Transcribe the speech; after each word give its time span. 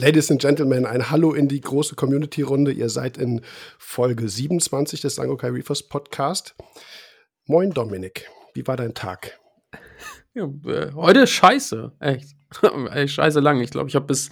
Ladies 0.00 0.30
and 0.30 0.40
Gentlemen, 0.40 0.86
ein 0.86 1.10
Hallo 1.10 1.32
in 1.32 1.48
die 1.48 1.60
große 1.60 1.96
Community-Runde. 1.96 2.70
Ihr 2.70 2.88
seid 2.88 3.18
in 3.18 3.40
Folge 3.78 4.28
27 4.28 5.00
des 5.00 5.16
Sangokai 5.16 5.48
Reefers 5.48 5.82
Podcast. 5.82 6.54
Moin 7.46 7.72
Dominik, 7.72 8.30
wie 8.54 8.64
war 8.68 8.76
dein 8.76 8.94
Tag? 8.94 9.40
Ja, 10.34 10.44
äh, 10.66 10.92
heute 10.94 11.22
ist 11.22 11.32
scheiße, 11.32 11.96
echt. 11.98 12.36
echt 12.92 13.14
scheiße 13.14 13.40
lang. 13.40 13.60
Ich 13.60 13.72
glaube, 13.72 13.88
ich 13.88 13.96
habe 13.96 14.06
bis 14.06 14.30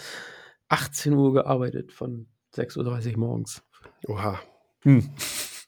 18 0.69 1.15
Uhr 1.15 1.33
gearbeitet, 1.33 1.93
von 1.93 2.29
6.30 2.55 3.15
Uhr 3.15 3.19
morgens. 3.19 3.61
Oha. 4.07 4.41
Hm. 4.83 5.11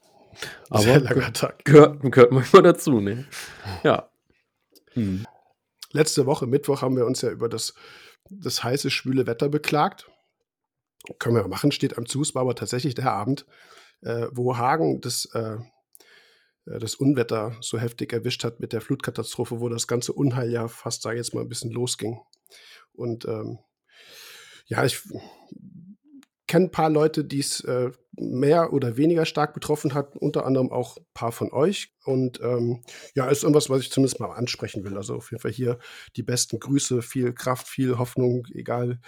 Aber 0.70 0.82
Sehr 0.82 1.00
langer 1.00 1.32
Tag. 1.32 1.64
Gehört, 1.64 2.02
gehört 2.02 2.30
manchmal 2.30 2.62
dazu, 2.62 3.00
ne? 3.00 3.26
Ja. 3.82 4.08
Hm. 4.92 5.26
Letzte 5.90 6.24
Woche, 6.24 6.46
Mittwoch, 6.46 6.82
haben 6.82 6.96
wir 6.96 7.04
uns 7.04 7.20
ja 7.20 7.30
über 7.30 7.48
das 7.48 7.74
das 8.30 8.62
heiße, 8.64 8.90
schwüle 8.90 9.26
Wetter 9.26 9.48
beklagt. 9.48 10.10
Können 11.18 11.36
wir 11.36 11.48
machen, 11.48 11.72
steht 11.72 11.96
am 11.96 12.06
Zu. 12.06 12.22
War 12.34 12.42
aber 12.42 12.54
tatsächlich 12.54 12.94
der 12.94 13.12
Abend, 13.12 13.46
äh, 14.02 14.26
wo 14.32 14.56
Hagen 14.56 15.00
das, 15.00 15.26
äh, 15.34 15.56
äh, 16.66 16.78
das 16.78 16.94
Unwetter 16.94 17.56
so 17.60 17.78
heftig 17.78 18.12
erwischt 18.12 18.44
hat 18.44 18.60
mit 18.60 18.72
der 18.72 18.80
Flutkatastrophe, 18.80 19.60
wo 19.60 19.68
das 19.68 19.86
ganze 19.86 20.12
Unheil 20.12 20.50
ja 20.50 20.68
fast, 20.68 21.02
sage 21.02 21.16
ich 21.16 21.26
jetzt 21.26 21.34
mal, 21.34 21.42
ein 21.42 21.48
bisschen 21.48 21.70
losging. 21.70 22.20
Und 22.92 23.24
ähm, 23.26 23.58
ja, 24.66 24.84
ich 24.84 25.02
kenne 26.48 26.66
ein 26.66 26.70
paar 26.70 26.90
Leute, 26.90 27.24
die 27.24 27.38
es 27.38 27.60
äh, 27.60 27.90
mehr 28.16 28.72
oder 28.72 28.96
weniger 28.96 29.24
stark 29.24 29.54
betroffen 29.54 29.94
hat, 29.94 30.16
unter 30.16 30.44
anderem 30.44 30.72
auch 30.72 30.96
ein 30.96 31.06
paar 31.14 31.30
von 31.30 31.52
euch. 31.52 31.94
Und 32.04 32.40
ähm, 32.40 32.82
ja, 33.14 33.28
ist 33.28 33.44
irgendwas, 33.44 33.70
was 33.70 33.82
ich 33.82 33.92
zumindest 33.92 34.18
mal 34.18 34.32
ansprechen 34.32 34.82
will. 34.84 34.96
Also 34.96 35.14
auf 35.14 35.30
jeden 35.30 35.40
Fall 35.40 35.52
hier 35.52 35.78
die 36.16 36.22
besten 36.22 36.58
Grüße, 36.58 37.02
viel 37.02 37.32
Kraft, 37.32 37.68
viel 37.68 37.98
Hoffnung, 37.98 38.46
egal 38.52 38.98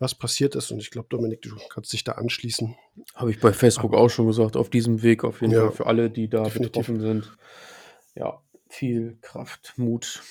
was 0.00 0.14
passiert 0.14 0.54
ist. 0.54 0.70
Und 0.70 0.78
ich 0.78 0.90
glaube, 0.90 1.08
Dominik, 1.10 1.42
du 1.42 1.56
kannst 1.70 1.92
dich 1.92 2.04
da 2.04 2.12
anschließen. 2.12 2.76
Habe 3.14 3.30
ich 3.30 3.40
bei 3.40 3.52
Facebook 3.52 3.94
auch 3.94 4.08
schon 4.08 4.26
gesagt, 4.26 4.56
auf 4.56 4.70
diesem 4.70 5.02
Weg 5.02 5.24
auf 5.24 5.40
jeden 5.40 5.52
ja, 5.52 5.62
Fall 5.62 5.72
für 5.72 5.86
alle, 5.86 6.10
die 6.10 6.28
da 6.28 6.44
definitiv. 6.44 6.72
betroffen 6.72 7.00
sind. 7.00 7.36
Ja, 8.14 8.40
viel 8.68 9.18
Kraft, 9.20 9.74
Mut. 9.76 10.22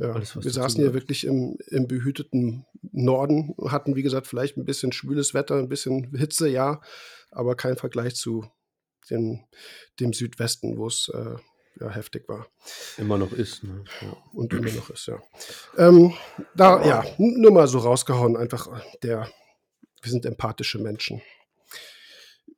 Ja, 0.00 0.12
Alles, 0.12 0.34
wir 0.34 0.50
saßen 0.50 0.80
hier 0.80 0.94
wirklich 0.94 1.26
im, 1.26 1.58
im 1.66 1.86
behüteten 1.86 2.64
Norden, 2.90 3.54
hatten, 3.66 3.96
wie 3.96 4.02
gesagt, 4.02 4.26
vielleicht 4.26 4.56
ein 4.56 4.64
bisschen 4.64 4.92
schwüles 4.92 5.34
Wetter, 5.34 5.56
ein 5.56 5.68
bisschen 5.68 6.16
Hitze, 6.16 6.48
ja, 6.48 6.80
aber 7.30 7.54
kein 7.54 7.76
Vergleich 7.76 8.16
zu 8.16 8.46
dem, 9.10 9.44
dem 10.00 10.14
Südwesten, 10.14 10.78
wo 10.78 10.86
es 10.86 11.10
äh, 11.12 11.36
ja, 11.80 11.90
heftig 11.90 12.30
war. 12.30 12.46
Immer 12.96 13.18
noch 13.18 13.32
ist. 13.32 13.62
Ne? 13.62 13.84
Ja. 14.00 14.16
Und 14.32 14.54
immer 14.54 14.72
noch 14.72 14.88
ist, 14.88 15.06
ja. 15.06 15.20
Ähm, 15.76 16.14
da, 16.54 16.82
ja, 16.86 17.04
nur 17.18 17.50
mal 17.50 17.68
so 17.68 17.78
rausgehauen, 17.80 18.38
einfach 18.38 18.82
der, 19.02 19.30
wir 20.00 20.10
sind 20.10 20.24
empathische 20.24 20.78
Menschen. 20.78 21.20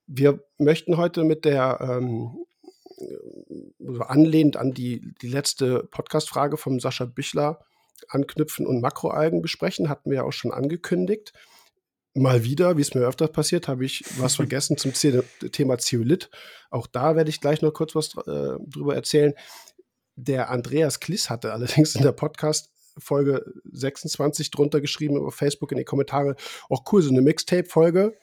Wir 0.06 0.44
möchten 0.58 0.96
heute 0.96 1.24
mit 1.24 1.44
der 1.44 1.78
ähm, 1.80 2.46
also 3.86 4.00
anlehnt 4.02 4.56
an 4.56 4.72
die, 4.72 5.12
die 5.22 5.28
letzte 5.28 5.84
Podcast-Frage 5.90 6.56
vom 6.56 6.80
Sascha 6.80 7.04
Büchler 7.04 7.60
anknüpfen 8.08 8.66
und 8.66 8.80
Makroalgen 8.80 9.42
besprechen, 9.42 9.88
hatten 9.88 10.10
wir 10.10 10.18
ja 10.18 10.22
auch 10.24 10.32
schon 10.32 10.52
angekündigt. 10.52 11.32
Mal 12.14 12.44
wieder, 12.44 12.76
wie 12.76 12.82
es 12.82 12.94
mir 12.94 13.02
öfter 13.02 13.28
passiert, 13.28 13.68
habe 13.68 13.84
ich 13.84 14.04
was 14.18 14.36
vergessen 14.36 14.76
zum 14.76 14.92
Thema 14.92 15.78
Zeolit. 15.78 16.30
Auch 16.70 16.86
da 16.86 17.16
werde 17.16 17.30
ich 17.30 17.40
gleich 17.40 17.62
noch 17.62 17.72
kurz 17.72 17.94
was 17.94 18.14
äh, 18.26 18.58
drüber 18.66 18.94
erzählen. 18.94 19.34
Der 20.16 20.50
Andreas 20.50 21.00
Kliss 21.00 21.30
hatte 21.30 21.52
allerdings 21.52 21.94
in 21.94 22.02
der 22.02 22.12
Podcast 22.12 22.70
Folge 22.98 23.44
26 23.72 24.50
drunter 24.50 24.82
geschrieben 24.82 25.16
über 25.16 25.32
Facebook 25.32 25.72
in 25.72 25.78
die 25.78 25.84
Kommentare, 25.84 26.36
auch 26.68 26.84
cool, 26.92 27.00
so 27.00 27.10
eine 27.10 27.22
Mixtape-Folge 27.22 28.14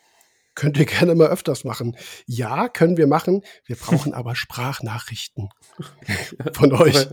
könnt 0.60 0.78
ihr 0.78 0.86
gerne 0.86 1.16
mal 1.16 1.30
öfters 1.30 1.64
machen. 1.64 1.96
Ja, 2.26 2.68
können 2.68 2.98
wir 2.98 3.08
machen. 3.08 3.44
Wir 3.66 3.78
brauchen 3.78 4.14
aber 4.14 4.36
Sprachnachrichten 4.36 5.48
von 6.54 6.74
euch. 6.74 7.08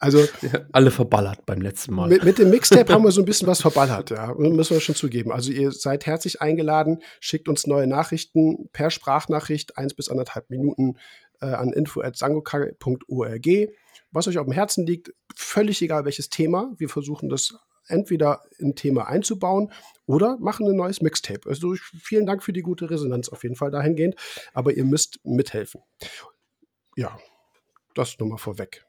Also 0.00 0.18
ja, 0.42 0.66
alle 0.72 0.90
verballert 0.90 1.46
beim 1.46 1.60
letzten 1.60 1.94
Mal. 1.94 2.08
Mit, 2.08 2.24
mit, 2.24 2.38
dem 2.38 2.50
Mixtape 2.50 2.92
haben 2.92 3.04
wir 3.04 3.12
so 3.12 3.22
ein 3.22 3.26
bisschen 3.26 3.46
was 3.46 3.60
verballert, 3.60 4.10
ja, 4.10 4.34
müssen 4.34 4.74
wir 4.74 4.80
schon 4.80 4.96
zugeben. 4.96 5.30
Also 5.30 5.52
ihr 5.52 5.70
seid 5.70 6.06
herzlich 6.06 6.42
eingeladen, 6.42 7.00
schickt 7.20 7.48
uns 7.48 7.68
neue 7.68 7.86
Nachrichten 7.86 8.68
per 8.72 8.90
Sprachnachricht, 8.90 9.78
eins 9.78 9.94
bis 9.94 10.08
anderthalb 10.08 10.50
Minuten 10.50 10.96
äh, 11.40 11.46
an 11.46 11.72
info@sangokai.org. 11.72 13.46
Was 14.10 14.26
euch 14.26 14.38
auf 14.38 14.46
dem 14.46 14.52
Herzen 14.52 14.84
liegt, 14.84 15.12
völlig 15.36 15.80
egal 15.80 16.04
welches 16.04 16.28
Thema. 16.28 16.72
Wir 16.76 16.88
versuchen 16.88 17.28
das 17.28 17.54
entweder 17.90 18.42
ein 18.60 18.74
Thema 18.74 19.08
einzubauen 19.08 19.72
oder 20.06 20.38
machen 20.38 20.66
ein 20.66 20.76
neues 20.76 21.00
Mixtape. 21.00 21.48
Also 21.48 21.74
vielen 21.74 22.26
Dank 22.26 22.42
für 22.42 22.52
die 22.52 22.62
gute 22.62 22.90
Resonanz 22.90 23.28
auf 23.28 23.42
jeden 23.42 23.56
Fall 23.56 23.70
dahingehend, 23.70 24.16
aber 24.52 24.72
ihr 24.72 24.84
müsst 24.84 25.20
mithelfen. 25.24 25.82
Ja, 26.96 27.18
das 27.94 28.18
nur 28.18 28.28
mal 28.28 28.36
vorweg. 28.36 28.84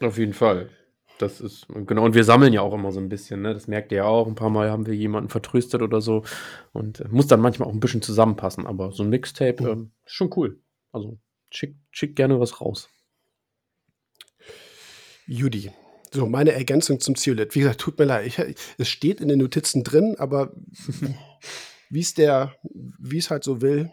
Auf 0.00 0.18
jeden 0.18 0.34
Fall. 0.34 0.70
Das 1.18 1.40
ist, 1.40 1.68
genau, 1.68 2.04
und 2.04 2.14
wir 2.14 2.24
sammeln 2.24 2.52
ja 2.52 2.62
auch 2.62 2.74
immer 2.74 2.90
so 2.90 2.98
ein 2.98 3.08
bisschen, 3.08 3.42
ne? 3.42 3.54
Das 3.54 3.68
merkt 3.68 3.92
ihr 3.92 3.98
ja 3.98 4.04
auch. 4.04 4.26
Ein 4.26 4.34
paar 4.34 4.50
Mal 4.50 4.70
haben 4.70 4.86
wir 4.86 4.94
jemanden 4.94 5.28
vertröstet 5.28 5.82
oder 5.82 6.00
so. 6.00 6.24
Und 6.72 7.00
äh, 7.00 7.08
muss 7.08 7.28
dann 7.28 7.40
manchmal 7.40 7.68
auch 7.68 7.72
ein 7.72 7.80
bisschen 7.80 8.02
zusammenpassen. 8.02 8.66
Aber 8.66 8.90
so 8.92 9.04
ein 9.04 9.10
Mixtape 9.10 9.62
mhm. 9.62 9.68
äh, 9.68 10.06
ist 10.06 10.14
schon 10.14 10.30
cool. 10.36 10.60
Also 10.90 11.18
schick, 11.50 11.76
schick 11.90 12.16
gerne 12.16 12.40
was 12.40 12.60
raus. 12.60 12.88
Judy, 15.26 15.70
so, 16.12 16.26
meine 16.26 16.52
Ergänzung 16.52 17.00
zum 17.00 17.16
Ziolit. 17.16 17.54
Wie 17.54 17.60
gesagt, 17.60 17.80
tut 17.80 17.98
mir 17.98 18.04
leid. 18.04 18.26
Ich, 18.26 18.38
es 18.78 18.88
steht 18.88 19.20
in 19.20 19.28
den 19.28 19.38
Notizen 19.38 19.82
drin, 19.82 20.16
aber 20.18 20.52
wie 21.90 22.00
es 22.00 22.14
der, 22.14 22.54
wie 22.62 23.18
es 23.18 23.30
halt 23.30 23.44
so 23.44 23.62
will, 23.62 23.90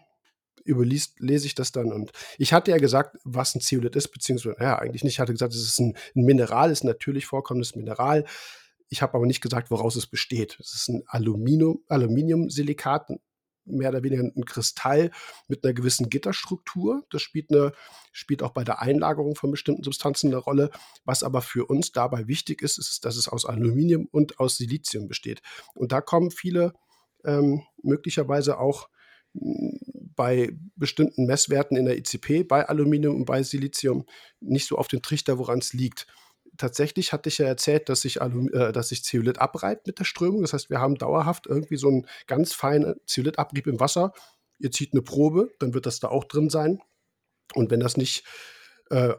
überliest, 0.66 1.20
lese 1.20 1.48
ich 1.48 1.56
das 1.56 1.72
dann. 1.72 1.92
Und 1.92 2.12
ich 2.38 2.54
hatte 2.54 2.72
ja 2.72 2.78
gesagt, 2.78 3.18
was 3.24 3.56
ein 3.56 3.62
Zeolit 3.62 3.96
ist, 3.96 4.10
beziehungsweise, 4.10 4.58
ja, 4.60 4.78
eigentlich 4.78 5.04
nicht. 5.04 5.14
Ich 5.14 5.20
hatte 5.20 5.32
gesagt, 5.32 5.54
es 5.54 5.64
ist 5.64 5.80
ein, 5.80 5.96
ein 6.16 6.24
Mineral, 6.26 6.72
ist 6.72 6.84
ein 6.84 6.88
natürlich 6.88 7.26
vorkommendes 7.26 7.76
Mineral. 7.76 8.26
Ich 8.90 9.02
habe 9.02 9.14
aber 9.14 9.26
nicht 9.26 9.42
gesagt, 9.42 9.72
woraus 9.72 9.96
es 9.96 10.08
besteht. 10.08 10.58
Es 10.60 10.74
ist 10.74 10.90
ein 10.90 11.04
Aluminium, 11.08 11.84
Aluminiumsilikat, 11.88 13.10
mehr 13.70 13.90
oder 13.90 14.04
weniger 14.04 14.24
ein 14.24 14.46
Kristall 14.46 15.12
mit 15.48 15.64
einer 15.64 15.74
gewissen 15.74 16.10
Gitterstruktur. 16.10 17.04
Das 17.10 17.22
spielt, 17.22 17.52
eine, 17.52 17.74
spielt 18.12 18.44
auch 18.44 18.52
bei 18.52 18.64
der 18.64 18.82
Einlagerung 18.82 19.36
von 19.36 19.52
bestimmten 19.52 19.84
Substanzen 19.84 20.28
eine 20.28 20.38
Rolle. 20.38 20.72
Was 21.06 21.24
aber 21.24 21.42
für 21.42 21.66
uns 21.66 21.92
dabei 21.92 22.28
wichtig 22.28 22.62
ist, 22.62 22.78
ist, 22.78 23.06
dass 23.06 23.16
es 23.16 23.28
aus 23.28 23.46
Aluminium 23.46 24.08
und 24.12 24.40
aus 24.40 24.58
Silizium 24.58 25.08
besteht. 25.08 25.42
Und 25.76 25.92
da 25.92 26.02
kommen 26.02 26.32
viele 26.32 26.74
ähm, 27.26 27.64
möglicherweise 27.82 28.60
auch 28.60 28.90
hm, 29.34 29.80
bei 30.16 30.52
bestimmten 30.76 31.26
Messwerten 31.26 31.78
in 31.78 31.86
der 31.86 31.98
ICP, 31.98 32.44
bei 32.44 32.68
Aluminium 32.68 33.16
und 33.16 33.26
bei 33.26 33.42
Silizium, 33.44 34.06
nicht 34.42 34.68
so 34.68 34.78
auf 34.78 34.88
den 34.88 35.02
Trichter, 35.02 35.38
woran 35.38 35.60
es 35.60 35.74
liegt 35.74 36.08
tatsächlich 36.60 37.12
hatte 37.12 37.30
ich 37.30 37.40
ja 37.40 37.48
erzählt, 37.48 37.90
dass 37.90 38.02
sich, 38.02 38.22
äh, 38.22 38.72
Zeolit 39.04 39.40
abreibt 39.40 39.88
mit 39.88 39.98
der 39.98 40.04
Strömung. 40.04 40.42
Das 40.44 40.54
heißt, 40.54 40.70
wir 40.70 40.80
haben 40.80 40.96
dauerhaft 40.96 41.48
irgendwie 41.48 41.78
so 41.78 41.88
einen 41.88 42.06
ganz 42.28 42.54
feinen 42.54 42.96
Zeolitabrieb 43.08 43.66
im 43.66 43.80
Wasser. 43.80 44.14
Ihr 44.60 44.72
zieht 44.72 44.94
eine 44.94 45.02
Probe, 45.02 45.50
dann 45.60 45.74
wird 45.74 45.88
das 45.88 46.00
da 46.00 46.10
auch 46.10 46.26
drin 46.26 46.50
sein. 46.50 46.80
Und 47.56 47.72
wenn 47.72 47.80
das 47.80 47.98
nicht 47.98 48.26
äh, 48.92 49.14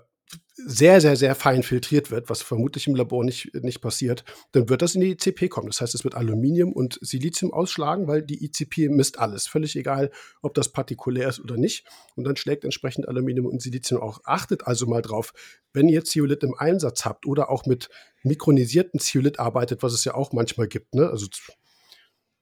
sehr, 0.67 1.01
sehr, 1.01 1.17
sehr 1.17 1.35
fein 1.35 1.63
filtriert 1.63 2.11
wird, 2.11 2.29
was 2.29 2.43
vermutlich 2.43 2.87
im 2.87 2.95
Labor 2.95 3.25
nicht, 3.25 3.55
nicht 3.55 3.81
passiert, 3.81 4.25
dann 4.53 4.69
wird 4.69 4.83
das 4.83 4.95
in 4.95 5.01
die 5.01 5.13
ICP 5.13 5.49
kommen. 5.49 5.69
Das 5.69 5.81
heißt, 5.81 5.95
es 5.95 6.05
wird 6.05 6.15
Aluminium 6.15 6.73
und 6.73 6.99
Silizium 7.01 7.53
ausschlagen, 7.53 8.07
weil 8.07 8.23
die 8.23 8.45
ICP 8.45 8.89
misst 8.89 9.19
alles. 9.19 9.47
Völlig 9.47 9.77
egal, 9.77 10.11
ob 10.43 10.55
das 10.55 10.71
partikulär 10.71 11.29
ist 11.29 11.41
oder 11.41 11.57
nicht. 11.57 11.87
Und 12.15 12.25
dann 12.25 12.37
schlägt 12.37 12.65
entsprechend 12.65 13.09
Aluminium 13.09 13.47
und 13.47 13.63
Silizium 13.63 14.01
auch. 14.01 14.21
Achtet 14.25 14.67
also 14.67 14.87
mal 14.87 15.03
drauf, 15.03 15.33
wenn 15.73 15.89
ihr 15.89 16.05
Zeolit 16.05 16.43
im 16.43 16.55
Einsatz 16.55 17.05
habt 17.05 17.27
oder 17.27 17.51
auch 17.51 17.67
mit 17.67 17.89
mikronisierten 18.23 19.01
Zeolit 19.01 19.39
arbeitet, 19.39 19.83
was 19.83 19.93
es 19.93 20.05
ja 20.05 20.15
auch 20.15 20.33
manchmal 20.33 20.69
gibt. 20.69 20.95
Ne? 20.95 21.09
Also 21.09 21.27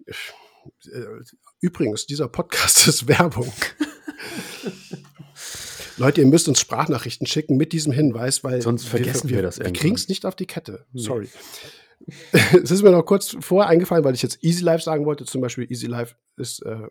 äh, 0.07 1.05
übrigens, 1.61 2.07
dieser 2.07 2.29
Podcast 2.29 2.87
ist 2.89 3.07
Werbung. 3.07 3.53
Leute, 5.99 6.21
ihr 6.21 6.27
müsst 6.27 6.49
uns 6.49 6.61
Sprachnachrichten 6.61 7.27
schicken 7.27 7.57
mit 7.57 7.73
diesem 7.73 7.93
Hinweis, 7.93 8.45
weil 8.45 8.63
sonst 8.63 8.87
vergessen 8.87 9.29
wir, 9.29 9.37
wir 9.37 9.43
das. 9.43 9.59
Wir 9.59 9.73
kriegen 9.73 9.97
es 9.97 10.09
nicht 10.09 10.25
auf 10.25 10.37
die 10.37 10.47
Kette. 10.47 10.87
Sorry. 10.95 11.29
es 12.33 12.71
ist 12.71 12.83
mir 12.83 12.91
noch 12.91 13.05
kurz 13.05 13.37
vorher 13.41 13.69
eingefallen, 13.69 14.05
weil 14.05 14.15
ich 14.15 14.23
jetzt 14.23 14.43
Easy 14.43 14.63
Life 14.63 14.83
sagen 14.83 15.05
wollte. 15.07 15.25
Zum 15.25 15.41
Beispiel 15.41 15.71
Easy 15.71 15.87
Life 15.87 16.15
ist 16.37 16.63
äh, 16.65 16.87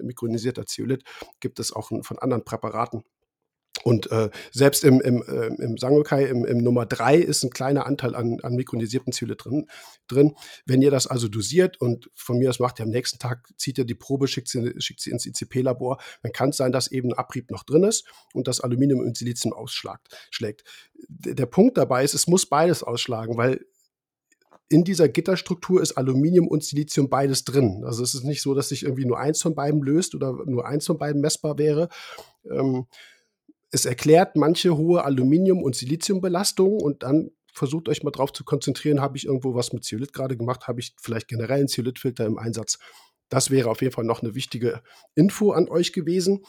mikronisierter 0.00 0.66
Zeolit, 0.66 1.04
gibt 1.40 1.60
es 1.60 1.72
auch 1.72 1.88
von 1.88 2.18
anderen 2.18 2.44
Präparaten. 2.44 3.04
Und 3.84 4.10
äh, 4.10 4.30
selbst 4.50 4.84
im, 4.84 5.00
im, 5.00 5.22
äh, 5.22 5.46
im 5.62 5.76
Sangokai, 5.76 6.24
im, 6.24 6.44
im 6.44 6.58
Nummer 6.58 6.86
3, 6.86 7.16
ist 7.16 7.42
ein 7.42 7.50
kleiner 7.50 7.86
Anteil 7.86 8.14
an, 8.14 8.38
an 8.42 8.54
mikronisierten 8.54 9.12
Zylit 9.12 9.44
drin, 9.44 9.66
drin. 10.08 10.34
Wenn 10.66 10.82
ihr 10.82 10.90
das 10.90 11.06
also 11.06 11.28
dosiert 11.28 11.80
und 11.80 12.10
von 12.14 12.38
mir 12.38 12.50
aus 12.50 12.60
macht 12.60 12.80
ihr 12.80 12.84
am 12.84 12.90
nächsten 12.90 13.18
Tag, 13.18 13.48
zieht 13.56 13.78
ihr 13.78 13.84
die 13.84 13.94
Probe, 13.94 14.28
schickt 14.28 14.48
sie, 14.48 14.74
schickt 14.78 15.00
sie 15.00 15.10
ins 15.10 15.26
ICP-Labor, 15.26 15.98
dann 16.22 16.32
kann 16.32 16.50
es 16.50 16.56
sein, 16.56 16.72
dass 16.72 16.90
eben 16.90 17.12
ein 17.12 17.18
Abrieb 17.18 17.50
noch 17.50 17.64
drin 17.64 17.84
ist 17.84 18.06
und 18.32 18.48
das 18.48 18.60
Aluminium 18.60 19.00
und 19.00 19.16
Silizium 19.16 19.52
ausschlägt. 19.52 20.64
Der 21.08 21.46
Punkt 21.46 21.76
dabei 21.78 22.04
ist, 22.04 22.14
es 22.14 22.26
muss 22.26 22.46
beides 22.46 22.82
ausschlagen, 22.82 23.36
weil 23.36 23.64
in 24.72 24.84
dieser 24.84 25.08
Gitterstruktur 25.08 25.82
ist 25.82 25.92
Aluminium 25.92 26.48
und 26.48 26.64
Silizium 26.64 27.10
beides 27.10 27.44
drin. 27.44 27.82
Also 27.84 28.02
es 28.02 28.14
ist 28.14 28.24
nicht 28.24 28.40
so, 28.40 28.54
dass 28.54 28.70
sich 28.70 28.84
irgendwie 28.84 29.04
nur 29.04 29.18
eins 29.18 29.42
von 29.42 29.54
beiden 29.54 29.82
löst 29.82 30.14
oder 30.14 30.32
nur 30.46 30.66
eins 30.66 30.86
von 30.86 30.96
beiden 30.96 31.20
messbar 31.20 31.58
wäre. 31.58 31.88
Ähm, 32.50 32.86
es 33.72 33.86
erklärt 33.86 34.36
manche 34.36 34.76
hohe 34.76 35.04
Aluminium- 35.04 35.62
und 35.62 35.74
Siliziumbelastungen 35.74 36.80
und 36.80 37.02
dann 37.02 37.30
versucht 37.52 37.88
euch 37.88 38.02
mal 38.02 38.10
drauf 38.10 38.32
zu 38.32 38.44
konzentrieren, 38.44 39.00
habe 39.00 39.16
ich 39.16 39.26
irgendwo 39.26 39.54
was 39.54 39.72
mit 39.72 39.84
Zeolit 39.84 40.12
gerade 40.12 40.36
gemacht, 40.36 40.68
habe 40.68 40.80
ich 40.80 40.94
vielleicht 41.00 41.28
generell 41.28 41.58
einen 41.58 41.68
Zeolithfilter 41.68 42.26
im 42.26 42.38
Einsatz. 42.38 42.78
Das 43.28 43.50
wäre 43.50 43.70
auf 43.70 43.80
jeden 43.80 43.94
Fall 43.94 44.04
noch 44.04 44.22
eine 44.22 44.34
wichtige 44.34 44.82
Info 45.14 45.52
an 45.52 45.68
euch 45.68 45.92
gewesen. 45.92 46.44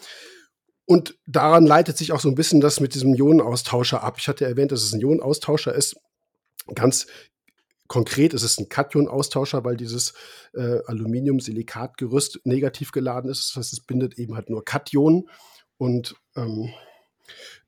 Und 0.85 1.17
daran 1.25 1.65
leitet 1.65 1.97
sich 1.97 2.11
auch 2.11 2.19
so 2.19 2.27
ein 2.27 2.35
bisschen 2.35 2.59
das 2.59 2.81
mit 2.81 2.93
diesem 2.93 3.15
Ionenaustauscher 3.15 4.03
ab. 4.03 4.17
Ich 4.19 4.27
hatte 4.27 4.45
erwähnt, 4.45 4.73
dass 4.73 4.83
es 4.83 4.93
ein 4.93 4.99
Ionenaustauscher 4.99 5.73
ist. 5.73 5.95
Ganz 6.75 7.07
konkret 7.87 8.33
ist 8.33 8.43
es 8.43 8.57
ein 8.59 8.67
Kation-Austauscher, 8.67 9.63
weil 9.63 9.77
dieses 9.77 10.13
äh, 10.53 10.79
Aluminium-Silikat-Gerüst 10.87 12.41
negativ 12.43 12.91
geladen 12.91 13.31
ist. 13.31 13.49
Das 13.49 13.55
heißt, 13.55 13.73
es 13.73 13.85
bindet 13.85 14.19
eben 14.19 14.35
halt 14.35 14.49
nur 14.49 14.65
Kationen. 14.65 15.29
Und 15.77 16.15
ähm, 16.35 16.73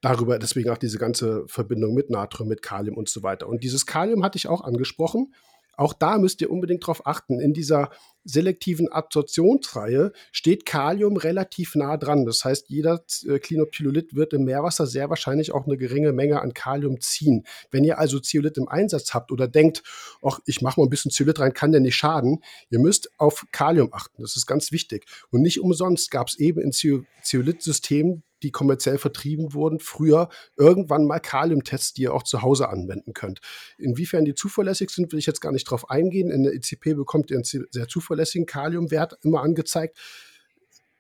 darüber 0.01 0.39
deswegen 0.39 0.69
auch 0.69 0.77
diese 0.77 0.97
ganze 0.97 1.45
Verbindung 1.47 1.94
mit 1.94 2.09
Natrium, 2.09 2.47
mit 2.47 2.62
Kalium 2.62 2.97
und 2.97 3.09
so 3.09 3.24
weiter. 3.24 3.47
Und 3.47 3.63
dieses 3.63 3.86
Kalium 3.86 4.24
hatte 4.24 4.38
ich 4.38 4.47
auch 4.47 4.62
angesprochen. 4.62 5.33
Auch 5.77 5.94
da 5.94 6.18
müsst 6.18 6.42
ihr 6.42 6.51
unbedingt 6.51 6.83
darauf 6.83 7.06
achten. 7.06 7.39
In 7.39 7.53
dieser 7.53 7.89
selektiven 8.24 8.88
Absorptionsreihe 8.88 10.12
steht 10.31 10.65
Kalium 10.65 11.18
relativ 11.18 11.75
nah 11.75 11.97
dran. 11.97 12.25
Das 12.25 12.44
heißt, 12.44 12.69
jeder 12.69 13.03
äh, 13.27 13.39
Klinopyrolit 13.39 14.15
wird 14.15 14.33
im 14.33 14.45
Meerwasser 14.45 14.88
sehr 14.88 15.09
wahrscheinlich 15.09 15.53
auch 15.53 15.65
eine 15.65 15.77
geringe 15.77 16.12
Menge 16.12 16.41
an 16.41 16.53
Kalium 16.53 17.00
ziehen. 17.01 17.45
Wenn 17.71 17.83
ihr 17.83 18.00
also 18.00 18.19
Zeolit 18.19 18.57
im 18.57 18.68
Einsatz 18.68 19.13
habt 19.13 19.31
oder 19.31 19.48
denkt, 19.48 19.83
ach, 20.24 20.39
ich 20.45 20.62
mache 20.62 20.80
mal 20.80 20.88
ein 20.88 20.89
bisschen 20.89 21.12
Zeolit 21.12 21.39
rein, 21.39 21.53
kann 21.53 21.71
der 21.71 21.81
nicht 21.81 21.95
schaden, 21.95 22.41
ihr 22.69 22.80
müsst 22.80 23.12
auf 23.18 23.45
Kalium 23.51 23.89
achten. 23.94 24.21
Das 24.21 24.36
ist 24.36 24.48
ganz 24.48 24.71
wichtig. 24.71 25.06
Und 25.30 25.41
nicht 25.41 25.62
umsonst 25.62 26.09
gab 26.09 26.27
es 26.30 26.39
eben 26.39 26.62
in 26.62 26.71
Zeolit-Systemen 26.71 28.24
die 28.45 28.51
kommerziell 28.51 28.97
vertrieben 28.97 29.53
wurden, 29.53 29.80
früher 29.80 30.30
irgendwann 30.56 31.06
mal 31.06 31.19
Kaliumtests, 31.19 31.94
die 31.94 32.03
ihr 32.03 32.13
auch 32.13 32.24
zu 32.24 32.42
Hause 32.42 32.69
anwenden 32.69 33.13
könnt. 33.13 33.39
Inwiefern 33.77 34.24
die 34.24 34.36
zuverlässig 34.36 34.92
sind, 34.92 35.12
will 35.12 35.19
ich 35.19 35.25
jetzt 35.25 35.42
gar 35.42 35.51
nicht 35.51 35.65
drauf 35.65 35.89
eingehen. 35.89 36.30
In 36.30 36.44
der 36.44 36.53
ECP 36.53 36.94
bekommt 36.94 37.31
ihr 37.31 37.38
einen 37.38 37.44
sehr 37.44 37.88
zuverlässigen 37.88 38.45
Kaliumwert 38.45 39.18
immer 39.24 39.42
angezeigt. 39.42 39.97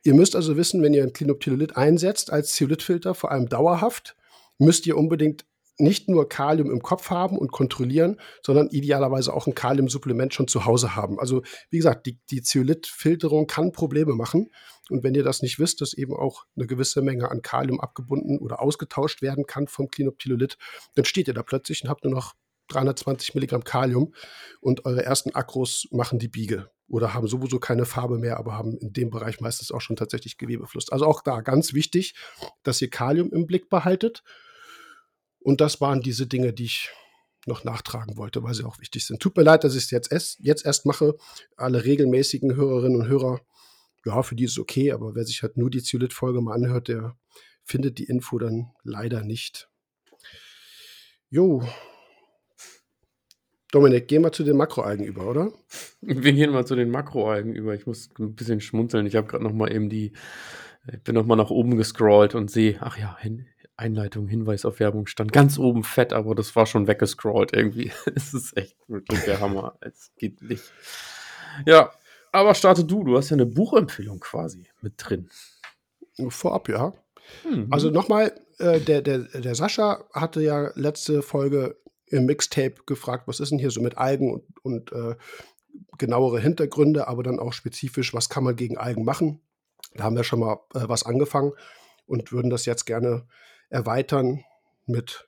Ihr 0.03 0.13
müsst 0.15 0.35
also 0.35 0.57
wissen, 0.57 0.81
wenn 0.81 0.93
ihr 0.93 1.03
ein 1.03 1.13
Clinoptilolit 1.13 1.77
einsetzt 1.77 2.31
als 2.31 2.53
Zeolithfilter, 2.53 3.15
vor 3.15 3.31
allem 3.31 3.47
dauerhaft, 3.47 4.15
müsst 4.57 4.85
ihr 4.87 4.97
unbedingt 4.97 5.45
nicht 5.77 6.07
nur 6.09 6.29
Kalium 6.29 6.71
im 6.71 6.81
Kopf 6.81 7.09
haben 7.09 7.37
und 7.37 7.51
kontrollieren, 7.51 8.19
sondern 8.41 8.69
idealerweise 8.69 9.33
auch 9.33 9.47
ein 9.47 9.55
Kaliumsupplement 9.55 10.33
schon 10.33 10.47
zu 10.47 10.65
Hause 10.65 10.95
haben. 10.95 11.19
Also 11.19 11.43
wie 11.69 11.77
gesagt, 11.77 12.05
die, 12.05 12.19
die 12.29 12.41
Zeolith-Filterung 12.41 13.47
kann 13.47 13.71
Probleme 13.71 14.13
machen. 14.13 14.49
Und 14.89 15.03
wenn 15.03 15.15
ihr 15.15 15.23
das 15.23 15.41
nicht 15.41 15.59
wisst, 15.59 15.81
dass 15.81 15.93
eben 15.93 16.13
auch 16.13 16.45
eine 16.55 16.67
gewisse 16.67 17.01
Menge 17.01 17.31
an 17.31 17.41
Kalium 17.41 17.79
abgebunden 17.79 18.39
oder 18.39 18.61
ausgetauscht 18.61 19.21
werden 19.21 19.45
kann 19.45 19.67
vom 19.67 19.87
Clinoptilolit, 19.87 20.57
dann 20.95 21.05
steht 21.05 21.27
ihr 21.27 21.33
da 21.33 21.43
plötzlich 21.43 21.83
und 21.83 21.89
habt 21.89 22.03
nur 22.03 22.13
noch 22.13 22.33
320 22.69 23.35
Milligramm 23.35 23.63
Kalium 23.63 24.13
und 24.59 24.85
eure 24.85 25.03
ersten 25.03 25.33
Akros 25.35 25.87
machen 25.91 26.19
die 26.19 26.27
Biege 26.27 26.69
oder 26.87 27.13
haben 27.13 27.27
sowieso 27.27 27.59
keine 27.59 27.85
Farbe 27.85 28.17
mehr, 28.17 28.37
aber 28.37 28.53
haben 28.53 28.77
in 28.77 28.93
dem 28.93 29.09
Bereich 29.09 29.39
meistens 29.39 29.71
auch 29.71 29.81
schon 29.81 29.95
tatsächlich 29.95 30.37
Gewebefluss. 30.37 30.91
Also 30.91 31.05
auch 31.05 31.21
da 31.21 31.41
ganz 31.41 31.73
wichtig, 31.73 32.15
dass 32.63 32.81
ihr 32.81 32.89
Kalium 32.89 33.31
im 33.31 33.45
Blick 33.45 33.69
behaltet 33.69 34.23
und 35.39 35.61
das 35.61 35.79
waren 35.81 36.01
diese 36.01 36.25
Dinge, 36.27 36.53
die 36.53 36.65
ich 36.65 36.89
noch 37.45 37.63
nachtragen 37.63 38.17
wollte, 38.17 38.41
weil 38.43 38.55
sie 38.55 38.63
auch 38.63 38.79
wichtig 38.79 39.05
sind. 39.05 39.21
Tut 39.21 39.37
mir 39.37 39.43
leid, 39.43 39.63
dass 39.63 39.75
ich 39.75 39.83
es 39.83 39.91
jetzt, 39.91 40.11
erst, 40.11 40.39
jetzt 40.39 40.65
erst 40.65 40.87
mache. 40.87 41.15
Alle 41.55 41.85
regelmäßigen 41.85 42.55
Hörerinnen 42.55 43.01
und 43.01 43.07
Hörer, 43.07 43.41
ja, 44.05 44.21
für 44.23 44.35
die 44.35 44.45
ist 44.45 44.51
es 44.51 44.59
okay, 44.59 44.91
aber 44.91 45.15
wer 45.15 45.25
sich 45.25 45.41
halt 45.41 45.57
nur 45.57 45.69
die 45.69 45.83
Zylit-Folge 45.83 46.41
mal 46.41 46.53
anhört, 46.53 46.87
der 46.87 47.17
findet 47.63 47.97
die 47.97 48.05
Info 48.05 48.37
dann 48.37 48.71
leider 48.83 49.23
nicht. 49.23 49.69
Jo. 51.29 51.67
Dominik, 53.71 54.07
gehen 54.07 54.21
wir 54.21 54.31
zu 54.31 54.43
den 54.43 54.57
Makroalgen 54.57 55.05
über, 55.05 55.27
oder? 55.27 55.51
Wir 56.01 56.33
gehen 56.33 56.51
mal 56.51 56.65
zu 56.65 56.75
den 56.75 56.91
Makroalgen 56.91 57.53
über. 57.53 57.73
Ich 57.73 57.87
muss 57.87 58.09
ein 58.19 58.35
bisschen 58.35 58.61
schmunzeln. 58.61 59.07
Ich 59.07 59.15
habe 59.15 59.27
gerade 59.27 59.43
noch 59.43 59.51
mal 59.51 59.73
eben 59.73 59.89
die, 59.89 60.13
ich 60.91 61.01
bin 61.01 61.15
noch 61.15 61.25
mal 61.25 61.35
nach 61.35 61.49
oben 61.49 61.75
gescrollt 61.75 62.35
und 62.35 62.51
sehe, 62.51 62.77
ach 62.79 62.97
ja, 62.97 63.17
Einleitung, 63.75 64.27
Hinweis 64.27 64.65
auf 64.65 64.79
Werbung 64.79 65.07
stand 65.07 65.33
ganz 65.33 65.57
oben 65.57 65.83
fett, 65.83 66.13
aber 66.13 66.35
das 66.35 66.55
war 66.55 66.67
schon 66.67 66.87
weggescrollt 66.87 67.53
irgendwie. 67.53 67.91
Es 68.15 68.33
ist 68.33 68.55
echt 68.55 68.77
wirklich 68.87 69.21
der 69.23 69.41
Hammer. 69.41 69.77
Es 69.81 70.13
geht 70.15 70.41
nicht. 70.41 70.71
Ja, 71.65 71.91
aber 72.35 72.53
starte 72.55 72.83
du. 72.83 73.03
Du 73.03 73.17
hast 73.17 73.29
ja 73.29 73.35
eine 73.35 73.45
Buchempfehlung 73.45 74.19
quasi 74.19 74.67
mit 74.81 74.93
drin. 74.97 75.29
Vorab, 76.29 76.69
ja. 76.69 76.93
Mhm. 77.49 77.67
Also 77.71 77.89
nochmal, 77.89 78.33
äh, 78.59 78.79
der, 78.79 79.01
der, 79.01 79.19
der 79.19 79.55
Sascha 79.55 80.05
hatte 80.13 80.41
ja 80.41 80.71
letzte 80.75 81.21
Folge 81.21 81.77
im 82.07 82.25
Mixtape 82.25 82.75
gefragt, 82.85 83.27
was 83.27 83.39
ist 83.39 83.49
denn 83.51 83.59
hier 83.59 83.71
so 83.71 83.81
mit 83.81 83.97
Algen 83.97 84.31
und, 84.31 84.43
und 84.63 84.91
äh, 84.91 85.15
genauere 85.97 86.39
Hintergründe, 86.39 87.07
aber 87.07 87.23
dann 87.23 87.39
auch 87.39 87.53
spezifisch, 87.53 88.13
was 88.13 88.29
kann 88.29 88.43
man 88.43 88.55
gegen 88.55 88.77
Algen 88.77 89.03
machen. 89.03 89.41
Da 89.93 90.03
haben 90.03 90.15
wir 90.15 90.23
schon 90.23 90.39
mal 90.39 90.59
äh, 90.73 90.87
was 90.87 91.03
angefangen 91.03 91.53
und 92.05 92.31
würden 92.31 92.49
das 92.49 92.65
jetzt 92.65 92.85
gerne 92.85 93.27
erweitern 93.69 94.43
mit 94.85 95.27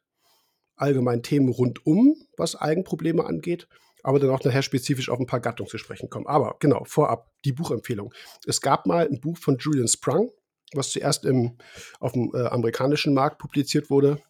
allgemeinen 0.76 1.24
Themen 1.24 1.50
rundum, 1.50 2.16
was 2.38 2.56
Algenprobleme 2.56 3.26
angeht, 3.26 3.68
aber 4.08 4.20
dann 4.20 4.30
auch 4.30 4.42
nachher 4.42 4.62
spezifisch 4.62 5.10
auf 5.10 5.20
ein 5.20 5.26
paar 5.26 5.42
Gattungen 5.42 5.70
zu 5.70 5.78
sprechen 5.78 6.10
kommen. 6.10 6.28
Aber 6.28 6.56
genau, 6.62 6.86
vorab 6.86 7.30
die 7.44 7.52
Buchempfehlung. 7.52 8.14
Es 8.46 8.62
gab 8.62 8.86
mal 8.86 9.06
ein 9.06 9.20
Buch 9.20 9.38
von 9.38 9.58
Julian 9.58 9.90
Sprung, 9.90 10.32
was 10.72 10.92
zuerst 10.92 11.26
im, 11.26 11.58
auf 12.00 12.14
dem 12.14 12.32
äh, 12.34 12.46
amerikanischen 12.46 13.14
Markt 13.14 13.38
publiziert 13.38 13.90
wurde, 13.90 14.22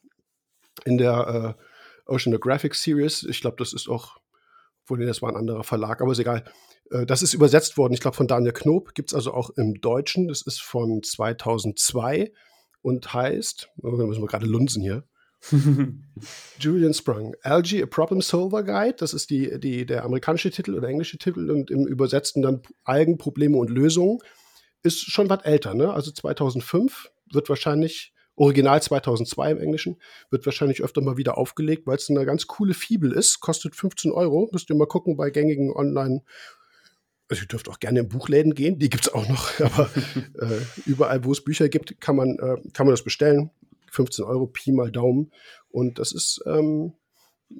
in 0.84 0.98
der 0.98 1.56
äh, 2.08 2.12
Oceanographic 2.12 2.74
Series. 2.74 3.22
Ich 3.22 3.40
glaube, 3.40 3.58
das 3.60 3.72
ist 3.72 3.88
auch, 3.88 4.18
wohl 4.88 5.06
das 5.06 5.22
war 5.22 5.30
ein 5.30 5.38
anderer 5.38 5.64
Verlag, 5.64 6.02
aber 6.02 6.12
ist 6.12 6.18
egal. 6.18 6.44
Äh, 6.90 7.06
das 7.06 7.22
ist 7.22 7.36
übersetzt 7.36 7.78
worden, 7.78 7.94
ich 7.94 8.02
glaube, 8.02 8.18
von 8.18 8.28
Daniel 8.28 8.54
Knob, 8.54 8.96
gibt 8.96 9.12
es 9.12 9.14
also 9.14 9.32
auch 9.32 9.52
im 9.52 9.80
Deutschen. 9.80 10.28
Das 10.28 10.42
ist 10.42 10.60
von 10.60 11.04
2002 11.04 12.34
und 12.82 13.14
heißt, 13.14 13.70
oh, 13.84 13.96
da 13.96 14.06
müssen 14.08 14.24
wir 14.24 14.28
gerade 14.28 14.48
lunzen 14.48 14.82
hier. 14.82 15.04
Julian 16.60 16.94
Sprung, 16.94 17.36
Algae, 17.42 17.84
a 17.84 17.86
Problem 17.86 18.22
Solver 18.22 18.63
Guide, 18.63 18.95
das 18.98 19.13
ist 19.13 19.30
die, 19.30 19.60
die, 19.60 19.86
der 19.86 20.04
amerikanische 20.04 20.51
Titel 20.51 20.75
oder 20.75 20.88
englische 20.88 21.18
Titel 21.18 21.51
und 21.51 21.72
im 21.72 21.86
Übersetzten 21.88 22.42
dann 22.42 22.62
Algen, 22.84 23.18
Probleme 23.18 23.57
und 23.57 23.69
Lösungen. 23.69 24.19
Ist 24.83 25.12
schon 25.12 25.30
was 25.30 25.44
älter, 25.44 25.73
ne? 25.73 25.94
Also 25.94 26.12
2005 26.12 27.12
wird 27.31 27.50
wahrscheinlich, 27.50 28.14
Original 28.35 28.81
2002 28.81 29.52
im 29.52 29.59
Englischen, 29.59 30.02
wird 30.30 30.45
wahrscheinlich 30.45 30.83
öfter 30.83 31.02
mal 31.02 31.18
wieder 31.18 31.38
aufgelegt, 31.38 31.88
weil 31.88 31.97
es 31.97 32.09
eine 32.09 32.26
ganz 32.26 32.47
coole 32.47 32.73
Fibel 32.73 33.12
ist, 33.12 33.40
kostet 33.40 33.76
15 33.76 34.12
Euro. 34.12 34.50
Müsst 34.52 34.69
ihr 34.69 34.76
mal 34.76 34.85
gucken 34.88 35.18
bei 35.18 35.30
gängigen 35.30 35.71
Online- 35.71 36.21
also 37.30 37.44
ihr 37.44 37.47
dürft 37.47 37.68
auch 37.69 37.80
gerne 37.80 38.00
in 38.00 38.07
Buchläden 38.07 38.54
gehen, 38.54 38.80
die 38.80 38.90
gibt 38.90 39.06
es 39.06 39.14
auch 39.14 39.28
noch, 39.28 39.59
aber 39.59 39.90
äh, 40.40 40.62
überall, 40.85 41.23
wo 41.26 41.31
es 41.31 41.44
Bücher 41.44 41.69
gibt, 41.69 42.00
kann 42.00 42.16
man, 42.16 42.38
äh, 42.40 42.56
kann 42.73 42.85
man 42.85 42.94
das 42.94 43.04
bestellen. 43.04 43.52
15 43.92 44.26
Euro, 44.26 44.48
Pi 44.48 44.72
mal 44.72 44.92
Daumen. 44.92 45.32
Und 45.70 46.00
das 46.00 46.12
ist, 46.12 46.42
ähm, 46.46 46.94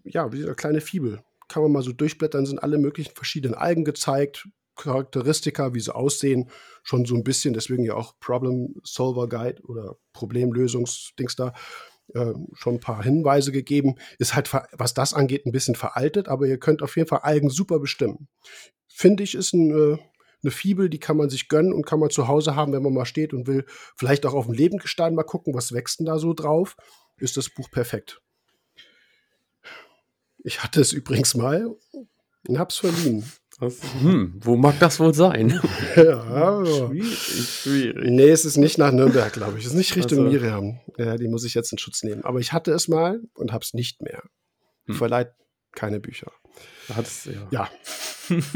ja, 0.04 0.32
wie 0.32 0.44
eine 0.44 0.56
kleine 0.56 0.82
Fibel. 0.82 1.24
Kann 1.48 1.64
man 1.64 1.72
mal 1.72 1.84
so 1.84 1.94
durchblättern, 1.94 2.46
sind 2.46 2.62
alle 2.62 2.78
möglichen 2.78 3.14
verschiedenen 3.16 3.56
Algen 3.56 3.86
gezeigt, 3.86 4.48
Charakteristika, 4.76 5.74
wie 5.74 5.80
sie 5.80 5.96
aussehen, 5.96 6.50
schon 6.84 7.06
so 7.06 7.16
ein 7.16 7.24
bisschen, 7.24 7.54
deswegen 7.54 7.84
ja 7.84 7.96
auch 7.96 8.20
Problem 8.20 8.76
Solver 8.84 9.28
Guide 9.28 9.62
oder 9.64 9.98
Problemlösungsdings 10.14 11.36
da. 11.36 11.54
Äh, 12.14 12.34
schon 12.54 12.76
ein 12.76 12.80
paar 12.80 13.04
Hinweise 13.04 13.52
gegeben. 13.52 13.96
Ist 14.18 14.34
halt, 14.34 14.54
was 14.54 14.94
das 14.94 15.14
angeht, 15.14 15.46
ein 15.46 15.52
bisschen 15.52 15.76
veraltet, 15.76 16.30
aber 16.30 16.46
ihr 16.46 16.58
könnt 16.58 16.82
auf 16.82 16.96
jeden 16.96 17.10
Fall 17.10 17.20
Algen 17.20 17.50
super 17.50 17.80
bestimmen 17.80 18.30
finde 18.98 19.24
ich, 19.24 19.36
ist 19.36 19.54
ein, 19.54 19.70
äh, 19.72 19.98
eine 20.44 20.51
Fibel, 20.51 20.89
die 20.89 21.00
kann 21.00 21.17
man 21.17 21.29
sich 21.29 21.50
gönnen 21.50 21.74
und 21.74 21.86
kann 21.86 22.00
man 22.00 22.10
zu 22.10 22.27
Hause 22.27 22.56
haben, 22.56 22.74
wenn 22.74 22.84
man 22.84 22.94
mal 22.94 23.06
steht 23.06 23.34
und 23.34 23.48
will 23.48 23.65
vielleicht 23.96 24.25
auch 24.25 24.34
auf 24.34 24.46
dem 24.46 24.53
Lebengestein 24.53 25.15
mal 25.15 25.24
gucken, 25.24 25.53
was 25.53 25.72
wächst 25.72 26.00
denn 26.00 26.06
da 26.06 26.20
so 26.20 26.34
drauf, 26.34 26.75
ist 27.17 27.38
das 27.38 27.50
Buch 27.50 27.70
perfekt. 27.72 28.22
Ich 30.44 30.63
hatte 30.63 30.79
es 30.79 30.94
übrigens 30.94 31.36
mal 31.36 31.75
und 32.48 32.60
hab's 32.60 32.77
verliehen. 32.77 33.24
Was, 33.60 33.82
hm, 34.01 34.39
wo 34.39 34.56
mag 34.56 34.79
das 34.79 35.00
wohl 35.00 35.15
sein? 35.15 35.60
ja, 35.96 36.63
schwierig, 36.63 37.50
schwierig. 37.63 38.10
Nee, 38.12 38.29
es 38.29 38.46
ist 38.46 38.58
nicht 38.58 38.77
nach 38.77 38.91
Nürnberg, 38.91 39.34
glaube 39.34 39.58
ich. 39.58 39.65
Es 39.65 39.72
ist 39.72 39.77
nicht 39.77 39.96
Richtung 39.96 40.20
also. 40.20 40.32
Miriam. 40.32 40.79
Ja, 40.98 41.17
die 41.17 41.27
muss 41.27 41.44
ich 41.44 41.56
jetzt 41.56 41.72
in 41.72 41.79
Schutz 41.79 42.03
nehmen. 42.03 42.24
Aber 42.24 42.39
ich 42.39 42.53
hatte 42.53 42.72
es 42.72 42.88
mal 42.88 43.20
und 43.34 43.51
hab's 43.51 43.74
nicht 43.74 44.03
mehr. 44.03 44.22
Hm. 44.86 44.96
Verleiht 44.96 45.32
keine 45.72 46.00
Bücher. 46.00 46.32
Hat's, 46.94 47.25
ja. 47.25 47.48
ja. 47.50 47.70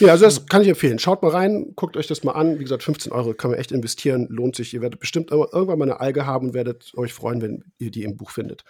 ja, 0.00 0.12
also 0.12 0.24
das 0.24 0.46
kann 0.46 0.62
ich 0.62 0.68
empfehlen. 0.68 0.98
Schaut 0.98 1.22
mal 1.22 1.30
rein, 1.30 1.72
guckt 1.76 1.96
euch 1.96 2.06
das 2.06 2.24
mal 2.24 2.32
an. 2.32 2.58
Wie 2.58 2.62
gesagt, 2.62 2.82
15 2.82 3.12
Euro 3.12 3.34
kann 3.34 3.50
man 3.50 3.60
echt 3.60 3.72
investieren, 3.72 4.26
lohnt 4.30 4.56
sich. 4.56 4.74
Ihr 4.74 4.80
werdet 4.80 5.00
bestimmt 5.00 5.30
irgendwann 5.30 5.78
mal 5.78 5.84
eine 5.84 6.00
Alge 6.00 6.26
haben 6.26 6.48
und 6.48 6.54
werdet 6.54 6.92
euch 6.96 7.12
freuen, 7.12 7.42
wenn 7.42 7.64
ihr 7.78 7.90
die 7.90 8.04
im 8.04 8.16
Buch 8.16 8.30
findet. 8.30 8.64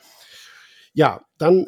Ja, 0.92 1.23
dann 1.38 1.66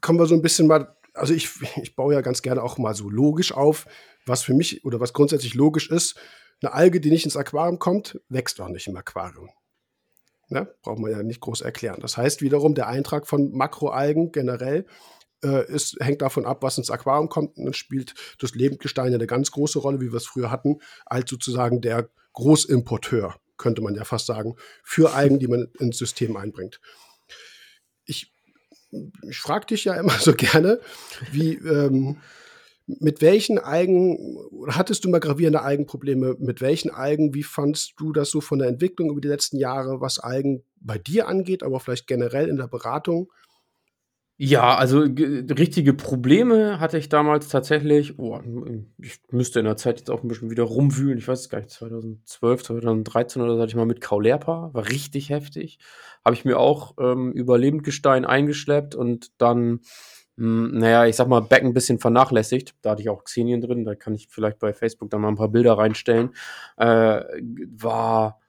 kommen 0.00 0.18
wir 0.18 0.26
so 0.26 0.34
ein 0.34 0.42
bisschen 0.42 0.66
mal 0.66 0.96
also 1.14 1.34
ich, 1.34 1.50
ich 1.82 1.94
baue 1.96 2.14
ja 2.14 2.20
ganz 2.20 2.42
gerne 2.42 2.62
auch 2.62 2.78
mal 2.78 2.94
so 2.94 3.10
logisch 3.10 3.52
auf, 3.52 3.86
was 4.26 4.42
für 4.42 4.54
mich 4.54 4.84
oder 4.84 5.00
was 5.00 5.12
grundsätzlich 5.12 5.54
logisch 5.54 5.90
ist. 5.90 6.16
Eine 6.60 6.72
Alge, 6.72 7.00
die 7.00 7.10
nicht 7.10 7.24
ins 7.24 7.36
Aquarium 7.36 7.78
kommt, 7.78 8.20
wächst 8.28 8.60
auch 8.60 8.68
nicht 8.68 8.86
im 8.86 8.96
Aquarium. 8.96 9.50
Ne? 10.48 10.72
Braucht 10.82 10.98
man 10.98 11.10
ja 11.10 11.22
nicht 11.22 11.40
groß 11.40 11.62
erklären. 11.62 12.00
Das 12.00 12.16
heißt 12.16 12.42
wiederum, 12.42 12.74
der 12.74 12.86
Eintrag 12.86 13.26
von 13.26 13.52
Makroalgen 13.52 14.32
generell 14.32 14.86
äh, 15.44 15.70
ist, 15.70 15.96
hängt 16.00 16.22
davon 16.22 16.46
ab, 16.46 16.62
was 16.62 16.78
ins 16.78 16.90
Aquarium 16.90 17.28
kommt. 17.28 17.56
Und 17.56 17.64
dann 17.64 17.74
spielt 17.74 18.14
das 18.38 18.54
Lebendgestein 18.54 19.14
eine 19.14 19.26
ganz 19.26 19.50
große 19.50 19.78
Rolle, 19.78 20.00
wie 20.00 20.12
wir 20.12 20.16
es 20.16 20.26
früher 20.26 20.50
hatten, 20.50 20.80
als 21.06 21.30
sozusagen 21.30 21.80
der 21.80 22.08
Großimporteur, 22.32 23.36
könnte 23.56 23.82
man 23.82 23.94
ja 23.94 24.04
fast 24.04 24.26
sagen, 24.26 24.56
für 24.82 25.12
Algen, 25.12 25.38
die 25.38 25.48
man 25.48 25.68
ins 25.78 25.98
System 25.98 26.36
einbringt. 26.36 26.80
Ich, 28.04 28.32
ich 29.28 29.38
frage 29.38 29.66
dich 29.66 29.84
ja 29.84 29.94
immer 29.94 30.12
so 30.18 30.34
gerne, 30.34 30.80
wie, 31.30 31.54
ähm, 31.54 32.18
mit 32.86 33.22
welchen 33.22 33.58
Algen, 33.58 34.18
hattest 34.68 35.04
du 35.04 35.08
mal 35.08 35.20
gravierende 35.20 35.62
Algenprobleme? 35.62 36.36
Mit 36.40 36.60
welchen 36.60 36.90
Algen, 36.90 37.32
wie 37.34 37.44
fandst 37.44 37.94
du 37.98 38.12
das 38.12 38.30
so 38.30 38.40
von 38.40 38.58
der 38.58 38.68
Entwicklung 38.68 39.10
über 39.10 39.20
die 39.20 39.28
letzten 39.28 39.56
Jahre, 39.56 40.00
was 40.00 40.18
Algen 40.18 40.64
bei 40.80 40.98
dir 40.98 41.28
angeht, 41.28 41.62
aber 41.62 41.80
vielleicht 41.80 42.06
generell 42.06 42.48
in 42.48 42.56
der 42.56 42.66
Beratung? 42.66 43.32
Ja, 44.44 44.74
also 44.76 44.98
richtige 45.02 45.94
Probleme 45.94 46.80
hatte 46.80 46.98
ich 46.98 47.08
damals 47.08 47.48
tatsächlich. 47.48 48.18
Oh, 48.18 48.40
ich 48.98 49.20
müsste 49.30 49.60
in 49.60 49.66
der 49.66 49.76
Zeit 49.76 49.98
jetzt 50.00 50.10
auch 50.10 50.22
ein 50.24 50.28
bisschen 50.28 50.50
wieder 50.50 50.64
rumwühlen. 50.64 51.16
Ich 51.16 51.28
weiß 51.28 51.38
es 51.42 51.48
gar 51.48 51.58
nicht, 51.58 51.70
2012, 51.70 52.64
2013 52.64 53.40
oder 53.40 53.54
so 53.54 53.60
hatte 53.60 53.70
ich 53.70 53.76
mal 53.76 53.86
mit 53.86 54.00
Kaulerpa, 54.00 54.70
war 54.72 54.88
richtig 54.88 55.28
heftig. 55.30 55.78
Habe 56.24 56.34
ich 56.34 56.44
mir 56.44 56.58
auch 56.58 56.94
ähm, 56.98 57.30
über 57.32 57.56
Lebendgestein 57.56 58.24
eingeschleppt 58.24 58.96
und 58.96 59.30
dann, 59.40 59.78
mh, 60.34 60.76
naja, 60.76 61.06
ich 61.06 61.14
sag 61.14 61.28
mal, 61.28 61.38
Becken 61.40 61.68
ein 61.68 61.74
bisschen 61.74 62.00
vernachlässigt. 62.00 62.74
Da 62.82 62.90
hatte 62.90 63.02
ich 63.02 63.10
auch 63.10 63.22
Xenien 63.22 63.60
drin, 63.60 63.84
da 63.84 63.94
kann 63.94 64.14
ich 64.16 64.26
vielleicht 64.28 64.58
bei 64.58 64.72
Facebook 64.72 65.08
dann 65.10 65.20
mal 65.20 65.28
ein 65.28 65.36
paar 65.36 65.50
Bilder 65.50 65.78
reinstellen. 65.78 66.30
Äh, 66.78 67.22
war 67.76 68.40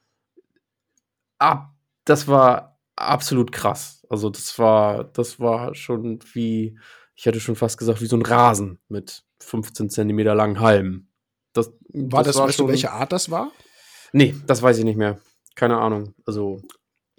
ab, 1.40 1.70
das 2.06 2.28
war 2.28 2.73
absolut 2.96 3.52
krass. 3.52 4.06
Also 4.10 4.30
das 4.30 4.58
war, 4.60 5.04
das 5.04 5.40
war 5.40 5.76
schon 5.76 6.20
wie, 6.34 6.78
ich 7.16 7.26
hätte 7.26 7.40
schon 7.40 7.56
fast 7.56 7.78
gesagt, 7.78 8.02
wie 8.02 8.06
so 8.08 8.16
ein 8.16 8.22
Rasen 8.22 8.80
mit 8.88 9.24
15 9.40 9.90
Zentimeter 9.90 10.36
langen 10.36 10.60
Halmen. 10.60 11.10
Das, 11.54 11.68
war 11.94 12.24
das, 12.24 12.34
das 12.34 12.36
war 12.38 12.48
weißt 12.48 12.58
schon, 12.58 12.68
du, 12.68 12.72
welche 12.72 12.92
Art 12.92 13.12
das 13.12 13.30
war? 13.30 13.52
Nee, 14.12 14.36
das 14.48 14.62
weiß 14.62 14.78
ich 14.78 14.84
nicht 14.86 14.98
mehr. 14.98 15.20
Keine 15.56 15.78
Ahnung. 15.78 16.14
Also. 16.26 16.62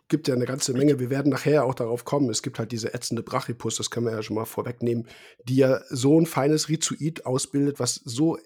Gibt 0.09 0.29
ja 0.29 0.35
eine 0.35 0.45
ganze 0.45 0.75
Menge. 0.75 1.01
Wir 1.01 1.11
werden 1.11 1.31
nachher 1.31 1.65
auch 1.65 1.75
darauf 1.75 2.05
kommen. 2.05 2.29
Es 2.31 2.43
gibt 2.43 2.59
halt 2.59 2.73
diese 2.73 2.93
ätzende 2.93 3.23
Brachypus, 3.23 3.77
das 3.77 3.91
können 3.91 4.07
wir 4.07 4.13
ja 4.13 4.23
schon 4.23 4.37
mal 4.37 4.45
vorwegnehmen, 4.45 5.09
die 5.45 5.57
ja 5.57 5.81
so 5.89 6.21
ein 6.21 6.27
feines 6.27 6.69
Rhizoid 6.69 7.25
ausbildet, 7.27 7.81
was 7.81 7.95
so 7.95 8.39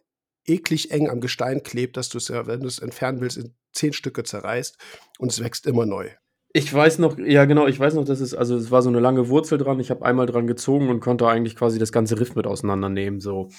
eklig 0.47 0.91
eng 0.93 1.11
am 1.11 1.21
Gestein 1.21 1.63
klebt, 1.63 1.97
dass 1.97 2.09
du 2.09 2.19
es 2.19 2.29
ja, 2.29 2.47
wenn 2.47 2.61
du 2.61 2.69
es 2.69 2.79
entfernen 2.79 3.21
willst, 3.21 3.37
in 3.37 3.55
zehn 3.73 3.93
Stücke 3.93 4.23
zerreißt 4.23 4.79
und 5.19 5.33
es 5.33 5.43
wächst 5.43 5.67
immer 5.67 5.85
neu. 5.85 6.11
Ich 6.53 6.73
weiß 6.73 6.99
noch, 6.99 7.19
ja 7.19 7.45
genau, 7.45 7.67
ich 7.67 7.79
weiß 7.79 7.95
noch, 7.95 8.05
dass 8.05 8.21
es, 8.21 8.35
also 8.35 8.57
es 8.57 8.71
war 8.71 8.81
so 8.83 8.89
eine 8.89 9.01
lange 9.01 9.29
Wurzel 9.29 9.59
dran. 9.59 9.81
Ich 9.81 9.91
habe 9.91 10.05
einmal 10.05 10.27
dran 10.27 10.47
gezogen 10.47 10.89
und 10.89 11.01
konnte 11.01 11.29
eigentlich 11.29 11.57
quasi 11.57 11.79
das 11.79 11.93
ganze 11.93 12.19
Riff 12.19 12.35
mit 12.35 12.47
auseinandernehmen. 12.47 13.21
So, 13.21 13.51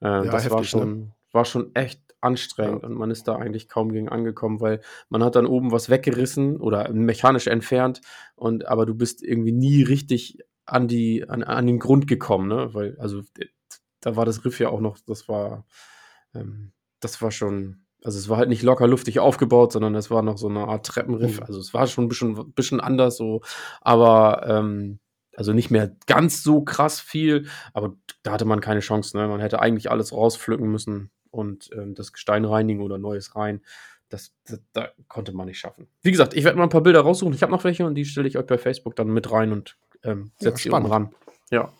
äh, 0.00 0.06
ja, 0.06 0.24
das 0.24 0.44
heftig, 0.44 0.52
war 0.52 0.64
schon, 0.64 0.98
ne? 0.98 1.12
war 1.30 1.44
schon 1.44 1.74
echt 1.74 2.00
anstrengend 2.20 2.82
ja. 2.82 2.88
und 2.88 2.94
man 2.94 3.10
ist 3.10 3.28
da 3.28 3.36
eigentlich 3.36 3.68
kaum 3.68 3.92
gegen 3.92 4.08
angekommen, 4.08 4.60
weil 4.60 4.80
man 5.08 5.22
hat 5.22 5.36
dann 5.36 5.46
oben 5.46 5.72
was 5.72 5.90
weggerissen 5.90 6.56
oder 6.56 6.92
mechanisch 6.92 7.46
entfernt 7.46 8.00
und 8.36 8.66
aber 8.66 8.86
du 8.86 8.94
bist 8.94 9.22
irgendwie 9.22 9.52
nie 9.52 9.82
richtig 9.82 10.38
an 10.64 10.88
die 10.88 11.28
an, 11.28 11.42
an 11.42 11.66
den 11.66 11.78
Grund 11.78 12.06
gekommen, 12.06 12.48
ne? 12.48 12.72
Weil 12.74 12.96
also 12.98 13.22
da 14.00 14.16
war 14.16 14.24
das 14.24 14.44
Riff 14.44 14.60
ja 14.60 14.68
auch 14.68 14.80
noch, 14.80 14.98
das 15.06 15.28
war 15.28 15.64
ähm, 16.34 16.72
das 17.00 17.20
war 17.20 17.30
schon 17.30 17.84
also 18.04 18.18
es 18.18 18.28
war 18.28 18.38
halt 18.38 18.48
nicht 18.48 18.62
locker 18.62 18.86
luftig 18.86 19.20
aufgebaut, 19.20 19.72
sondern 19.72 19.94
es 19.94 20.10
war 20.10 20.22
noch 20.22 20.38
so 20.38 20.48
eine 20.48 20.66
Art 20.66 20.86
Treppenriff. 20.86 21.40
Mhm. 21.40 21.46
Also 21.46 21.60
es 21.60 21.72
war 21.72 21.86
schon 21.86 22.04
ein 22.04 22.08
bisschen, 22.08 22.52
bisschen 22.52 22.80
anders 22.80 23.16
so, 23.16 23.42
aber 23.80 24.44
ähm, 24.46 24.98
also 25.36 25.52
nicht 25.52 25.70
mehr 25.70 25.94
ganz 26.06 26.42
so 26.42 26.62
krass 26.62 27.00
viel, 27.00 27.46
aber 27.72 27.94
da 28.22 28.32
hatte 28.32 28.44
man 28.44 28.60
keine 28.60 28.80
Chance. 28.80 29.16
Ne? 29.16 29.28
Man 29.28 29.40
hätte 29.40 29.60
eigentlich 29.60 29.90
alles 29.90 30.12
rauspflücken 30.12 30.70
müssen 30.70 31.10
und 31.30 31.70
ähm, 31.74 31.94
das 31.94 32.12
Gestein 32.12 32.44
reinigen 32.44 32.82
oder 32.82 32.98
neues 32.98 33.34
rein. 33.36 33.62
Das, 34.08 34.34
das, 34.44 34.60
das, 34.74 34.88
konnte 35.08 35.32
man 35.32 35.46
nicht 35.46 35.58
schaffen. 35.58 35.88
Wie 36.02 36.10
gesagt, 36.10 36.34
ich 36.34 36.44
werde 36.44 36.58
mal 36.58 36.64
ein 36.64 36.70
paar 36.70 36.82
Bilder 36.82 37.00
raussuchen. 37.00 37.32
Ich 37.34 37.42
habe 37.42 37.52
noch 37.52 37.64
welche 37.64 37.86
und 37.86 37.94
die 37.94 38.04
stelle 38.04 38.28
ich 38.28 38.36
euch 38.36 38.46
bei 38.46 38.58
Facebook 38.58 38.94
dann 38.94 39.08
mit 39.08 39.30
rein 39.32 39.52
und 39.52 39.78
ähm, 40.02 40.32
setze 40.38 40.68
ja, 40.68 40.78
die 40.78 40.82
oben 40.82 40.92
ran. 40.92 41.14
Ja. 41.50 41.72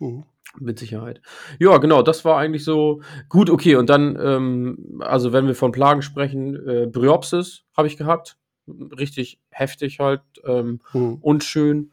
Mhm. 0.00 0.24
Mit 0.58 0.78
Sicherheit. 0.78 1.20
Ja, 1.58 1.76
genau, 1.78 2.02
das 2.02 2.24
war 2.24 2.38
eigentlich 2.38 2.64
so 2.64 3.02
gut, 3.28 3.50
okay. 3.50 3.76
Und 3.76 3.90
dann, 3.90 4.18
ähm, 4.20 5.00
also 5.00 5.32
wenn 5.32 5.46
wir 5.46 5.54
von 5.54 5.72
Plagen 5.72 6.02
sprechen, 6.02 6.54
äh, 6.66 6.86
Bryopsis 6.86 7.64
habe 7.76 7.88
ich 7.88 7.96
gehabt. 7.96 8.38
Richtig 8.66 9.38
heftig 9.50 10.00
halt, 10.00 10.22
ähm, 10.44 10.80
hm. 10.92 11.18
unschön. 11.20 11.92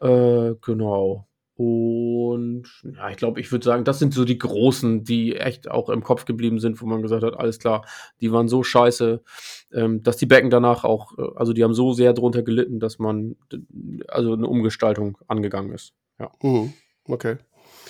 Äh, 0.00 0.54
genau. 0.60 1.26
Und 1.54 2.64
ja, 2.82 3.10
ich 3.10 3.16
glaube, 3.16 3.38
ich 3.38 3.52
würde 3.52 3.64
sagen, 3.64 3.84
das 3.84 3.98
sind 3.98 4.14
so 4.14 4.24
die 4.24 4.38
großen, 4.38 5.04
die 5.04 5.36
echt 5.36 5.70
auch 5.70 5.90
im 5.90 6.02
Kopf 6.02 6.24
geblieben 6.24 6.58
sind, 6.58 6.80
wo 6.80 6.86
man 6.86 7.02
gesagt 7.02 7.22
hat, 7.22 7.38
alles 7.38 7.58
klar, 7.58 7.84
die 8.20 8.32
waren 8.32 8.48
so 8.48 8.62
scheiße, 8.62 9.22
ähm, 9.72 10.02
dass 10.02 10.16
die 10.16 10.26
Becken 10.26 10.50
danach 10.50 10.84
auch, 10.84 11.16
äh, 11.18 11.22
also 11.36 11.52
die 11.52 11.62
haben 11.62 11.74
so 11.74 11.92
sehr 11.92 12.14
drunter 12.14 12.42
gelitten, 12.42 12.80
dass 12.80 12.98
man 12.98 13.36
also 14.08 14.32
eine 14.32 14.46
Umgestaltung 14.46 15.18
angegangen 15.28 15.72
ist. 15.72 15.92
Ja. 16.18 16.30
Mhm. 16.42 16.72
Okay. 17.06 17.36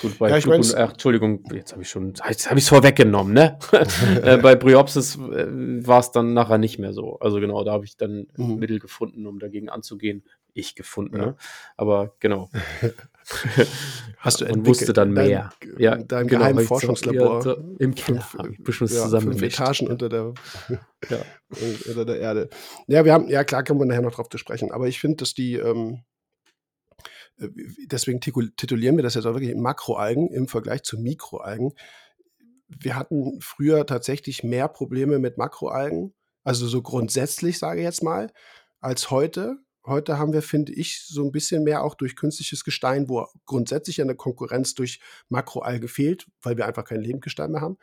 Gut, 0.01 0.19
bei 0.19 0.31
ja, 0.31 0.39
ich 0.39 0.47
und, 0.47 0.75
ach, 0.75 0.93
Entschuldigung, 0.93 1.45
jetzt 1.53 1.73
habe 1.73 1.83
ich 1.83 1.91
schon, 1.91 2.15
jetzt 2.29 2.49
habe 2.49 2.59
ich 2.59 2.65
es 2.65 2.69
vorweggenommen, 2.69 3.35
ne? 3.35 3.59
äh, 4.23 4.39
bei 4.39 4.57
Bryopsis 4.57 5.17
äh, 5.17 5.47
war 5.87 6.01
es 6.01 6.11
dann 6.11 6.33
nachher 6.35 6.59
nicht 6.59 6.79
mehr 6.79 6.93
so. 6.93 7.19
Also 7.21 7.41
genau, 7.41 7.63
da 7.65 7.73
habe 7.73 7.85
ich 7.85 7.97
dann 7.97 8.27
mhm. 8.37 8.57
Mittel 8.57 8.79
gefunden, 8.79 9.27
um 9.27 9.39
dagegen 9.39 9.69
anzugehen. 9.69 10.25
Ich 10.55 10.75
gefunden, 10.75 11.17
ja. 11.17 11.27
ne? 11.27 11.37
Aber 11.77 12.15
genau. 12.21 12.51
Hast 14.19 14.41
du 14.41 14.47
und 14.47 14.67
wusste 14.67 14.93
dann 14.93 15.13
mehr. 15.13 15.53
Dein, 15.61 15.75
ja, 15.79 15.97
dein 15.97 16.27
genau, 16.27 16.41
geheimen 16.41 16.67
Forschungslabor. 16.67 17.47
Ja, 17.47 17.57
Im 17.79 17.93
bisschen 17.93 18.87
ja, 18.89 19.03
zusammen. 19.03 19.33
Fünf 19.33 19.43
Etagen 19.43 19.89
unter 19.89 20.09
der, 20.09 20.35
ja. 21.09 21.19
unter 21.89 22.05
der 22.05 22.19
Erde. 22.19 22.51
Ja, 22.87 23.05
wir 23.05 23.13
haben, 23.13 23.29
ja 23.29 23.45
klar, 23.45 23.65
kommen 23.65 23.81
wir 23.81 23.87
nachher 23.87 24.03
noch 24.03 24.15
drauf 24.15 24.29
zu 24.29 24.39
sprechen. 24.39 24.73
Aber 24.73 24.89
ich 24.89 25.01
finde, 25.01 25.17
dass 25.19 25.35
die, 25.35 25.55
ähm, 25.55 25.95
äh, 25.95 26.12
deswegen 27.39 28.21
titulieren 28.21 28.97
wir 28.97 29.03
das 29.03 29.15
jetzt 29.15 29.27
auch 29.27 29.35
wirklich 29.35 29.55
Makroalgen 29.55 30.31
im 30.31 30.49
Vergleich 30.49 30.83
zu 30.83 30.99
Mikroalgen. 30.99 31.73
Wir 32.69 32.97
hatten 32.97 33.41
früher 33.41 33.87
tatsächlich 33.87 34.43
mehr 34.43 34.69
Probleme 34.69 35.19
mit 35.19 35.39
Makroalgen, 35.39 36.15
also 36.45 36.67
so 36.67 36.83
grundsätzlich 36.83 37.59
sage 37.59 37.81
ich 37.81 37.85
jetzt 37.85 38.03
mal, 38.03 38.33
als 38.81 39.11
heute. 39.11 39.59
Heute 39.85 40.19
haben 40.19 40.33
wir, 40.33 40.43
finde 40.43 40.73
ich, 40.73 41.05
so 41.07 41.25
ein 41.25 41.33
bisschen 41.33 41.65
mehr 41.65 41.83
auch 41.83 41.95
durch 41.95 42.15
künstliches 42.15 42.65
Gestein, 42.65 43.09
wo 43.09 43.27
grundsätzlich 43.47 44.01
eine 44.01 44.15
Konkurrenz 44.15 44.75
durch 44.75 45.01
Makroalge 45.29 45.89
fehlt, 45.89 46.27
weil 46.41 46.57
wir 46.57 46.67
einfach 46.67 46.85
kein 46.85 47.01
Lebendgestein 47.01 47.51
mehr 47.51 47.61
haben, 47.61 47.79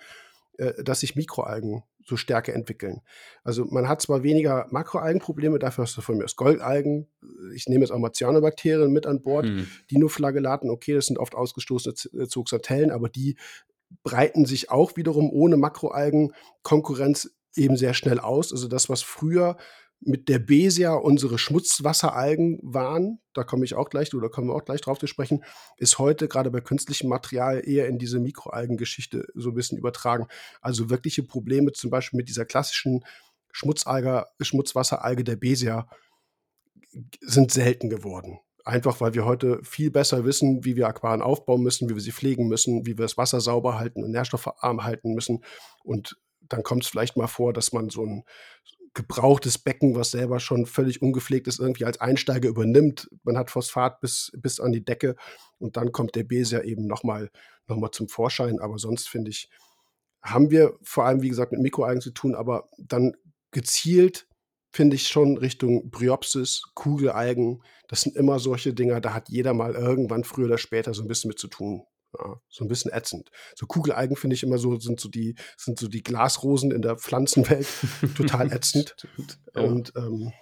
äh, 0.58 0.82
dass 0.84 1.02
sich 1.02 1.16
Mikroalgen 1.16 1.84
so 2.10 2.18
stärker 2.18 2.54
entwickeln. 2.54 3.02
Also 3.44 3.66
man 3.66 3.88
hat 3.88 4.02
zwar 4.02 4.24
weniger 4.24 4.68
Makroalgenprobleme, 4.72 5.60
dafür 5.60 5.84
hast 5.84 5.96
du 5.96 6.02
von 6.02 6.18
mir 6.18 6.26
aus 6.26 6.36
Goldalgen. 6.36 7.08
Ich 7.56 7.68
nehme 7.68 7.82
jetzt 7.82 7.92
auch 7.92 8.00
mal 8.00 8.12
Cyanobakterien 8.12 8.92
mit 8.92 9.06
an 9.06 9.22
Bord. 9.22 9.46
Mhm. 9.46 9.68
Dinoflagellaten, 9.92 10.70
okay, 10.70 10.94
das 10.94 11.06
sind 11.06 11.20
oft 11.20 11.36
ausgestoßene 11.36 12.28
Zooxanthellen, 12.28 12.92
aber 12.92 13.08
die 13.10 13.38
breiten 14.04 14.46
sich 14.46 14.70
auch 14.70 14.98
wiederum 14.98 15.30
ohne 15.30 15.58
Makroalgen 15.58 16.34
Konkurrenz 16.64 17.32
eben 17.56 17.78
sehr 17.78 17.94
schnell 17.94 18.20
aus. 18.20 18.52
Also 18.52 18.68
das, 18.68 18.90
was 18.90 19.02
früher 19.02 19.58
mit 20.02 20.30
der 20.30 20.40
Besia 20.40 20.94
unsere 20.94 21.38
Schmutzwasseralgen 21.38 22.60
waren, 22.64 23.20
da 23.34 23.44
komme 23.44 23.66
ich 23.66 23.76
auch 23.76 23.90
gleich, 23.90 24.14
oder 24.14 24.30
kommen 24.30 24.48
wir 24.48 24.56
auch 24.56 24.64
gleich 24.64 24.82
drauf 24.82 24.98
zu 24.98 25.08
sprechen, 25.08 25.44
ist 25.78 26.00
heute 26.00 26.28
gerade 26.28 26.52
bei 26.52 26.62
künstlichem 26.62 27.10
Material 27.10 27.62
eher 27.68 27.88
in 27.88 28.00
diese 28.00 28.20
Mikroalgengeschichte 28.20 29.28
so 29.36 29.50
ein 29.50 29.56
bisschen 29.56 29.78
übertragen. 29.78 30.28
Also 30.62 30.90
wirkliche 30.90 31.24
Probleme 31.24 31.74
zum 31.74 31.90
Beispiel 31.90 32.18
mit 32.18 32.30
dieser 32.30 32.46
klassischen 32.46 33.04
Schmutzalge, 33.52 34.26
Schmutzwasseralge 34.40 35.24
der 35.24 35.36
Besia 35.36 35.90
sind 37.22 37.52
selten 37.52 37.90
geworden. 37.90 38.40
Einfach 38.64 39.02
weil 39.02 39.14
wir 39.14 39.26
heute 39.26 39.60
viel 39.64 39.92
besser 39.92 40.26
wissen, 40.26 40.64
wie 40.64 40.76
wir 40.76 40.88
Aquarien 40.88 41.22
aufbauen 41.22 41.62
müssen, 41.62 41.90
wie 41.90 41.96
wir 41.96 42.02
sie 42.02 42.12
pflegen 42.12 42.48
müssen, 42.48 42.86
wie 42.86 42.98
wir 42.98 43.06
das 43.06 43.18
Wasser 43.18 43.42
sauber 43.42 43.80
halten 43.80 44.04
und 44.04 44.12
nährstoffarm 44.12 44.84
halten 44.84 45.14
müssen. 45.14 45.44
Und 45.84 46.18
dann 46.42 46.64
kommt 46.64 46.84
es 46.84 46.90
vielleicht 46.90 47.18
mal 47.18 47.28
vor, 47.28 47.54
dass 47.54 47.74
man 47.74 47.90
so 47.90 48.06
ein 48.06 48.24
gebrauchtes 48.94 49.58
Becken, 49.58 49.96
was 49.96 50.12
selber 50.12 50.40
schon 50.40 50.66
völlig 50.66 51.02
ungepflegt 51.02 51.48
ist, 51.48 51.60
irgendwie 51.60 51.86
als 51.86 52.02
Einsteiger 52.02 52.50
übernimmt. 52.50 53.10
Man 53.24 53.38
hat 53.38 53.52
Phosphat 53.52 54.00
bis, 54.02 54.32
bis 54.38 54.60
an 54.60 54.72
die 54.72 54.84
Decke 54.84 55.16
und 55.58 55.78
dann 55.78 55.92
kommt 55.92 56.16
der 56.16 56.24
Besia 56.24 56.62
eben 56.64 56.88
nochmal 56.88 57.30
noch 57.68 57.78
mal 57.78 57.92
zum 57.92 58.10
Vorschein. 58.10 58.60
Aber 58.60 58.78
sonst 58.78 59.08
finde 59.08 59.32
ich, 59.32 59.50
haben 60.22 60.52
wir 60.52 60.78
vor 60.82 61.06
allem, 61.06 61.22
wie 61.22 61.30
gesagt, 61.30 61.52
mit 61.52 61.62
Mikroalgen 61.62 62.02
zu 62.02 62.12
tun, 62.12 62.36
aber 62.36 62.70
dann 62.78 63.14
gezielt 63.52 64.28
finde 64.72 64.96
ich 64.96 65.08
schon 65.08 65.38
Richtung 65.38 65.90
Bryopsis, 65.90 66.64
Kugelalgen. 66.76 67.64
Das 67.88 68.02
sind 68.02 68.16
immer 68.16 68.40
solche 68.40 68.74
Dinger, 68.74 69.02
da 69.02 69.14
hat 69.14 69.30
jeder 69.30 69.54
mal 69.54 69.74
irgendwann 69.74 70.24
früher 70.24 70.46
oder 70.46 70.58
später 70.58 70.94
so 70.94 71.02
ein 71.02 71.08
bisschen 71.08 71.30
mit 71.30 71.40
zu 71.40 71.48
tun. 71.48 71.84
Ja, 72.18 72.42
so 72.50 72.66
ein 72.66 72.68
bisschen 72.68 72.92
ätzend. 72.92 73.30
So 73.56 73.68
Kugelalgen 73.68 74.16
finde 74.16 74.36
ich 74.36 74.44
immer 74.44 74.58
so, 74.58 74.80
sind 74.80 75.00
so 75.00 75.10
die, 75.10 75.36
sind 75.58 75.78
so 75.78 75.88
die 75.88 76.02
Glasrosen 76.02 76.72
in 76.72 76.82
der 76.82 76.98
Pflanzenwelt. 76.98 77.68
Total 78.16 78.52
ätzend. 78.52 78.96
Und 79.54 79.94
ähm, 79.96 80.34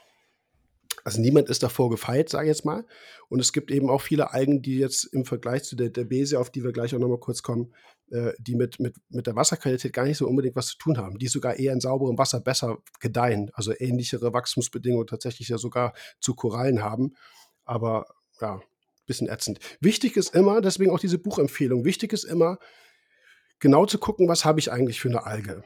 also 1.04 1.22
niemand 1.22 1.50
ist 1.50 1.64
davor 1.64 1.90
gefeit, 1.90 2.30
sage 2.30 2.46
ich 2.46 2.56
jetzt 2.56 2.66
mal. 2.66 2.86
Und 3.30 3.40
es 3.40 3.54
gibt 3.54 3.72
eben 3.72 3.90
auch 3.90 4.02
viele 4.02 4.34
Algen, 4.34 4.62
die 4.62 4.78
jetzt 4.78 5.06
im 5.06 5.26
Vergleich 5.26 5.64
zu 5.64 5.76
der, 5.76 5.90
der 5.90 6.04
Bese, 6.06 6.40
auf 6.40 6.50
die 6.50 6.64
wir 6.64 6.72
gleich 6.72 6.94
auch 6.94 7.00
nochmal 7.00 7.20
kurz 7.20 7.44
kommen, 7.44 7.74
äh, 8.12 8.34
die 8.40 8.56
mit, 8.56 8.80
mit, 8.80 8.96
mit 9.10 9.28
der 9.28 9.36
Wasserqualität 9.36 9.94
gar 9.94 10.06
nicht 10.06 10.18
so 10.18 10.28
unbedingt 10.28 10.56
was 10.56 10.68
zu 10.68 10.78
tun 10.78 10.98
haben, 10.98 11.18
die 11.18 11.28
sogar 11.28 11.60
eher 11.60 11.74
in 11.74 11.80
sauberem 11.80 12.18
Wasser 12.18 12.40
besser 12.40 12.80
gedeihen, 13.00 13.52
also 13.54 13.74
ähnlichere 13.78 14.34
Wachstumsbedingungen 14.34 15.08
tatsächlich 15.08 15.50
ja 15.50 15.58
sogar 15.58 15.94
zu 16.20 16.36
Korallen 16.36 16.84
haben. 16.84 17.16
Aber 17.64 18.08
ja, 18.42 18.62
bisschen 19.08 19.28
ätzend. 19.28 19.60
Wichtig 19.80 20.16
ist 20.18 20.36
immer, 20.36 20.62
deswegen 20.62 20.92
auch 20.92 21.00
diese 21.00 21.18
Buchempfehlung, 21.18 21.86
wichtig 21.86 22.14
ist 22.14 22.24
immer, 22.26 22.60
genau 23.60 23.86
zu 23.86 23.98
gucken, 23.98 24.28
was 24.28 24.46
habe 24.46 24.60
ich 24.60 24.72
eigentlich 24.72 25.00
für 25.00 25.10
eine 25.10 25.26
Alge. 25.26 25.64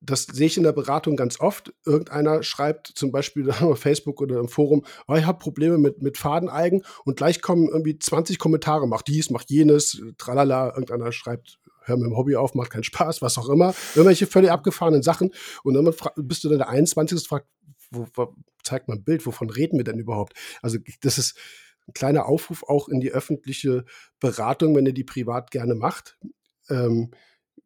Das 0.00 0.24
sehe 0.24 0.46
ich 0.46 0.58
in 0.58 0.64
der 0.64 0.72
Beratung 0.72 1.16
ganz 1.16 1.40
oft. 1.40 1.72
Irgendeiner 1.86 2.42
schreibt 2.42 2.88
zum 2.88 3.10
Beispiel 3.10 3.50
auf 3.50 3.80
Facebook 3.80 4.20
oder 4.20 4.38
im 4.38 4.48
Forum, 4.48 4.84
oh, 5.08 5.14
ich 5.14 5.24
habe 5.24 5.38
Probleme 5.38 5.78
mit, 5.78 6.02
mit 6.02 6.18
Fadenalgen 6.18 6.82
und 7.04 7.16
gleich 7.16 7.40
kommen 7.40 7.68
irgendwie 7.68 7.98
20 7.98 8.38
Kommentare, 8.38 8.86
mach 8.86 9.02
dies, 9.02 9.30
mach 9.30 9.44
jenes, 9.46 10.00
tralala. 10.18 10.68
Irgendeiner 10.68 11.10
schreibt, 11.10 11.58
hör 11.84 11.96
mit 11.96 12.06
dem 12.06 12.16
Hobby 12.16 12.36
auf, 12.36 12.54
macht 12.54 12.70
keinen 12.70 12.84
Spaß, 12.84 13.22
was 13.22 13.38
auch 13.38 13.48
immer. 13.48 13.74
Irgendwelche 13.94 14.26
völlig 14.26 14.50
abgefahrenen 14.50 15.02
Sachen. 15.02 15.32
Und 15.62 15.74
dann 15.74 15.92
bist 16.16 16.44
du 16.44 16.48
dann 16.48 16.58
der 16.58 16.68
21. 16.68 17.26
fragt, 17.26 17.48
wo, 17.90 18.06
wo, 18.14 18.34
zeigt 18.62 18.88
mal 18.88 18.94
ein 18.96 19.04
Bild, 19.04 19.24
wovon 19.26 19.50
reden 19.50 19.78
wir 19.78 19.84
denn 19.84 19.98
überhaupt? 19.98 20.34
Also 20.62 20.78
das 21.02 21.18
ist, 21.18 21.38
ein 21.88 21.92
kleiner 21.92 22.26
Aufruf 22.26 22.64
auch 22.64 22.88
in 22.88 23.00
die 23.00 23.12
öffentliche 23.12 23.84
Beratung, 24.20 24.74
wenn 24.74 24.86
ihr 24.86 24.94
die 24.94 25.04
privat 25.04 25.50
gerne 25.50 25.74
macht. 25.74 26.18
Ähm, 26.68 27.10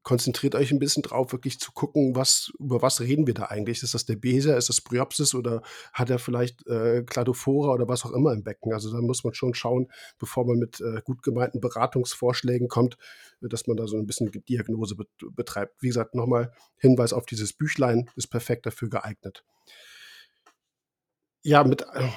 konzentriert 0.03 0.55
euch 0.55 0.71
ein 0.71 0.79
bisschen 0.79 1.03
drauf, 1.03 1.33
wirklich 1.33 1.61
zu 1.61 1.73
gucken, 1.73 2.17
was, 2.17 2.51
über 2.59 2.81
was 2.81 3.01
reden 3.01 3.27
wir 3.27 3.35
da 3.35 3.45
eigentlich? 3.45 3.83
Ist 3.83 3.93
das 3.95 4.07
der 4.07 4.17
Beser, 4.17 4.57
ist 4.57 4.71
das 4.71 4.81
Bryopsis 4.81 5.35
oder 5.35 5.63
hat 5.93 6.09
er 6.09 6.19
vielleicht 6.19 6.67
äh, 6.67 7.03
Kladophora 7.03 7.73
oder 7.75 7.89
was 7.89 8.05
auch 8.05 8.13
immer 8.13 8.33
im 8.33 8.43
Becken? 8.43 8.73
Also 8.73 8.91
da 8.91 9.03
muss 9.03 9.23
man 9.25 9.35
schon 9.35 9.55
schauen, 9.55 9.89
bevor 10.19 10.47
man 10.47 10.57
mit 10.57 10.81
äh, 10.81 11.03
gut 11.05 11.23
gemeinten 11.23 11.61
Beratungsvorschlägen 11.61 12.69
kommt, 12.69 12.97
dass 13.41 13.67
man 13.67 13.77
da 13.77 13.87
so 13.87 13.99
ein 13.99 14.07
bisschen 14.07 14.31
Diagnose 14.49 14.97
be 14.97 15.07
betreibt. 15.33 15.83
Wie 15.83 15.89
gesagt, 15.89 16.15
nochmal 16.15 16.53
Hinweis 16.79 17.13
auf 17.13 17.27
dieses 17.27 17.53
Büchlein, 17.53 18.11
ist 18.17 18.29
perfekt 18.29 18.65
dafür 18.65 18.89
geeignet. 18.89 19.45
Ja, 21.43 21.65
mit. 21.65 21.83
Äh, 21.83 22.09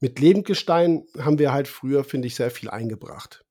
mit 0.00 0.18
Lebendgestein 0.18 1.04
haben 1.18 1.38
wir 1.38 1.52
halt 1.52 1.68
früher, 1.68 2.04
finde 2.04 2.28
ich, 2.28 2.34
sehr 2.34 2.50
viel 2.50 2.70
eingebracht. 2.70 3.44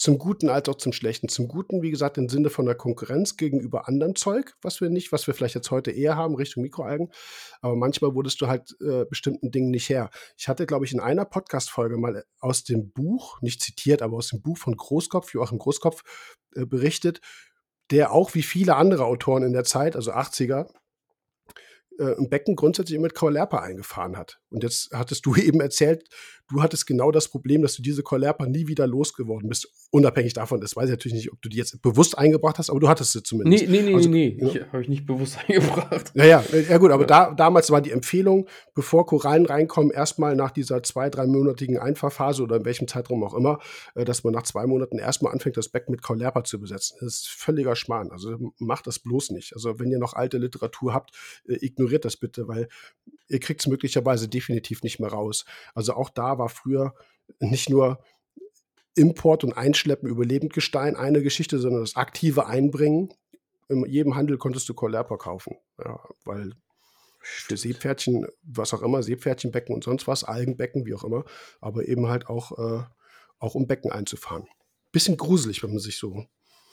Zum 0.00 0.18
Guten 0.18 0.48
als 0.48 0.68
auch 0.68 0.76
zum 0.76 0.92
Schlechten. 0.92 1.28
Zum 1.28 1.48
Guten, 1.48 1.82
wie 1.82 1.90
gesagt, 1.90 2.18
im 2.18 2.28
Sinne 2.28 2.50
von 2.50 2.66
der 2.66 2.76
Konkurrenz 2.76 3.36
gegenüber 3.36 3.88
anderem 3.88 4.14
Zeug, 4.14 4.54
was 4.62 4.80
wir 4.80 4.90
nicht, 4.90 5.10
was 5.10 5.26
wir 5.26 5.34
vielleicht 5.34 5.56
jetzt 5.56 5.72
heute 5.72 5.90
eher 5.90 6.14
haben, 6.14 6.36
Richtung 6.36 6.62
Mikroalgen. 6.62 7.10
Aber 7.62 7.74
manchmal 7.74 8.14
wurdest 8.14 8.40
du 8.40 8.46
halt 8.46 8.76
äh, 8.80 9.06
bestimmten 9.06 9.50
Dingen 9.50 9.72
nicht 9.72 9.88
her. 9.88 10.10
Ich 10.36 10.46
hatte, 10.46 10.66
glaube 10.66 10.84
ich, 10.84 10.92
in 10.92 11.00
einer 11.00 11.24
Podcast-Folge 11.24 11.96
mal 11.96 12.22
aus 12.38 12.62
dem 12.62 12.92
Buch, 12.92 13.42
nicht 13.42 13.60
zitiert, 13.60 14.00
aber 14.00 14.18
aus 14.18 14.28
dem 14.28 14.40
Buch 14.40 14.56
von 14.56 14.76
Großkopf, 14.76 15.34
Joachim 15.34 15.58
Großkopf, 15.58 16.04
äh, 16.54 16.64
berichtet, 16.64 17.20
der 17.90 18.12
auch 18.12 18.34
wie 18.34 18.42
viele 18.42 18.76
andere 18.76 19.04
Autoren 19.04 19.42
in 19.42 19.52
der 19.52 19.64
Zeit, 19.64 19.96
also 19.96 20.12
80er, 20.12 20.68
äh, 21.98 22.16
ein 22.16 22.28
Becken 22.28 22.56
grundsätzlich 22.56 22.98
mit 22.98 23.14
Kaulerpa 23.14 23.58
eingefahren 23.58 24.16
hat. 24.16 24.40
Und 24.50 24.62
jetzt 24.62 24.90
hattest 24.92 25.26
du 25.26 25.34
eben 25.36 25.60
erzählt, 25.60 26.08
du 26.48 26.62
hattest 26.62 26.86
genau 26.86 27.10
das 27.10 27.28
Problem, 27.28 27.62
dass 27.62 27.74
du 27.74 27.82
diese 27.82 28.02
Kaulerpa 28.02 28.46
nie 28.46 28.66
wieder 28.66 28.86
losgeworden 28.86 29.48
bist. 29.48 29.68
Unabhängig 29.90 30.32
davon, 30.32 30.60
das 30.60 30.76
weiß 30.76 30.84
ich 30.84 30.90
natürlich 30.90 31.16
nicht, 31.16 31.32
ob 31.32 31.40
du 31.42 31.48
die 31.48 31.56
jetzt 31.56 31.80
bewusst 31.82 32.16
eingebracht 32.16 32.58
hast, 32.58 32.70
aber 32.70 32.80
du 32.80 32.88
hattest 32.88 33.12
sie 33.12 33.22
zumindest. 33.22 33.68
Nee, 33.68 33.70
nee, 33.70 33.82
nee, 33.82 33.94
also, 33.94 34.08
nee, 34.08 34.36
nee. 34.40 34.58
Ja. 34.58 34.66
habe 34.72 34.82
ich 34.82 34.88
nicht 34.88 35.06
bewusst 35.06 35.38
eingebracht. 35.46 36.12
Naja, 36.14 36.42
ja 36.68 36.78
gut, 36.78 36.90
aber 36.90 37.02
ja. 37.02 37.06
Da, 37.06 37.34
damals 37.34 37.70
war 37.70 37.80
die 37.80 37.90
Empfehlung, 37.90 38.48
bevor 38.74 39.06
Korallen 39.06 39.46
reinkommen, 39.46 39.90
erstmal 39.90 40.36
nach 40.36 40.50
dieser 40.50 40.82
zwei-, 40.82 41.10
dreimonatigen 41.10 41.78
Einfahrphase 41.78 42.42
oder 42.42 42.56
in 42.56 42.64
welchem 42.64 42.88
Zeitraum 42.88 43.22
auch 43.24 43.34
immer, 43.34 43.58
äh, 43.94 44.04
dass 44.04 44.24
man 44.24 44.32
nach 44.32 44.44
zwei 44.44 44.66
Monaten 44.66 44.98
erstmal 44.98 45.32
anfängt, 45.32 45.56
das 45.56 45.68
Becken 45.68 45.92
mit 45.92 46.02
Kaulerpa 46.02 46.44
zu 46.44 46.60
besetzen. 46.60 46.96
Das 47.00 47.14
ist 47.14 47.28
völliger 47.28 47.76
Schmarrn. 47.76 48.10
Also 48.10 48.52
macht 48.58 48.86
das 48.86 48.98
bloß 48.98 49.30
nicht. 49.30 49.54
Also 49.54 49.78
wenn 49.78 49.90
ihr 49.90 49.98
noch 49.98 50.14
alte 50.14 50.38
Literatur 50.38 50.94
habt, 50.94 51.10
äh, 51.46 51.58
ignoriert 51.64 52.04
das 52.04 52.16
bitte, 52.16 52.48
weil 52.48 52.68
ihr 53.28 53.40
kriegt 53.40 53.60
es 53.60 53.66
möglicherweise 53.66 54.28
definitiv 54.28 54.82
nicht 54.82 55.00
mehr 55.00 55.10
raus. 55.10 55.44
Also 55.74 55.94
auch 55.94 56.10
da 56.10 56.38
war 56.38 56.48
früher 56.48 56.94
nicht 57.40 57.70
nur 57.70 58.02
Import 58.94 59.44
und 59.44 59.52
Einschleppen 59.52 60.08
über 60.08 60.24
Lebendgestein 60.24 60.96
eine 60.96 61.22
Geschichte, 61.22 61.58
sondern 61.58 61.82
das 61.82 61.96
aktive 61.96 62.46
Einbringen. 62.46 63.14
In 63.68 63.84
jedem 63.86 64.16
Handel 64.16 64.38
konntest 64.38 64.68
du 64.68 64.74
Collerper 64.74 65.18
kaufen, 65.18 65.56
ja, 65.78 66.00
weil 66.24 66.54
für 67.20 67.56
Seepferdchen, 67.56 68.26
was 68.42 68.72
auch 68.72 68.82
immer, 68.82 69.02
Seepferdchenbecken 69.02 69.74
und 69.74 69.84
sonst 69.84 70.06
was, 70.06 70.24
Algenbecken, 70.24 70.86
wie 70.86 70.94
auch 70.94 71.04
immer, 71.04 71.24
aber 71.60 71.86
eben 71.86 72.08
halt 72.08 72.28
auch, 72.28 72.58
äh, 72.58 72.84
auch 73.38 73.54
um 73.54 73.66
Becken 73.66 73.92
einzufahren. 73.92 74.48
Bisschen 74.92 75.16
gruselig, 75.16 75.62
wenn 75.62 75.70
man 75.70 75.80
sich 75.80 75.98
so 75.98 76.24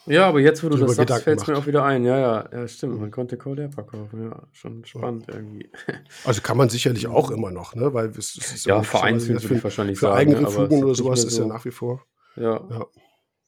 ja, 0.05 0.27
aber 0.27 0.39
jetzt, 0.39 0.63
wo 0.63 0.69
du 0.69 0.77
das 0.77 0.95
sagst, 0.95 1.23
fällt 1.23 1.41
es 1.41 1.47
mir 1.47 1.57
auch 1.57 1.65
wieder 1.67 1.83
ein. 1.83 2.05
Ja, 2.05 2.19
ja, 2.19 2.49
ja, 2.51 2.67
stimmt. 2.67 2.99
Man 2.99 3.11
konnte 3.11 3.37
Cold 3.37 3.73
verkaufen. 3.73 4.29
Ja, 4.29 4.47
schon 4.51 4.85
spannend 4.85 5.27
ja. 5.27 5.35
irgendwie. 5.35 5.69
Also 6.25 6.41
kann 6.41 6.57
man 6.57 6.69
sicherlich 6.69 7.07
auch 7.07 7.31
immer 7.31 7.51
noch, 7.51 7.75
ne? 7.75 7.93
Weil 7.93 8.09
es, 8.09 8.37
es 8.37 8.53
ist 8.53 8.65
ja, 8.65 8.81
vereinzelt 8.83 9.43
würde 9.43 9.55
ich 9.55 9.63
wahrscheinlich 9.63 9.99
für 9.99 10.07
sagen. 10.07 10.15
Für 10.15 10.19
eigene 10.19 10.41
ne? 10.41 10.49
Fugen 10.49 10.83
oder 10.83 10.95
sowas 10.95 11.21
so. 11.21 11.27
ist 11.27 11.37
ja 11.37 11.45
nach 11.45 11.65
wie 11.65 11.71
vor. 11.71 12.03
Ja. 12.35 12.65
ja. 12.69 12.85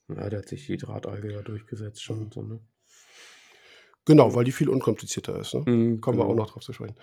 Ja, 0.10 0.30
da 0.30 0.38
hat 0.38 0.48
sich 0.48 0.66
die 0.66 0.78
Drahtalge 0.78 1.34
ja 1.34 1.42
durchgesetzt 1.42 2.02
schon. 2.02 2.26
Mhm. 2.26 2.32
So, 2.32 2.42
ne? 2.42 2.60
Genau, 4.06 4.34
weil 4.34 4.46
die 4.46 4.54
viel 4.54 4.70
unkomplizierter 4.70 5.40
ist. 5.40 5.54
Ne? 5.54 5.60
Mhm, 5.62 6.02
Kommen 6.02 6.18
genau. 6.18 6.30
wir 6.30 6.32
auch 6.32 6.36
noch 6.36 6.50
drauf 6.50 6.64
zu 6.64 6.72
sprechen. 6.72 6.96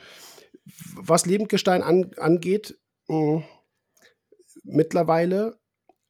Was 0.94 1.26
Lebendgestein 1.26 1.82
an, 1.82 2.12
angeht, 2.16 2.78
mh, 3.08 3.44
mittlerweile 4.62 5.58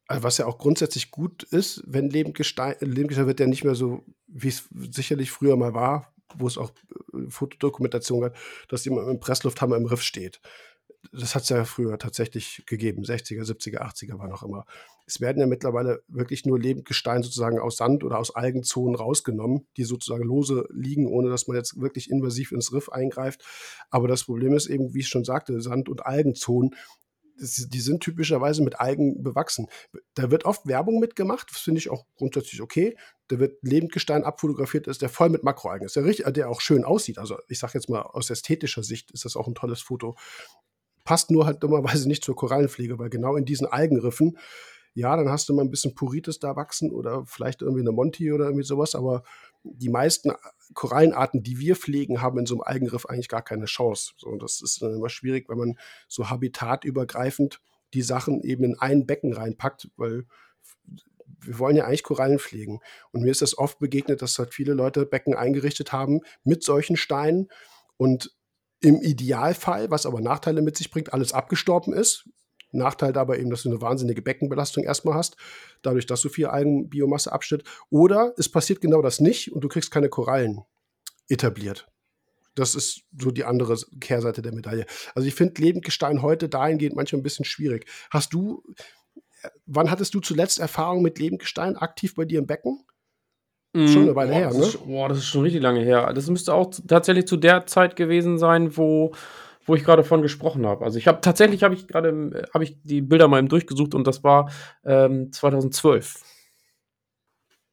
also 0.07 0.23
was 0.23 0.38
ja 0.38 0.47
auch 0.47 0.59
grundsätzlich 0.59 1.11
gut 1.11 1.43
ist, 1.45 1.83
wenn 1.87 2.11
Lebendgestein, 2.11 2.77
Lebendgestein 2.81 3.27
wird 3.27 3.40
ja 3.40 3.47
nicht 3.47 3.64
mehr 3.64 3.75
so, 3.75 4.05
wie 4.27 4.49
es 4.49 4.69
sicherlich 4.90 5.31
früher 5.31 5.57
mal 5.57 5.75
war, 5.75 6.12
wo 6.37 6.47
es 6.47 6.59
auch 6.59 6.71
äh, 7.14 7.31
Fotodokumentation 7.31 8.21
gab, 8.21 8.37
dass 8.69 8.85
jemand 8.85 9.09
im 9.09 9.21
Presslufthammer 9.21 9.77
im 9.77 9.87
Riff 9.87 10.03
steht. 10.03 10.40
Das 11.12 11.35
hat 11.35 11.43
es 11.43 11.51
ja 11.51 11.64
früher 11.64 11.99
tatsächlich 11.99 12.64
gegeben, 12.67 13.03
60er, 13.03 13.45
70er, 13.45 13.83
80er 13.83 14.19
war 14.19 14.27
noch 14.27 14.43
immer. 14.43 14.64
Es 15.07 15.21
werden 15.21 15.38
ja 15.38 15.47
mittlerweile 15.47 16.03
wirklich 16.09 16.47
nur 16.47 16.59
Lebendgestein 16.59 17.23
sozusagen 17.23 17.59
aus 17.59 17.77
Sand 17.77 18.05
oder 18.05 18.19
aus 18.19 18.35
Algenzonen 18.35 18.95
rausgenommen, 18.95 19.67
die 19.77 19.85
sozusagen 19.85 20.25
lose 20.25 20.67
liegen, 20.73 21.07
ohne 21.07 21.29
dass 21.29 21.47
man 21.47 21.59
jetzt 21.59 21.79
wirklich 21.79 22.11
invasiv 22.11 22.53
ins 22.53 22.73
Riff 22.73 22.88
eingreift. 22.88 23.45
Aber 23.90 24.09
das 24.09 24.25
Problem 24.25 24.55
ist 24.55 24.67
eben, 24.67 24.95
wie 24.95 25.01
ich 25.01 25.09
schon 25.09 25.25
sagte, 25.25 25.61
Sand- 25.61 25.90
und 25.90 26.07
Algenzonen 26.07 26.75
die 27.37 27.81
sind 27.81 28.01
typischerweise 28.03 28.62
mit 28.62 28.81
Algen 28.81 29.23
bewachsen. 29.23 29.66
Da 30.14 30.31
wird 30.31 30.44
oft 30.44 30.66
Werbung 30.66 31.01
mitgemacht, 31.01 31.51
das 31.51 31.59
finde 31.59 31.79
ich 31.79 31.90
auch 31.90 32.05
grundsätzlich 32.16 32.61
okay. 32.62 32.97
Da 33.29 33.38
wird 33.38 33.59
Lebendgestein 33.62 34.25
abfotografiert, 34.25 34.87
ist 34.87 35.03
der 35.03 35.09
voll 35.09 35.31
mit 35.31 35.42
Makroalgen 35.42 35.87
ist, 35.87 35.97
der, 35.97 36.05
richtig, 36.05 36.33
der 36.33 36.49
auch 36.49 36.61
schön 36.61 36.85
aussieht. 36.85 37.18
Also 37.18 37.38
ich 37.49 37.59
sage 37.59 37.73
jetzt 37.75 37.88
mal 37.88 38.03
aus 38.03 38.31
ästhetischer 38.31 38.83
Sicht 38.83 39.11
ist 39.11 39.25
das 39.25 39.37
auch 39.37 39.49
ein 39.49 39.55
tolles 39.55 39.81
Foto. 39.81 40.16
Passt 41.05 41.31
nur 41.31 41.47
halt 41.47 41.62
dummerweise 41.62 42.09
nicht 42.09 42.25
zur 42.25 42.37
Korallenpflege, 42.37 42.99
weil 42.99 43.11
genau 43.11 43.37
in 43.37 43.44
diesen 43.44 43.66
Algenriffen 43.66 44.38
ja, 44.95 45.17
dann 45.17 45.29
hast 45.29 45.49
du 45.49 45.55
mal 45.55 45.63
ein 45.63 45.71
bisschen 45.71 45.95
Puritis 45.95 46.39
da 46.39 46.57
wachsen 46.57 46.93
oder 46.93 47.25
vielleicht 47.27 47.63
irgendwie 47.63 47.83
eine 47.83 47.93
Monty 47.93 48.33
oder 48.33 48.47
irgendwie 48.47 48.65
sowas, 48.65 48.95
aber 48.95 49.25
die 49.65 49.89
meisten 49.89 50.33
Korallenarten, 50.75 51.43
die 51.43 51.59
wir 51.59 51.75
pflegen, 51.75 52.23
haben 52.23 52.39
in 52.39 52.47
so 52.47 52.55
einem 52.55 52.63
Algenriff 52.63 53.07
eigentlich 53.07 53.29
gar 53.29 53.43
keine 53.43 53.65
Chance. 53.65 54.13
So, 54.17 54.29
und 54.29 54.43
das 54.43 54.61
ist 54.63 54.83
dann 54.83 54.95
immer 54.95 55.09
schwierig, 55.09 55.49
wenn 55.49 55.59
man 55.59 55.79
so 56.07 56.31
habitatübergreifend 56.31 57.61
die 57.93 58.03
Sachen 58.03 58.43
eben 58.43 58.65
in 58.65 58.79
ein 58.79 59.07
Becken 59.07 59.33
reinpackt, 59.33 59.89
weil 59.97 60.27
wir 61.41 61.59
wollen 61.59 61.77
ja 61.77 61.85
eigentlich 61.85 62.03
Korallen 62.03 62.39
pflegen. 62.39 62.81
Und 63.11 63.23
mir 63.23 63.31
ist 63.31 63.43
das 63.43 63.59
oft 63.59 63.79
begegnet, 63.79 64.23
dass 64.23 64.39
halt 64.39 64.55
viele 64.55 64.75
Leute 64.75 65.07
Becken 65.07 65.35
eingerichtet 65.35 65.93
haben 65.93 66.21
mit 66.45 66.63
solchen 66.63 66.97
Steinen 66.97 67.49
und 67.97 68.35
im 68.81 69.01
Idealfall, 69.01 69.91
was 69.91 70.07
aber 70.07 70.21
Nachteile 70.21 70.63
mit 70.63 70.77
sich 70.77 70.91
bringt, 70.91 71.13
alles 71.13 71.33
abgestorben 71.33 71.95
ist. 71.95 72.29
Nachteil 72.79 73.13
dabei 73.13 73.39
eben, 73.39 73.51
dass 73.51 73.63
du 73.63 73.71
eine 73.71 73.81
wahnsinnige 73.81 74.23
Beckenbelastung 74.23 74.85
erstmal 74.85 75.15
hast, 75.15 75.37
dadurch, 75.83 76.07
dass 76.07 76.21
so 76.21 76.29
viel 76.29 76.47
Algenbiomasse 76.47 77.33
abschnitt. 77.33 77.65
Oder 77.91 78.35
es 78.37 78.49
passiert 78.49 78.81
genau 78.81 79.03
das 79.03 79.21
nicht 79.21 79.53
und 79.53 79.63
du 79.63 79.69
kriegst 79.69 79.91
keine 79.91 80.09
Korallen 80.09 80.63
etabliert. 81.29 81.89
Das 82.55 82.75
ist 82.75 83.03
so 83.19 83.31
die 83.31 83.45
andere 83.45 83.77
Kehrseite 84.01 84.41
der 84.41 84.53
Medaille. 84.53 84.87
Also 85.15 85.27
ich 85.27 85.35
finde 85.35 85.61
Lebendgestein 85.61 86.23
heute 86.23 86.49
dahingehend 86.49 86.95
manchmal 86.95 87.21
ein 87.21 87.25
bisschen 87.25 87.45
schwierig. 87.45 87.87
Hast 88.11 88.33
du, 88.33 88.63
wann 89.67 89.91
hattest 89.91 90.15
du 90.15 90.21
zuletzt 90.21 90.61
Erfahrung 90.61 91.03
mit 91.03 91.19
Lebendgestein 91.19 91.77
aktiv 91.77 92.15
bei 92.15 92.25
dir 92.25 92.39
im 92.39 92.47
Becken? 92.47 92.85
Mm, 93.73 93.89
schon 93.89 94.03
eine 94.03 94.15
Weile 94.15 94.31
boah, 94.31 94.39
her, 94.39 94.53
ne? 94.53 94.73
Boah, 94.87 95.09
das 95.09 95.19
ist 95.19 95.27
schon 95.27 95.43
richtig 95.43 95.63
lange 95.63 95.81
her. 95.81 96.13
Das 96.15 96.31
müsste 96.31 96.55
auch 96.55 96.73
tatsächlich 96.87 97.27
zu 97.27 97.37
der 97.37 97.67
Zeit 97.67 97.97
gewesen 97.97 98.39
sein, 98.39 98.77
wo 98.77 99.13
wo 99.64 99.74
ich 99.74 99.85
gerade 99.85 100.05
von 100.05 100.22
gesprochen 100.22 100.66
habe. 100.66 100.85
Also 100.85 100.98
ich 100.98 101.07
habe 101.07 101.20
tatsächlich 101.20 101.62
habe 101.62 101.74
ich 101.74 101.87
gerade 101.88 102.48
habe 102.53 102.64
ich 102.64 102.77
die 102.83 103.00
Bilder 103.00 103.29
mal 103.29 103.38
eben 103.38 103.48
durchgesucht 103.48 103.94
und 103.94 104.07
das 104.07 104.24
war 104.24 104.50
ähm, 104.85 105.33
2012. 105.33 106.22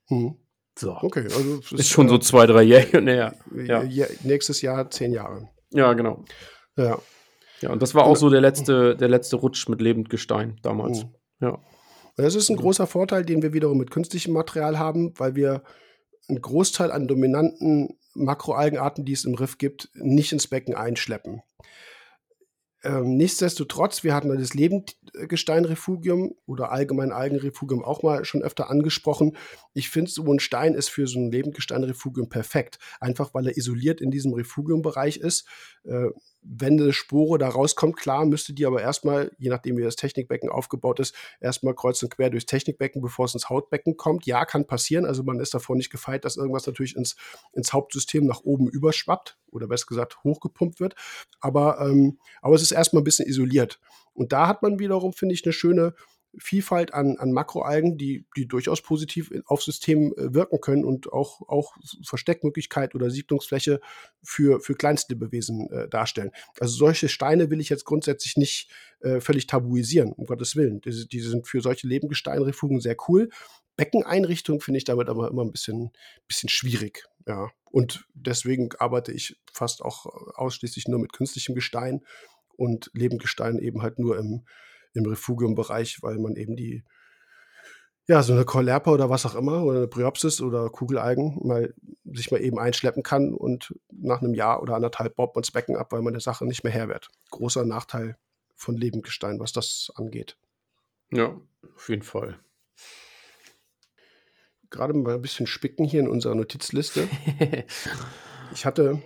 Hm. 0.07 0.35
So. 0.77 0.97
Okay, 1.01 1.23
also 1.23 1.59
es 1.59 1.71
Ist 1.71 1.89
schon 1.89 2.09
so 2.09 2.15
äh, 2.15 2.19
zwei, 2.21 2.45
drei 2.45 2.63
Jahre 2.63 3.01
näher. 3.01 3.35
ja. 3.55 3.83
Ja. 3.83 4.05
nächstes 4.23 4.61
Jahr 4.61 4.89
zehn 4.89 5.11
Jahre. 5.11 5.49
Ja, 5.71 5.93
genau. 5.93 6.23
Ja. 6.77 6.97
Ja, 7.61 7.71
und 7.71 7.81
das 7.81 7.93
war 7.93 8.05
auch 8.05 8.15
so 8.15 8.29
der 8.29 8.41
letzte, 8.41 8.95
der 8.95 9.07
letzte 9.07 9.35
Rutsch 9.35 9.69
mit 9.69 9.81
Lebendgestein 9.81 10.59
damals. 10.63 11.03
Mhm. 11.03 11.15
Ja. 11.41 11.59
Das 12.17 12.35
ist 12.35 12.49
ein 12.49 12.57
großer 12.57 12.87
Vorteil, 12.87 13.23
den 13.23 13.41
wir 13.41 13.53
wiederum 13.53 13.77
mit 13.77 13.91
künstlichem 13.91 14.33
Material 14.33 14.79
haben, 14.79 15.13
weil 15.17 15.35
wir 15.35 15.63
einen 16.27 16.41
Großteil 16.41 16.91
an 16.91 17.07
dominanten 17.07 17.97
Makroalgenarten, 18.13 19.05
die 19.05 19.13
es 19.13 19.25
im 19.25 19.35
Riff 19.35 19.57
gibt, 19.57 19.89
nicht 19.93 20.31
ins 20.31 20.47
Becken 20.47 20.75
einschleppen. 20.75 21.41
Ähm, 22.83 23.15
nichtsdestotrotz, 23.15 24.03
wir 24.03 24.15
hatten 24.15 24.35
das 24.35 24.55
Lebendgesteinrefugium 24.55 26.33
oder 26.47 26.71
allgemein 26.71 27.11
Algenrefugium 27.11 27.83
auch 27.83 28.01
mal 28.01 28.25
schon 28.25 28.41
öfter 28.41 28.71
angesprochen. 28.71 29.37
Ich 29.73 29.89
finde, 29.89 30.09
so 30.09 30.23
ein 30.31 30.39
Stein 30.39 30.73
ist 30.73 30.89
für 30.89 31.05
so 31.05 31.19
ein 31.19 31.31
Lebendgesteinrefugium 31.31 32.29
perfekt. 32.29 32.79
Einfach 32.99 33.35
weil 33.35 33.47
er 33.47 33.57
isoliert 33.57 34.01
in 34.01 34.09
diesem 34.09 34.33
Refugiumbereich 34.33 35.17
ist. 35.17 35.47
Äh, 35.83 36.07
wenn 36.43 36.79
eine 36.79 36.93
Spore 36.93 37.37
da 37.37 37.49
rauskommt, 37.49 37.97
klar, 37.97 38.25
müsste 38.25 38.53
die 38.53 38.65
aber 38.65 38.81
erstmal, 38.81 39.31
je 39.37 39.49
nachdem 39.49 39.77
wie 39.77 39.83
das 39.83 39.95
Technikbecken 39.95 40.49
aufgebaut 40.49 40.99
ist, 40.99 41.15
erstmal 41.39 41.75
kreuz 41.75 42.01
und 42.01 42.09
quer 42.09 42.29
durchs 42.29 42.47
Technikbecken, 42.47 43.01
bevor 43.01 43.25
es 43.25 43.33
ins 43.33 43.49
Hautbecken 43.49 43.95
kommt. 43.95 44.25
Ja, 44.25 44.45
kann 44.45 44.65
passieren. 44.65 45.05
Also 45.05 45.23
man 45.23 45.39
ist 45.39 45.53
davor 45.53 45.75
nicht 45.75 45.91
gefeit, 45.91 46.25
dass 46.25 46.37
irgendwas 46.37 46.65
natürlich 46.65 46.95
ins, 46.95 47.15
ins 47.53 47.73
Hauptsystem 47.73 48.25
nach 48.25 48.41
oben 48.41 48.67
überschwappt 48.67 49.37
oder 49.51 49.67
besser 49.67 49.85
gesagt 49.87 50.23
hochgepumpt 50.23 50.79
wird. 50.79 50.95
Aber, 51.39 51.79
ähm, 51.81 52.17
aber 52.41 52.55
es 52.55 52.61
ist 52.63 52.71
erstmal 52.71 53.01
ein 53.01 53.05
bisschen 53.05 53.27
isoliert. 53.27 53.79
Und 54.13 54.31
da 54.31 54.47
hat 54.47 54.61
man 54.61 54.79
wiederum, 54.79 55.13
finde 55.13 55.35
ich, 55.35 55.45
eine 55.45 55.53
schöne 55.53 55.93
Vielfalt 56.37 56.93
an, 56.93 57.17
an 57.17 57.31
Makroalgen, 57.31 57.97
die, 57.97 58.25
die 58.37 58.47
durchaus 58.47 58.81
positiv 58.81 59.31
auf 59.45 59.61
System 59.61 60.13
äh, 60.17 60.33
wirken 60.33 60.61
können 60.61 60.85
und 60.85 61.11
auch, 61.11 61.41
auch 61.47 61.75
Versteckmöglichkeit 62.03 62.95
oder 62.95 63.09
Siedlungsfläche 63.09 63.81
für, 64.23 64.61
für 64.61 64.75
Kleinstlebewesen 64.75 65.69
äh, 65.71 65.89
darstellen. 65.89 66.31
Also 66.59 66.75
solche 66.75 67.09
Steine 67.09 67.49
will 67.49 67.59
ich 67.59 67.69
jetzt 67.69 67.85
grundsätzlich 67.85 68.37
nicht 68.37 68.69
äh, 69.01 69.19
völlig 69.19 69.47
tabuisieren, 69.47 70.13
um 70.13 70.25
Gottes 70.25 70.55
Willen. 70.55 70.81
Die, 70.81 71.07
die 71.07 71.19
sind 71.19 71.47
für 71.47 71.61
solche 71.61 71.87
Lebendgesteinrefugien 71.87 72.79
sehr 72.79 72.95
cool. 73.07 73.29
Beckeneinrichtung 73.75 74.61
finde 74.61 74.77
ich 74.77 74.83
damit 74.83 75.09
aber 75.09 75.29
immer 75.29 75.43
ein 75.43 75.51
bisschen, 75.51 75.91
bisschen 76.27 76.49
schwierig. 76.49 77.05
Ja. 77.27 77.49
Und 77.71 78.05
deswegen 78.13 78.69
arbeite 78.77 79.11
ich 79.11 79.37
fast 79.51 79.81
auch 79.81 80.05
ausschließlich 80.35 80.87
nur 80.87 80.99
mit 80.99 81.13
künstlichem 81.13 81.55
Gestein 81.55 82.01
und 82.57 82.91
Lebendgestein 82.93 83.59
eben 83.59 83.81
halt 83.81 83.97
nur 83.97 84.17
im, 84.17 84.43
im 84.93 85.05
Refugiumbereich, 85.05 86.01
weil 86.01 86.17
man 86.17 86.35
eben 86.35 86.55
die, 86.55 86.83
ja, 88.07 88.23
so 88.23 88.33
eine 88.33 88.45
Caulerpa 88.45 88.91
oder 88.91 89.09
was 89.09 89.25
auch 89.25 89.35
immer, 89.35 89.63
oder 89.63 89.79
eine 89.79 89.87
Bryopsis 89.87 90.41
oder 90.41 90.69
Kugelalgen 90.69 91.39
mal 91.43 91.73
sich 92.03 92.31
mal 92.31 92.41
eben 92.41 92.59
einschleppen 92.59 93.03
kann 93.03 93.33
und 93.33 93.73
nach 93.91 94.21
einem 94.21 94.33
Jahr 94.33 94.61
oder 94.61 94.75
anderthalb 94.75 95.15
baut 95.15 95.35
man 95.35 95.43
das 95.43 95.51
Becken 95.51 95.77
ab, 95.77 95.91
weil 95.91 96.01
man 96.01 96.13
der 96.13 96.21
Sache 96.21 96.45
nicht 96.45 96.63
mehr 96.63 96.73
Herr 96.73 96.89
wird. 96.89 97.09
Großer 97.29 97.65
Nachteil 97.65 98.17
von 98.55 98.75
Lebendgestein, 98.75 99.39
was 99.39 99.53
das 99.53 99.91
angeht. 99.95 100.37
Ja, 101.11 101.39
auf 101.75 101.89
jeden 101.89 102.03
Fall. 102.03 102.39
Gerade 104.69 104.93
mal 104.93 105.15
ein 105.15 105.21
bisschen 105.21 105.47
spicken 105.47 105.83
hier 105.83 105.99
in 105.99 106.07
unserer 106.07 106.35
Notizliste. 106.35 107.07
Ich 108.53 108.65
hatte, 108.65 109.01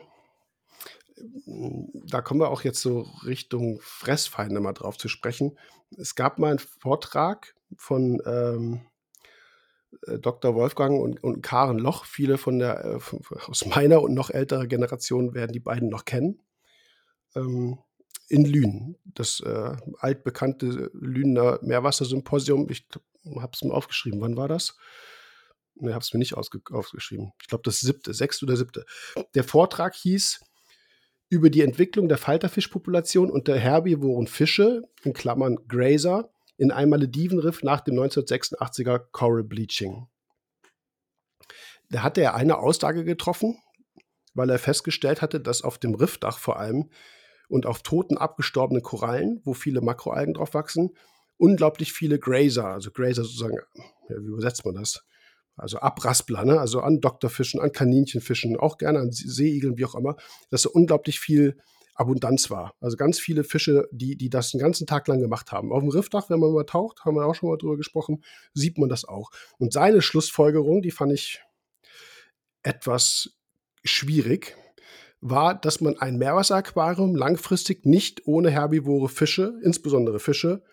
da 1.46 2.22
kommen 2.22 2.40
wir 2.40 2.50
auch 2.50 2.64
jetzt 2.64 2.82
so 2.82 3.02
Richtung 3.26 3.80
Fressfeinde 3.82 4.60
mal 4.60 4.74
drauf 4.74 4.98
zu 4.98 5.08
sprechen. 5.08 5.58
Es 5.98 6.16
gab 6.16 6.40
mal 6.40 6.50
einen 6.50 6.60
Vortrag 6.60 7.56
von 7.78 8.22
ähm, 8.26 8.82
äh, 10.08 10.20
Dr. 10.20 10.56
Wolfgang 10.56 11.00
und, 11.00 11.24
und 11.24 11.42
Karen 11.42 11.80
Loch. 11.80 12.06
Viele 12.06 12.38
von 12.38 12.60
der, 12.60 12.86
äh, 12.86 13.00
aus 13.48 13.66
meiner 13.66 14.02
und 14.02 14.14
noch 14.14 14.30
älterer 14.30 14.68
Generation 14.68 15.34
werden 15.34 15.54
die 15.54 15.60
beiden 15.60 15.90
noch 15.90 16.06
kennen. 16.06 16.42
Ähm, 17.36 17.80
in 18.28 18.46
Lünen, 18.46 18.98
das 19.06 19.40
äh, 19.42 19.76
altbekannte 20.00 20.90
Lünener 20.94 21.60
Meerwassersymposium. 21.62 22.70
Ich 22.72 22.88
habe 23.40 23.52
es 23.54 23.64
mir 23.64 23.74
aufgeschrieben. 23.74 24.20
Wann 24.22 24.36
war 24.36 24.48
das? 24.48 24.76
Ne, 25.76 25.94
habe 25.94 26.02
es 26.02 26.14
mir 26.14 26.20
nicht 26.20 26.36
aufgeschrieben. 26.36 27.34
Ich 27.42 27.48
glaube, 27.48 27.64
das 27.64 27.82
siebte, 27.82 28.14
sechste 28.14 28.46
oder 28.46 28.56
siebte. 28.56 28.86
Der 29.36 29.44
Vortrag 29.44 29.94
hieß 29.94 30.40
über 31.30 31.50
die 31.50 31.62
Entwicklung 31.62 32.08
der 32.08 32.18
Falterfischpopulation 32.18 33.32
und 33.32 33.48
der 33.48 33.58
herbivoren 33.58 34.28
Fische, 34.28 34.84
in 35.04 35.14
Klammern 35.14 35.58
Grazer, 35.68 36.30
in 36.58 36.72
einem 36.72 36.92
Maledivenriff 36.92 37.64
nach 37.64 37.82
dem 37.82 37.96
1986er 37.96 39.00
Coral 39.12 39.44
Bleaching. 39.44 40.08
Da 41.90 42.04
hatte 42.04 42.22
er 42.22 42.36
eine 42.36 42.58
Aussage 42.58 43.04
getroffen, 43.04 43.58
weil 44.34 44.50
er 44.50 44.60
festgestellt 44.60 45.22
hatte, 45.22 45.40
dass 45.40 45.62
auf 45.62 45.78
dem 45.78 45.96
Riffdach 45.96 46.40
vor 46.40 46.60
allem 46.60 46.90
und 47.48 47.66
auf 47.66 47.84
toten, 47.84 48.18
abgestorbenen 48.18 48.82
Korallen, 48.82 49.42
wo 49.44 49.54
viele 49.54 49.82
Makroalgen 49.82 50.34
drauf 50.34 50.54
wachsen, 50.54 50.96
unglaublich 51.38 51.94
viele 51.94 52.20
Grazer, 52.20 52.66
also 52.66 52.92
Grazer 52.92 53.24
sozusagen, 53.24 53.58
ja, 54.10 54.16
wie 54.18 54.28
übersetzt 54.28 54.66
man 54.66 54.76
das? 54.76 55.06
Also 55.56 55.80
Abraspler, 55.80 56.46
ne? 56.46 56.60
also 56.60 56.82
an 56.82 57.00
Doktorfischen, 57.00 57.62
an 57.62 57.72
Kaninchenfischen, 57.72 58.58
auch 58.58 58.78
gerne 58.78 59.00
an 59.00 59.12
Seeigeln, 59.12 59.78
wie 59.78 59.86
auch 59.86 59.96
immer, 59.96 60.18
dass 60.50 60.64
so 60.64 60.70
unglaublich 60.72 61.20
viel 61.20 61.58
Abundanz 61.96 62.50
war. 62.50 62.76
Also 62.82 62.98
ganz 62.98 63.20
viele 63.20 63.46
Fische, 63.46 63.88
die, 63.92 64.18
die 64.18 64.30
das 64.30 64.52
den 64.52 64.60
ganzen 64.60 64.86
Tag 64.86 65.08
lang 65.08 65.20
gemacht 65.22 65.54
haben. 65.54 65.72
Auf 65.72 65.80
dem 65.80 65.90
Riffdach, 65.90 66.30
wenn 66.30 66.40
man 66.40 66.52
mal 66.52 66.66
taucht, 66.66 67.06
haben 67.06 67.16
wir 67.16 67.26
auch 67.26 67.36
schon 67.36 67.50
mal 67.50 67.58
drüber 67.58 67.78
gesprochen, 67.78 68.22
sieht 68.54 68.78
man 68.78 68.90
das 68.90 69.06
auch. 69.06 69.32
Und 69.58 69.72
seine 69.72 70.02
Schlussfolgerung, 70.02 70.82
die 70.82 70.92
fand 70.92 71.14
ich 71.14 71.42
etwas 72.64 73.38
schwierig, 73.86 74.58
war, 75.22 75.56
dass 75.56 75.80
man 75.80 75.98
ein 75.98 76.18
Meerwasseraquarium 76.18 77.16
langfristig 77.16 77.86
nicht 77.86 78.28
ohne 78.28 78.52
herbivore 78.52 79.08
Fische, 79.08 79.60
insbesondere 79.64 80.20
Fische, 80.20 80.64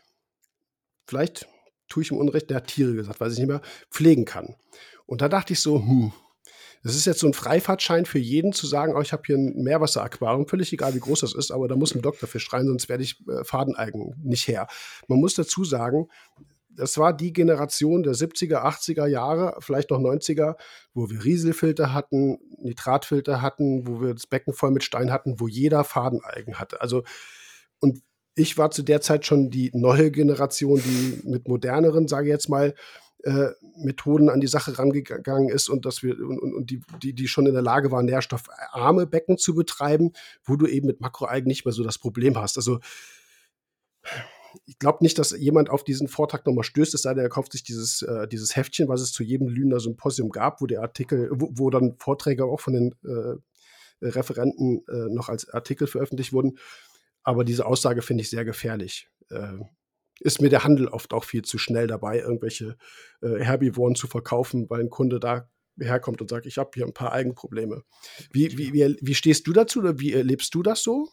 vielleicht 1.06 1.48
tue 1.92 2.02
ich 2.02 2.10
ihm 2.10 2.16
Unrecht, 2.16 2.48
der 2.48 2.58
hat 2.58 2.68
Tiere 2.68 2.94
gesagt, 2.94 3.20
weiß 3.20 3.34
ich 3.34 3.38
nicht 3.38 3.48
mehr, 3.48 3.60
pflegen 3.90 4.24
kann. 4.24 4.56
Und 5.04 5.20
da 5.20 5.28
dachte 5.28 5.52
ich 5.52 5.60
so, 5.60 5.78
hm, 5.78 6.12
das 6.82 6.96
ist 6.96 7.04
jetzt 7.04 7.20
so 7.20 7.26
ein 7.26 7.34
Freifahrtschein 7.34 8.06
für 8.06 8.18
jeden 8.18 8.52
zu 8.52 8.66
sagen, 8.66 8.94
oh, 8.96 9.00
ich 9.02 9.12
habe 9.12 9.22
hier 9.26 9.36
ein 9.36 9.62
Meerwasseraquarium, 9.62 10.48
völlig 10.48 10.72
egal, 10.72 10.94
wie 10.94 11.00
groß 11.00 11.20
das 11.20 11.34
ist, 11.34 11.50
aber 11.50 11.68
da 11.68 11.76
muss 11.76 11.94
ein 11.94 12.02
Doktorfisch 12.02 12.50
rein, 12.52 12.66
sonst 12.66 12.88
werde 12.88 13.04
ich 13.04 13.20
äh, 13.28 13.44
Fadenalgen 13.44 14.14
nicht 14.24 14.48
her. 14.48 14.66
Man 15.06 15.20
muss 15.20 15.34
dazu 15.34 15.64
sagen, 15.64 16.08
das 16.70 16.96
war 16.96 17.12
die 17.14 17.34
Generation 17.34 18.02
der 18.02 18.14
70er, 18.14 18.64
80er 18.64 19.06
Jahre, 19.06 19.56
vielleicht 19.60 19.90
noch 19.90 19.98
90er, 19.98 20.56
wo 20.94 21.10
wir 21.10 21.22
Rieselfilter 21.22 21.92
hatten, 21.92 22.38
Nitratfilter 22.62 23.42
hatten, 23.42 23.86
wo 23.86 24.00
wir 24.00 24.14
das 24.14 24.26
Becken 24.26 24.54
voll 24.54 24.70
mit 24.70 24.82
Stein 24.82 25.12
hatten, 25.12 25.38
wo 25.38 25.48
jeder 25.48 25.84
Fadenalgen 25.84 26.58
hatte. 26.58 26.80
Also, 26.80 27.02
und 27.80 28.00
ich 28.34 28.58
war 28.58 28.70
zu 28.70 28.82
der 28.82 29.00
Zeit 29.00 29.26
schon 29.26 29.50
die 29.50 29.70
neue 29.74 30.10
Generation, 30.10 30.80
die 30.82 31.28
mit 31.28 31.48
moderneren, 31.48 32.08
sage 32.08 32.28
ich 32.28 32.32
jetzt 32.32 32.48
mal, 32.48 32.74
äh, 33.24 33.50
Methoden 33.76 34.28
an 34.28 34.40
die 34.40 34.48
Sache 34.48 34.78
rangegangen 34.78 35.48
ist 35.48 35.68
und 35.68 35.86
dass 35.86 36.02
wir 36.02 36.18
und, 36.18 36.38
und 36.40 36.70
die, 36.70 36.80
die, 37.02 37.14
die 37.14 37.28
schon 37.28 37.46
in 37.46 37.52
der 37.52 37.62
Lage 37.62 37.90
waren, 37.90 38.06
nährstoffarme 38.06 39.06
Becken 39.06 39.38
zu 39.38 39.54
betreiben, 39.54 40.12
wo 40.44 40.56
du 40.56 40.66
eben 40.66 40.86
mit 40.86 41.00
Makroalgen 41.00 41.46
nicht 41.46 41.64
mehr 41.64 41.72
so 41.72 41.84
das 41.84 41.98
Problem 41.98 42.36
hast. 42.36 42.56
Also 42.56 42.80
ich 44.66 44.78
glaube 44.78 44.98
nicht, 45.02 45.18
dass 45.18 45.30
jemand 45.30 45.70
auf 45.70 45.84
diesen 45.84 46.08
Vortrag 46.08 46.46
nochmal 46.46 46.64
stößt, 46.64 46.94
es 46.94 47.02
sei 47.02 47.14
denn, 47.14 47.22
er 47.22 47.28
kauft 47.28 47.52
sich 47.52 47.62
dieses, 47.62 48.02
äh, 48.02 48.26
dieses 48.26 48.56
Heftchen, 48.56 48.88
was 48.88 49.00
es 49.00 49.12
zu 49.12 49.22
jedem 49.22 49.48
Lüner 49.48 49.80
Symposium 49.80 50.30
gab, 50.30 50.60
wo 50.60 50.66
der 50.66 50.82
Artikel, 50.82 51.30
wo, 51.32 51.50
wo 51.52 51.70
dann 51.70 51.96
Vorträge 51.98 52.44
auch 52.44 52.60
von 52.60 52.74
den 52.74 52.94
äh, 53.04 53.36
Referenten 54.04 54.84
äh, 54.88 55.14
noch 55.14 55.28
als 55.28 55.48
Artikel 55.48 55.86
veröffentlicht 55.86 56.32
wurden. 56.32 56.58
Aber 57.22 57.44
diese 57.44 57.66
Aussage 57.66 58.02
finde 58.02 58.22
ich 58.22 58.30
sehr 58.30 58.44
gefährlich. 58.44 59.08
Äh, 59.30 59.58
ist 60.20 60.40
mir 60.40 60.50
der 60.50 60.64
Handel 60.64 60.88
oft 60.88 61.12
auch 61.12 61.24
viel 61.24 61.42
zu 61.42 61.58
schnell 61.58 61.86
dabei, 61.86 62.20
irgendwelche 62.20 62.76
äh, 63.22 63.38
Herbivoren 63.38 63.94
zu 63.94 64.06
verkaufen, 64.06 64.68
weil 64.70 64.80
ein 64.80 64.90
Kunde 64.90 65.18
da 65.18 65.48
herkommt 65.80 66.20
und 66.20 66.28
sagt, 66.30 66.46
ich 66.46 66.58
habe 66.58 66.70
hier 66.74 66.86
ein 66.86 66.92
paar 66.92 67.12
Eigenprobleme. 67.12 67.82
Wie, 68.30 68.56
wie, 68.58 68.72
wie, 68.72 68.96
wie 69.00 69.14
stehst 69.14 69.46
du 69.46 69.52
dazu 69.52 69.80
oder 69.80 69.98
wie 69.98 70.12
erlebst 70.12 70.54
du 70.54 70.62
das 70.62 70.82
so? 70.82 71.08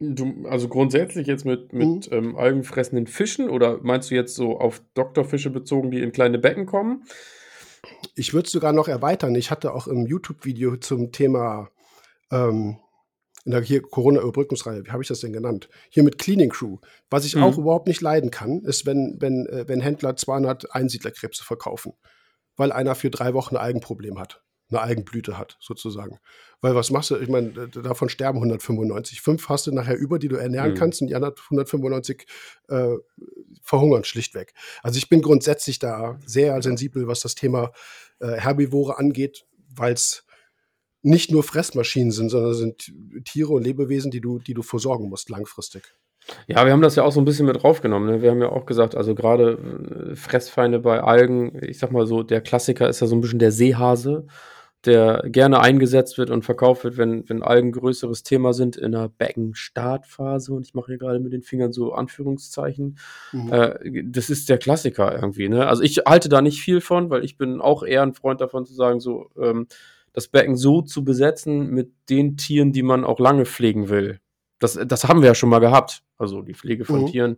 Du, 0.00 0.46
also 0.48 0.68
grundsätzlich 0.68 1.28
jetzt 1.28 1.44
mit, 1.44 1.72
mit 1.72 2.10
Mhm. 2.10 2.16
ähm, 2.16 2.36
algenfressenden 2.36 3.06
Fischen 3.06 3.48
oder 3.48 3.78
meinst 3.82 4.10
du 4.10 4.16
jetzt 4.16 4.34
so 4.34 4.58
auf 4.58 4.82
Doktorfische 4.94 5.50
bezogen, 5.50 5.92
die 5.92 6.00
in 6.00 6.10
kleine 6.10 6.38
Becken 6.38 6.66
kommen? 6.66 7.04
Ich 8.16 8.34
würde 8.34 8.46
es 8.46 8.52
sogar 8.52 8.72
noch 8.72 8.88
erweitern. 8.88 9.34
Ich 9.36 9.50
hatte 9.50 9.72
auch 9.72 9.86
im 9.86 10.06
YouTube-Video 10.06 10.76
zum 10.76 11.12
Thema 11.12 11.70
ähm, 12.32 12.78
in 13.44 13.52
der 13.52 13.60
hier 13.62 13.82
Corona-Überbrückungsreihe, 13.82 14.84
wie 14.86 14.90
habe 14.90 15.02
ich 15.02 15.08
das 15.08 15.20
denn 15.20 15.32
genannt? 15.32 15.68
Hier 15.90 16.02
mit 16.02 16.18
Cleaning 16.18 16.50
Crew. 16.50 16.78
Was 17.10 17.24
ich 17.24 17.34
Mhm. 17.36 17.42
auch 17.42 17.58
überhaupt 17.58 17.88
nicht 17.88 18.00
leiden 18.00 18.30
kann, 18.30 18.60
ist, 18.60 18.86
wenn, 18.86 19.16
wenn, 19.20 19.46
äh, 19.46 19.66
wenn 19.66 19.80
Händler 19.80 20.16
200 20.16 20.74
Einsiedlerkrebse 20.74 21.44
verkaufen, 21.44 21.94
weil 22.56 22.72
einer 22.72 22.94
für 22.94 23.10
drei 23.10 23.34
Wochen 23.34 23.56
ein 23.56 23.62
Algenproblem 23.62 24.18
hat. 24.18 24.42
eine 24.70 24.80
Algenblüte 24.80 25.36
hat, 25.36 25.58
sozusagen. 25.60 26.18
Weil 26.62 26.74
was 26.74 26.90
machst 26.90 27.10
du? 27.10 27.16
Ich 27.18 27.28
meine, 27.28 27.68
davon 27.68 28.08
sterben 28.08 28.38
195. 28.38 29.20
Fünf 29.20 29.50
hast 29.50 29.66
du 29.66 29.70
nachher 29.72 29.98
über, 29.98 30.18
die 30.18 30.28
du 30.28 30.36
ernähren 30.36 30.70
mhm. 30.70 30.76
kannst, 30.76 31.02
und 31.02 31.08
die 31.08 31.14
anderen 31.14 31.34
195 31.34 32.26
äh, 32.68 32.94
verhungern 33.62 34.04
schlichtweg. 34.04 34.54
Also 34.82 34.96
ich 34.96 35.10
bin 35.10 35.20
grundsätzlich 35.20 35.78
da 35.78 36.18
sehr 36.24 36.62
sensibel, 36.62 37.06
was 37.06 37.20
das 37.20 37.34
Thema 37.34 37.72
äh, 38.20 38.36
Herbivore 38.36 38.98
angeht, 38.98 39.44
weil 39.68 39.92
es 39.92 40.24
nicht 41.02 41.30
nur 41.30 41.42
Fressmaschinen 41.42 42.12
sind, 42.12 42.30
sondern 42.30 42.54
sind 42.54 42.92
Tiere 43.24 43.52
und 43.52 43.64
Lebewesen, 43.64 44.10
die 44.10 44.20
du, 44.20 44.38
die 44.38 44.54
du 44.54 44.62
versorgen 44.62 45.08
musst 45.08 45.28
langfristig. 45.30 45.82
Ja, 46.46 46.64
wir 46.64 46.72
haben 46.72 46.82
das 46.82 46.96
ja 46.96 47.02
auch 47.02 47.12
so 47.12 47.20
ein 47.20 47.24
bisschen 47.24 47.46
mit 47.46 47.62
draufgenommen. 47.62 48.08
Ne? 48.08 48.22
Wir 48.22 48.30
haben 48.30 48.40
ja 48.40 48.50
auch 48.50 48.66
gesagt, 48.66 48.94
also 48.94 49.14
gerade 49.14 50.12
äh, 50.12 50.16
Fressfeinde 50.16 50.78
bei 50.78 51.02
Algen, 51.02 51.60
ich 51.62 51.78
sag 51.78 51.90
mal 51.90 52.06
so, 52.06 52.22
der 52.22 52.40
Klassiker 52.40 52.88
ist 52.88 53.00
ja 53.00 53.08
so 53.08 53.16
ein 53.16 53.20
bisschen 53.20 53.40
der 53.40 53.50
Seehase, 53.50 54.26
der 54.84 55.22
gerne 55.26 55.60
eingesetzt 55.60 56.18
wird 56.18 56.30
und 56.30 56.44
verkauft 56.44 56.84
wird, 56.84 56.96
wenn, 56.96 57.28
wenn 57.28 57.42
Algen 57.42 57.72
größeres 57.72 58.22
Thema 58.24 58.52
sind 58.52 58.76
in 58.76 58.92
der 58.92 59.08
Beckenstartphase. 59.08 60.52
Und 60.52 60.66
ich 60.66 60.74
mache 60.74 60.86
hier 60.86 60.98
gerade 60.98 61.20
mit 61.20 61.32
den 61.32 61.42
Fingern 61.42 61.72
so 61.72 61.92
Anführungszeichen. 61.92 62.98
Mhm. 63.32 63.52
Äh, 63.52 64.02
das 64.04 64.30
ist 64.30 64.48
der 64.48 64.58
Klassiker 64.58 65.14
irgendwie. 65.14 65.48
Ne? 65.48 65.66
Also 65.66 65.82
ich 65.82 65.98
halte 66.06 66.28
da 66.28 66.40
nicht 66.40 66.60
viel 66.60 66.80
von, 66.80 67.10
weil 67.10 67.24
ich 67.24 67.36
bin 67.36 67.60
auch 67.60 67.82
eher 67.82 68.02
ein 68.02 68.14
Freund 68.14 68.40
davon 68.40 68.64
zu 68.64 68.74
sagen, 68.74 69.00
so 69.00 69.30
ähm, 69.40 69.66
das 70.12 70.28
Becken 70.28 70.56
so 70.56 70.82
zu 70.82 71.04
besetzen 71.04 71.70
mit 71.70 71.92
den 72.10 72.36
Tieren, 72.36 72.72
die 72.72 72.82
man 72.82 73.04
auch 73.04 73.18
lange 73.18 73.46
pflegen 73.46 73.88
will. 73.88 74.20
Das, 74.58 74.78
das 74.86 75.04
haben 75.08 75.22
wir 75.22 75.28
ja 75.28 75.34
schon 75.34 75.48
mal 75.48 75.58
gehabt, 75.58 76.02
also 76.18 76.42
die 76.42 76.54
Pflege 76.54 76.84
von 76.84 77.02
mhm. 77.02 77.06
Tieren. 77.06 77.36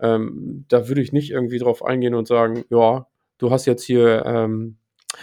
Ähm, 0.00 0.64
da 0.68 0.88
würde 0.88 1.00
ich 1.00 1.12
nicht 1.12 1.30
irgendwie 1.30 1.58
drauf 1.58 1.84
eingehen 1.84 2.14
und 2.14 2.26
sagen, 2.26 2.64
ja, 2.70 3.06
du 3.38 3.50
hast 3.50 3.66
jetzt 3.66 3.84
hier, 3.84 4.24
ähm, 4.26 4.76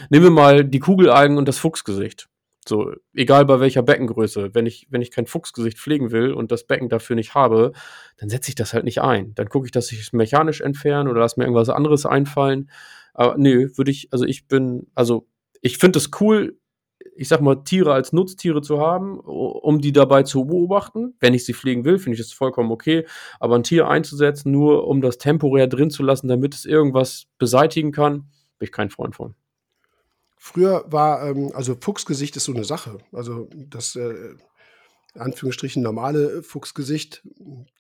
nehmen 0.10 0.26
wir 0.26 0.32
mal 0.32 0.64
die 0.64 0.80
Kugelalgen 0.80 1.38
und 1.38 1.48
das 1.48 1.58
Fuchsgesicht. 1.58 2.30
So, 2.68 2.94
egal 3.16 3.46
bei 3.46 3.60
welcher 3.60 3.82
Beckengröße. 3.82 4.54
Wenn 4.54 4.68
ich, 4.68 4.88
wenn 4.92 5.02
ich 5.02 5.10
kein 5.10 5.26
Fuchsgesicht 5.26 5.80
pflegen 5.80 6.12
will 6.12 6.32
und 6.32 6.52
das 6.52 6.66
Becken 6.66 6.90
dafür 6.90 7.16
nicht 7.16 7.34
habe, 7.34 7.72
dann 8.18 8.30
setze 8.30 8.50
ich 8.50 8.56
das 8.56 8.74
halt 8.74 8.86
nicht 8.86 9.02
ein. 9.02 9.34
Dann 9.34 9.50
gucke 9.50 9.66
ich, 9.66 9.72
dass 9.72 9.92
ich 9.92 10.00
es 10.00 10.14
mechanisch 10.14 10.62
entfernen 10.62 11.10
oder 11.10 11.20
lass 11.20 11.38
mir 11.38 11.46
irgendwas 11.46 11.70
anderes 11.70 12.06
einfallen. 12.06 12.70
Aber 13.14 13.36
nö, 13.38 13.72
würde 13.76 13.90
ich, 13.90 14.10
also 14.12 14.26
ich 14.26 14.48
bin, 14.48 14.88
also 14.94 15.28
ich 15.62 15.80
finde 15.80 15.98
es 15.98 16.12
cool, 16.22 16.58
ich 17.16 17.28
sag 17.28 17.42
mal, 17.42 17.64
Tiere 17.64 17.94
als 17.94 18.14
Nutztiere 18.14 18.62
zu 18.62 18.80
haben, 18.80 19.20
um 19.20 19.82
die 19.82 19.92
dabei 19.92 20.24
zu 20.24 20.46
beobachten. 20.46 21.16
Wenn 21.20 21.34
ich 21.34 21.46
sie 21.46 21.54
pflegen 21.54 21.86
will, 21.86 22.00
finde 22.00 22.16
ich 22.16 22.22
das 22.22 22.32
vollkommen 22.32 22.72
okay. 22.72 23.06
Aber 23.40 23.56
ein 23.56 23.64
Tier 23.64 23.88
einzusetzen, 23.88 24.52
nur 24.52 24.88
um 24.88 25.02
das 25.02 25.18
temporär 25.18 25.68
drin 25.68 25.90
zu 25.90 26.04
lassen, 26.04 26.28
damit 26.28 26.56
es 26.56 26.66
irgendwas 26.66 27.28
beseitigen 27.38 27.92
kann, 27.92 28.30
bin 28.58 28.66
ich 28.66 28.72
kein 28.72 28.90
Freund 28.90 29.16
von. 29.16 29.36
Früher 30.38 30.86
war, 30.88 31.30
ähm, 31.30 31.52
also 31.54 31.78
Fuchsgesicht 31.80 32.36
ist 32.36 32.46
so 32.46 32.54
eine 32.54 32.64
Sache. 32.64 32.98
Also 33.12 33.48
das 33.54 33.96
äh, 33.96 34.36
Anführungsstrichen 35.14 35.84
normale 35.84 36.42
Fuchsgesicht 36.42 37.22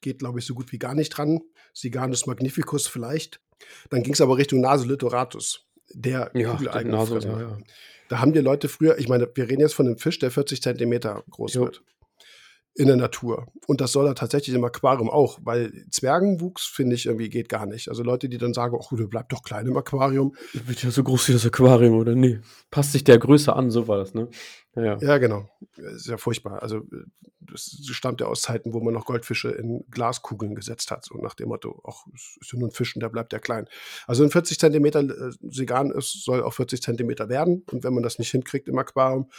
geht, 0.01 0.19
glaube 0.19 0.39
ich, 0.39 0.45
so 0.45 0.53
gut 0.53 0.71
wie 0.71 0.77
gar 0.77 0.93
nicht 0.93 1.09
dran. 1.09 1.39
Siganus 1.73 2.27
magnificus 2.27 2.87
vielleicht. 2.87 3.41
Dann 3.89 4.03
ging 4.03 4.13
es 4.13 4.21
aber 4.21 4.37
Richtung 4.37 4.61
Nasolitoratus, 4.61 5.65
der 5.93 6.31
ja, 6.33 6.53
Nase, 6.83 7.19
ja, 7.19 7.39
ja. 7.41 7.57
Da 8.09 8.19
haben 8.19 8.33
die 8.33 8.39
Leute 8.39 8.67
früher, 8.67 8.97
ich 8.97 9.07
meine, 9.07 9.29
wir 9.33 9.49
reden 9.49 9.61
jetzt 9.61 9.73
von 9.73 9.85
einem 9.85 9.97
Fisch, 9.97 10.19
der 10.19 10.31
40 10.31 10.61
Zentimeter 10.61 11.23
groß 11.29 11.53
jo. 11.53 11.61
wird 11.61 11.81
in 12.73 12.87
der 12.87 12.95
Natur. 12.95 13.47
Und 13.67 13.81
das 13.81 13.91
soll 13.91 14.07
er 14.07 14.15
tatsächlich 14.15 14.55
im 14.55 14.63
Aquarium 14.63 15.09
auch, 15.09 15.39
weil 15.43 15.73
Zwergenwuchs, 15.89 16.65
finde 16.65 16.95
ich, 16.95 17.05
irgendwie 17.05 17.29
geht 17.29 17.49
gar 17.49 17.65
nicht. 17.65 17.89
Also 17.89 18.01
Leute, 18.01 18.29
die 18.29 18.37
dann 18.37 18.53
sagen, 18.53 18.77
ach, 18.81 18.89
du 18.89 19.07
bleib 19.07 19.29
doch 19.29 19.43
klein 19.43 19.67
im 19.67 19.75
Aquarium. 19.75 20.35
Wird 20.53 20.83
ja 20.83 20.91
so 20.91 21.03
groß 21.03 21.27
wie 21.27 21.33
das 21.33 21.45
Aquarium, 21.45 21.95
oder? 21.95 22.15
Nee. 22.15 22.39
Passt 22.69 22.93
sich 22.93 23.03
der 23.03 23.17
Größe 23.17 23.53
an, 23.53 23.71
so 23.71 23.87
war 23.87 23.97
das, 23.97 24.13
ne? 24.13 24.29
Ja, 24.75 24.97
ja. 24.99 25.17
genau. 25.17 25.49
Ist 25.75 26.07
ja 26.07 26.17
furchtbar. 26.17 26.61
Also, 26.63 26.81
das 27.41 27.77
stammt 27.91 28.21
ja 28.21 28.27
aus 28.27 28.41
Zeiten, 28.41 28.73
wo 28.73 28.79
man 28.79 28.93
noch 28.93 29.05
Goldfische 29.05 29.49
in 29.49 29.83
Glaskugeln 29.91 30.55
gesetzt 30.55 30.91
hat. 30.91 31.03
So 31.03 31.17
nach 31.17 31.33
dem 31.33 31.49
Motto, 31.49 31.81
ach, 31.85 32.05
ist 32.39 32.53
ja 32.53 32.59
nur 32.59 32.69
ein 32.69 32.71
Fisch 32.71 32.95
und 32.95 33.01
der 33.01 33.09
bleibt 33.09 33.33
ja 33.33 33.39
klein. 33.39 33.67
Also, 34.07 34.23
ein 34.23 34.31
40 34.31 34.59
Zentimeter 34.59 35.01
äh, 35.01 35.31
Segan 35.41 35.91
ist, 35.91 36.23
soll 36.23 36.41
auch 36.41 36.53
40 36.53 36.81
Zentimeter 36.81 37.27
werden. 37.27 37.65
Und 37.69 37.83
wenn 37.83 37.93
man 37.93 38.03
das 38.03 38.17
nicht 38.17 38.31
hinkriegt 38.31 38.69
im 38.69 38.77
Aquarium, 38.79 39.29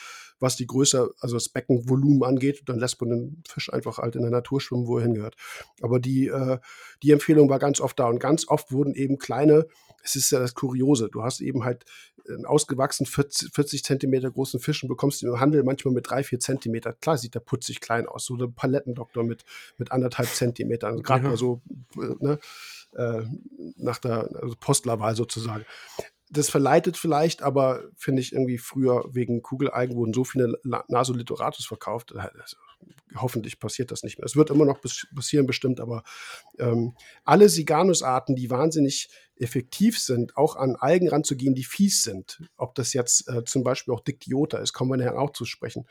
was 0.43 0.57
die 0.57 0.67
Größe, 0.67 1.15
also 1.21 1.37
das 1.37 1.49
Beckenvolumen 1.49 2.25
angeht, 2.25 2.63
dann 2.67 2.79
lässt 2.79 3.01
man 3.01 3.11
den 3.11 3.43
Fisch 3.49 3.73
einfach 3.73 3.99
halt 3.99 4.17
in 4.17 4.23
der 4.23 4.31
Natur 4.31 4.61
schwimmen, 4.61 4.87
wo 4.87 4.99
er 4.99 5.05
hingehört. 5.05 5.37
Aber 5.81 6.01
die, 6.01 6.27
äh, 6.27 6.59
die 7.03 7.13
Empfehlung 7.13 7.49
war 7.49 7.59
ganz 7.59 7.81
oft 7.81 7.99
da. 7.99 8.07
Und 8.07 8.19
ganz 8.19 8.49
oft 8.49 8.73
wurden 8.73 8.95
eben 8.95 9.19
kleine 9.19 9.67
es 10.03 10.17
ist 10.17 10.31
ja 10.31 10.39
das 10.39 10.55
Kuriose. 10.55 11.09
Du 11.09 11.23
hast 11.23 11.41
eben 11.41 11.65
halt 11.65 11.85
einen 12.29 12.47
ausgewachsenen 12.47 13.07
40, 13.07 13.53
40 13.53 13.85
Zentimeter 13.85 14.31
großen 14.31 14.61
Fisch 14.61 14.83
und 14.83 14.89
bekommst 14.89 15.23
ihn 15.23 15.29
im 15.29 15.41
Handel 15.41 15.63
manchmal 15.63 15.95
mit 15.95 16.09
drei, 16.09 16.23
vier 16.23 16.41
Zentimeter. 16.41 16.93
Klar 16.93 17.19
sieht 17.19 17.35
der 17.35 17.41
putzig 17.41 17.81
klein 17.81 18.07
aus. 18.07 18.27
So 18.27 18.37
ein 18.37 18.55
Palettendoktor 18.55 19.25
mit, 19.25 19.45
mit 19.79 19.93
anderthalb 19.93 20.29
Zentimetern. 20.29 20.93
Also 20.93 21.03
Gerade 21.03 21.25
ja. 21.25 21.31
mal 21.31 21.37
so 21.37 21.63
ne, 21.95 22.39
äh, 22.97 23.23
nach 23.77 23.99
der 23.99 24.29
also 24.41 24.55
Postlerwahl 24.59 25.17
sozusagen. 25.17 25.65
Das 26.35 26.49
verleitet 26.49 26.97
vielleicht, 26.97 27.43
aber 27.43 27.85
finde 27.95 28.23
ich 28.23 28.33
irgendwie 28.33 28.57
früher 28.57 29.05
wegen 29.13 29.43
Kugelalgen 29.43 29.97
wurden 29.97 30.15
so 30.15 30.25
viele 30.25 30.59
Nasolitoratus 30.89 31.67
verkauft. 31.67 32.15
Also, 32.15 32.57
hoffentlich 33.17 33.59
passiert 33.59 33.91
das 33.91 34.03
nicht 34.03 34.19
mehr. 34.19 34.25
Es 34.25 34.37
wird 34.37 34.51
immer 34.51 34.65
noch 34.65 34.81
passieren, 35.15 35.47
bestimmt, 35.47 35.79
aber 35.79 36.03
ähm, 36.59 36.97
alle 37.25 37.49
Siganus-Arten, 37.49 38.35
die 38.35 38.51
wahnsinnig 38.51 39.11
effektiv 39.37 39.99
sind, 39.99 40.37
auch 40.37 40.57
an 40.57 40.77
Algen 40.77 41.09
ranzugehen, 41.09 41.55
die 41.55 41.65
fies 41.65 42.03
sind, 42.03 42.41
ob 42.57 42.75
das 42.75 42.93
jetzt 42.93 43.29
äh, 43.29 43.45
zum 43.45 43.65
Beispiel 43.65 43.93
auch 43.93 44.01
Dictyota 44.01 44.59
ist, 44.59 44.73
kommen 44.73 44.91
wir 44.91 44.97
nachher 44.97 45.19
auch 45.19 45.33
zu 45.33 45.45
sprechen, 45.45 45.87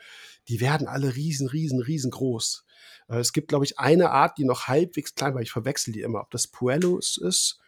die 0.48 0.60
werden 0.60 0.88
alle 0.88 1.14
riesen, 1.14 1.48
riesen, 1.48 1.80
riesengroß. 1.80 2.64
Äh, 3.08 3.18
es 3.18 3.32
gibt, 3.32 3.48
glaube 3.48 3.64
ich, 3.64 3.78
eine 3.78 4.10
Art, 4.10 4.38
die 4.38 4.44
noch 4.44 4.68
halbwegs 4.68 5.14
klein 5.14 5.34
war, 5.34 5.42
ich 5.42 5.52
verwechsel 5.52 5.92
die 5.92 6.00
immer, 6.00 6.20
ob 6.20 6.30
das 6.30 6.48
Puellus 6.48 7.18
ist, 7.18 7.60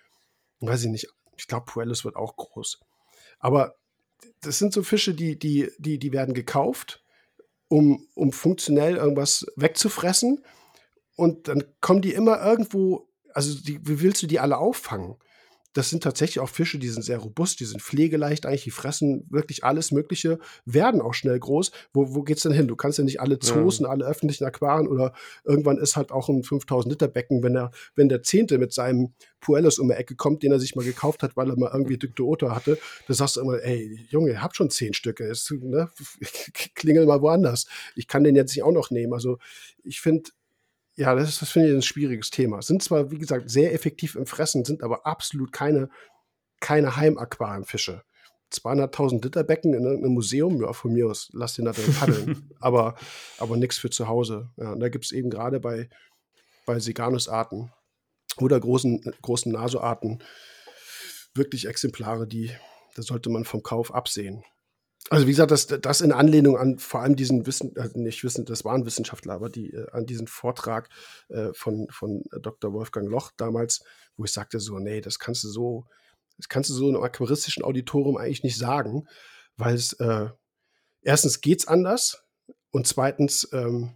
weiß 0.61 0.85
ich 0.85 0.91
nicht, 0.91 1.09
ich 1.37 1.47
glaube, 1.47 1.66
Puellus 1.66 2.05
wird 2.05 2.16
auch 2.16 2.37
groß. 2.37 2.81
Aber 3.38 3.75
das 4.40 4.59
sind 4.59 4.73
so 4.73 4.83
Fische, 4.83 5.14
die, 5.14 5.38
die, 5.38 5.70
die, 5.79 5.99
die 5.99 6.12
werden 6.12 6.35
gekauft, 6.35 7.03
um, 7.68 8.07
um 8.14 8.33
funktionell 8.33 8.97
irgendwas 8.97 9.47
wegzufressen. 9.57 10.44
Und 11.16 11.49
dann 11.49 11.64
kommen 11.81 12.03
die 12.03 12.12
immer 12.12 12.44
irgendwo, 12.44 13.09
also 13.33 13.59
die, 13.61 13.87
wie 13.87 14.01
willst 14.01 14.23
du 14.23 14.27
die 14.27 14.40
alle 14.40 14.59
auffangen? 14.59 15.16
Das 15.75 15.91
sind 15.91 16.03
tatsächlich 16.03 16.41
auch 16.41 16.49
Fische, 16.49 16.79
die 16.79 16.89
sind 16.89 17.03
sehr 17.03 17.19
robust, 17.19 17.59
die 17.61 17.65
sind 17.65 17.83
pflegeleicht 17.83 18.47
eigentlich, 18.47 18.65
die 18.65 18.71
fressen 18.71 19.27
wirklich 19.29 19.65
alles 19.65 19.91
Mögliche, 19.91 20.39
werden 20.65 21.01
auch 21.01 21.15
schnell 21.15 21.39
groß. 21.39 21.73
Wo, 21.93 22.15
wo 22.15 22.23
geht's 22.23 22.43
denn 22.43 22.53
hin? 22.53 22.69
Du 22.69 22.77
kannst 22.77 22.99
ja 22.99 23.05
nicht 23.05 23.21
alle 23.21 23.41
Zoos 23.41 23.79
ja. 23.79 23.85
und 23.85 23.91
alle 23.91 24.07
öffentlichen 24.07 24.45
Aquarien 24.45 24.87
oder 24.87 25.13
irgendwann 25.45 25.79
ist 25.79 25.97
halt 25.97 26.13
auch 26.13 26.29
ein 26.29 26.45
5000 26.45 26.93
Liter 26.93 27.09
Becken, 27.09 27.43
wenn 27.43 27.55
der, 27.55 27.73
wenn 27.97 28.09
der 28.09 28.23
Zehnte 28.23 28.59
mit 28.59 28.73
seinem 28.73 29.15
Puellus 29.41 29.81
um 29.81 29.89
die 29.89 29.95
Ecke 29.95 30.15
kommt, 30.15 30.45
den 30.45 30.53
er 30.53 30.61
sich 30.61 30.77
mal 30.77 30.85
gekauft 30.85 31.25
hat, 31.25 31.37
weil 31.37 31.51
er 31.51 31.59
mal 31.59 31.71
irgendwie 31.73 31.99
Dyktoota 31.99 32.55
hatte, 32.55 32.79
da 33.09 33.15
sagst 33.15 33.37
du 33.37 33.41
immer, 33.41 33.61
ey, 33.63 34.07
Junge, 34.09 34.31
ihr 34.31 34.43
habt 34.43 34.57
schon 34.57 34.71
zehn 34.71 34.95
Stücke, 34.95 35.25
ist, 35.25 35.51
ne? 35.51 35.91
klingel 36.75 37.05
mal 37.05 37.21
woanders. 37.21 37.67
Ich 37.97 38.07
kann 38.07 38.23
den 38.23 38.37
jetzt 38.37 38.55
nicht 38.55 38.63
auch 38.63 38.73
noch 38.73 38.91
nehmen. 38.91 39.13
Also 39.13 39.39
ich 39.83 40.01
finde, 40.01 40.31
ja, 40.96 41.14
das, 41.14 41.40
das 41.40 41.50
finde 41.50 41.70
ich 41.70 41.74
ein 41.74 41.83
schwieriges 41.83 42.30
Thema. 42.30 42.62
Sind 42.62 42.83
zwar, 42.83 43.11
wie 43.11 43.18
gesagt, 43.18 43.50
sehr 43.50 43.72
effektiv 43.72 44.14
im 44.14 44.26
Fressen, 44.26 44.64
sind 44.64 44.83
aber 44.83 45.07
absolut 45.07 45.52
keine, 45.52 45.88
keine 46.61 46.96
Heimaquarienfische. 46.96 48.02
200.000 48.52 49.24
Liter 49.24 49.42
Becken 49.42 49.74
in 49.74 49.87
einem 49.87 50.12
Museum, 50.12 50.61
ja, 50.62 50.72
von 50.72 50.92
mir 50.92 51.09
aus, 51.09 51.28
lass 51.33 51.54
den 51.54 51.64
da 51.64 51.72
drin 51.72 51.94
paddeln. 51.94 52.50
aber 52.61 52.94
aber 53.38 53.57
nichts 53.57 53.78
für 53.78 53.90
zu 53.90 54.07
Hause. 54.07 54.50
Ja, 54.57 54.72
und 54.72 54.80
da 54.80 54.88
gibt 54.88 55.04
es 55.04 55.12
eben 55.12 55.30
gerade 55.30 55.59
bei, 55.59 55.88
bei 56.66 56.78
Seganus-Arten 56.78 57.72
oder 58.38 58.61
großen, 58.61 59.12
großen 59.22 59.50
Nasoarten 59.50 60.22
wirklich 61.35 61.66
Exemplare, 61.66 62.28
die, 62.28 62.52
da 62.94 63.02
sollte 63.02 63.30
man 63.30 63.44
vom 63.44 63.62
Kauf 63.62 63.92
absehen. 63.92 64.44
Also 65.11 65.27
wie 65.27 65.33
gesagt, 65.33 65.51
das, 65.51 65.67
das 65.67 66.01
in 66.01 66.12
Anlehnung 66.12 66.57
an 66.57 66.79
vor 66.79 67.01
allem 67.01 67.14
diesen 67.14 67.47
Wissen, 67.47 67.77
äh, 67.77 67.90
nicht 67.95 68.25
Wissen, 68.25 68.47
das 68.47 68.64
waren 68.64 68.87
Wissenschaftler, 68.87 69.35
aber 69.35 69.51
die 69.51 69.71
äh, 69.73 69.87
an 69.93 70.07
diesen 70.07 70.27
Vortrag 70.27 70.88
äh, 71.29 71.53
von, 71.53 71.87
von 71.90 72.23
Dr. 72.40 72.73
Wolfgang 72.73 73.09
Loch 73.11 73.31
damals, 73.37 73.85
wo 74.17 74.25
ich 74.25 74.33
sagte 74.33 74.61
so, 74.61 74.79
nee, 74.79 75.03
das 75.03 75.19
kannst 75.19 75.45
du 75.45 75.49
so, 75.49 75.85
das 76.38 76.49
kannst 76.49 76.71
du 76.71 76.75
so 76.75 76.88
in 76.88 76.95
einem 76.95 77.05
aquaristischen 77.05 77.64
Auditorium 77.64 78.17
eigentlich 78.17 78.45
nicht 78.45 78.57
sagen, 78.57 79.07
weil 79.57 79.75
es 79.75 79.93
äh, 79.95 80.31
erstens 81.03 81.43
geht's 81.43 81.69
anders 81.69 82.25
und 82.71 82.87
zweitens, 82.87 83.49
ähm, 83.53 83.95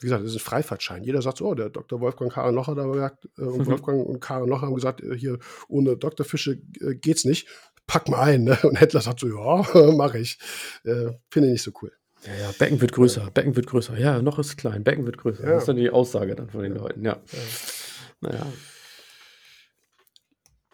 wie 0.00 0.06
gesagt, 0.06 0.24
das 0.24 0.32
ist 0.32 0.36
ein 0.36 0.44
Freifahrtschein. 0.44 1.04
Jeder 1.04 1.22
sagt 1.22 1.38
so, 1.38 1.46
oh, 1.46 1.54
der 1.54 1.70
Dr. 1.70 2.00
Wolfgang 2.00 2.30
Karen 2.30 2.54
Locher 2.54 2.74
da 2.74 2.86
gesagt, 2.86 3.28
äh, 3.38 3.42
und. 3.42 3.66
Wolfgang 3.66 4.04
und 4.04 4.20
Karen 4.20 4.50
Locher 4.50 4.66
haben 4.66 4.74
gesagt, 4.74 5.02
äh, 5.02 5.16
hier 5.16 5.38
ohne 5.68 5.96
Doktorfische 5.96 6.60
äh, 6.80 6.94
geht's 6.96 7.24
nicht 7.24 7.48
pack 7.86 8.08
mal 8.08 8.20
ein. 8.20 8.44
Ne? 8.44 8.58
Und 8.62 8.80
Händler 8.80 9.00
sagt 9.00 9.20
so, 9.20 9.28
ja, 9.28 9.92
mache 9.92 10.18
ich. 10.18 10.38
Äh, 10.84 11.12
Finde 11.30 11.48
ich 11.48 11.52
nicht 11.52 11.62
so 11.62 11.72
cool. 11.82 11.92
Ja, 12.26 12.34
ja, 12.34 12.50
Becken 12.58 12.80
wird 12.80 12.92
größer. 12.92 13.30
Becken 13.32 13.54
wird 13.54 13.66
größer. 13.66 13.98
Ja, 13.98 14.22
noch 14.22 14.38
ist 14.38 14.56
klein, 14.56 14.82
Becken 14.82 15.04
wird 15.04 15.18
größer. 15.18 15.44
Ja. 15.44 15.50
Das 15.50 15.62
ist 15.62 15.68
dann 15.68 15.76
die 15.76 15.90
Aussage 15.90 16.34
dann 16.34 16.48
von 16.48 16.62
den 16.62 16.74
Leuten, 16.74 17.04
ja. 17.04 17.18
ja. 17.32 17.38
Naja. 18.20 18.46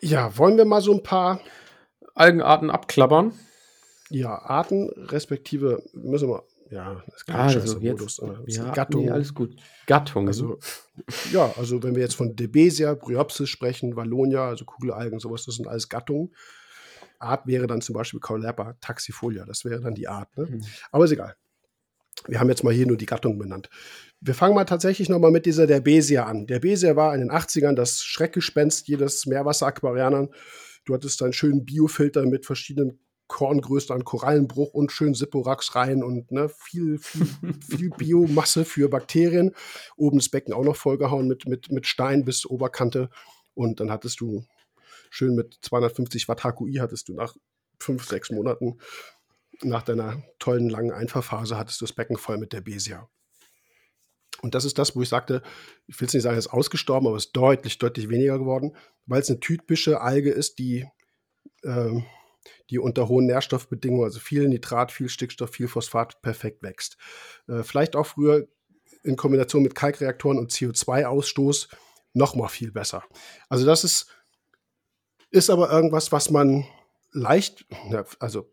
Ja, 0.00 0.38
wollen 0.38 0.56
wir 0.56 0.64
mal 0.64 0.80
so 0.80 0.92
ein 0.92 1.02
paar 1.02 1.40
Algenarten 2.14 2.70
abklappern? 2.70 3.32
Ja, 4.10 4.38
Arten 4.38 4.90
respektive 4.90 5.82
müssen 5.92 6.28
wir 6.28 6.44
ja, 6.70 7.02
das 7.06 7.16
ist 7.16 7.26
kein 7.26 7.36
also 7.36 7.78
jetzt, 7.80 8.00
Modus, 8.00 8.22
ja, 8.46 8.70
Gattung. 8.70 9.04
Nee, 9.04 9.10
alles 9.10 9.34
gut. 9.34 9.56
Gattung. 9.86 10.28
Also, 10.28 10.60
ja, 11.32 11.52
also 11.56 11.82
wenn 11.82 11.96
wir 11.96 12.02
jetzt 12.02 12.14
von 12.14 12.36
Debesia, 12.36 12.94
Bryopsis 12.94 13.48
sprechen, 13.48 13.96
Wallonia, 13.96 14.48
also 14.48 14.64
Kugelalgen, 14.64 15.18
sowas, 15.18 15.44
das 15.44 15.56
sind 15.56 15.66
alles 15.66 15.88
Gattungen. 15.88 16.32
Art 17.20 17.46
wäre 17.46 17.66
dann 17.66 17.80
zum 17.80 17.94
Beispiel 17.94 18.20
Caulerpa 18.20 18.74
taxifolia, 18.80 19.44
das 19.44 19.64
wäre 19.64 19.80
dann 19.80 19.94
die 19.94 20.08
Art. 20.08 20.36
Ne? 20.36 20.46
Mhm. 20.46 20.64
Aber 20.90 21.04
ist 21.04 21.12
egal. 21.12 21.36
Wir 22.26 22.40
haben 22.40 22.48
jetzt 22.48 22.64
mal 22.64 22.74
hier 22.74 22.86
nur 22.86 22.96
die 22.96 23.06
Gattung 23.06 23.38
benannt. 23.38 23.70
Wir 24.20 24.34
fangen 24.34 24.54
mal 24.54 24.64
tatsächlich 24.64 25.08
nochmal 25.08 25.30
mit 25.30 25.46
dieser 25.46 25.66
Derbesia 25.66 26.26
an. 26.26 26.46
Derbesia 26.46 26.94
war 26.96 27.14
in 27.14 27.20
den 27.20 27.30
80ern 27.30 27.74
das 27.74 28.02
Schreckgespenst 28.02 28.88
jedes 28.88 29.24
Meerwasseraquarianern. 29.26 30.28
Du 30.84 30.94
hattest 30.94 31.22
einen 31.22 31.32
schönen 31.32 31.64
Biofilter 31.64 32.26
mit 32.26 32.44
verschiedenen 32.44 33.00
Korngröße 33.28 33.94
an 33.94 34.04
Korallenbruch 34.04 34.74
und 34.74 34.92
schön 34.92 35.14
Sipporax 35.14 35.76
rein 35.76 36.02
und 36.02 36.32
ne, 36.32 36.50
viel, 36.50 36.98
viel, 36.98 37.26
viel 37.68 37.90
Biomasse 37.90 38.64
für 38.64 38.88
Bakterien. 38.88 39.54
Oben 39.96 40.18
das 40.18 40.28
Becken 40.28 40.52
auch 40.52 40.64
noch 40.64 40.76
vollgehauen 40.76 41.28
mit, 41.28 41.46
mit, 41.46 41.70
mit 41.70 41.86
Stein 41.86 42.24
bis 42.24 42.44
Oberkante. 42.44 43.08
Und 43.54 43.80
dann 43.80 43.90
hattest 43.90 44.20
du 44.20 44.44
schön 45.10 45.34
mit 45.34 45.58
250 45.62 46.28
Watt 46.28 46.42
HQI, 46.42 46.76
hattest 46.80 47.08
du 47.08 47.14
nach 47.14 47.36
fünf, 47.78 48.06
sechs 48.06 48.30
Monaten 48.30 48.78
nach 49.62 49.82
deiner 49.82 50.22
tollen 50.38 50.70
langen 50.70 50.92
Einfahrphase 50.92 51.58
hattest 51.58 51.80
du 51.80 51.84
das 51.84 51.92
Becken 51.92 52.16
voll 52.16 52.38
mit 52.38 52.52
der 52.52 52.62
Besia. 52.62 53.10
Und 54.40 54.54
das 54.54 54.64
ist 54.64 54.78
das, 54.78 54.96
wo 54.96 55.02
ich 55.02 55.08
sagte, 55.08 55.42
ich 55.86 56.00
will 56.00 56.08
es 56.08 56.14
nicht 56.14 56.22
sagen, 56.22 56.38
es 56.38 56.46
ist 56.46 56.52
ausgestorben, 56.52 57.08
aber 57.08 57.16
es 57.16 57.26
ist 57.26 57.36
deutlich, 57.36 57.76
deutlich 57.76 58.08
weniger 58.08 58.38
geworden, 58.38 58.74
weil 59.04 59.20
es 59.20 59.28
eine 59.28 59.40
typische 59.40 60.00
Alge 60.00 60.30
ist, 60.30 60.58
die 60.58 60.86
ähm, 61.62 62.06
die 62.70 62.78
unter 62.78 63.08
hohen 63.08 63.26
Nährstoffbedingungen, 63.26 64.04
also 64.04 64.18
viel 64.18 64.48
Nitrat, 64.48 64.92
viel 64.92 65.08
Stickstoff, 65.08 65.50
viel 65.50 65.68
Phosphat, 65.68 66.22
perfekt 66.22 66.62
wächst. 66.62 66.96
Äh, 67.48 67.62
vielleicht 67.62 67.96
auch 67.96 68.06
früher 68.06 68.48
in 69.02 69.16
Kombination 69.16 69.62
mit 69.62 69.74
Kalkreaktoren 69.74 70.38
und 70.38 70.52
CO2-Ausstoß 70.52 71.68
noch 72.12 72.34
mal 72.34 72.48
viel 72.48 72.72
besser. 72.72 73.04
Also 73.48 73.66
das 73.66 73.84
ist, 73.84 74.06
ist 75.30 75.50
aber 75.50 75.70
irgendwas, 75.70 76.12
was 76.12 76.30
man 76.30 76.64
leicht, 77.12 77.66
also 78.18 78.50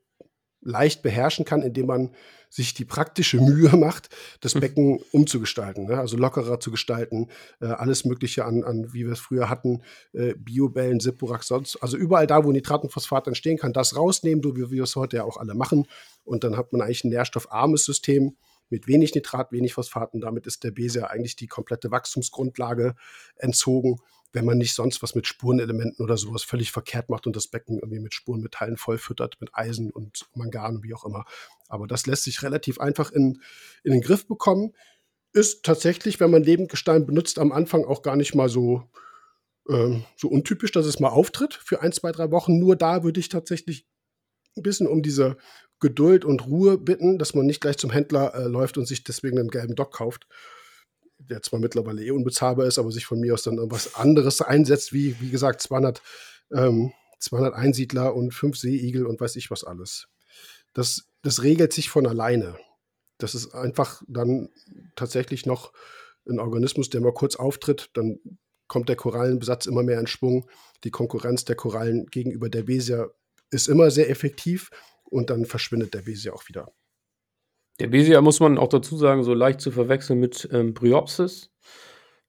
leicht 0.62 1.02
beherrschen 1.02 1.46
kann, 1.46 1.62
indem 1.62 1.88
man 1.88 2.16
sich 2.50 2.74
die 2.74 2.86
praktische 2.86 3.40
Mühe 3.40 3.76
macht, 3.76 4.10
das 4.42 4.54
hm. 4.54 4.62
Becken 4.62 5.00
umzugestalten, 5.12 5.86
ne? 5.86 6.00
also 6.00 6.18
lockerer 6.18 6.60
zu 6.60 6.72
gestalten, 6.72 7.30
äh, 7.60 7.68
alles 7.68 8.06
Mögliche 8.06 8.46
an, 8.46 8.64
an, 8.64 8.94
wie 8.94 9.06
wir 9.06 9.14
es 9.14 9.20
früher 9.20 9.50
hatten, 9.50 9.84
äh, 10.14 10.34
Biobellen, 10.36 11.00
Sipporax, 11.00 11.48
sonst, 11.48 11.78
also 11.78 11.98
überall 11.98 12.28
da, 12.28 12.44
wo 12.44 12.52
Nitrat 12.52 12.84
und 12.84 12.92
Phosphat 12.92 13.28
entstehen 13.28 13.58
kann, 13.58 13.74
das 13.74 13.96
rausnehmen, 13.96 14.44
so 14.44 14.56
wie 14.56 14.70
wir 14.72 14.84
es 14.84 14.96
heute 14.96 15.18
ja 15.18 15.24
auch 15.24 15.38
alle 15.38 15.56
machen. 15.56 15.88
Und 16.24 16.44
dann 16.44 16.58
hat 16.58 16.72
man 16.72 16.82
eigentlich 16.82 17.04
ein 17.04 17.10
nährstoffarmes 17.10 17.86
System 17.86 18.38
mit 18.70 18.88
wenig 18.88 19.16
Nitrat, 19.16 19.52
wenig 19.52 19.74
Phosphaten. 19.74 20.20
Damit 20.20 20.46
ist 20.46 20.64
der 20.64 20.72
Besia 20.72 21.06
eigentlich 21.06 21.38
die 21.38 21.48
komplette 21.48 21.92
Wachstumsgrundlage 21.92 22.96
entzogen 23.38 23.98
wenn 24.38 24.46
man 24.46 24.60
nicht 24.60 24.76
sonst 24.76 25.02
was 25.02 25.16
mit 25.16 25.26
Spurenelementen 25.26 26.06
oder 26.06 26.16
sowas 26.16 26.44
völlig 26.44 26.72
verkehrt 26.72 27.10
macht 27.10 27.26
und 27.26 27.36
das 27.36 27.48
Becken 27.48 27.80
irgendwie 27.80 28.00
mit 28.00 28.14
Spurenmetallen 28.14 28.78
vollfüttert, 28.78 29.38
mit 29.40 29.50
Eisen 29.54 29.90
und 29.90 30.28
Mangan, 30.36 30.84
wie 30.84 30.94
auch 30.94 31.06
immer. 31.06 31.26
Aber 31.68 31.88
das 31.88 32.06
lässt 32.06 32.26
sich 32.26 32.44
relativ 32.44 32.80
einfach 32.80 33.12
in, 33.12 33.42
in 33.84 33.94
den 33.94 34.02
Griff 34.02 34.28
bekommen. 34.28 34.76
Ist 35.34 35.66
tatsächlich, 35.66 36.20
wenn 36.20 36.30
man 36.30 36.44
Lebendgestein 36.44 37.08
benutzt, 37.08 37.40
am 37.40 37.52
Anfang 37.52 37.84
auch 37.84 38.04
gar 38.04 38.16
nicht 38.16 38.36
mal 38.36 38.48
so, 38.48 38.84
ähm, 39.70 40.06
so 40.16 40.28
untypisch, 40.28 40.72
dass 40.72 40.86
es 40.86 41.00
mal 41.00 41.10
auftritt 41.10 41.56
für 41.56 41.82
ein, 41.82 41.92
zwei, 41.92 42.12
drei 42.12 42.30
Wochen. 42.30 42.60
Nur 42.60 42.76
da 42.76 43.04
würde 43.04 43.20
ich 43.20 43.30
tatsächlich 43.30 43.88
ein 44.56 44.62
bisschen 44.62 44.86
um 44.86 45.02
diese 45.02 45.38
Geduld 45.80 46.26
und 46.26 46.46
Ruhe 46.46 46.78
bitten, 46.78 47.18
dass 47.18 47.34
man 47.34 47.48
nicht 47.48 47.62
gleich 47.62 47.80
zum 47.80 47.90
Händler 47.90 48.36
äh, 48.36 48.44
läuft 48.44 48.78
und 48.78 48.88
sich 48.88 49.04
deswegen 49.04 49.40
einen 49.40 49.50
gelben 49.50 49.74
Dock 49.74 49.94
kauft 49.94 50.28
der 51.30 51.42
zwar 51.42 51.60
mittlerweile 51.60 52.04
eh 52.04 52.12
unbezahlbar 52.12 52.66
ist, 52.66 52.80
aber 52.80 52.92
sich 52.92 53.06
von 53.06 53.20
mir 53.20 53.34
aus 53.34 53.44
dann 53.44 53.58
irgendwas 53.58 53.96
anderes 53.96 54.42
einsetzt, 54.42 54.94
wie, 54.94 55.20
wie 55.20 55.30
gesagt, 55.30 55.62
200, 55.62 56.02
ähm, 56.52 56.94
200 57.20 57.54
Einsiedler 57.54 58.16
und 58.16 58.34
fünf 58.34 58.58
Seeigel 58.58 59.06
und 59.06 59.20
weiß 59.20 59.36
ich 59.36 59.52
was 59.52 59.64
alles. 59.64 60.08
Das, 60.74 61.08
das 61.24 61.44
regelt 61.44 61.74
sich 61.74 61.90
von 61.90 62.06
alleine. 62.08 62.58
Das 63.18 63.34
ist 63.34 63.54
einfach 63.54 64.04
dann 64.08 64.50
tatsächlich 64.96 65.46
noch 65.46 65.74
ein 66.30 66.40
Organismus, 66.40 66.90
der 66.90 67.02
mal 67.02 67.14
kurz 67.14 67.36
auftritt, 67.36 67.90
dann 67.94 68.20
kommt 68.68 68.90
der 68.90 68.96
Korallenbesatz 68.96 69.66
immer 69.66 69.84
mehr 69.84 70.00
in 70.00 70.08
Schwung. 70.08 70.50
Die 70.84 70.92
Konkurrenz 70.92 71.46
der 71.46 71.56
Korallen 71.56 72.06
gegenüber 72.08 72.50
der 72.50 72.64
Besia 72.64 73.10
ist 73.50 73.68
immer 73.68 73.92
sehr 73.92 74.10
effektiv 74.10 74.70
und 75.06 75.30
dann 75.30 75.46
verschwindet 75.46 75.94
der 75.94 76.02
Besia 76.02 76.34
auch 76.34 76.48
wieder. 76.48 76.72
Der 77.80 77.88
Besia 77.88 78.22
muss 78.22 78.40
man 78.40 78.58
auch 78.58 78.70
dazu 78.70 78.98
sagen, 78.98 79.24
so 79.24 79.34
leicht 79.34 79.62
zu 79.62 79.72
verwechseln 79.72 80.20
mit 80.20 80.50
ähm, 80.52 80.74
Bryopsis. 80.74 81.52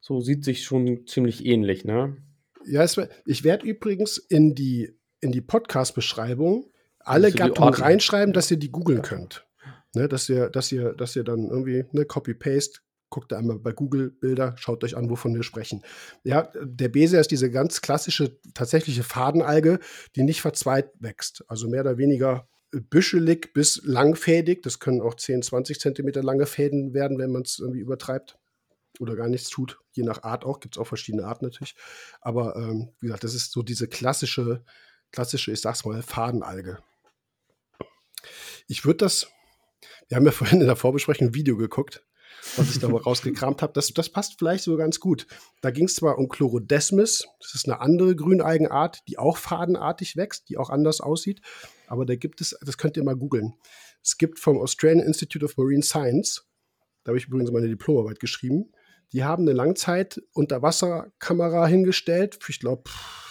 So 0.01 0.21
sieht 0.21 0.45
sich 0.45 0.65
schon 0.65 1.07
ziemlich 1.07 1.45
ähnlich, 1.45 1.85
ne? 1.85 2.17
Ja, 2.65 2.83
es, 2.83 3.01
ich 3.25 3.45
werde 3.45 3.67
übrigens 3.67 4.19
in 4.19 4.55
die, 4.55 4.95
in 5.21 5.33
die 5.33 5.41
Podcast-Beschreibung 5.41 6.71
alle 6.99 7.33
Gattungen 7.33 7.75
reinschreiben, 7.75 8.35
dass 8.35 8.51
ihr 8.51 8.59
die 8.59 8.71
googeln 8.71 9.03
könnt. 9.03 9.47
Ne, 9.95 10.07
dass 10.07 10.29
ihr, 10.29 10.51
dass 10.51 10.71
ihr, 10.71 10.93
dass 10.93 11.17
ihr 11.17 11.25
dann 11.25 11.49
irgendwie 11.49 11.87
ne, 11.93 12.05
Copy-Paste, 12.05 12.81
guckt 13.09 13.33
einmal 13.33 13.59
bei 13.59 13.73
Google 13.73 14.11
Bilder, 14.11 14.55
schaut 14.59 14.85
euch 14.85 14.97
an, 14.97 15.09
wovon 15.09 15.35
wir 15.35 15.43
sprechen. 15.43 15.83
Ja, 16.25 16.53
der 16.63 16.89
Besia 16.89 17.21
ist 17.21 17.31
diese 17.31 17.51
ganz 17.51 17.81
klassische, 17.81 18.39
tatsächliche 18.53 19.03
Fadenalge, 19.03 19.79
die 20.15 20.25
nicht 20.25 20.43
verzweit 20.43 20.91
wächst. 21.01 21.43
Also 21.49 21.69
mehr 21.69 21.81
oder 21.81 21.97
weniger 21.97 22.47
büschelig 22.73 23.53
bis 23.55 23.81
langfädig. 23.85 24.63
Das 24.63 24.79
können 24.79 25.01
auch 25.01 25.15
10, 25.15 25.43
20 25.43 25.81
Zentimeter 25.81 26.23
lange 26.23 26.47
Fäden 26.47 26.95
werden, 26.95 27.19
wenn 27.19 27.33
man 27.33 27.43
es 27.43 27.59
irgendwie 27.59 27.81
übertreibt 27.81 28.39
oder 29.01 29.17
gar 29.17 29.29
nichts 29.29 29.49
tut. 29.51 29.79
Je 29.93 30.03
nach 30.03 30.23
Art 30.23 30.45
auch, 30.45 30.61
gibt 30.61 30.77
es 30.77 30.81
auch 30.81 30.87
verschiedene 30.87 31.25
Arten 31.25 31.45
natürlich. 31.45 31.75
Aber 32.21 32.57
ähm, 32.57 32.91
wie 33.01 33.07
gesagt, 33.07 33.25
das 33.25 33.35
ist 33.35 33.53
so 33.53 33.63
diese 33.63 33.89
klassische, 33.89 34.65
klassische, 35.13 35.53
ich 35.53 35.61
sag's 35.61 35.85
mal, 35.85 36.03
Fadenalge. 36.03 36.79
Ich 38.67 38.85
würde 38.85 38.99
das, 38.99 39.29
wir 40.09 40.17
haben 40.17 40.27
ja 40.27 40.33
vorhin 40.33 40.61
in 40.61 40.67
der 40.67 40.77
Vorbesprechung 40.77 41.29
ein 41.29 41.35
Video 41.35 41.57
geguckt, 41.57 42.05
was 42.57 42.71
ich 42.71 42.79
da 42.79 42.89
mal 42.89 43.01
rausgekramt 43.01 43.63
habe. 43.63 43.73
Das, 43.73 43.89
das 43.89 44.09
passt 44.09 44.39
vielleicht 44.39 44.65
so 44.65 44.77
ganz 44.77 45.01
gut. 45.01 45.27
Da 45.61 45.71
ging 45.71 45.87
es 45.87 45.97
zwar 45.97 46.19
um 46.19 46.29
Chlorodesmis, 46.29 47.27
das 47.41 47.55
ist 47.55 47.67
eine 47.67 47.81
andere 47.81 48.17
Grünalgenart, 48.17 49.01
die 49.09 49.19
auch 49.19 49.37
fadenartig 49.37 50.17
wächst, 50.17 50.49
die 50.49 50.57
auch 50.57 50.71
anders 50.71 51.01
aussieht. 51.01 51.41
Aber 51.87 52.07
da 52.07 52.17
gibt 52.17 52.41
es, 52.41 52.57
das 52.61 52.79
könnt 52.79 52.97
ihr 52.97 53.05
mal 53.05 53.17
googeln. 53.17 53.55
Es 54.03 54.19
gibt 54.19 54.39
vom 54.39 54.59
Australian 54.59 55.07
Institute 55.07 55.45
of 55.45 55.57
Marine 55.57 55.83
Science, 55.83 56.45
da 57.05 57.11
habe 57.11 57.19
ich 57.19 57.27
übrigens 57.27 57.51
meine 57.51 57.69
Diplomarbeit 57.69 58.21
geschrieben, 58.21 58.71
die 59.13 59.25
haben 59.25 59.43
eine 59.45 59.53
Langzeit-Unterwasserkamera 59.53 61.67
hingestellt, 61.67 62.39
für, 62.41 62.53
ich 62.53 62.61
glaube, 62.61 62.85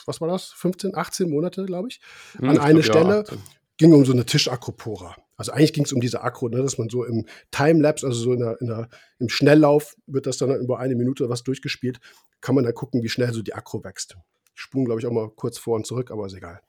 was 0.06 0.22
war 0.22 0.28
das? 0.28 0.52
15, 0.54 0.96
18 0.96 1.30
Monate, 1.30 1.66
glaube 1.66 1.90
ich, 1.90 2.02
hm, 2.38 2.50
an 2.50 2.58
eine 2.58 2.82
glaub, 2.82 2.96
Stelle. 2.96 3.24
Ja, 3.30 3.38
ging 3.78 3.94
um 3.94 4.04
so 4.06 4.14
eine 4.14 4.26
Tischakropora. 4.26 5.16
Also 5.38 5.52
eigentlich 5.52 5.74
ging 5.74 5.86
es 5.86 5.94
um 5.94 6.02
diese 6.02 6.22
Akro, 6.22 6.50
ne, 6.50 6.58
dass 6.58 6.78
man 6.78 6.90
so 6.90 7.06
im 7.06 7.26
Timelapse, 7.52 8.06
also 8.06 8.20
so 8.20 8.34
in 8.34 8.40
der, 8.40 8.60
in 8.60 8.68
der, 8.68 8.90
im 9.20 9.30
Schnelllauf, 9.30 9.96
wird 10.08 10.26
das 10.26 10.38
dann 10.38 10.60
über 10.60 10.80
eine 10.80 10.96
Minute 10.96 11.30
was 11.30 11.44
durchgespielt, 11.44 12.00
kann 12.42 12.56
man 12.56 12.64
dann 12.64 12.74
gucken, 12.74 13.04
wie 13.04 13.10
schnell 13.10 13.32
so 13.32 13.44
die 13.44 13.54
Akro 13.54 13.84
wächst. 13.84 14.18
Ich 14.56 14.62
sprung, 14.62 14.86
glaube 14.86 15.00
ich, 15.00 15.06
auch 15.06 15.12
mal 15.12 15.30
kurz 15.30 15.60
vor 15.60 15.76
und 15.76 15.86
zurück, 15.86 16.10
aber 16.10 16.26
ist 16.26 16.34
egal. 16.34 16.60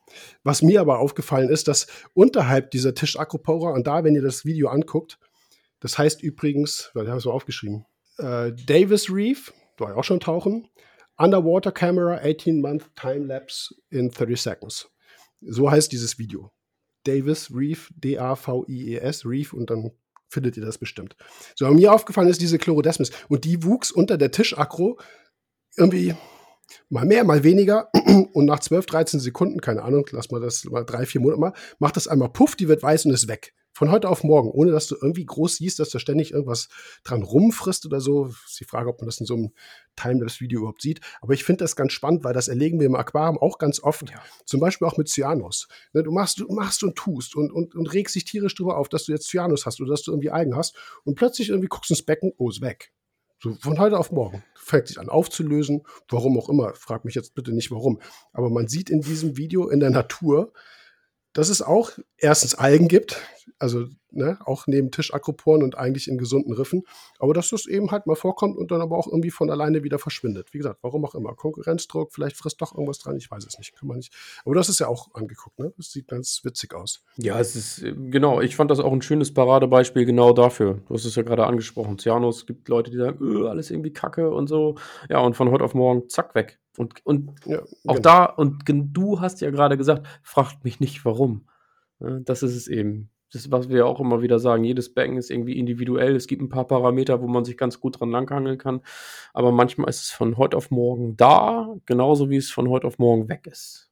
Was 0.43 0.61
mir 0.61 0.83
aber 0.83 0.99
aufgefallen 0.99 1.49
ist, 1.49 1.69
dass 1.69 1.87
unterhalb 2.13 2.71
dieser 2.71 2.95
Tischakropora, 2.95 3.71
und 3.73 3.87
da, 3.87 4.05
wenn 4.05 4.15
ihr 4.15 4.23
das 4.23 4.45
Video 4.45 4.69
anguckt, 4.69 5.19
das 5.81 5.97
heißt 5.97 6.23
übrigens, 6.23 6.91
weil 6.93 7.05
ich 7.05 7.09
habe 7.09 7.19
es 7.19 7.25
so 7.25 7.33
aufgeschrieben, 7.33 7.87
äh, 8.19 8.53
Davis 8.67 9.11
Reef, 9.11 9.55
da 9.79 9.87
war 9.87 9.93
ja 9.93 9.97
auch 9.97 10.05
schon 10.05 10.21
tauchen, 10.21 10.69
Underwater 11.17 11.73
Camera 11.73 12.19
18-Month 12.19 12.95
Time 12.95 13.27
Lapse 13.27 13.75
in 13.91 14.11
30 14.11 14.41
Seconds. 14.41 14.91
So 15.41 15.71
heißt 15.71 15.91
dieses 15.91 16.19
Video. 16.19 16.53
Davis 17.09 17.51
Reef, 17.55 17.91
D-A-V-I-E-S, 17.97 19.25
Reef, 19.25 19.53
und 19.53 19.71
dann 19.71 19.93
findet 20.29 20.57
ihr 20.57 20.65
das 20.65 20.79
bestimmt. 20.79 21.17
So, 21.55 21.69
mir 21.71 21.93
aufgefallen 21.93 22.29
ist 22.29 22.41
diese 22.41 22.59
Chlorodesmis. 22.59 23.11
Und 23.29 23.45
die 23.45 23.65
wuchs 23.65 23.91
unter 23.91 24.19
der 24.19 24.31
Tischakro 24.31 24.99
irgendwie 25.77 26.15
mal 26.91 27.07
mehr, 27.07 27.25
mal 27.25 27.45
weniger. 27.45 27.91
Und 28.33 28.45
nach 28.45 28.61
12, 28.61 28.87
13 28.87 29.21
Sekunden, 29.21 29.61
keine 29.61 29.83
Ahnung, 29.83 30.07
lass 30.11 30.31
mal 30.31 30.41
das 30.41 30.65
mal 30.65 30.85
drei, 30.85 31.07
vier 31.07 31.21
Monate 31.21 31.41
mal, 31.41 31.53
macht 31.79 31.97
das 31.97 32.09
einmal 32.09 32.29
Puff, 32.29 32.57
die 32.57 32.69
wird 32.69 32.83
weiß 32.83 33.07
und 33.07 33.13
ist 33.13 33.29
weg. 33.29 33.55
Von 33.79 33.93
heute 33.93 34.09
auf 34.09 34.25
morgen, 34.25 34.51
ohne 34.51 34.73
dass 34.73 34.89
du 34.89 34.97
irgendwie 34.97 35.25
groß 35.25 35.59
siehst, 35.59 35.79
dass 35.79 35.91
da 35.91 36.01
ständig 36.01 36.33
irgendwas 36.33 36.69
dran 37.05 37.23
rumfrisst 37.23 37.87
oder 37.87 38.01
so. 38.01 38.27
Ist 38.27 38.59
die 38.59 38.65
Frage, 38.65 38.89
ob 38.89 39.01
man 39.01 39.07
das 39.07 39.21
in 39.21 39.27
so 39.27 39.35
einem 39.35 39.53
Timelapse-Video 39.95 40.59
überhaupt 40.59 40.83
sieht. 40.83 41.01
Aber 41.21 41.33
ich 41.33 41.45
finde 41.45 41.63
das 41.63 41.77
ganz 41.77 41.93
spannend, 41.93 42.25
weil 42.25 42.35
das 42.35 42.49
erlegen 42.49 42.81
wir 42.81 42.87
im 42.87 42.97
Aquarium 42.97 43.39
auch 43.39 43.57
ganz 43.57 43.81
oft. 43.81 44.11
Ja. 44.11 44.21
Zum 44.47 44.59
Beispiel 44.59 44.89
auch 44.89 44.97
mit 44.97 45.09
Cyanus. 45.09 45.69
Ne, 45.93 46.03
du 46.03 46.11
machst, 46.11 46.41
du 46.41 46.53
machst 46.53 46.83
und 46.83 46.97
tust 46.97 47.37
und, 47.37 47.53
und, 47.53 47.77
und 47.77 47.95
regst 47.95 48.17
dich 48.17 48.25
tierisch 48.25 48.57
drüber 48.57 48.79
auf, 48.79 48.89
dass 48.89 49.05
du 49.05 49.13
jetzt 49.13 49.29
Cyanus 49.29 49.65
hast 49.65 49.81
oder 49.81 49.91
dass 49.91 50.03
du 50.03 50.11
irgendwie 50.11 50.31
Algen 50.31 50.57
hast. 50.57 50.75
Und 51.05 51.15
plötzlich 51.15 51.51
irgendwie 51.51 51.69
guckst 51.69 51.91
du 51.91 51.95
ins 51.95 52.03
Becken, 52.03 52.33
oh, 52.37 52.51
ist 52.51 52.61
weg. 52.61 52.93
So 53.41 53.55
von 53.61 53.79
heute 53.79 53.97
auf 53.97 54.11
morgen 54.11 54.43
fängt 54.57 54.89
sich 54.89 54.99
an 54.99 55.09
aufzulösen. 55.09 55.85
Warum 56.09 56.37
auch 56.37 56.49
immer. 56.49 56.75
Frag 56.75 57.05
mich 57.05 57.15
jetzt 57.15 57.37
bitte 57.37 57.53
nicht 57.53 57.71
warum. 57.71 58.01
Aber 58.33 58.51
man 58.51 58.67
sieht 58.67 58.91
in 58.91 59.03
diesem 59.03 59.37
Video 59.37 59.69
in 59.69 59.79
der 59.79 59.91
Natur, 59.91 60.53
dass 61.39 61.51
es 61.51 61.63
auch 61.63 61.93
erstens 62.17 62.57
Algen 62.57 62.89
gibt, 62.89 63.23
also 63.61 63.87
ne, 64.11 64.39
auch 64.45 64.67
neben 64.67 64.91
Tischakroporen 64.91 65.63
und 65.63 65.79
eigentlich 65.79 66.09
in 66.09 66.19
gesunden 66.19 66.53
Riffen, 66.53 66.83
aber 67.21 67.33
dass 67.33 67.51
das 67.51 67.67
eben 67.67 67.93
halt 67.93 68.09
mal 68.09 68.17
vorkommt 68.17 68.57
und 68.57 68.73
dann 68.73 68.81
aber 68.81 68.99
auch 68.99 69.07
irgendwie 69.07 69.31
von 69.31 69.49
alleine 69.49 69.85
wieder 69.85 70.01
verschwindet. 70.01 70.53
Wie 70.53 70.59
gesagt, 70.59 70.81
warum 70.83 71.05
auch 71.05 71.15
immer. 71.15 71.37
Konkurrenzdruck, 71.37 72.13
vielleicht 72.13 72.37
frisst 72.37 72.61
doch 72.61 72.75
irgendwas 72.75 72.99
dran, 72.99 73.17
ich 73.17 73.31
weiß 73.31 73.47
es 73.47 73.57
nicht, 73.57 73.73
kann 73.77 73.87
man 73.87 73.99
nicht. 73.99 74.13
Aber 74.45 74.57
das 74.57 74.69
ist 74.69 74.81
ja 74.81 74.89
auch 74.89 75.15
angeguckt, 75.15 75.61
ne? 75.61 75.73
Das 75.77 75.93
sieht 75.93 76.09
ganz 76.09 76.41
witzig 76.43 76.75
aus. 76.75 77.05
Ja, 77.19 77.39
es 77.39 77.55
ist, 77.55 77.85
äh, 77.85 77.93
genau, 77.93 78.41
ich 78.41 78.57
fand 78.57 78.73
das 78.73 78.81
auch 78.81 78.93
ein 78.93 79.03
schönes 79.03 79.33
Paradebeispiel 79.33 80.07
genau 80.07 80.33
dafür. 80.33 80.81
Du 80.89 80.95
hast 80.95 81.05
es 81.05 81.15
ja 81.15 81.23
gerade 81.23 81.47
angesprochen. 81.47 82.01
Cyanus, 82.01 82.47
gibt 82.47 82.69
Leute, 82.69 82.91
die 82.91 82.97
sagen, 82.97 83.19
öh, 83.21 83.47
alles 83.47 83.71
irgendwie 83.71 83.93
kacke 83.93 84.29
und 84.29 84.49
so. 84.49 84.75
Ja, 85.09 85.21
und 85.21 85.37
von 85.37 85.53
heute 85.53 85.63
auf 85.63 85.75
morgen, 85.75 86.09
zack, 86.09 86.35
weg. 86.35 86.59
Und, 86.79 87.05
und 87.05 87.33
ja, 87.45 87.61
auch 87.87 87.97
genau. 87.97 88.01
da, 88.01 88.25
und 88.25 88.63
du 88.67 89.21
hast 89.21 89.41
ja 89.41 89.51
gerade 89.51 89.77
gesagt, 89.77 90.07
fragt 90.23 90.65
mich 90.65 90.81
nicht 90.81 91.05
warum. 91.05 91.47
Das 91.99 92.43
ist 92.43 92.55
es 92.55 92.69
eben 92.69 93.11
das, 93.33 93.51
was 93.51 93.69
wir 93.69 93.87
auch 93.87 94.01
immer 94.01 94.23
wieder 94.23 94.39
sagen, 94.39 94.65
jedes 94.65 94.95
Becken 94.95 95.17
ist 95.17 95.31
irgendwie 95.31 95.59
individuell. 95.59 96.17
Es 96.17 96.27
gibt 96.27 96.41
ein 96.41 96.49
paar 96.49 96.67
Parameter, 96.67 97.21
wo 97.21 97.27
man 97.27 97.45
sich 97.45 97.59
ganz 97.59 97.81
gut 97.81 98.01
dran 98.01 98.11
langhangeln 98.11 98.59
kann. 98.59 98.81
Aber 99.35 99.53
manchmal 99.53 99.91
ist 99.91 100.03
es 100.03 100.11
von 100.11 100.37
heute 100.39 100.57
auf 100.57 100.71
morgen 100.71 101.17
da, 101.17 101.75
genauso 101.85 102.31
wie 102.31 102.37
es 102.37 102.51
von 102.51 102.69
heute 102.69 102.87
auf 102.87 102.99
morgen 102.99 103.29
weg 103.29 103.47
ist. 103.47 103.91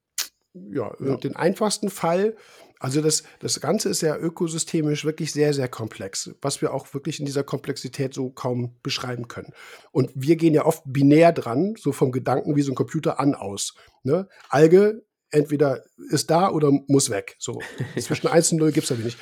Ja, 0.54 0.94
ja. 1.00 1.16
den 1.16 1.36
einfachsten 1.36 1.90
Fall, 1.90 2.34
also 2.78 3.00
das, 3.00 3.22
das 3.40 3.60
Ganze 3.60 3.88
ist 3.88 4.02
ja 4.02 4.16
ökosystemisch 4.16 5.04
wirklich 5.04 5.32
sehr, 5.32 5.54
sehr 5.54 5.68
komplex, 5.68 6.30
was 6.42 6.60
wir 6.60 6.74
auch 6.74 6.92
wirklich 6.92 7.18
in 7.20 7.26
dieser 7.26 7.42
Komplexität 7.42 8.12
so 8.12 8.30
kaum 8.30 8.76
beschreiben 8.82 9.28
können. 9.28 9.52
Und 9.92 10.10
wir 10.14 10.36
gehen 10.36 10.54
ja 10.54 10.66
oft 10.66 10.82
binär 10.84 11.32
dran, 11.32 11.74
so 11.78 11.92
vom 11.92 12.12
Gedanken 12.12 12.56
wie 12.56 12.62
so 12.62 12.72
ein 12.72 12.76
Computer 12.76 13.18
an 13.18 13.34
aus. 13.34 13.74
Ne? 14.02 14.28
Alge 14.50 15.04
entweder 15.30 15.84
ist 16.10 16.30
da 16.30 16.50
oder 16.50 16.70
muss 16.86 17.10
weg. 17.10 17.36
So 17.38 17.60
zwischen 17.98 18.28
1 18.28 18.52
und 18.52 18.58
0 18.58 18.72
gibt 18.72 18.84
es 18.84 18.92
aber 18.92 19.02
nicht. 19.02 19.18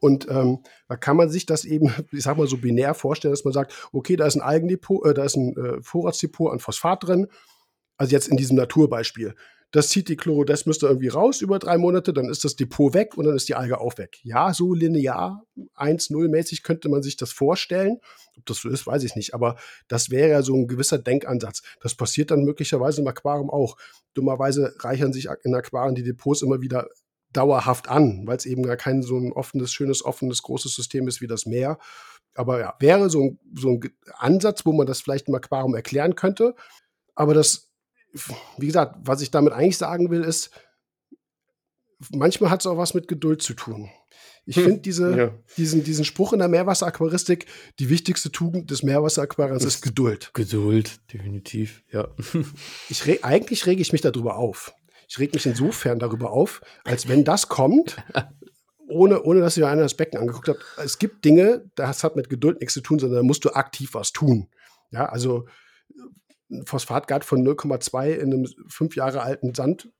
Und 0.00 0.28
ähm, 0.30 0.62
da 0.88 0.96
kann 0.96 1.16
man 1.16 1.28
sich 1.28 1.46
das 1.46 1.64
eben, 1.64 1.92
ich 2.12 2.22
sag 2.22 2.36
mal 2.36 2.46
so 2.46 2.58
binär 2.58 2.94
vorstellen, 2.94 3.32
dass 3.32 3.44
man 3.44 3.52
sagt, 3.52 3.88
okay, 3.92 4.16
da 4.16 4.26
ist 4.26 4.36
ein 4.36 4.42
Eigendepot, 4.42 5.06
äh, 5.06 5.14
da 5.14 5.24
ist 5.24 5.36
ein 5.36 5.56
äh, 5.56 5.82
Vorratsdepot 5.82 6.52
an 6.52 6.60
Phosphat 6.60 7.04
drin. 7.04 7.26
Also 7.96 8.12
jetzt 8.12 8.28
in 8.28 8.36
diesem 8.36 8.56
Naturbeispiel 8.56 9.34
das 9.70 9.90
zieht 9.90 10.08
die 10.08 10.16
Chlorodesmiste 10.16 10.86
irgendwie 10.86 11.08
raus 11.08 11.42
über 11.42 11.58
drei 11.58 11.76
Monate, 11.76 12.12
dann 12.14 12.30
ist 12.30 12.44
das 12.44 12.56
Depot 12.56 12.94
weg 12.94 13.18
und 13.18 13.26
dann 13.26 13.36
ist 13.36 13.48
die 13.48 13.54
Alge 13.54 13.80
auch 13.80 13.98
weg. 13.98 14.18
Ja, 14.22 14.54
so 14.54 14.72
linear, 14.72 15.44
1-0-mäßig 15.76 16.62
könnte 16.62 16.88
man 16.88 17.02
sich 17.02 17.16
das 17.16 17.32
vorstellen. 17.32 17.98
Ob 18.38 18.46
das 18.46 18.58
so 18.58 18.70
ist, 18.70 18.86
weiß 18.86 19.02
ich 19.02 19.14
nicht. 19.14 19.34
Aber 19.34 19.56
das 19.86 20.10
wäre 20.10 20.30
ja 20.30 20.42
so 20.42 20.54
ein 20.54 20.68
gewisser 20.68 20.98
Denkansatz. 20.98 21.62
Das 21.80 21.94
passiert 21.94 22.30
dann 22.30 22.44
möglicherweise 22.44 23.02
im 23.02 23.08
Aquarium 23.08 23.50
auch. 23.50 23.76
Dummerweise 24.14 24.74
reichern 24.78 25.12
sich 25.12 25.28
in 25.42 25.54
Aquarien 25.54 25.94
die 25.94 26.02
Depots 26.02 26.40
immer 26.40 26.62
wieder 26.62 26.88
dauerhaft 27.34 27.88
an, 27.88 28.22
weil 28.26 28.38
es 28.38 28.46
eben 28.46 28.62
gar 28.62 28.78
kein 28.78 29.02
so 29.02 29.18
ein 29.18 29.32
offenes, 29.32 29.70
schönes, 29.72 30.02
offenes, 30.02 30.42
großes 30.42 30.74
System 30.74 31.08
ist 31.08 31.20
wie 31.20 31.26
das 31.26 31.44
Meer. 31.44 31.78
Aber 32.34 32.58
ja, 32.58 32.74
wäre 32.80 33.10
so 33.10 33.22
ein, 33.22 33.38
so 33.54 33.68
ein 33.72 33.80
Ansatz, 34.16 34.64
wo 34.64 34.72
man 34.72 34.86
das 34.86 35.02
vielleicht 35.02 35.28
im 35.28 35.34
Aquarium 35.34 35.74
erklären 35.74 36.14
könnte. 36.14 36.54
Aber 37.14 37.34
das 37.34 37.67
wie 38.58 38.66
gesagt, 38.66 38.96
was 39.02 39.20
ich 39.20 39.30
damit 39.30 39.52
eigentlich 39.52 39.78
sagen 39.78 40.10
will, 40.10 40.22
ist, 40.22 40.50
manchmal 42.10 42.50
hat 42.50 42.60
es 42.60 42.66
auch 42.66 42.78
was 42.78 42.94
mit 42.94 43.08
Geduld 43.08 43.42
zu 43.42 43.54
tun. 43.54 43.90
Ich 44.46 44.56
hm, 44.56 44.64
finde 44.64 44.80
diese, 44.80 45.16
ja. 45.16 45.34
diesen, 45.58 45.84
diesen 45.84 46.06
Spruch 46.06 46.32
in 46.32 46.38
der 46.38 46.48
Meerwasseraquaristik, 46.48 47.46
die 47.78 47.90
wichtigste 47.90 48.32
Tugend 48.32 48.70
des 48.70 48.82
Meerwasseraquariums 48.82 49.64
ist 49.64 49.82
Geduld. 49.82 50.30
Geduld, 50.32 51.00
definitiv, 51.12 51.82
ja. 51.92 52.08
Ich 52.88 53.06
re 53.06 53.18
eigentlich 53.22 53.66
rege 53.66 53.82
ich 53.82 53.92
mich 53.92 54.00
darüber 54.00 54.36
auf. 54.36 54.74
Ich 55.06 55.18
rege 55.18 55.34
mich 55.34 55.44
insofern 55.44 55.98
darüber 55.98 56.30
auf, 56.30 56.62
als 56.84 57.08
wenn 57.08 57.24
das 57.24 57.48
kommt, 57.48 57.96
ohne, 58.88 59.22
ohne 59.22 59.40
dass 59.40 59.56
ihr 59.56 59.68
einer 59.68 59.82
das 59.82 59.94
Becken 59.94 60.18
angeguckt 60.18 60.48
habt. 60.48 60.64
Es 60.78 60.98
gibt 60.98 61.24
Dinge, 61.24 61.70
das 61.74 62.02
hat 62.02 62.16
mit 62.16 62.30
Geduld 62.30 62.60
nichts 62.60 62.74
zu 62.74 62.80
tun, 62.80 62.98
sondern 62.98 63.18
da 63.18 63.22
musst 63.22 63.44
du 63.44 63.50
aktiv 63.50 63.90
was 63.92 64.12
tun. 64.12 64.48
Ja, 64.90 65.06
also 65.06 65.46
ein 66.50 66.66
Phosphatgehalt 66.66 67.24
von 67.24 67.46
0,2 67.46 68.10
in 68.12 68.32
einem 68.32 68.46
fünf 68.68 68.96
Jahre 68.96 69.22
alten 69.22 69.54
Sand 69.54 69.90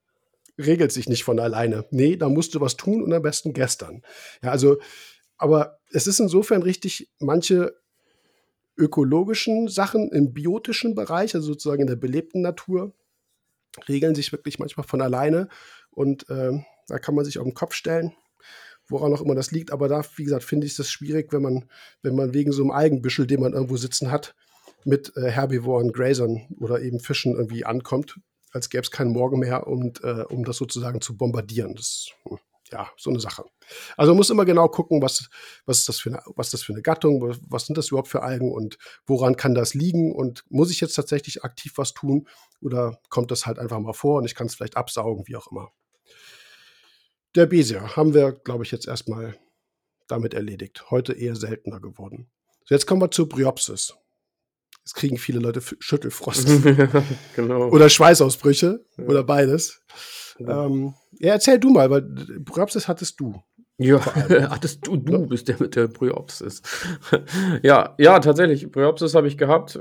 regelt 0.57 0.91
sich 0.91 1.07
nicht 1.07 1.23
von 1.23 1.39
alleine. 1.39 1.85
Nee, 1.91 2.17
da 2.17 2.29
musst 2.29 2.53
du 2.53 2.61
was 2.61 2.75
tun 2.75 3.01
und 3.01 3.13
am 3.13 3.21
besten 3.21 3.53
gestern. 3.53 4.01
Ja, 4.43 4.51
also, 4.51 4.77
aber 5.37 5.79
es 5.91 6.05
ist 6.05 6.19
insofern 6.19 6.63
richtig, 6.63 7.09
manche 7.19 7.75
ökologischen 8.77 9.67
Sachen 9.67 10.11
im 10.11 10.33
biotischen 10.33 10.95
Bereich, 10.95 11.35
also 11.35 11.47
sozusagen 11.47 11.81
in 11.81 11.87
der 11.87 11.95
belebten 11.95 12.41
Natur, 12.41 12.93
regeln 13.87 14.15
sich 14.15 14.31
wirklich 14.31 14.59
manchmal 14.59 14.87
von 14.87 15.01
alleine 15.01 15.47
und 15.91 16.29
äh, 16.29 16.51
da 16.87 16.99
kann 16.99 17.15
man 17.15 17.25
sich 17.25 17.37
auf 17.37 17.45
den 17.45 17.53
Kopf 17.53 17.73
stellen, 17.73 18.13
woran 18.87 19.13
auch 19.13 19.21
immer 19.21 19.35
das 19.35 19.51
liegt. 19.51 19.71
Aber 19.71 19.87
da, 19.87 20.03
wie 20.15 20.23
gesagt, 20.23 20.43
finde 20.43 20.65
ich 20.65 20.75
das 20.75 20.89
schwierig, 20.89 21.31
wenn 21.31 21.41
man, 21.41 21.69
wenn 22.01 22.15
man 22.15 22.33
wegen 22.33 22.51
so 22.51 22.63
einem 22.63 22.71
Algenbüschel, 22.71 23.27
den 23.27 23.41
man 23.41 23.53
irgendwo 23.53 23.77
sitzen 23.77 24.11
hat, 24.11 24.35
mit 24.85 25.15
äh, 25.15 25.29
Herbivoren, 25.29 25.91
Grazern 25.91 26.47
oder 26.59 26.81
eben 26.81 26.99
Fischen 26.99 27.35
irgendwie 27.35 27.65
ankommt, 27.65 28.19
als 28.51 28.69
gäbe 28.69 28.83
es 28.83 28.91
keinen 28.91 29.11
Morgen 29.11 29.39
mehr, 29.39 29.67
und, 29.67 30.03
äh, 30.03 30.25
um 30.29 30.43
das 30.43 30.57
sozusagen 30.57 31.01
zu 31.01 31.17
bombardieren. 31.17 31.75
Das 31.75 31.85
ist 31.85 32.13
hm, 32.23 32.37
ja 32.71 32.89
so 32.97 33.09
eine 33.09 33.19
Sache. 33.19 33.43
Also 33.97 34.11
man 34.11 34.17
muss 34.17 34.29
immer 34.29 34.45
genau 34.45 34.67
gucken, 34.67 35.01
was, 35.01 35.29
was, 35.65 35.79
ist 35.79 35.89
das 35.89 35.99
für 35.99 36.09
eine, 36.09 36.21
was 36.35 36.47
ist 36.47 36.53
das 36.53 36.63
für 36.63 36.73
eine 36.73 36.81
Gattung, 36.81 37.21
was, 37.21 37.65
sind 37.65 37.77
das 37.77 37.89
überhaupt 37.89 38.07
für 38.07 38.23
Algen 38.23 38.51
und 38.51 38.77
woran 39.05 39.35
kann 39.35 39.53
das 39.53 39.73
liegen 39.73 40.13
und 40.13 40.43
muss 40.49 40.71
ich 40.71 40.81
jetzt 40.81 40.95
tatsächlich 40.95 41.43
aktiv 41.43 41.73
was 41.75 41.93
tun 41.93 42.27
oder 42.61 42.99
kommt 43.09 43.31
das 43.31 43.45
halt 43.45 43.59
einfach 43.59 43.79
mal 43.79 43.93
vor 43.93 44.17
und 44.17 44.25
ich 44.25 44.35
kann 44.35 44.47
es 44.47 44.55
vielleicht 44.55 44.77
absaugen, 44.77 45.27
wie 45.27 45.35
auch 45.35 45.51
immer. 45.51 45.71
Der 47.35 47.45
Besia 47.45 47.95
haben 47.95 48.13
wir, 48.15 48.31
glaube 48.31 48.63
ich, 48.63 48.71
jetzt 48.71 48.87
erstmal 48.87 49.37
damit 50.07 50.33
erledigt. 50.33 50.89
Heute 50.89 51.13
eher 51.13 51.35
seltener 51.35 51.79
geworden. 51.79 52.31
So, 52.65 52.73
jetzt 52.73 52.87
kommen 52.87 53.01
wir 53.01 53.11
zur 53.11 53.29
Bryopsis. 53.29 53.93
Es 54.89 54.95
kriegen 54.95 55.19
viele 55.19 55.37
Leute 55.37 55.61
Schüttelfrost. 55.61 56.49
genau. 57.35 57.69
Oder 57.69 57.89
Schweißausbrüche 57.89 58.83
ja. 58.97 59.03
oder 59.03 59.23
beides. 59.23 59.83
Ja. 60.39 60.65
Ähm, 60.65 60.95
ja, 61.19 61.33
erzähl 61.33 61.59
du 61.59 61.69
mal, 61.69 61.91
weil 61.91 62.01
Bryopsis 62.01 62.87
hattest 62.87 63.19
du. 63.19 63.39
Ja, 63.77 64.03
hattest 64.49 64.87
du, 64.87 64.97
du 64.97 65.27
bist 65.27 65.47
der 65.47 65.57
mit 65.59 65.75
der 65.75 65.89
Bryopsis. 65.89 66.63
ja, 67.61 67.93
ja, 67.99 68.19
tatsächlich, 68.19 68.71
Bryopsis 68.71 69.13
habe 69.13 69.27
ich 69.27 69.37
gehabt. 69.37 69.75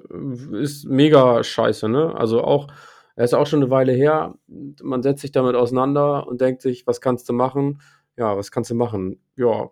Ist 0.53 0.85
mega 0.85 1.43
scheiße, 1.43 1.89
ne? 1.89 2.15
Also 2.15 2.45
auch, 2.45 2.69
er 3.17 3.25
ist 3.25 3.33
auch 3.33 3.47
schon 3.47 3.63
eine 3.63 3.71
Weile 3.71 3.93
her. 3.93 4.35
Man 4.83 5.03
setzt 5.03 5.23
sich 5.23 5.33
damit 5.33 5.55
auseinander 5.55 6.29
und 6.29 6.43
denkt 6.43 6.61
sich, 6.61 6.87
was 6.87 7.01
kannst 7.01 7.31
du 7.31 7.33
machen? 7.33 7.81
Ja, 8.19 8.37
was 8.37 8.51
kannst 8.51 8.71
du 8.71 8.75
machen? 8.75 9.23
Ja, 9.37 9.71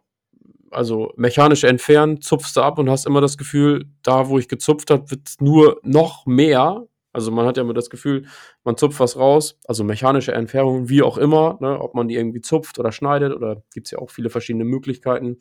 also 0.71 1.13
mechanisch 1.17 1.65
entfernen, 1.65 2.21
zupfst 2.21 2.57
du 2.57 2.61
ab 2.61 2.79
und 2.79 2.91
hast 2.91 3.07
immer 3.07 3.21
das 3.21 3.37
Gefühl, 3.39 3.87
da 4.03 4.29
wo 4.29 4.39
ich 4.39 4.49
gezupft 4.49 4.91
habe, 4.91 5.11
wird 5.11 5.29
es 5.29 5.41
nur 5.41 5.81
noch 5.83 6.27
mehr. 6.27 6.87
Also 7.13 7.31
man 7.31 7.47
hat 7.47 7.57
ja 7.57 7.63
immer 7.63 7.75
das 7.75 7.89
Gefühl, 7.89 8.27
man 8.63 8.77
zupft 8.77 9.01
was 9.01 9.17
raus, 9.17 9.59
also 9.67 9.85
mechanische 9.85 10.33
Entfernung, 10.33 10.89
wie 10.89 11.03
auch 11.03 11.17
immer, 11.17 11.57
ne, 11.61 11.81
ob 11.81 11.95
man 11.95 12.09
die 12.09 12.15
irgendwie 12.15 12.43
zupft 12.43 12.79
oder 12.79 12.93
schneidet 12.93 13.35
oder 13.35 13.63
gibt 13.73 13.87
es 13.87 13.93
ja 13.93 13.99
auch 13.99 14.11
viele 14.11 14.29
verschiedene 14.29 14.65
Möglichkeiten. 14.65 15.39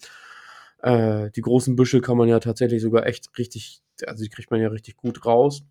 Äh, 0.81 1.31
die 1.31 1.41
großen 1.41 1.75
Büschel 1.75 1.99
kann 2.01 2.17
man 2.17 2.29
ja 2.29 2.39
tatsächlich 2.39 2.81
sogar 2.81 3.05
echt 3.05 3.29
richtig, 3.37 3.81
also 4.07 4.23
die 4.23 4.29
kriegt 4.29 4.51
man 4.51 4.61
ja 4.61 4.69
richtig 4.69 4.95
gut 4.95 5.25
raus. 5.25 5.63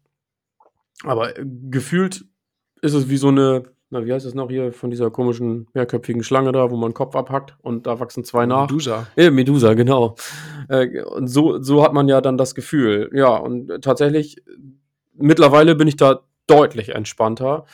Aber 1.05 1.38
äh, 1.38 1.44
gefühlt 1.46 2.26
ist 2.82 2.94
es 2.94 3.09
wie 3.09 3.16
so 3.16 3.28
eine 3.28 3.62
na, 3.95 4.05
wie 4.05 4.12
heißt 4.12 4.26
das 4.26 4.34
noch 4.34 4.51
hier 4.51 4.72
von 4.72 4.90
dieser 4.90 5.11
komischen 5.11 5.68
mehrköpfigen 5.72 6.22
Schlange 6.22 6.53
da, 6.53 6.70
wo 6.70 6.76
man 6.76 6.90
den 6.90 6.95
Kopf 6.95 7.14
abhackt 7.16 7.57
und 7.62 7.86
da 7.86 8.01
wachsen 8.01 8.24
zwei 8.24 8.45
nach. 8.45 8.68
Medusa. 8.68 9.07
Ja, 9.16 9.30
Medusa, 9.30 9.74
genau. 9.74 10.16
Äh, 10.68 11.03
und 11.03 11.28
so, 11.28 11.62
so 11.62 11.82
hat 11.82 11.95
man 11.95 12.09
ja 12.09 12.20
dann 12.20 12.36
das 12.36 12.55
Gefühl. 12.55 13.11
Ja, 13.14 13.36
und 13.36 13.82
tatsächlich, 13.82 14.42
mittlerweile 15.14 15.76
bin 15.76 15.88
ich 15.88 15.97
da 15.97 16.22
deutlich 16.47 16.90
entspannter. 16.90 17.64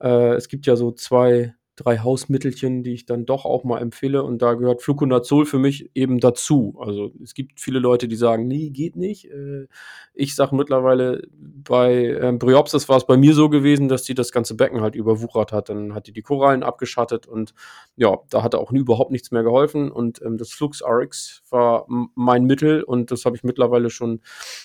Äh, 0.00 0.34
es 0.34 0.48
gibt 0.48 0.66
ja 0.66 0.76
so 0.76 0.92
zwei 0.92 1.54
drei 1.82 1.98
Hausmittelchen, 1.98 2.82
die 2.82 2.94
ich 2.94 3.06
dann 3.06 3.26
doch 3.26 3.44
auch 3.44 3.64
mal 3.64 3.80
empfehle. 3.80 4.22
Und 4.22 4.42
da 4.42 4.54
gehört 4.54 4.82
Fluconazol 4.82 5.46
für 5.46 5.58
mich 5.58 5.90
eben 5.94 6.20
dazu. 6.20 6.76
Also 6.78 7.12
es 7.22 7.34
gibt 7.34 7.60
viele 7.60 7.78
Leute, 7.78 8.08
die 8.08 8.16
sagen, 8.16 8.46
nee, 8.46 8.70
geht 8.70 8.96
nicht. 8.96 9.30
Äh, 9.30 9.66
ich 10.14 10.34
sage 10.34 10.54
mittlerweile, 10.54 11.22
bei 11.32 12.04
ähm, 12.20 12.38
Bryopsis 12.38 12.88
war 12.88 12.96
es 12.98 13.06
bei 13.06 13.16
mir 13.16 13.34
so 13.34 13.48
gewesen, 13.48 13.88
dass 13.88 14.04
die 14.04 14.14
das 14.14 14.32
ganze 14.32 14.54
Becken 14.54 14.80
halt 14.80 14.94
überwuchert 14.94 15.52
hat. 15.52 15.68
Dann 15.68 15.94
hat 15.94 16.06
die 16.06 16.12
die 16.12 16.22
Korallen 16.22 16.62
abgeschattet 16.62 17.26
und 17.26 17.54
ja, 17.96 18.18
da 18.30 18.42
hat 18.42 18.54
auch 18.54 18.70
überhaupt 18.72 19.10
nichts 19.10 19.30
mehr 19.30 19.42
geholfen. 19.42 19.90
Und 19.90 20.22
ähm, 20.22 20.38
das 20.38 20.52
Flux 20.52 20.82
RX 20.82 21.42
war 21.50 21.86
mein 22.14 22.44
Mittel 22.44 22.82
und 22.82 23.10
das 23.10 23.24
habe 23.24 23.36
ich 23.36 23.42
mittlerweile 23.42 23.90
schon 23.90 24.20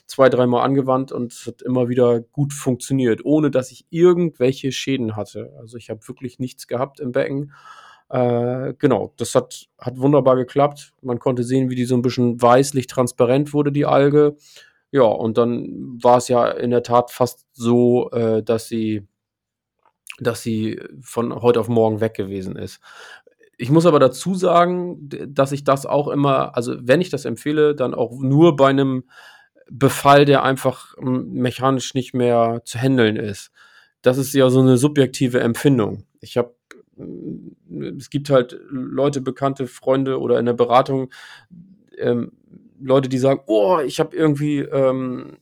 zwei, 0.06 0.30
dreimal 0.30 0.64
angewandt 0.64 1.12
und 1.12 1.34
es 1.34 1.48
hat 1.48 1.62
immer 1.62 1.90
wieder 1.90 2.22
gut 2.22 2.54
funktioniert, 2.54 3.26
ohne 3.26 3.52
dass 3.52 3.72
ich 3.72 3.86
irgendwelche 3.90 4.72
Schäden 4.72 5.16
hatte. 5.16 5.54
Also 5.60 5.78
ich 5.78 5.90
habe 5.90 6.08
wirklich 6.08 6.40
nichts 6.40 6.68
gehabt 6.68 7.00
im 7.08 7.12
Becken. 7.12 7.54
Äh, 8.10 8.74
genau, 8.78 9.14
das 9.18 9.36
hat, 9.36 9.68
hat 9.80 9.98
wunderbar 10.00 10.36
geklappt. 10.36 10.94
Man 11.02 11.20
konnte 11.20 11.44
sehen, 11.44 11.70
wie 11.70 11.76
die 11.76 11.86
so 11.86 11.96
ein 11.96 12.02
bisschen 12.02 12.42
weißlich 12.42 12.88
transparent 12.88 13.54
wurde, 13.54 13.72
die 13.72 13.86
Alge. 13.86 14.38
Ja, 14.92 15.04
und 15.04 15.38
dann 15.38 15.98
war 16.02 16.18
es 16.18 16.28
ja 16.30 16.48
in 16.50 16.72
der 16.72 16.84
Tat 16.84 17.12
fast 17.12 17.46
so, 17.54 18.10
äh, 18.12 18.44
dass 18.44 18.68
sie 18.68 19.08
dass 20.20 20.42
sie 20.42 20.82
von 21.02 21.42
heute 21.42 21.60
auf 21.60 21.68
morgen 21.68 22.02
weg 22.02 22.16
gewesen 22.16 22.56
ist. 22.56 22.80
ich 23.60 23.72
muss 23.72 23.86
aber 23.86 24.00
dazu 24.00 24.36
sagen, 24.36 25.10
dass 25.10 25.52
ich 25.52 25.64
das 25.64 25.86
auch 25.86 26.08
immer, 26.08 26.56
also 26.56 26.76
wenn 26.80 27.02
ich 27.02 27.10
das 27.10 27.26
empfehle, 27.26 27.76
dann 27.76 27.96
auch 27.96 28.12
nur 28.20 28.56
bei 28.56 28.70
einem 28.70 29.06
Befall, 29.70 30.26
der 30.26 30.44
einfach 30.44 30.96
mechanisch 31.00 31.94
nicht 31.94 32.14
mehr 32.14 32.62
zu 32.66 32.80
handeln 32.80 33.16
ist. 33.16 33.52
Das 34.02 34.18
ist 34.18 34.34
ja 34.34 34.50
so 34.50 34.60
eine 34.62 34.78
subjektive 34.78 35.40
Empfindung. 35.40 36.06
Ich 36.22 36.38
habe, 36.38 36.56
es 37.98 38.10
gibt 38.10 38.30
halt 38.30 38.60
Leute, 38.70 39.22
bekannte 39.22 39.68
Freunde 39.68 40.20
oder 40.20 40.40
in 40.40 40.46
der 40.46 40.54
Beratung, 40.54 41.12
ähm, 41.98 42.32
Leute, 42.80 43.10
die 43.10 43.18
sagen, 43.18 43.42
oh, 43.48 43.80
ich 43.80 44.00
habe 44.00 44.16
irgendwie, 44.16 44.60
ähm, 44.60 45.38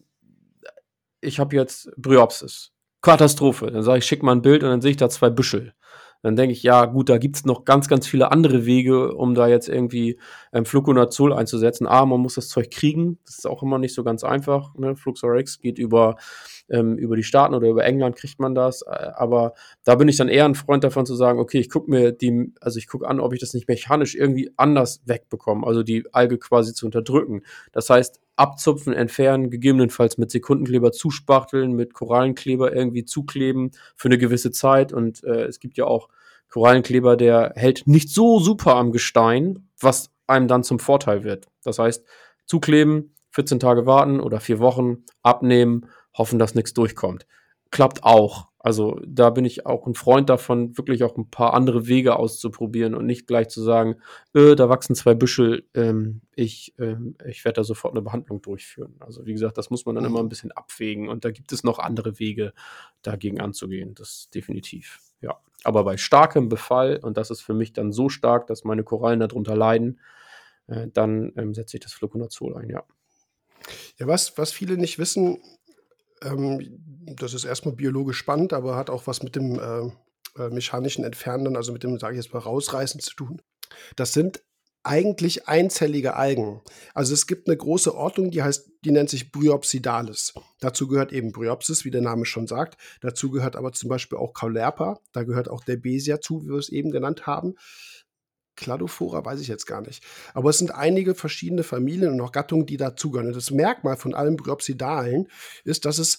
ich 1.22 1.40
habe 1.40 1.56
jetzt 1.56 1.92
Bryopsis. 1.98 2.72
Katastrophe. 3.02 3.70
Dann 3.70 3.84
sage 3.84 4.00
ich, 4.00 4.06
schick 4.06 4.24
mal 4.24 4.32
ein 4.32 4.42
Bild 4.42 4.64
und 4.64 4.70
dann 4.70 4.82
sehe 4.82 4.92
ich 4.92 4.98
da 4.98 5.10
zwei 5.10 5.30
Büschel 5.30 5.74
dann 6.26 6.36
denke 6.36 6.54
ich, 6.54 6.64
ja, 6.64 6.86
gut, 6.86 7.10
da 7.10 7.20
gibt 7.20 7.36
es 7.36 7.46
noch 7.46 7.66
ganz, 7.66 7.88
ganz 7.88 8.08
viele 8.08 8.32
andere 8.32 8.66
Wege, 8.66 9.14
um 9.14 9.36
da 9.36 9.48
jetzt 9.48 9.70
irgendwie 9.70 10.18
ähm, 10.54 10.66
Fluconazol 10.66 11.32
einzusetzen. 11.32 11.86
A, 11.86 12.04
man 12.08 12.20
muss 12.20 12.34
das 12.34 12.50
Zeug 12.50 12.72
kriegen, 12.72 13.20
das 13.26 13.38
ist 13.38 13.46
auch 13.46 13.62
immer 13.62 13.78
nicht 13.78 13.94
so 13.94 14.04
ganz 14.04 14.24
einfach. 14.24 14.74
Ne? 14.74 14.96
Fluxorex 14.96 15.60
geht 15.60 15.78
über, 15.78 16.16
ähm, 16.68 16.98
über 16.98 17.16
die 17.16 17.22
Staaten 17.22 17.54
oder 17.54 17.70
über 17.70 17.86
England 17.86 18.16
kriegt 18.16 18.40
man 18.40 18.56
das. 18.56 18.82
Aber 18.82 19.54
da 19.84 19.94
bin 19.94 20.08
ich 20.08 20.18
dann 20.18 20.28
eher 20.28 20.46
ein 20.46 20.56
Freund 20.56 20.84
davon 20.84 21.06
zu 21.06 21.14
sagen, 21.14 21.38
okay, 21.38 21.60
ich 21.60 21.70
gucke 21.70 21.92
mir 21.92 22.12
die, 22.12 22.52
also 22.60 22.80
ich 22.80 22.88
gucke 22.88 23.08
an, 23.08 23.20
ob 23.20 23.32
ich 23.32 23.40
das 23.40 23.54
nicht 23.54 23.68
mechanisch 23.68 24.16
irgendwie 24.16 24.50
anders 24.58 25.04
wegbekomme, 25.06 25.68
also 25.68 25.84
die 25.84 26.06
Alge 26.12 26.40
quasi 26.40 26.74
zu 26.74 26.88
unterdrücken. 26.88 27.44
Das 27.72 27.92
heißt, 27.92 28.20
abzupfen, 28.36 28.94
entfernen, 28.94 29.50
gegebenenfalls 29.50 30.18
mit 30.18 30.32
Sekundenkleber 30.32 30.92
zuspachteln, 30.92 31.74
mit 31.74 31.94
Korallenkleber 31.94 32.74
irgendwie 32.76 33.06
zukleben 33.06 33.72
für 33.96 34.08
eine 34.08 34.18
gewisse 34.18 34.52
Zeit. 34.52 34.94
Und 34.94 35.24
äh, 35.24 35.46
es 35.46 35.60
gibt 35.60 35.78
ja 35.78 35.86
auch 35.86 36.10
Korallenkleber, 36.50 37.18
der 37.18 37.54
hält 37.56 37.84
nicht 37.86 38.10
so 38.10 38.40
super 38.40 38.76
am 38.76 38.92
Gestein, 38.92 39.68
was 39.80 40.12
einem 40.28 40.48
dann 40.48 40.64
zum 40.64 40.80
Vorteil 40.80 41.24
wird. 41.24 41.48
Das 41.64 41.80
heißt, 41.80 42.06
zukleben, 42.46 43.16
14 43.32 43.60
Tage 43.60 43.86
warten 43.86 44.20
oder 44.20 44.40
vier 44.40 44.60
Wochen, 44.60 45.04
abnehmen, 45.22 45.88
hoffen, 46.18 46.40
dass 46.40 46.56
nichts 46.56 46.74
durchkommt. 46.74 47.26
Klappt 47.72 48.04
auch. 48.04 48.48
Also 48.66 49.00
da 49.06 49.30
bin 49.30 49.46
ich 49.46 49.68
auch 49.68 49.86
ein 49.86 49.94
Freund 49.94 50.28
davon, 50.28 50.76
wirklich 50.76 51.04
auch 51.04 51.16
ein 51.18 51.30
paar 51.30 51.54
andere 51.54 51.86
Wege 51.86 52.16
auszuprobieren 52.16 52.96
und 52.96 53.06
nicht 53.06 53.28
gleich 53.28 53.48
zu 53.48 53.62
sagen, 53.62 53.98
äh, 54.34 54.56
da 54.56 54.70
wachsen 54.70 54.96
zwei 54.96 55.14
Büschel, 55.14 55.68
ähm, 55.76 56.22
ich, 56.34 56.74
ähm, 56.80 57.16
ich 57.28 57.46
werde 57.46 57.58
da 57.58 57.64
sofort 57.64 57.94
eine 57.94 58.02
Behandlung 58.02 58.42
durchführen. 58.42 58.96
Also 59.02 59.28
wie 59.28 59.34
gesagt, 59.34 59.60
das 59.60 59.70
muss 59.70 59.86
man 59.86 59.94
dann 59.94 60.04
immer 60.04 60.20
ein 60.20 60.30
bisschen 60.30 60.52
abwägen 60.52 61.10
und 61.10 61.26
da 61.26 61.30
gibt 61.30 61.52
es 61.52 61.64
noch 61.64 61.78
andere 61.78 62.18
Wege, 62.18 62.54
dagegen 63.04 63.40
anzugehen. 63.40 63.94
Das 63.94 64.32
definitiv, 64.34 64.98
ja. 65.22 65.38
Aber 65.64 65.84
bei 65.84 65.98
starkem 65.98 66.50
Befall, 66.50 66.98
und 67.04 67.18
das 67.18 67.30
ist 67.30 67.42
für 67.42 67.54
mich 67.54 67.72
dann 67.72 67.92
so 67.92 68.10
stark, 68.10 68.48
dass 68.48 68.64
meine 68.64 68.84
Korallen 68.84 69.20
darunter 69.20 69.56
leiden, 69.56 70.00
äh, 70.66 70.88
dann 70.92 71.34
ähm, 71.38 71.54
setze 71.54 71.78
ich 71.78 71.82
das 71.82 71.94
Fluconazol 71.94 72.58
ein, 72.58 72.72
ja. 72.72 72.84
Ja, 74.00 74.08
was, 74.08 74.40
was 74.40 74.52
viele 74.52 74.76
nicht 74.76 74.98
wissen, 74.98 75.38
ähm, 76.26 76.84
das 77.18 77.34
ist 77.34 77.46
erstmal 77.46 77.76
biologisch 77.76 78.18
spannend, 78.18 78.54
aber 78.54 78.76
hat 78.76 78.90
auch 78.90 79.08
was 79.08 79.24
mit 79.24 79.36
dem 79.36 79.60
äh, 79.60 80.42
äh, 80.42 80.50
mechanischen 80.50 81.06
Entfernen, 81.06 81.56
also 81.56 81.72
mit 81.72 81.84
dem, 81.84 81.98
sage 82.00 82.16
ich 82.18 82.24
jetzt 82.24 82.34
mal, 82.34 82.40
Rausreißen 82.40 83.00
zu 83.00 83.16
tun. 83.16 83.42
Das 83.96 84.14
sind 84.14 84.42
eigentlich 84.84 85.48
einzellige 85.48 86.16
Algen. 86.16 86.62
Also 86.94 87.14
es 87.14 87.26
gibt 87.26 87.48
eine 87.48 87.58
große 87.58 87.96
Ordnung, 87.96 88.30
die 88.30 88.44
heißt, 88.44 88.70
die 88.86 88.92
nennt 88.92 89.10
sich 89.10 89.32
Bryopsidalis. 89.32 90.34
Dazu 90.60 90.88
gehört 90.88 91.12
eben 91.12 91.32
Bryopsis, 91.32 91.86
wie 91.86 91.92
der 91.92 92.02
Name 92.02 92.26
schon 92.26 92.46
sagt. 92.46 92.78
Dazu 93.02 93.32
gehört 93.32 93.56
aber 93.56 93.72
zum 93.72 93.90
Beispiel 93.90 94.20
auch 94.20 94.34
Caulerpa. 94.34 95.00
Da 95.12 95.24
gehört 95.24 95.50
auch 95.50 95.64
der 95.64 95.78
Besia 95.78 96.22
zu, 96.22 96.44
wie 96.44 96.50
wir 96.50 96.60
es 96.60 96.70
eben 96.70 96.92
genannt 96.92 97.26
haben. 97.26 97.56
Cladophora 98.56 99.24
weiß 99.24 99.40
ich 99.40 99.48
jetzt 99.48 99.66
gar 99.66 99.82
nicht. 99.82 100.04
Aber 100.34 100.50
es 100.50 100.58
sind 100.58 100.74
einige 100.74 101.16
verschiedene 101.16 101.64
Familien 101.64 102.14
und 102.14 102.22
auch 102.22 102.32
Gattungen, 102.32 102.66
die 102.66 102.78
dazugehören. 102.78 103.28
Und 103.28 103.36
das 103.36 103.52
Merkmal 103.52 103.98
von 103.98 104.14
allen 104.14 104.36
Bryopsidalen 104.36 105.28
ist, 105.64 105.86
dass 105.86 106.00
es 106.00 106.18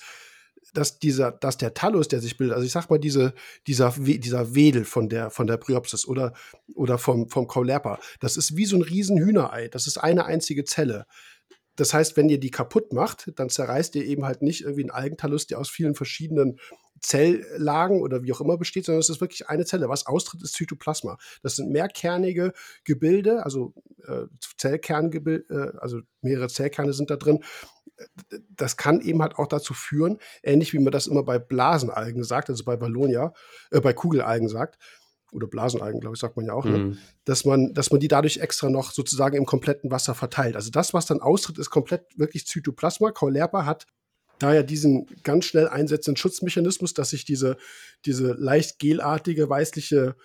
dass 0.74 0.98
dieser, 0.98 1.32
dass 1.32 1.56
der 1.56 1.74
Thallus, 1.74 2.08
der 2.08 2.20
sich 2.20 2.36
bildet, 2.36 2.54
also 2.54 2.66
ich 2.66 2.72
sag 2.72 2.90
mal, 2.90 2.98
diese, 2.98 3.32
dieser, 3.66 3.94
dieser 3.96 4.54
Wedel 4.54 4.84
von 4.84 5.08
der, 5.08 5.30
von 5.30 5.46
der 5.46 5.56
Bryopsis 5.56 6.06
oder, 6.06 6.34
oder 6.74 6.98
vom, 6.98 7.28
vom 7.28 7.48
Caulerpa, 7.48 7.98
das 8.20 8.36
ist 8.36 8.56
wie 8.56 8.66
so 8.66 8.76
ein 8.76 8.82
riesen 8.82 9.16
Hühnerei. 9.16 9.68
Das 9.68 9.86
ist 9.86 9.96
eine 9.96 10.26
einzige 10.26 10.64
Zelle. 10.64 11.06
Das 11.76 11.92
heißt, 11.92 12.16
wenn 12.16 12.28
ihr 12.28 12.40
die 12.40 12.50
kaputt 12.50 12.92
macht, 12.92 13.32
dann 13.36 13.50
zerreißt 13.50 13.94
ihr 13.96 14.04
eben 14.04 14.24
halt 14.24 14.42
nicht 14.42 14.62
irgendwie 14.62 14.82
einen 14.82 14.90
Algentalus, 14.90 15.46
der 15.46 15.58
aus 15.58 15.68
vielen 15.68 15.94
verschiedenen 15.94 16.58
Zelllagen 17.00 18.00
oder 18.00 18.22
wie 18.22 18.32
auch 18.32 18.40
immer 18.40 18.56
besteht, 18.56 18.86
sondern 18.86 19.00
es 19.00 19.10
ist 19.10 19.20
wirklich 19.20 19.48
eine 19.48 19.64
Zelle. 19.64 19.88
Was 19.88 20.06
austritt, 20.06 20.42
ist 20.42 20.54
Zytoplasma. 20.54 21.18
Das 21.42 21.56
sind 21.56 21.70
mehrkernige 21.70 22.52
Gebilde, 22.84 23.44
also 23.44 23.74
äh, 24.06 24.24
Zellkerngebilde, 24.58 25.74
äh, 25.74 25.78
also 25.78 26.00
mehrere 26.22 26.48
Zellkerne 26.48 26.92
sind 26.92 27.10
da 27.10 27.16
drin. 27.16 27.44
Das 28.50 28.76
kann 28.76 29.00
eben 29.00 29.22
halt 29.22 29.36
auch 29.36 29.46
dazu 29.46 29.72
führen, 29.72 30.18
ähnlich 30.42 30.72
wie 30.72 30.78
man 30.78 30.92
das 30.92 31.06
immer 31.06 31.22
bei 31.22 31.38
Blasenalgen 31.38 32.24
sagt, 32.24 32.50
also 32.50 32.64
bei 32.64 32.76
Ballonia, 32.76 33.32
äh, 33.70 33.80
bei 33.80 33.92
Kugelalgen 33.92 34.48
sagt, 34.48 34.78
oder 35.32 35.46
Blasenalgen, 35.46 36.00
glaube 36.00 36.14
ich, 36.14 36.20
sagt 36.20 36.36
man 36.36 36.46
ja 36.46 36.52
auch, 36.52 36.64
ne? 36.64 36.78
mhm. 36.78 36.90
ne? 36.90 36.98
dass, 37.24 37.44
man, 37.44 37.74
dass 37.74 37.90
man 37.90 38.00
die 38.00 38.08
dadurch 38.08 38.38
extra 38.38 38.70
noch 38.70 38.92
sozusagen 38.92 39.36
im 39.36 39.46
kompletten 39.46 39.90
Wasser 39.90 40.14
verteilt. 40.14 40.56
Also 40.56 40.70
das, 40.70 40.94
was 40.94 41.06
dann 41.06 41.20
austritt, 41.20 41.58
ist 41.58 41.70
komplett 41.70 42.06
wirklich 42.16 42.46
Zytoplasma. 42.46 43.10
Caulerpa 43.12 43.64
hat 43.64 43.86
daher 44.38 44.62
diesen 44.62 45.06
ganz 45.22 45.44
schnell 45.46 45.68
einsetzenden 45.68 46.16
Schutzmechanismus, 46.16 46.94
dass 46.94 47.10
sich 47.10 47.24
diese, 47.24 47.56
diese 48.04 48.32
leicht 48.32 48.78
gelartige, 48.78 49.48
weißliche 49.48 50.16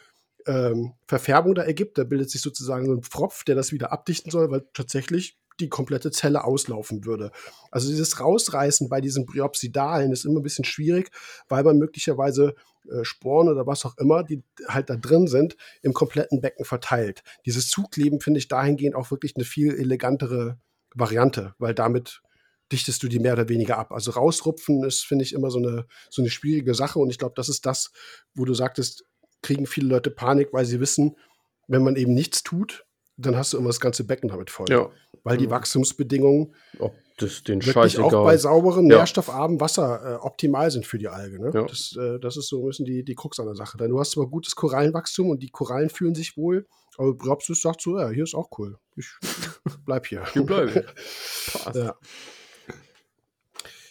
ähm, 0.46 0.94
Verfärbung 1.08 1.56
da 1.56 1.64
ergibt. 1.64 1.98
Da 1.98 2.04
bildet 2.04 2.30
sich 2.30 2.42
sozusagen 2.42 2.86
so 2.86 2.94
ein 2.94 3.04
Pfropf, 3.04 3.44
der 3.44 3.56
das 3.56 3.72
wieder 3.72 3.92
abdichten 3.92 4.32
soll, 4.32 4.52
weil 4.52 4.66
tatsächlich 4.74 5.38
die 5.60 5.70
komplette 5.70 6.12
Zelle 6.12 6.44
auslaufen 6.44 7.06
würde. 7.06 7.32
Also 7.70 7.90
dieses 7.90 8.20
Rausreißen 8.20 8.90
bei 8.90 9.00
diesen 9.00 9.26
Bryopsidalen 9.26 10.12
ist 10.12 10.26
immer 10.26 10.40
ein 10.40 10.44
bisschen 10.44 10.66
schwierig, 10.66 11.12
weil 11.50 11.64
man 11.64 11.78
möglicherweise 11.78 12.56
äh, 12.90 13.04
Sporen 13.04 13.48
oder 13.48 13.68
was 13.68 13.86
auch 13.86 13.98
immer, 13.98 14.24
die 14.24 14.44
halt 14.68 14.90
da 14.90 14.96
drin 14.96 15.28
sind, 15.28 15.56
im 15.82 15.94
kompletten 15.94 16.42
Becken 16.42 16.66
verteilt. 16.66 17.24
Dieses 17.46 17.70
Zukleben 17.70 18.20
finde 18.22 18.40
ich 18.40 18.48
dahingehend 18.48 18.96
auch 18.96 19.12
wirklich 19.12 19.36
eine 19.36 19.46
viel 19.46 19.76
elegantere 19.76 20.58
Variante, 20.96 21.54
weil 21.60 21.74
damit 21.74 22.22
dichtest 22.72 23.04
du 23.04 23.08
die 23.08 23.20
mehr 23.20 23.34
oder 23.34 23.50
weniger 23.50 23.78
ab. 23.78 23.92
Also 23.92 24.12
rausrupfen 24.12 24.84
ist, 24.84 25.04
finde 25.04 25.24
ich, 25.24 25.34
immer 25.34 25.52
so 25.52 25.60
eine, 25.60 25.86
so 26.10 26.22
eine 26.22 26.30
schwierige 26.30 26.74
Sache. 26.74 27.00
Und 27.00 27.10
ich 27.10 27.18
glaube, 27.18 27.34
das 27.36 27.50
ist 27.50 27.66
das, 27.66 27.92
wo 28.34 28.46
du 28.46 28.54
sagtest, 28.54 29.06
kriegen 29.42 29.66
viele 29.66 29.88
Leute 29.88 30.12
Panik, 30.12 30.50
weil 30.54 30.66
sie 30.66 30.80
wissen, 30.80 31.18
wenn 31.68 31.84
man 31.84 31.96
eben 31.96 32.14
nichts 32.14 32.44
tut, 32.44 32.86
dann 33.18 33.36
hast 33.36 33.54
du 33.54 33.58
immer 33.58 33.70
das 33.70 33.80
ganze 33.80 34.04
Becken 34.04 34.30
damit 34.30 34.50
voll. 34.50 34.68
Ja. 34.70 34.90
Weil 35.24 35.38
die 35.38 35.50
Wachstumsbedingungen 35.50 36.56
Ob 36.80 36.96
das 37.18 37.44
den 37.44 37.64
wirklich 37.64 38.00
auch 38.00 38.12
bei 38.12 38.38
sauberem, 38.38 38.90
ja. 38.90 38.98
nährstoffarmem 38.98 39.60
Wasser 39.60 40.16
äh, 40.16 40.16
optimal 40.16 40.72
sind 40.72 40.88
für 40.88 40.98
die 40.98 41.08
Alge. 41.08 41.40
Ne? 41.40 41.52
Ja. 41.54 41.64
Das, 41.64 41.96
äh, 42.00 42.20
das 42.20 42.38
ist 42.38 42.48
so 42.48 42.64
ein 42.64 42.68
bisschen 42.68 42.86
die, 42.86 43.04
die 43.04 43.16
Krux 43.16 43.40
an 43.40 43.46
der 43.46 43.56
Sache. 43.56 43.78
Denn 43.78 43.90
du 43.90 44.00
hast 44.00 44.12
zwar 44.12 44.28
gutes 44.28 44.56
Korallenwachstum 44.56 45.30
und 45.30 45.44
die 45.44 45.50
Korallen 45.50 45.90
fühlen 45.90 46.16
sich 46.16 46.36
wohl, 46.38 46.68
aber 46.98 47.14
Bryopsis 47.14 47.62
sagt 47.62 47.82
so, 47.82 48.00
ja, 48.00 48.10
hier 48.10 48.24
ist 48.24 48.34
auch 48.34 48.50
cool. 48.58 48.78
Ich 48.96 49.08
bleib 49.86 50.08
hier. 50.08 50.26
Hier 50.34 50.44
bleibe 50.44 50.86
Passt. 51.54 51.76
Ja. 51.76 51.96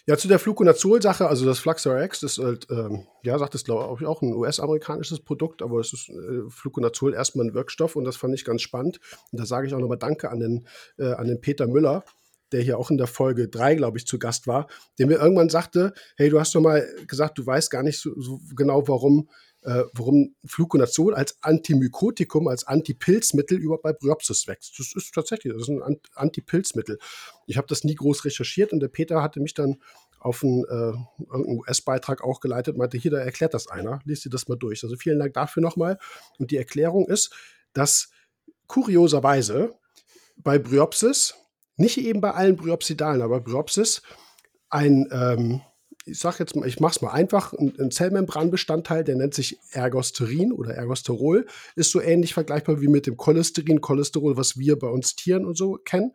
Ja, 0.07 0.17
zu 0.17 0.27
der 0.27 0.39
Fluconazol-Sache, 0.39 1.27
also 1.27 1.45
das 1.45 1.59
Fluxor-X, 1.59 2.21
das 2.21 2.37
halt, 2.39 2.67
ähm, 2.71 3.05
ja, 3.23 3.37
sagt 3.37 3.53
es 3.53 3.63
glaube 3.63 3.97
ich 4.01 4.07
auch 4.07 4.21
ein 4.21 4.33
US-amerikanisches 4.33 5.19
Produkt, 5.19 5.61
aber 5.61 5.79
es 5.79 5.93
ist 5.93 6.09
äh, 6.09 6.49
Fluconazol 6.49 7.13
erstmal 7.13 7.45
ein 7.45 7.53
Wirkstoff 7.53 7.95
und 7.95 8.05
das 8.05 8.15
fand 8.17 8.33
ich 8.33 8.43
ganz 8.43 8.61
spannend. 8.61 8.99
Und 9.31 9.39
da 9.39 9.45
sage 9.45 9.67
ich 9.67 9.73
auch 9.73 9.79
nochmal 9.79 9.99
Danke 9.99 10.31
an 10.31 10.39
den, 10.39 10.67
äh, 10.97 11.13
an 11.13 11.27
den 11.27 11.39
Peter 11.39 11.67
Müller, 11.67 12.03
der 12.51 12.61
hier 12.61 12.79
auch 12.79 12.89
in 12.89 12.97
der 12.97 13.07
Folge 13.07 13.47
3, 13.47 13.75
glaube 13.75 13.97
ich, 13.97 14.07
zu 14.07 14.17
Gast 14.17 14.47
war, 14.47 14.67
der 14.97 15.07
mir 15.07 15.19
irgendwann 15.19 15.49
sagte, 15.49 15.93
hey, 16.17 16.29
du 16.29 16.39
hast 16.39 16.53
doch 16.55 16.61
mal 16.61 16.85
gesagt, 17.07 17.37
du 17.37 17.45
weißt 17.45 17.69
gar 17.69 17.83
nicht 17.83 17.99
so, 17.99 18.19
so 18.19 18.39
genau, 18.55 18.87
warum 18.87 19.29
äh, 19.63 19.83
warum 19.93 20.35
Fluconazol 20.45 21.13
als 21.13 21.37
Antimykotikum, 21.41 22.47
als 22.47 22.65
Antipilzmittel 22.65 23.57
überhaupt 23.57 23.83
bei 23.83 23.93
Bryopsis 23.93 24.47
wächst. 24.47 24.79
Das 24.79 24.93
ist 24.95 25.13
tatsächlich, 25.13 25.53
das 25.53 25.63
ist 25.63 25.69
ein 25.69 25.99
Antipilzmittel. 26.15 26.97
Ich 27.45 27.57
habe 27.57 27.67
das 27.67 27.83
nie 27.83 27.95
groß 27.95 28.25
recherchiert 28.25 28.73
und 28.73 28.79
der 28.79 28.87
Peter 28.87 29.21
hatte 29.21 29.39
mich 29.39 29.53
dann 29.53 29.77
auf 30.19 30.43
einen, 30.43 30.63
äh, 30.65 30.93
US-Beitrag 31.29 32.23
auch 32.23 32.39
geleitet, 32.39 32.77
meinte, 32.77 32.97
hier, 32.97 33.11
da 33.11 33.17
erklärt 33.17 33.53
das 33.53 33.67
einer, 33.67 33.99
liest 34.05 34.25
dir 34.25 34.29
das 34.29 34.47
mal 34.47 34.55
durch. 34.55 34.83
Also 34.83 34.95
vielen 34.95 35.19
Dank 35.19 35.33
dafür 35.33 35.61
nochmal. 35.61 35.97
Und 36.37 36.51
die 36.51 36.57
Erklärung 36.57 37.07
ist, 37.07 37.33
dass 37.73 38.09
kurioserweise 38.67 39.73
bei 40.37 40.59
Bryopsis, 40.59 41.35
nicht 41.75 41.97
eben 41.97 42.21
bei 42.21 42.31
allen 42.31 42.55
Bryopsidalen, 42.55 43.21
aber 43.21 43.41
Bryopsis 43.41 44.01
ein 44.69 45.09
ähm, 45.11 45.61
ich 46.11 46.19
sag 46.19 46.39
jetzt 46.39 46.55
mal, 46.55 46.67
ich 46.67 46.79
mache 46.79 46.91
es 46.91 47.01
mal 47.01 47.11
einfach, 47.11 47.53
ein, 47.53 47.73
ein, 47.79 47.91
Zellmembranbestandteil, 47.91 49.03
der 49.03 49.15
nennt 49.15 49.33
sich 49.33 49.59
Ergosterin 49.71 50.51
oder 50.51 50.73
Ergosterol, 50.73 51.47
ist 51.75 51.91
so 51.91 52.01
ähnlich 52.01 52.33
vergleichbar 52.33 52.81
wie 52.81 52.87
mit 52.87 53.07
dem 53.07 53.17
Cholesterin, 53.17 53.81
Cholesterol, 53.81 54.37
was 54.37 54.57
wir 54.57 54.77
bei 54.77 54.87
uns 54.87 55.15
Tieren 55.15 55.45
und 55.45 55.57
so 55.57 55.79
kennen. 55.83 56.13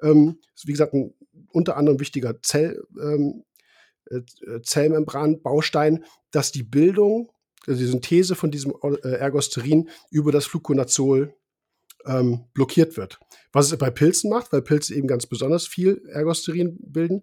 Ähm, 0.00 0.38
wie 0.64 0.72
gesagt, 0.72 0.94
ein 0.94 1.14
unter 1.50 1.76
anderem 1.76 2.00
wichtiger 2.00 2.40
Zell, 2.42 2.82
ähm, 3.00 3.44
äh, 4.10 4.20
Zellmembranbaustein, 4.62 6.04
dass 6.30 6.52
die 6.52 6.62
Bildung 6.62 7.30
also 7.66 7.78
die 7.78 7.86
Synthese 7.86 8.34
von 8.34 8.50
diesem 8.50 8.74
äh, 8.82 9.08
Ergosterin 9.08 9.88
über 10.10 10.32
das 10.32 10.46
Fluconazol 10.46 11.34
ähm, 12.04 12.44
blockiert 12.54 12.96
wird. 12.96 13.20
Was 13.52 13.70
es 13.70 13.78
bei 13.78 13.90
Pilzen 13.90 14.30
macht, 14.30 14.52
weil 14.52 14.62
Pilze 14.62 14.94
eben 14.94 15.06
ganz 15.06 15.26
besonders 15.26 15.66
viel 15.66 16.02
Ergosterin 16.08 16.76
bilden. 16.80 17.22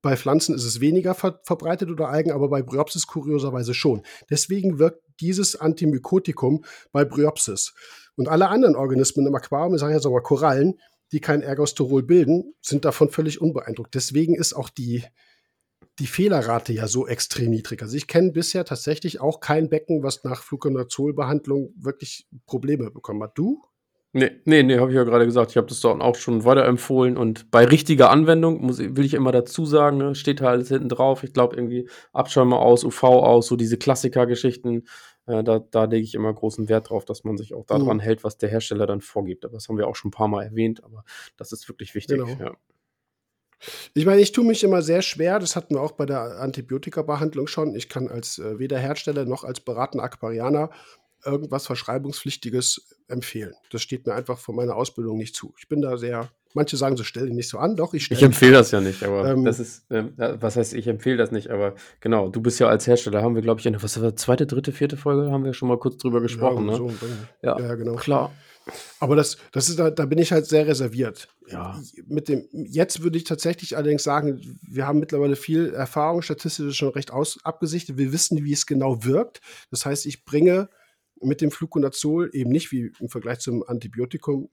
Bei 0.00 0.16
Pflanzen 0.16 0.54
ist 0.54 0.64
es 0.64 0.80
weniger 0.80 1.14
ver 1.14 1.40
verbreitet 1.44 1.90
oder 1.90 2.08
Algen, 2.08 2.30
aber 2.30 2.48
bei 2.48 2.62
Bryopsis 2.62 3.06
kurioserweise 3.06 3.74
schon. 3.74 4.02
Deswegen 4.30 4.78
wirkt 4.78 5.02
dieses 5.20 5.56
Antimykotikum 5.56 6.64
bei 6.92 7.04
Bryopsis. 7.04 7.74
Und 8.16 8.28
alle 8.28 8.48
anderen 8.48 8.76
Organismen 8.76 9.26
im 9.26 9.34
Aquarium, 9.34 9.74
ich 9.74 9.80
sage 9.80 9.94
jetzt 9.94 10.04
mal 10.04 10.20
Korallen, 10.20 10.78
die 11.12 11.20
kein 11.20 11.42
Ergosterol 11.42 12.02
bilden, 12.02 12.54
sind 12.60 12.84
davon 12.84 13.10
völlig 13.10 13.40
unbeeindruckt. 13.40 13.94
Deswegen 13.94 14.34
ist 14.34 14.52
auch 14.52 14.68
die, 14.68 15.04
die 15.98 16.06
Fehlerrate 16.06 16.72
ja 16.72 16.86
so 16.86 17.06
extrem 17.06 17.50
niedrig. 17.50 17.82
Also 17.82 17.96
ich 17.96 18.06
kenne 18.06 18.32
bisher 18.32 18.64
tatsächlich 18.64 19.20
auch 19.20 19.40
kein 19.40 19.68
Becken, 19.68 20.02
was 20.02 20.24
nach 20.24 20.42
Fluconazolbehandlung 20.42 21.72
wirklich 21.76 22.28
Probleme 22.46 22.90
bekommen 22.90 23.22
hat. 23.22 23.36
Du? 23.36 23.62
Nee, 24.12 24.30
nee, 24.46 24.62
nee, 24.62 24.78
habe 24.78 24.90
ich 24.90 24.96
ja 24.96 25.04
gerade 25.04 25.26
gesagt. 25.26 25.50
Ich 25.50 25.58
habe 25.58 25.66
das 25.66 25.80
dann 25.80 26.00
auch 26.00 26.16
schon 26.16 26.44
weiterempfohlen 26.44 27.18
und 27.18 27.50
bei 27.50 27.66
richtiger 27.66 28.10
Anwendung 28.10 28.62
muss, 28.64 28.78
will 28.78 29.04
ich 29.04 29.12
immer 29.12 29.32
dazu 29.32 29.66
sagen, 29.66 29.98
ne, 29.98 30.14
steht 30.14 30.40
halt 30.40 30.66
hinten 30.66 30.88
drauf. 30.88 31.24
Ich 31.24 31.34
glaube 31.34 31.56
irgendwie 31.56 31.88
Abschäume 32.12 32.56
aus, 32.56 32.84
UV 32.84 33.02
aus, 33.04 33.46
so 33.48 33.56
diese 33.56 33.76
Klassiker-Geschichten. 33.76 34.84
Äh, 35.26 35.44
da, 35.44 35.58
da 35.58 35.84
lege 35.84 36.04
ich 36.04 36.14
immer 36.14 36.32
großen 36.32 36.70
Wert 36.70 36.88
drauf, 36.88 37.04
dass 37.04 37.22
man 37.24 37.36
sich 37.36 37.52
auch 37.52 37.66
daran 37.66 37.98
mhm. 37.98 38.00
hält, 38.00 38.24
was 38.24 38.38
der 38.38 38.48
Hersteller 38.48 38.86
dann 38.86 39.02
vorgibt. 39.02 39.44
Aber 39.44 39.54
das 39.54 39.68
haben 39.68 39.76
wir 39.76 39.86
auch 39.86 39.96
schon 39.96 40.08
ein 40.08 40.12
paar 40.12 40.28
Mal 40.28 40.44
erwähnt, 40.44 40.82
aber 40.82 41.04
das 41.36 41.52
ist 41.52 41.68
wirklich 41.68 41.94
wichtig. 41.94 42.18
Genau. 42.18 42.28
Ja. 42.40 42.56
Ich 43.92 44.06
meine, 44.06 44.22
ich 44.22 44.32
tue 44.32 44.44
mich 44.44 44.64
immer 44.64 44.82
sehr 44.82 45.02
schwer, 45.02 45.38
das 45.38 45.56
hatten 45.56 45.74
wir 45.74 45.82
auch 45.82 45.92
bei 45.92 46.06
der 46.06 46.40
Antibiotikabehandlung 46.40 47.46
schon. 47.46 47.74
Ich 47.74 47.88
kann 47.88 48.08
als 48.08 48.38
äh, 48.38 48.58
weder 48.58 48.78
Hersteller 48.78 49.26
noch 49.26 49.44
als 49.44 49.60
beratender 49.60 50.04
Aquarianer 50.04 50.70
irgendwas 51.24 51.66
Verschreibungspflichtiges 51.66 52.96
empfehlen. 53.08 53.54
Das 53.70 53.82
steht 53.82 54.06
mir 54.06 54.14
einfach 54.14 54.38
von 54.38 54.54
meiner 54.54 54.76
Ausbildung 54.76 55.18
nicht 55.18 55.34
zu. 55.34 55.54
Ich 55.58 55.68
bin 55.68 55.80
da 55.80 55.96
sehr, 55.96 56.30
manche 56.54 56.76
sagen 56.76 56.96
so, 56.96 57.04
stell 57.04 57.26
dich 57.26 57.34
nicht 57.34 57.48
so 57.48 57.58
an, 57.58 57.76
doch, 57.76 57.94
ich 57.94 58.10
Ich 58.10 58.22
empfehle 58.22 58.52
das 58.52 58.70
ja 58.70 58.80
nicht, 58.80 59.02
aber 59.02 59.28
ähm, 59.28 59.44
das 59.44 59.60
ist, 59.60 59.84
ähm, 59.90 60.12
was 60.16 60.56
heißt, 60.56 60.74
ich 60.74 60.86
empfehle 60.86 61.16
das 61.16 61.30
nicht, 61.30 61.50
aber 61.50 61.74
genau, 62.00 62.28
du 62.28 62.40
bist 62.40 62.60
ja 62.60 62.68
als 62.68 62.86
Hersteller, 62.86 63.22
haben 63.22 63.34
wir, 63.34 63.42
glaube 63.42 63.60
ich, 63.60 63.66
eine, 63.66 63.82
was 63.82 64.00
war 64.00 64.14
zweite, 64.16 64.46
dritte, 64.46 64.72
vierte 64.72 64.96
Folge, 64.96 65.30
haben 65.30 65.44
wir 65.44 65.54
schon 65.54 65.68
mal 65.68 65.78
kurz 65.78 65.98
drüber 65.98 66.20
gesprochen, 66.20 66.66
ja, 66.66 66.72
ne? 66.72 66.76
So, 66.76 66.92
ja, 67.42 67.60
ja, 67.60 67.74
genau. 67.74 67.94
Klar. 67.96 68.32
Aber 69.00 69.16
das, 69.16 69.38
das 69.52 69.68
ist, 69.68 69.78
da, 69.78 69.90
da 69.90 70.06
bin 70.06 70.18
ich 70.18 70.32
halt 70.32 70.46
sehr 70.46 70.66
reserviert. 70.66 71.28
Ja. 71.50 71.80
Mit 72.06 72.28
dem, 72.28 72.46
jetzt 72.52 73.02
würde 73.02 73.16
ich 73.16 73.24
tatsächlich 73.24 73.76
allerdings 73.76 74.02
sagen, 74.02 74.58
wir 74.60 74.86
haben 74.86 74.98
mittlerweile 74.98 75.36
viel 75.36 75.72
Erfahrung, 75.72 76.22
statistisch 76.22 76.76
schon 76.76 76.90
recht 76.90 77.10
aus, 77.10 77.38
abgesichtet. 77.44 77.96
Wir 77.96 78.12
wissen, 78.12 78.44
wie 78.44 78.52
es 78.52 78.66
genau 78.66 79.04
wirkt. 79.04 79.40
Das 79.70 79.86
heißt, 79.86 80.06
ich 80.06 80.24
bringe 80.24 80.68
mit 81.22 81.40
dem 81.40 81.50
Fluconazol 81.50 82.30
eben 82.32 82.50
nicht 82.50 82.72
wie 82.72 82.92
im 83.00 83.08
Vergleich 83.08 83.40
zum 83.40 83.62
Antibiotikum 83.66 84.48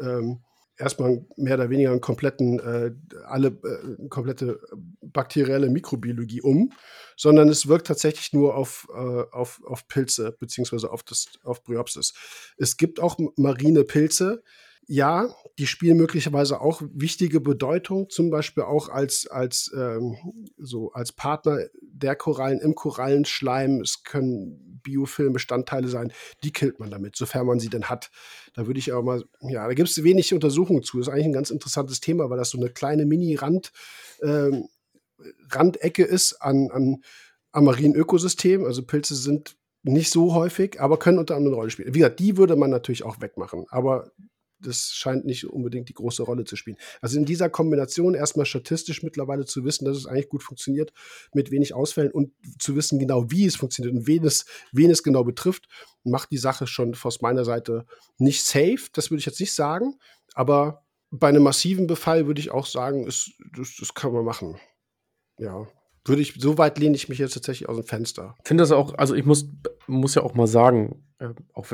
ähm, 0.00 0.40
erstmal 0.78 1.24
mehr 1.36 1.54
oder 1.54 1.70
weniger 1.70 1.90
einen 1.90 2.00
kompletten, 2.00 2.60
äh, 2.60 2.92
alle 3.26 3.48
äh, 3.48 4.08
komplette 4.08 4.60
bakterielle 5.00 5.68
Mikrobiologie 5.68 6.40
um, 6.40 6.72
sondern 7.16 7.48
es 7.48 7.66
wirkt 7.66 7.88
tatsächlich 7.88 8.32
nur 8.32 8.54
auf, 8.54 8.86
äh, 8.94 9.24
auf, 9.32 9.60
auf 9.66 9.88
Pilze 9.88 10.36
beziehungsweise 10.38 10.90
auf, 10.90 11.02
auf 11.42 11.64
Bryopsis. 11.64 12.14
Es 12.56 12.76
gibt 12.76 13.00
auch 13.00 13.18
marine 13.36 13.84
Pilze, 13.84 14.42
ja, 14.90 15.34
die 15.58 15.66
spielen 15.66 15.98
möglicherweise 15.98 16.62
auch 16.62 16.80
wichtige 16.94 17.40
Bedeutung, 17.40 18.08
zum 18.08 18.30
Beispiel 18.30 18.62
auch 18.62 18.88
als, 18.88 19.26
als, 19.26 19.70
ähm, 19.76 20.16
so 20.56 20.92
als 20.92 21.12
Partner 21.12 21.58
der 21.82 22.16
Korallen 22.16 22.58
im 22.58 22.74
Korallenschleim. 22.74 23.82
Es 23.82 24.02
können 24.02 24.80
Biofilmbestandteile 24.82 25.88
sein, 25.88 26.10
die 26.42 26.52
killt 26.52 26.80
man 26.80 26.90
damit, 26.90 27.16
sofern 27.16 27.46
man 27.46 27.60
sie 27.60 27.68
denn 27.68 27.90
hat. 27.90 28.10
Da 28.54 28.66
würde 28.66 28.78
ich 28.78 28.90
auch 28.94 29.02
mal, 29.02 29.22
ja, 29.42 29.66
da 29.66 29.74
gibt 29.74 29.90
es 29.90 30.02
wenig 30.02 30.32
Untersuchungen 30.32 30.82
zu. 30.82 30.96
Das 30.96 31.08
ist 31.08 31.12
eigentlich 31.12 31.26
ein 31.26 31.32
ganz 31.34 31.50
interessantes 31.50 32.00
Thema, 32.00 32.30
weil 32.30 32.38
das 32.38 32.48
so 32.48 32.58
eine 32.58 32.70
kleine 32.70 33.04
Mini-Rand, 33.04 33.72
ähm, 34.22 34.68
Randecke 35.50 36.04
ist 36.04 36.40
an, 36.40 36.70
an, 36.70 37.02
am 37.52 37.64
marinen 37.64 37.94
Ökosystem. 37.94 38.64
Also 38.64 38.82
Pilze 38.82 39.16
sind 39.16 39.56
nicht 39.82 40.10
so 40.10 40.32
häufig, 40.32 40.80
aber 40.80 40.98
können 40.98 41.18
unter 41.18 41.36
anderem 41.36 41.52
eine 41.52 41.60
Rolle 41.60 41.70
spielen. 41.70 41.92
Wie 41.92 41.98
gesagt, 41.98 42.20
die 42.20 42.38
würde 42.38 42.56
man 42.56 42.70
natürlich 42.70 43.02
auch 43.02 43.20
wegmachen. 43.20 43.66
Aber 43.68 44.12
das 44.60 44.90
scheint 44.92 45.24
nicht 45.24 45.46
unbedingt 45.46 45.88
die 45.88 45.94
große 45.94 46.22
Rolle 46.22 46.44
zu 46.44 46.56
spielen. 46.56 46.76
Also 47.00 47.18
in 47.18 47.24
dieser 47.24 47.48
Kombination 47.48 48.14
erstmal 48.14 48.46
statistisch 48.46 49.02
mittlerweile 49.02 49.44
zu 49.44 49.64
wissen, 49.64 49.84
dass 49.84 49.96
es 49.96 50.06
eigentlich 50.06 50.28
gut 50.28 50.42
funktioniert 50.42 50.92
mit 51.32 51.50
wenig 51.50 51.74
Ausfällen 51.74 52.10
und 52.10 52.32
zu 52.58 52.76
wissen 52.76 52.98
genau, 52.98 53.30
wie 53.30 53.46
es 53.46 53.56
funktioniert 53.56 53.94
und 53.94 54.06
wen 54.06 54.24
es, 54.24 54.46
wen 54.72 54.90
es 54.90 55.02
genau 55.02 55.24
betrifft, 55.24 55.68
macht 56.04 56.30
die 56.30 56.38
Sache 56.38 56.66
schon 56.66 56.96
aus 57.02 57.20
meiner 57.20 57.44
Seite 57.44 57.86
nicht 58.18 58.44
safe. 58.44 58.88
Das 58.92 59.10
würde 59.10 59.20
ich 59.20 59.26
jetzt 59.26 59.40
nicht 59.40 59.52
sagen, 59.52 59.94
aber 60.34 60.84
bei 61.10 61.28
einem 61.28 61.42
massiven 61.42 61.86
Befall 61.86 62.26
würde 62.26 62.40
ich 62.40 62.50
auch 62.50 62.66
sagen, 62.66 63.06
ist, 63.06 63.32
das, 63.56 63.76
das 63.78 63.94
kann 63.94 64.12
man 64.12 64.24
machen. 64.24 64.58
Ja. 65.38 65.66
Würde 66.04 66.22
ich, 66.22 66.34
so 66.38 66.58
weit 66.58 66.78
lehne 66.78 66.96
ich 66.96 67.08
mich 67.08 67.18
jetzt 67.18 67.34
tatsächlich 67.34 67.68
aus 67.68 67.76
dem 67.76 67.84
Fenster. 67.84 68.34
Ich 68.42 68.48
finde 68.48 68.62
das 68.62 68.72
auch, 68.72 68.94
also 68.94 69.14
ich 69.14 69.24
muss, 69.24 69.48
muss 69.86 70.14
ja 70.14 70.22
auch 70.22 70.34
mal 70.34 70.46
sagen, 70.46 71.04
äh, 71.18 71.34
auch 71.52 71.66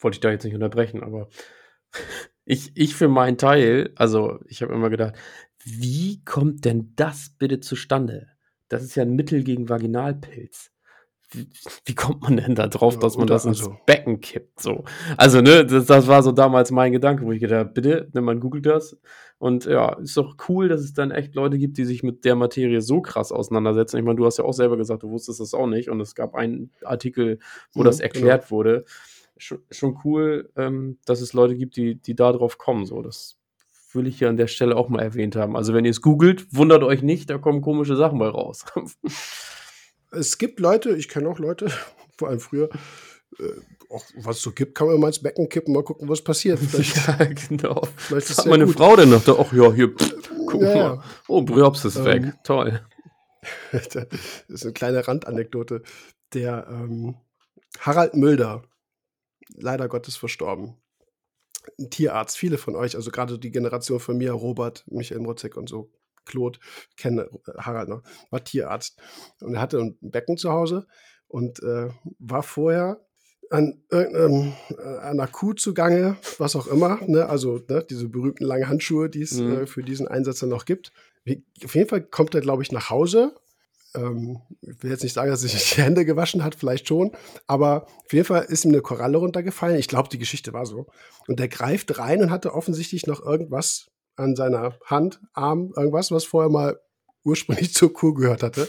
wollte 0.00 0.16
ich 0.16 0.20
da 0.20 0.30
jetzt 0.30 0.44
nicht 0.44 0.54
unterbrechen, 0.54 1.02
aber 1.02 1.28
ich, 2.44 2.72
ich 2.74 2.94
für 2.94 3.08
meinen 3.08 3.38
Teil, 3.38 3.92
also 3.96 4.38
ich 4.46 4.62
habe 4.62 4.72
immer 4.72 4.90
gedacht, 4.90 5.14
wie 5.64 6.22
kommt 6.24 6.64
denn 6.64 6.92
das 6.94 7.32
bitte 7.38 7.60
zustande? 7.60 8.28
Das 8.68 8.82
ist 8.82 8.94
ja 8.94 9.02
ein 9.02 9.16
Mittel 9.16 9.42
gegen 9.42 9.68
Vaginalpilz. 9.68 10.70
Wie, 11.32 11.48
wie 11.84 11.94
kommt 11.96 12.22
man 12.22 12.36
denn 12.36 12.54
da 12.54 12.68
drauf, 12.68 13.00
dass 13.00 13.16
man 13.16 13.26
das 13.26 13.44
ins 13.44 13.58
also. 13.58 13.76
Becken 13.84 14.20
kippt? 14.20 14.60
So. 14.60 14.84
Also, 15.16 15.40
ne, 15.40 15.66
das, 15.66 15.86
das 15.86 16.06
war 16.06 16.22
so 16.22 16.30
damals 16.30 16.70
mein 16.70 16.92
Gedanke, 16.92 17.24
wo 17.24 17.32
ich 17.32 17.40
gedacht 17.40 17.58
habe, 17.58 17.70
bitte, 17.70 18.08
ne, 18.12 18.20
man 18.20 18.38
googelt 18.38 18.64
das. 18.64 18.96
Und 19.38 19.64
ja, 19.64 19.94
ist 19.94 20.16
doch 20.16 20.36
cool, 20.48 20.68
dass 20.68 20.82
es 20.82 20.94
dann 20.94 21.10
echt 21.10 21.34
Leute 21.34 21.58
gibt, 21.58 21.78
die 21.78 21.84
sich 21.84 22.04
mit 22.04 22.24
der 22.24 22.36
Materie 22.36 22.80
so 22.80 23.00
krass 23.00 23.32
auseinandersetzen. 23.32 23.98
Ich 23.98 24.04
meine, 24.04 24.16
du 24.16 24.24
hast 24.24 24.38
ja 24.38 24.44
auch 24.44 24.52
selber 24.52 24.76
gesagt, 24.76 25.02
du 25.02 25.10
wusstest 25.10 25.40
das 25.40 25.52
auch 25.52 25.66
nicht. 25.66 25.90
Und 25.90 26.00
es 26.00 26.14
gab 26.14 26.36
einen 26.36 26.70
Artikel, 26.84 27.40
wo 27.72 27.80
mhm, 27.80 27.86
das 27.86 27.98
erklärt 27.98 28.42
genau. 28.42 28.50
wurde 28.50 28.84
schon, 29.36 29.58
schon 29.70 29.98
cool, 30.04 30.50
ähm, 30.56 30.98
dass 31.04 31.20
es 31.20 31.32
Leute 31.32 31.56
gibt, 31.56 31.76
die, 31.76 31.96
die 31.96 32.14
da 32.14 32.32
drauf 32.32 32.58
kommen. 32.58 32.86
So, 32.86 33.02
das 33.02 33.36
will 33.92 34.06
ich 34.06 34.18
hier 34.18 34.28
an 34.28 34.36
der 34.36 34.46
Stelle 34.46 34.76
auch 34.76 34.88
mal 34.88 35.02
erwähnt 35.02 35.36
haben. 35.36 35.56
Also, 35.56 35.74
wenn 35.74 35.84
ihr 35.84 35.90
es 35.90 36.02
googelt, 36.02 36.46
wundert 36.54 36.82
euch 36.82 37.02
nicht, 37.02 37.30
da 37.30 37.38
kommen 37.38 37.62
komische 37.62 37.96
Sachen 37.96 38.18
bei 38.18 38.28
raus. 38.28 38.64
es 40.10 40.38
gibt 40.38 40.60
Leute, 40.60 40.96
ich 40.96 41.08
kenne 41.08 41.28
auch 41.28 41.38
Leute, 41.38 41.70
vor 42.18 42.28
allem 42.28 42.40
früher, 42.40 42.68
äh, 43.38 43.42
auch 43.90 44.04
was 44.16 44.36
es 44.36 44.42
so 44.42 44.52
gibt, 44.52 44.74
kann 44.74 44.88
man 44.88 44.98
mal 44.98 45.08
ins 45.08 45.22
Becken 45.22 45.48
kippen, 45.48 45.74
mal 45.74 45.84
gucken, 45.84 46.08
was 46.08 46.22
passiert. 46.22 46.58
Vielleicht, 46.60 46.96
ja, 47.06 47.24
genau. 47.48 47.82
Vielleicht 47.96 48.30
ist 48.30 48.38
Hat 48.38 48.46
meine 48.46 48.66
gut. 48.66 48.76
Frau 48.76 48.96
denn 48.96 49.10
noch 49.10 49.24
da? 49.24 49.36
Ach 49.38 49.52
ja, 49.52 49.72
hier, 49.72 49.92
guck 50.46 50.62
ja, 50.62 50.74
mal. 50.74 51.02
Oh, 51.28 51.42
Briops 51.42 51.84
ist 51.84 51.96
ähm, 51.96 52.04
weg. 52.04 52.34
Toll. 52.44 52.80
das 53.70 54.06
ist 54.48 54.64
eine 54.64 54.72
kleine 54.72 55.06
Randanekdote. 55.06 55.82
Der 56.34 56.66
ähm, 56.68 57.14
Harald 57.78 58.16
Mülder, 58.16 58.62
leider 59.54 59.88
Gottes 59.88 60.16
verstorben. 60.16 60.76
Ein 61.78 61.90
Tierarzt, 61.90 62.36
viele 62.36 62.58
von 62.58 62.76
euch, 62.76 62.94
also 62.96 63.10
gerade 63.10 63.38
die 63.38 63.50
Generation 63.50 64.00
von 64.00 64.16
mir, 64.16 64.32
Robert, 64.32 64.84
Michael 64.86 65.20
Motzek 65.20 65.56
und 65.56 65.68
so, 65.68 65.90
Claude, 66.24 66.58
kenne 66.96 67.28
Harald 67.56 67.88
noch, 67.88 68.02
war 68.30 68.44
Tierarzt. 68.44 68.98
Und 69.40 69.54
er 69.54 69.60
hatte 69.60 69.78
ein 69.78 69.98
Becken 70.00 70.36
zu 70.36 70.50
Hause 70.50 70.86
und 71.28 71.62
äh, 71.62 71.88
war 72.18 72.42
vorher 72.42 73.00
an, 73.50 73.82
ähm, 73.92 74.54
an 74.78 75.20
einer 75.20 75.28
Kuh 75.28 75.54
zugange, 75.54 76.16
was 76.38 76.56
auch 76.56 76.66
immer, 76.66 77.00
ne? 77.06 77.28
also 77.28 77.60
ne, 77.68 77.84
diese 77.88 78.08
berühmten 78.08 78.44
langen 78.44 78.68
Handschuhe, 78.68 79.08
die 79.08 79.22
es 79.22 79.32
mhm. 79.32 79.52
äh, 79.52 79.66
für 79.66 79.82
diesen 79.82 80.08
Einsatz 80.08 80.40
dann 80.40 80.48
noch 80.48 80.64
gibt. 80.64 80.92
Auf 81.64 81.74
jeden 81.74 81.88
Fall 81.88 82.02
kommt 82.02 82.34
er, 82.34 82.40
glaube 82.40 82.62
ich, 82.62 82.72
nach 82.72 82.90
Hause 82.90 83.34
ähm, 83.96 84.40
ich 84.60 84.82
will 84.82 84.90
jetzt 84.90 85.02
nicht 85.02 85.12
sagen, 85.12 85.30
dass 85.30 85.42
er 85.42 85.48
sich 85.48 85.70
die 85.74 85.82
Hände 85.82 86.04
gewaschen 86.04 86.44
hat, 86.44 86.54
vielleicht 86.54 86.88
schon, 86.88 87.12
aber 87.46 87.86
auf 88.04 88.12
jeden 88.12 88.26
Fall 88.26 88.44
ist 88.44 88.64
ihm 88.64 88.70
eine 88.70 88.82
Koralle 88.82 89.18
runtergefallen. 89.18 89.78
Ich 89.78 89.88
glaube, 89.88 90.08
die 90.08 90.18
Geschichte 90.18 90.52
war 90.52 90.66
so. 90.66 90.86
Und 91.26 91.40
der 91.40 91.48
greift 91.48 91.98
rein 91.98 92.22
und 92.22 92.30
hatte 92.30 92.52
offensichtlich 92.54 93.06
noch 93.06 93.24
irgendwas 93.24 93.90
an 94.16 94.36
seiner 94.36 94.78
Hand, 94.84 95.20
Arm, 95.32 95.72
irgendwas, 95.76 96.10
was 96.10 96.24
vorher 96.24 96.50
mal 96.50 96.80
ursprünglich 97.24 97.72
zur 97.74 97.92
Kuh 97.92 98.14
gehört 98.14 98.42
hatte. 98.42 98.68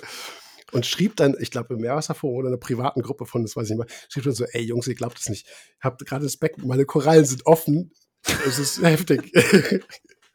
Und 0.74 0.86
schrieb 0.86 1.16
dann, 1.16 1.36
ich 1.40 1.50
glaube, 1.50 1.76
im 1.76 1.80
Meerwasserforum 1.80 2.40
oder 2.40 2.48
einer 2.50 2.58
privaten 2.58 3.02
Gruppe 3.02 3.26
von, 3.26 3.42
das 3.42 3.56
weiß 3.56 3.70
ich 3.70 3.78
nicht 3.78 3.88
mehr, 3.88 3.98
schrieb 4.10 4.26
dann 4.26 4.34
so, 4.34 4.44
ey 4.46 4.62
Jungs, 4.62 4.88
ihr 4.88 4.96
glaubt 4.96 5.18
das 5.18 5.30
nicht. 5.30 5.48
Ich 5.48 5.84
habe 5.84 6.04
gerade 6.04 6.26
das 6.26 6.36
Becken, 6.36 6.68
meine 6.68 6.86
Korallen 6.86 7.24
sind 7.24 7.46
offen. 7.46 7.92
Es 8.46 8.60
ist 8.60 8.82
heftig. 8.84 9.32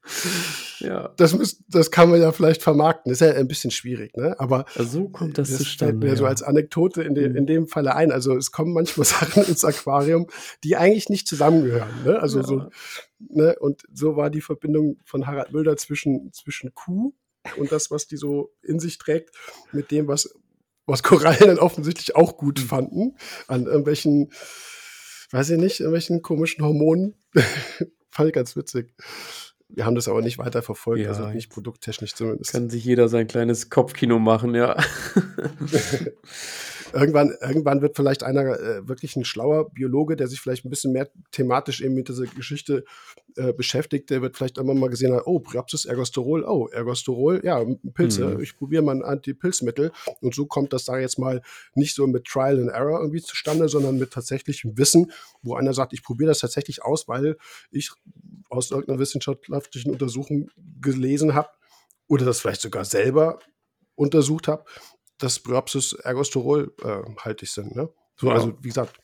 Ja. 0.81 1.15
Das, 1.17 1.33
muss, 1.33 1.63
das 1.69 1.93
kann 1.93 2.11
man 2.11 2.21
ja 2.21 2.33
vielleicht 2.33 2.61
vermarkten. 2.61 3.13
ist 3.13 3.21
ja 3.21 3.31
ein 3.31 3.47
bisschen 3.47 3.71
schwierig, 3.71 4.17
ne? 4.17 4.35
Aber 4.41 4.65
so 4.77 5.09
kommt 5.09 5.39
das, 5.39 5.51
das 5.51 5.59
zustande. 5.59 5.93
Fällt 5.93 6.03
mir 6.03 6.09
ja. 6.11 6.17
so 6.17 6.27
als 6.27 6.43
Anekdote 6.43 7.05
in, 7.05 7.15
de, 7.15 7.25
in 7.25 7.35
mhm. 7.35 7.47
dem 7.47 7.67
Falle 7.69 7.95
ein. 7.95 8.11
Also 8.11 8.37
es 8.37 8.51
kommen 8.51 8.73
manchmal 8.73 9.07
Sachen 9.07 9.45
ins 9.45 9.65
Aquarium, 9.65 10.27
die 10.65 10.77
eigentlich 10.77 11.09
nicht 11.09 11.29
zusammengehören. 11.29 11.89
Ne? 12.05 12.19
Also 12.19 12.41
ja. 12.41 12.45
so, 12.45 12.69
ne? 13.21 13.57
Und 13.61 13.83
so 13.93 14.17
war 14.17 14.29
die 14.29 14.41
Verbindung 14.41 14.99
von 15.05 15.29
Harald 15.29 15.53
Mülder 15.53 15.77
zwischen, 15.77 16.33
zwischen 16.33 16.75
Kuh 16.75 17.15
und 17.57 17.71
das, 17.71 17.93
was 17.93 18.09
die 18.09 18.17
so 18.17 18.53
in 18.61 18.81
sich 18.81 18.99
trägt, 18.99 19.31
mit 19.71 19.93
dem, 19.93 20.09
was 20.09 20.35
was 20.87 21.03
Korallen 21.03 21.47
dann 21.47 21.59
offensichtlich 21.59 22.17
auch 22.17 22.37
gut 22.37 22.59
fanden, 22.59 23.17
an 23.47 23.67
irgendwelchen, 23.67 24.33
weiß 25.31 25.51
ich 25.51 25.59
nicht, 25.59 25.81
irgendwelchen 25.81 26.23
komischen 26.23 26.65
Hormonen. 26.65 27.15
Fand 28.11 28.29
ich 28.29 28.35
ganz 28.35 28.57
witzig. 28.57 28.95
Wir 29.75 29.87
haben 29.87 29.95
das 29.95 30.09
aber 30.09 30.21
nicht 30.23 30.39
weiter 30.39 30.63
verfolgt, 30.63 31.03
Ja, 31.03 31.11
also 31.11 31.29
nicht 31.29 31.51
produkttechnisch 31.51 32.15
zumindest. 32.15 32.53
Kann 32.53 32.69
sich 32.71 32.85
jeder 32.85 33.09
sein 33.09 33.27
kleines 33.27 33.71
Kopfkino 33.71 34.19
machen, 34.19 34.55
ja. 34.55 34.77
irgendwann, 36.93 37.35
irgendwann 37.41 37.83
wird 37.83 37.97
vielleicht 37.97 38.23
einer 38.23 38.59
äh, 38.59 38.89
wirklich 38.89 39.17
ein 39.17 39.25
schlauer 39.25 39.71
Biologe, 39.71 40.17
der 40.17 40.29
sich 40.29 40.41
vielleicht 40.41 40.65
ein 40.65 40.71
bisschen 40.71 40.93
mehr 40.93 41.09
thematisch 41.31 41.81
eben 41.81 41.95
mit 41.95 42.09
dieser 42.09 42.27
Geschichte 42.27 42.85
äh, 43.37 43.53
beschäftigt, 43.53 44.11
der 44.11 44.23
wird 44.23 44.37
vielleicht 44.37 44.59
immer 44.59 44.75
mal 44.75 44.91
gesehen 44.91 45.13
haben, 45.13 45.23
oh, 45.25 45.39
Priapsis 45.41 45.85
ergosterol, 45.85 46.45
oh, 46.45 46.69
Ergosterol, 46.69 47.41
ja, 47.45 47.65
Pilze, 47.95 48.27
Mhm. 48.27 48.41
ich 48.41 48.57
probiere 48.57 48.83
mal 48.83 48.97
ein 48.97 49.03
Antipilzmittel 49.03 49.93
und 50.21 50.35
so 50.35 50.47
kommt 50.47 50.73
das 50.73 50.85
da 50.85 50.99
jetzt 50.99 51.19
mal 51.19 51.43
nicht 51.75 51.95
so 51.95 52.07
mit 52.07 52.25
Trial 52.25 52.61
and 52.61 52.71
Error 52.71 53.01
irgendwie 53.01 53.23
zustande, 53.23 53.69
sondern 53.69 53.99
mit 53.99 54.13
tatsächlichem 54.13 54.77
Wissen, 54.77 55.13
wo 55.43 55.55
einer 55.55 55.75
sagt, 55.75 55.93
ich 55.93 56.03
probiere 56.03 56.29
das 56.29 56.41
tatsächlich 56.41 56.85
aus, 56.85 57.09
weil 57.09 57.37
ich 57.71 57.91
aus 58.51 58.71
irgendeiner 58.71 58.99
wissenschaftlichen 58.99 59.91
Untersuchung 59.91 60.51
gelesen 60.81 61.35
habe 61.35 61.49
oder 62.09 62.25
das 62.25 62.41
vielleicht 62.41 62.61
sogar 62.61 62.85
selber 62.85 63.39
untersucht 63.95 64.49
habe, 64.49 64.65
dass 65.23 65.39
Bryopsis 65.41 65.93
ergosterol 65.93 66.75
äh, 66.83 67.03
haltig 67.21 67.51
sind. 67.53 67.75
Ne? 67.77 67.89
So, 68.17 68.29
Ja. 68.29 68.35
Also 68.35 68.55
wie 68.61 68.69
gesagt, 68.69 68.99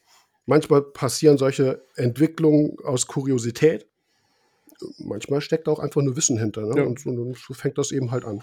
manchmal 0.47 0.83
passieren 0.83 1.39
solche 1.39 1.83
Entwicklungen 1.97 2.77
aus 2.85 3.07
Kuriosität. 3.07 3.87
Manchmal 4.99 5.41
steckt 5.41 5.69
auch 5.69 5.79
einfach 5.81 6.03
nur 6.03 6.17
Wissen 6.17 6.39
hinter. 6.39 6.63
Ne? 6.63 6.81
Ja. 6.81 6.85
Und, 6.85 7.01
so, 7.01 7.11
und 7.11 7.37
so 7.37 7.55
fängt 7.55 7.79
das 7.79 7.91
eben 7.91 8.11
halt 8.11 8.25
an. 8.25 8.43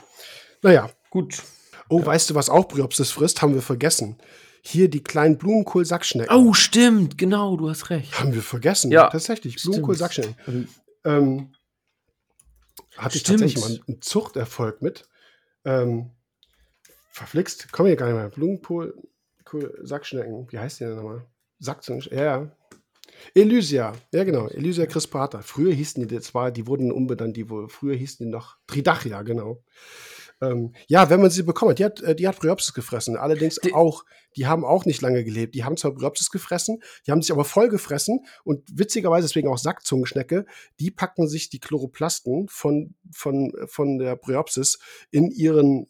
Naja. 0.62 0.90
Gut. 1.10 1.42
Oh, 1.90 2.04
weißt 2.06 2.30
du, 2.30 2.36
was 2.36 2.50
auch 2.50 2.68
Bryopsis 2.68 3.12
frisst? 3.12 3.42
Haben 3.42 3.54
wir 3.54 3.62
vergessen. 3.62 4.18
Hier 4.62 4.90
die 4.90 5.04
kleinen 5.04 5.38
Blumenkohl-Sackschnecken. 5.38 6.36
Oh, 6.36 6.54
stimmt, 6.54 7.20
genau, 7.20 7.56
du 7.56 7.70
hast 7.70 7.92
recht. 7.92 8.20
Haben 8.20 8.34
wir 8.34 8.42
vergessen. 8.42 8.92
Ja, 8.92 9.10
tatsächlich. 9.10 9.62
Blumenkohl-Sackschnecken. 9.62 10.36
Ähm, 10.48 10.68
Ähm, 11.06 11.52
hatte 12.98 13.16
ich 13.18 13.22
Stimmt. 13.22 13.42
tatsächlich 13.42 13.64
mal 13.64 13.80
einen 13.88 14.02
Zuchterfolg 14.02 14.82
mit. 14.82 15.08
Ähm, 15.66 16.12
verflixt, 17.16 17.72
komme 17.72 17.90
hier 17.90 17.96
gar 17.96 18.08
nicht 18.08 18.16
mehr. 18.16 18.30
Blumenkohl, 18.30 18.94
Kohl, 19.46 19.78
Sackschnecken. 19.82 20.48
Wie 20.52 20.60
heißt 20.60 20.80
die 20.80 20.86
denn 20.86 20.96
nochmal? 20.96 21.26
Sackzungen, 21.60 22.04
ja, 22.12 22.24
ja. 22.24 22.52
Elysia, 23.34 23.94
ja 24.12 24.24
genau, 24.24 24.48
Elysia 24.50 24.86
crispata. 24.86 25.42
Früher 25.42 25.74
hießen 25.74 26.06
die 26.08 26.20
zwar, 26.20 26.52
die 26.52 26.68
wurden 26.68 26.92
umbenannt, 26.92 27.38
die 27.38 27.50
wohl, 27.50 27.70
früher 27.70 27.96
hießen 27.96 28.26
die 28.26 28.32
noch 28.32 28.58
Tridachia, 28.68 29.22
genau. 29.22 29.64
Ähm, 30.42 30.74
ja, 30.88 31.10
wenn 31.10 31.22
man 31.22 31.30
sie 31.30 31.44
bekommen 31.44 31.72
hat, 31.72 31.80
die 31.80 31.86
hat, 31.86 32.02
äh, 32.02 32.16
die 32.16 32.28
hat 32.28 32.38
Bryopsis 32.40 32.74
gefressen. 32.74 33.16
Allerdings 33.16 33.56
Die- 33.56 33.74
auch, 33.74 34.04
die 34.36 34.48
haben 34.48 34.66
auch 34.66 34.84
nicht 34.86 35.02
lange 35.02 35.24
gelebt. 35.24 35.56
Die 35.56 35.64
haben 35.64 35.78
zwar 35.78 35.92
Bryopsis 35.94 36.30
gefressen, 36.30 36.82
die 37.08 37.12
haben 37.12 37.22
sich 37.22 37.32
aber 37.32 37.46
voll 37.46 37.70
gefressen 37.70 38.26
und 38.44 38.68
witzigerweise 38.78 39.28
deswegen 39.28 39.48
auch 39.48 39.58
Sackzungenschnecke, 39.58 40.46
die 40.82 40.92
packen 40.92 41.30
sich 41.30 41.50
die 41.50 41.60
Chloroplasten 41.60 42.48
von, 42.50 42.96
von, 43.14 43.54
von 43.68 43.98
der 43.98 44.18
Bryopsis 44.18 44.80
in 45.10 45.32
ihren 45.32 45.88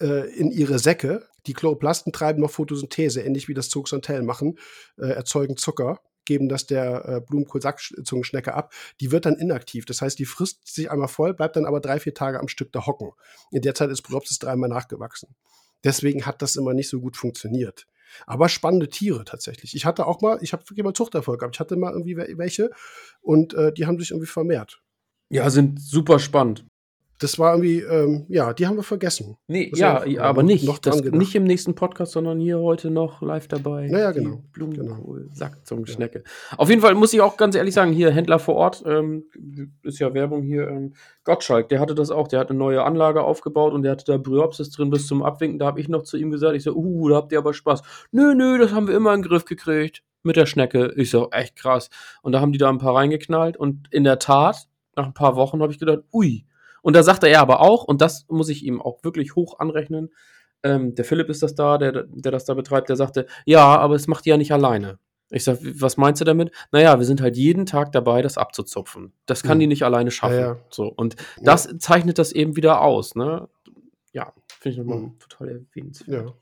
äh, 0.00 0.30
in 0.34 0.50
ihre 0.50 0.78
Säcke. 0.78 1.26
Die 1.46 1.52
Chloroplasten 1.52 2.12
treiben 2.12 2.40
noch 2.40 2.50
Photosynthese, 2.50 3.22
ähnlich 3.22 3.48
wie 3.48 3.54
das 3.54 3.68
Zooxanthell 3.68 4.22
machen, 4.22 4.58
äh, 4.96 5.06
erzeugen 5.08 5.56
Zucker, 5.56 6.00
geben 6.24 6.48
das 6.48 6.66
der 6.66 7.04
äh, 7.06 7.20
Blumenkohl-Sackzungenschnecke 7.20 8.54
ab. 8.54 8.72
Die 9.00 9.12
wird 9.12 9.26
dann 9.26 9.36
inaktiv. 9.36 9.84
Das 9.84 10.00
heißt, 10.00 10.18
die 10.18 10.24
frisst 10.24 10.66
sich 10.66 10.90
einmal 10.90 11.08
voll, 11.08 11.34
bleibt 11.34 11.56
dann 11.56 11.66
aber 11.66 11.80
drei, 11.80 12.00
vier 12.00 12.14
Tage 12.14 12.40
am 12.40 12.48
Stück 12.48 12.72
da 12.72 12.86
hocken. 12.86 13.10
In 13.50 13.62
der 13.62 13.74
Zeit 13.74 13.90
ist 13.90 14.02
Bryopsis 14.02 14.38
dreimal 14.38 14.70
nachgewachsen. 14.70 15.34
Deswegen 15.84 16.24
hat 16.24 16.40
das 16.40 16.56
immer 16.56 16.72
nicht 16.72 16.88
so 16.88 17.00
gut 17.00 17.16
funktioniert. 17.16 17.86
Aber 18.26 18.48
spannende 18.48 18.88
Tiere 18.88 19.24
tatsächlich. 19.24 19.74
Ich 19.74 19.84
hatte 19.84 20.06
auch 20.06 20.20
mal, 20.20 20.38
ich 20.40 20.52
habe 20.52 20.62
wirklich 20.68 20.84
mal 20.84 20.94
Zuchterfolg 20.94 21.40
gehabt. 21.40 21.56
Ich 21.56 21.60
hatte 21.60 21.76
mal 21.76 21.92
irgendwie 21.92 22.16
wel- 22.16 22.38
welche 22.38 22.70
und 23.20 23.54
äh, 23.54 23.72
die 23.72 23.86
haben 23.86 23.98
sich 23.98 24.10
irgendwie 24.10 24.28
vermehrt. 24.28 24.80
Ja, 25.28 25.50
sind 25.50 25.80
super 25.80 26.18
spannend. 26.18 26.64
Das 27.24 27.38
war 27.38 27.54
irgendwie, 27.54 27.80
ähm, 27.80 28.26
ja, 28.28 28.52
die 28.52 28.66
haben 28.66 28.76
wir 28.76 28.82
vergessen. 28.82 29.38
Nee, 29.46 29.70
Das 29.70 29.78
ja, 29.80 30.04
ja 30.04 30.20
aber 30.24 30.42
nicht. 30.42 30.66
noch 30.66 30.76
das, 30.76 31.02
gedacht. 31.02 31.18
nicht 31.18 31.34
im 31.34 31.44
nächsten 31.44 31.74
Podcast, 31.74 32.12
sondern 32.12 32.38
hier 32.38 32.58
heute 32.58 32.90
noch 32.90 33.22
live 33.22 33.48
dabei. 33.48 33.86
Ja, 33.86 33.98
ja, 33.98 34.12
Die 34.12 34.20
genau, 34.20 34.42
Blumenkohl, 34.52 35.30
Sackzungenschnecke. 35.32 36.22
Auf 36.58 36.68
jeden 36.68 36.82
Fall 36.82 36.94
muss 36.94 37.14
ich 37.14 37.22
auch 37.22 37.38
ganz 37.38 37.54
ehrlich 37.54 37.72
sagen, 37.72 37.92
hier 37.92 38.10
Händler 38.10 38.38
vor 38.38 38.56
Ort, 38.56 38.82
ähm, 38.84 39.24
ist 39.82 40.00
ja 40.00 40.12
Werbung 40.12 40.42
hier, 40.42 40.68
ähm, 40.68 40.92
Gottschalk, 41.24 41.70
der 41.70 41.80
hatte 41.80 41.94
das 41.94 42.10
auch, 42.10 42.28
der 42.28 42.40
hat 42.40 42.50
eine 42.50 42.58
neue 42.58 42.84
Anlage 42.84 43.22
aufgebaut 43.22 43.72
und 43.72 43.84
der 43.84 43.92
hatte 43.92 44.04
da 44.04 44.18
Bryopsis 44.18 44.68
drin 44.68 44.90
bis 44.90 45.06
zum 45.06 45.22
Abwinken. 45.22 45.58
Da 45.58 45.64
habe 45.64 45.80
ich 45.80 45.88
noch 45.88 46.02
zu 46.02 46.18
ihm 46.18 46.30
gesagt, 46.30 46.54
ich 46.54 46.62
so, 46.62 46.74
uh, 46.74 47.08
da 47.08 47.16
habt 47.16 47.32
ihr 47.32 47.38
aber 47.38 47.54
Spaß. 47.54 47.80
Nö, 48.12 48.34
nö, 48.34 48.58
das 48.58 48.72
haben 48.72 48.86
wir 48.86 48.94
immer 48.94 49.14
in 49.14 49.22
den 49.22 49.28
Griff 49.30 49.46
gekriegt 49.46 50.02
mit 50.22 50.36
der 50.36 50.44
Schnecke. 50.44 50.92
Ich 50.96 51.08
so, 51.08 51.30
echt 51.30 51.56
krass. 51.56 51.88
Und 52.20 52.32
da 52.32 52.42
haben 52.42 52.52
die 52.52 52.58
da 52.58 52.68
ein 52.68 52.76
paar 52.76 52.94
reingeknallt 52.94 53.56
und 53.56 53.88
in 53.90 54.04
der 54.04 54.18
Tat, 54.18 54.68
nach 54.94 55.06
ein 55.06 55.14
paar 55.14 55.36
Wochen 55.36 55.62
habe 55.62 55.72
ich 55.72 55.78
gedacht, 55.78 56.00
ui. 56.12 56.44
Und 56.84 56.94
da 56.94 57.02
sagte 57.02 57.26
er 57.28 57.40
aber 57.40 57.60
auch, 57.60 57.84
und 57.84 58.02
das 58.02 58.26
muss 58.28 58.50
ich 58.50 58.62
ihm 58.62 58.80
auch 58.82 59.02
wirklich 59.04 59.34
hoch 59.34 59.58
anrechnen, 59.58 60.10
ähm, 60.62 60.94
der 60.94 61.06
Philipp 61.06 61.30
ist 61.30 61.42
das 61.42 61.54
da, 61.54 61.78
der, 61.78 62.04
der 62.06 62.30
das 62.30 62.44
da 62.44 62.52
betreibt, 62.52 62.90
der 62.90 62.96
sagte, 62.96 63.26
ja, 63.46 63.64
aber 63.78 63.94
es 63.94 64.06
macht 64.06 64.26
die 64.26 64.30
ja 64.30 64.36
nicht 64.36 64.52
alleine. 64.52 64.98
Ich 65.30 65.44
sag, 65.44 65.58
was 65.62 65.96
meinst 65.96 66.20
du 66.20 66.26
damit? 66.26 66.50
Naja, 66.72 66.98
wir 66.98 67.06
sind 67.06 67.22
halt 67.22 67.36
jeden 67.38 67.64
Tag 67.64 67.92
dabei, 67.92 68.20
das 68.20 68.36
abzuzupfen. 68.36 69.14
Das 69.24 69.42
kann 69.42 69.52
Hm. 69.52 69.60
die 69.60 69.66
nicht 69.68 69.82
alleine 69.82 70.10
schaffen. 70.10 70.34
Ja, 70.36 70.40
ja. 70.52 70.56
So, 70.68 70.86
und 70.88 71.16
das 71.40 71.74
zeichnet 71.78 72.18
das 72.18 72.32
eben 72.32 72.54
wieder 72.54 72.82
aus, 72.82 73.14
ne? 73.14 73.48
Ja, 74.12 74.34
finde 74.60 74.70
ich 74.72 74.76
nochmal 74.78 74.98
Hm. 75.04 75.18
total 75.18 75.48
erwähnenswert. 75.48 76.26
Ja. 76.28 76.34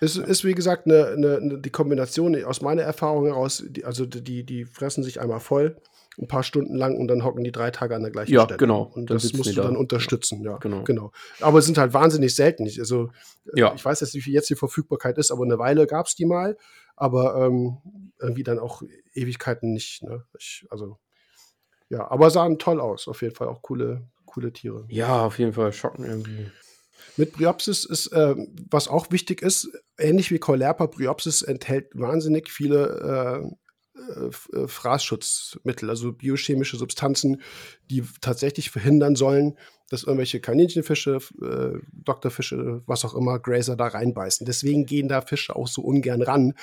Es 0.00 0.16
ist, 0.16 0.44
wie 0.44 0.54
gesagt, 0.54 0.86
eine, 0.86 1.08
eine, 1.08 1.36
eine, 1.36 1.58
die 1.58 1.70
Kombination 1.70 2.42
aus 2.44 2.60
meiner 2.62 2.82
Erfahrung 2.82 3.26
heraus, 3.26 3.64
die, 3.68 3.84
also 3.84 4.06
die, 4.06 4.44
die 4.44 4.64
fressen 4.64 5.02
sich 5.02 5.20
einmal 5.20 5.40
voll, 5.40 5.76
ein 6.18 6.28
paar 6.28 6.42
Stunden 6.42 6.74
lang 6.76 6.96
und 6.96 7.08
dann 7.08 7.24
hocken 7.24 7.42
die 7.44 7.50
drei 7.52 7.70
Tage 7.70 7.94
an 7.96 8.02
der 8.02 8.10
gleichen 8.12 8.32
Ja, 8.32 8.44
Stelle. 8.44 8.58
genau. 8.58 8.82
Und 8.94 9.10
das 9.10 9.32
musst 9.32 9.50
du 9.50 9.54
da. 9.56 9.62
dann 9.64 9.76
unterstützen, 9.76 10.42
ja. 10.42 10.58
Genau. 10.58 10.84
genau. 10.84 11.12
Aber 11.40 11.58
es 11.58 11.66
sind 11.66 11.76
halt 11.78 11.92
wahnsinnig 11.92 12.34
selten. 12.34 12.66
Ich- 12.66 12.78
Also, 12.78 13.10
äh, 13.54 13.60
Ja. 13.60 13.74
ich 13.74 13.84
weiß 13.84 14.00
jetzt 14.00 14.14
nicht, 14.14 14.26
wie 14.26 14.32
jetzt 14.32 14.48
die 14.50 14.54
Verfügbarkeit 14.54 15.18
ist, 15.18 15.30
aber 15.30 15.44
eine 15.44 15.58
Weile 15.58 15.86
gab 15.86 16.06
es 16.06 16.14
die 16.14 16.26
mal, 16.26 16.56
aber 16.96 17.36
ähm, 17.46 17.78
irgendwie 18.20 18.44
dann 18.44 18.58
auch 18.58 18.82
Ewigkeiten 19.14 19.72
nicht. 19.72 20.02
Ne? 20.04 20.24
Ich, 20.38 20.66
also, 20.70 20.98
ja, 21.88 22.10
aber 22.10 22.30
sahen 22.30 22.58
toll 22.58 22.80
aus, 22.80 23.08
auf 23.08 23.22
jeden 23.22 23.34
Fall 23.34 23.48
auch 23.48 23.62
coole, 23.62 24.06
coole 24.26 24.52
Tiere. 24.52 24.84
Ja, 24.88 25.26
auf 25.26 25.38
jeden 25.38 25.52
Fall 25.52 25.72
schocken 25.72 26.04
irgendwie. 26.04 26.50
Mit 27.16 27.32
Bryopsis 27.32 27.84
ist, 27.84 28.10
ähm, 28.12 28.54
was 28.70 28.88
auch 28.88 29.10
wichtig 29.10 29.42
ist, 29.42 29.68
ähnlich 29.98 30.30
wie 30.30 30.38
Caulerpa, 30.38 30.86
Bryopsis 30.86 31.42
enthält 31.42 31.88
wahnsinnig 31.94 32.50
viele 32.50 33.42
äh, 33.44 33.54
äh, 33.94 34.56
äh, 34.56 34.66
Fraßschutzmittel, 34.66 35.88
also 35.88 36.12
biochemische 36.12 36.76
Substanzen, 36.76 37.40
die 37.90 38.02
tatsächlich 38.20 38.70
verhindern 38.70 39.14
sollen, 39.14 39.56
dass 39.88 40.02
irgendwelche 40.02 40.40
Kaninchenfische, 40.40 41.18
äh, 41.40 41.78
Doktorfische, 41.92 42.82
was 42.86 43.04
auch 43.04 43.14
immer, 43.14 43.38
Grazer 43.38 43.76
da 43.76 43.86
reinbeißen. 43.86 44.46
Deswegen 44.46 44.84
gehen 44.86 45.08
da 45.08 45.20
Fische 45.22 45.54
auch 45.54 45.68
so 45.68 45.82
ungern 45.82 46.22
ran, 46.22 46.54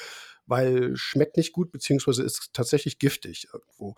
weil 0.45 0.91
schmeckt 0.95 1.37
nicht 1.37 1.53
gut, 1.53 1.71
beziehungsweise 1.71 2.23
ist 2.23 2.49
tatsächlich 2.51 2.99
giftig 2.99 3.47
irgendwo. 3.53 3.95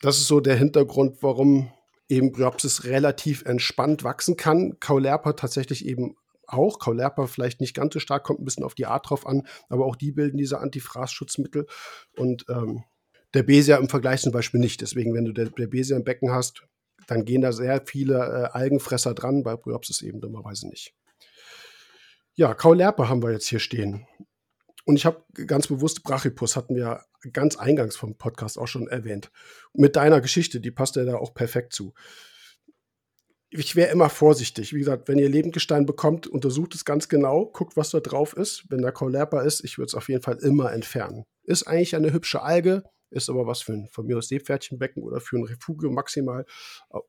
Das 0.00 0.18
ist 0.18 0.26
so 0.26 0.40
der 0.40 0.56
Hintergrund, 0.56 1.22
warum 1.22 1.72
eben 2.08 2.32
Bryopsis 2.32 2.84
relativ 2.84 3.44
entspannt 3.44 4.02
wachsen 4.02 4.36
kann. 4.36 4.78
Caulerpa 4.80 5.34
tatsächlich 5.34 5.86
eben 5.86 6.16
auch. 6.46 6.78
Caulerpa 6.78 7.26
vielleicht 7.26 7.60
nicht 7.60 7.74
ganz 7.74 7.94
so 7.94 8.00
stark, 8.00 8.24
kommt 8.24 8.40
ein 8.40 8.44
bisschen 8.44 8.64
auf 8.64 8.74
die 8.74 8.86
Art 8.86 9.08
drauf 9.08 9.26
an, 9.26 9.46
aber 9.68 9.86
auch 9.86 9.96
die 9.96 10.12
bilden 10.12 10.36
diese 10.36 10.58
Antifraßschutzmittel. 10.58 11.66
Und 12.16 12.44
ähm, 12.48 12.84
der 13.34 13.42
Besia 13.42 13.76
im 13.76 13.88
Vergleich 13.88 14.22
zum 14.22 14.32
Beispiel 14.32 14.60
nicht. 14.60 14.80
Deswegen, 14.80 15.14
wenn 15.14 15.24
du 15.24 15.32
der, 15.32 15.50
der 15.50 15.66
Besia 15.66 15.96
im 15.96 16.04
Becken 16.04 16.30
hast, 16.30 16.64
dann 17.06 17.24
gehen 17.24 17.42
da 17.42 17.52
sehr 17.52 17.82
viele 17.84 18.16
äh, 18.16 18.56
Algenfresser 18.56 19.14
dran, 19.14 19.42
bei 19.42 19.56
Bryopsis 19.56 20.02
eben 20.02 20.20
dummerweise 20.20 20.68
nicht. 20.68 20.94
Ja, 22.34 22.54
Caulerpa 22.54 23.08
haben 23.08 23.22
wir 23.22 23.32
jetzt 23.32 23.48
hier 23.48 23.58
stehen. 23.58 24.06
Und 24.84 24.96
ich 24.96 25.06
habe 25.06 25.24
ganz 25.46 25.68
bewusst 25.68 26.02
Brachypus, 26.02 26.56
hatten 26.56 26.74
wir 26.74 27.04
ganz 27.32 27.56
eingangs 27.56 27.96
vom 27.96 28.16
Podcast 28.16 28.58
auch 28.58 28.66
schon 28.66 28.88
erwähnt. 28.88 29.30
Mit 29.74 29.96
deiner 29.96 30.20
Geschichte, 30.20 30.60
die 30.60 30.70
passt 30.70 30.96
ja 30.96 31.04
da 31.04 31.16
auch 31.16 31.34
perfekt 31.34 31.72
zu. 31.72 31.94
Ich 33.54 33.76
wäre 33.76 33.90
immer 33.90 34.08
vorsichtig. 34.08 34.72
Wie 34.72 34.78
gesagt, 34.78 35.08
wenn 35.08 35.18
ihr 35.18 35.28
Lebendgestein 35.28 35.84
bekommt, 35.84 36.26
untersucht 36.26 36.74
es 36.74 36.86
ganz 36.86 37.08
genau, 37.08 37.46
guckt, 37.46 37.76
was 37.76 37.90
da 37.90 38.00
drauf 38.00 38.34
ist. 38.34 38.64
Wenn 38.70 38.80
da 38.80 38.90
Caulerpa 38.90 39.42
ist, 39.42 39.62
ich 39.62 39.76
würde 39.76 39.88
es 39.88 39.94
auf 39.94 40.08
jeden 40.08 40.22
Fall 40.22 40.38
immer 40.38 40.72
entfernen. 40.72 41.24
Ist 41.44 41.64
eigentlich 41.64 41.94
eine 41.94 42.12
hübsche 42.12 42.42
Alge, 42.42 42.82
ist 43.10 43.28
aber 43.28 43.46
was 43.46 43.60
für 43.60 43.74
ein 43.74 43.88
von 43.92 44.06
mir 44.06 44.16
aus 44.16 44.28
Seepferdchenbecken 44.28 45.02
oder 45.02 45.20
für 45.20 45.36
ein 45.36 45.44
Refugium 45.44 45.94
maximal. 45.94 46.46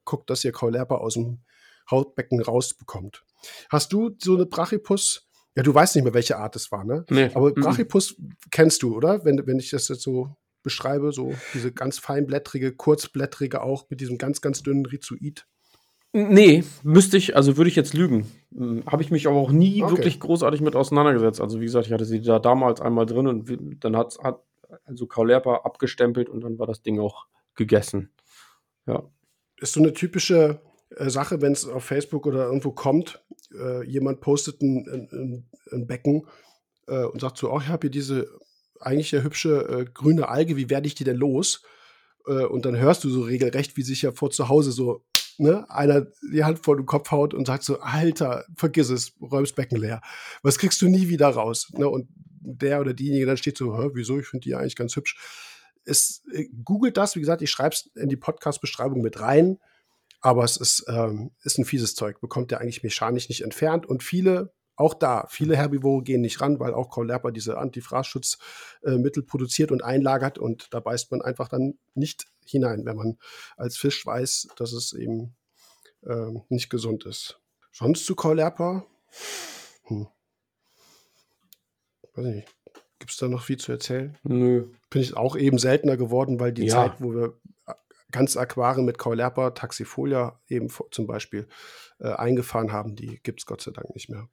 Guckt, 0.04 0.30
dass 0.30 0.44
ihr 0.44 0.52
Caulerpa 0.52 0.96
aus 0.96 1.14
dem 1.14 1.44
Hautbecken 1.90 2.42
rausbekommt. 2.42 3.24
Hast 3.70 3.94
du 3.94 4.12
so 4.22 4.36
eine 4.36 4.46
Brachypus? 4.46 5.30
Ja, 5.56 5.64
du 5.64 5.74
weißt 5.74 5.96
nicht 5.96 6.04
mehr, 6.04 6.14
welche 6.14 6.38
Art 6.38 6.56
es 6.56 6.72
war, 6.72 6.84
ne? 6.84 7.06
Nee. 7.10 7.30
Aber 7.34 7.50
Mhm. 7.50 7.62
Brachypus 7.62 8.16
kennst 8.52 8.84
du, 8.84 8.96
oder? 8.96 9.24
Wenn, 9.24 9.46
wenn 9.48 9.60
ich 9.60 9.70
das 9.70 9.88
jetzt 9.88 10.02
so 10.02 10.36
beschreibe, 10.64 11.12
so 11.12 11.34
diese 11.54 11.72
ganz 11.72 12.00
feinblättrige, 12.00 12.74
kurzblättrige 12.74 13.62
auch 13.62 13.90
mit 13.90 14.02
diesem 14.02 14.18
ganz, 14.18 14.42
ganz 14.42 14.64
dünnen 14.64 14.86
Rhizoid. 14.86 15.46
Nee, 16.16 16.64
müsste 16.84 17.18
ich, 17.18 17.36
also 17.36 17.58
würde 17.58 17.70
ich 17.70 17.76
jetzt 17.76 17.96
lügen. 17.96 18.28
Hm, 18.56 18.84
Habe 18.86 19.02
ich 19.02 19.10
mich 19.10 19.28
aber 19.28 19.38
auch 19.38 19.52
nie 19.52 19.84
Okay. 19.84 19.98
wirklich 19.98 20.20
großartig 20.20 20.62
mit 20.62 20.76
auseinandergesetzt. 20.76 21.42
Also 21.42 21.60
wie 21.60 21.66
gesagt, 21.66 21.88
ich 21.88 21.94
hatte 21.94 22.06
sie 22.06 22.22
da 22.22 22.38
damals 22.38 22.82
einmal 22.82 23.08
drin 23.08 23.26
und 23.28 23.84
dann 23.84 23.98
hat's, 23.98 24.20
hat 24.20 24.44
also 24.86 25.08
Kaulerpa 25.08 25.62
abgestempelt 25.64 26.30
und 26.30 26.42
dann 26.42 26.60
war 26.60 26.68
das 26.68 26.84
Ding 26.84 27.00
auch 27.00 27.26
gegessen. 27.56 28.12
Ja. 28.86 29.04
Ist 29.58 29.74
so 29.74 29.80
eine 29.80 29.94
typische 29.94 30.62
äh, 30.96 31.10
Sache, 31.10 31.42
wenn 31.42 31.54
es 31.54 31.68
auf 31.68 31.86
Facebook 31.86 32.28
oder 32.28 32.46
irgendwo 32.46 32.72
kommt, 32.72 33.24
äh, 33.52 33.84
jemand 33.84 34.22
postet 34.22 34.62
ein, 34.62 34.86
ein, 35.12 35.50
ein, 35.72 35.88
Becken 35.88 36.28
äh, 36.88 37.06
und 37.06 37.22
sagt 37.22 37.38
so, 37.38 37.52
oh, 37.52 37.60
ich 37.60 37.70
habe 37.70 37.88
hier 37.88 37.92
diese 37.92 38.28
eigentlich 38.80 39.12
ja 39.12 39.22
hübsche 39.22 39.68
äh, 39.68 39.86
grüne 39.92 40.30
Alge, 40.30 40.58
wie 40.58 40.70
werde 40.70 40.88
ich 40.88 40.96
die 40.96 41.06
denn 41.06 41.18
los? 41.18 41.64
Äh, 42.28 42.46
und 42.46 42.66
dann 42.66 42.78
hörst 42.78 43.04
du 43.04 43.10
so 43.10 43.22
regelrecht, 43.22 43.78
wie 43.78 43.84
sich 43.84 44.04
ja 44.04 44.12
vor 44.12 44.30
zu 44.30 44.50
Hause 44.50 44.72
so 44.72 45.04
ne, 45.38 45.70
einer 45.70 46.08
die 46.32 46.44
Hand 46.44 46.60
vor 46.60 46.76
den 46.76 46.86
Kopf 46.86 47.12
haut 47.12 47.34
und 47.34 47.48
sagt 47.48 47.64
so, 47.64 47.80
Alter, 47.80 48.46
vergiss 48.56 48.90
es, 48.90 49.14
räumst 49.22 49.56
Becken 49.56 49.78
leer. 49.78 50.02
Was 50.42 50.58
kriegst 50.58 50.82
du 50.82 50.88
nie 50.88 51.10
wieder 51.10 51.30
raus? 51.30 51.72
Ne? 51.74 51.88
Und 51.88 52.08
der 52.42 52.82
oder 52.82 52.94
diejenige 52.94 53.26
dann 53.26 53.38
steht 53.38 53.58
so, 53.58 53.78
Hä, 53.78 53.90
wieso, 53.94 54.20
ich 54.20 54.28
finde 54.28 54.44
die 54.44 54.56
eigentlich 54.56 54.76
ganz 54.76 54.96
hübsch. 54.96 55.18
Es, 55.86 56.24
äh, 56.32 56.46
googelt 56.64 56.98
das, 56.98 57.16
wie 57.16 57.20
gesagt, 57.20 57.42
ich 57.42 57.52
schreibe 57.52 57.76
es 57.76 57.90
in 57.96 58.10
die 58.10 58.18
Podcast-Beschreibung 58.18 59.02
mit 59.02 59.20
rein, 59.20 59.58
aber 60.22 60.44
es 60.44 60.58
ist, 60.58 60.86
ähm, 60.88 61.32
ist 61.44 61.58
ein 61.58 61.66
fieses 61.66 61.96
Zeug, 61.96 62.22
bekommt 62.22 62.52
der 62.52 62.62
eigentlich 62.62 62.84
mechanisch 62.84 63.28
nicht 63.30 63.42
entfernt 63.42 63.86
und 63.86 64.04
viele, 64.04 64.54
auch 64.76 64.94
da, 64.94 65.28
viele 65.30 65.56
Herbivore 65.56 66.04
gehen 66.04 66.22
nicht 66.22 66.42
ran, 66.42 66.60
weil 66.60 66.74
auch 66.74 66.90
Caulerpa 66.90 67.32
diese 67.32 67.58
Antifraßschutzmittel 67.58 69.24
produziert 69.24 69.72
und 69.72 69.84
einlagert 69.84 70.40
und 70.40 70.74
da 70.74 70.80
beißt 70.80 71.12
man 71.12 71.22
einfach 71.22 71.48
dann 71.48 71.78
nicht 71.94 72.26
hinein, 72.46 72.86
wenn 72.86 72.96
man 72.98 73.18
als 73.56 73.78
Fisch 73.78 74.06
weiß, 74.06 74.48
dass 74.58 74.74
es 74.74 74.94
eben 74.94 75.36
ähm, 76.06 76.44
nicht 76.50 76.70
gesund 76.70 77.06
ist. 77.06 77.40
Sonst 77.72 78.06
zu 78.06 78.16
Caulerpa? 78.16 78.86
Hm. 79.84 80.08
Weiß 82.16 82.26
ich 82.26 82.36
nicht. 82.36 82.56
Gibt 83.00 83.12
es 83.12 83.18
da 83.18 83.28
noch 83.28 83.44
viel 83.44 83.58
zu 83.58 83.72
erzählen? 83.72 84.18
Nö. 84.24 84.72
Finde 84.90 85.06
ich 85.06 85.18
auch 85.18 85.36
eben 85.36 85.58
seltener 85.58 85.98
geworden, 85.98 86.40
weil 86.40 86.54
die 86.54 86.66
Ja. 86.66 86.76
Zeit, 86.76 87.02
wo 87.02 87.14
wir 87.14 87.40
ganz 88.12 88.38
Aquarien 88.38 88.86
mit 88.86 88.98
Caulerpa, 88.98 89.52
Taxifolia 89.52 90.40
eben 90.48 90.70
zum 90.92 91.08
Beispiel 91.08 91.48
äh, 92.00 92.14
eingefahren 92.14 92.72
haben, 92.72 92.96
die 92.96 93.20
gibt 93.24 93.42
es 93.42 93.46
Gott 93.46 93.62
sei 93.62 93.72
Dank 93.72 93.94
nicht 93.94 94.08
mehr. 94.10 94.30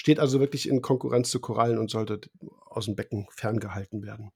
Steht 0.00 0.18
also 0.18 0.40
wirklich 0.40 0.66
in 0.66 0.80
Konkurrenz 0.80 1.28
zu 1.28 1.40
Korallen 1.40 1.76
und 1.76 1.90
sollte 1.90 2.22
aus 2.64 2.86
dem 2.86 2.96
Becken 2.96 3.26
ferngehalten 3.32 4.02
werden. 4.02 4.32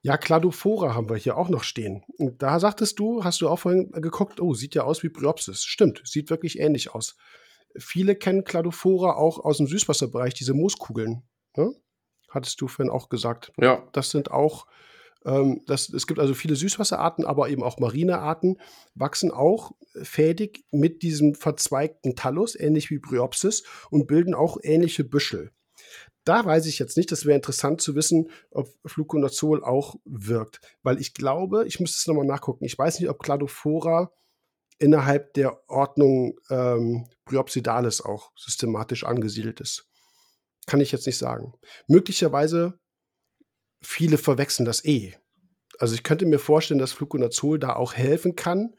Ja, 0.00 0.16
Cladophora 0.16 0.94
haben 0.94 1.10
wir 1.10 1.16
hier 1.18 1.36
auch 1.36 1.50
noch 1.50 1.62
stehen. 1.62 2.04
Und 2.16 2.42
da 2.42 2.58
sagtest 2.58 2.98
du, 2.98 3.22
hast 3.22 3.42
du 3.42 3.50
auch 3.50 3.58
vorhin 3.58 3.92
geguckt, 3.92 4.40
oh, 4.40 4.54
sieht 4.54 4.74
ja 4.74 4.84
aus 4.84 5.02
wie 5.02 5.10
Bryopsis. 5.10 5.64
Stimmt, 5.64 6.00
sieht 6.06 6.30
wirklich 6.30 6.58
ähnlich 6.58 6.94
aus. 6.94 7.18
Viele 7.76 8.16
kennen 8.16 8.44
Cladophora 8.44 9.12
auch 9.12 9.40
aus 9.40 9.58
dem 9.58 9.66
Süßwasserbereich, 9.66 10.32
diese 10.32 10.54
Mooskugeln. 10.54 11.22
Ne? 11.54 11.74
Hattest 12.30 12.62
du 12.62 12.66
vorhin 12.66 12.90
auch 12.90 13.10
gesagt. 13.10 13.52
Ja. 13.60 13.86
Das 13.92 14.08
sind 14.08 14.30
auch, 14.30 14.66
ähm, 15.24 15.62
das, 15.66 15.88
es 15.88 16.06
gibt 16.06 16.20
also 16.20 16.34
viele 16.34 16.56
Süßwasserarten, 16.56 17.24
aber 17.24 17.48
eben 17.48 17.62
auch 17.62 17.78
Marinearten, 17.78 18.58
wachsen 18.94 19.30
auch 19.30 19.72
fädig 20.02 20.64
mit 20.70 21.02
diesem 21.02 21.34
verzweigten 21.34 22.16
Thallus, 22.16 22.54
ähnlich 22.54 22.90
wie 22.90 22.98
Bryopsis, 22.98 23.64
und 23.90 24.06
bilden 24.06 24.34
auch 24.34 24.58
ähnliche 24.62 25.04
Büschel. 25.04 25.50
Da 26.24 26.44
weiß 26.44 26.66
ich 26.66 26.78
jetzt 26.78 26.96
nicht, 26.96 27.10
das 27.10 27.24
wäre 27.24 27.36
interessant 27.36 27.80
zu 27.80 27.94
wissen, 27.94 28.30
ob 28.50 28.68
Fluconazol 28.84 29.64
auch 29.64 29.96
wirkt. 30.04 30.60
Weil 30.82 31.00
ich 31.00 31.14
glaube, 31.14 31.66
ich 31.66 31.80
müsste 31.80 31.96
es 31.98 32.06
nochmal 32.06 32.26
nachgucken. 32.26 32.64
Ich 32.64 32.78
weiß 32.78 33.00
nicht, 33.00 33.08
ob 33.08 33.22
Cladophora 33.22 34.12
innerhalb 34.78 35.32
der 35.34 35.68
Ordnung 35.68 36.38
ähm, 36.50 37.06
Bryopsidalis 37.24 38.00
auch 38.02 38.32
systematisch 38.36 39.04
angesiedelt 39.04 39.60
ist. 39.60 39.86
Kann 40.66 40.80
ich 40.80 40.92
jetzt 40.92 41.06
nicht 41.06 41.18
sagen. 41.18 41.54
Möglicherweise 41.88 42.78
viele 43.82 44.18
verwechseln 44.18 44.66
das 44.66 44.84
eh. 44.84 45.14
Also 45.78 45.94
ich 45.94 46.02
könnte 46.02 46.26
mir 46.26 46.38
vorstellen, 46.38 46.80
dass 46.80 46.92
Fluconazol 46.92 47.58
da 47.58 47.74
auch 47.74 47.94
helfen 47.94 48.36
kann, 48.36 48.74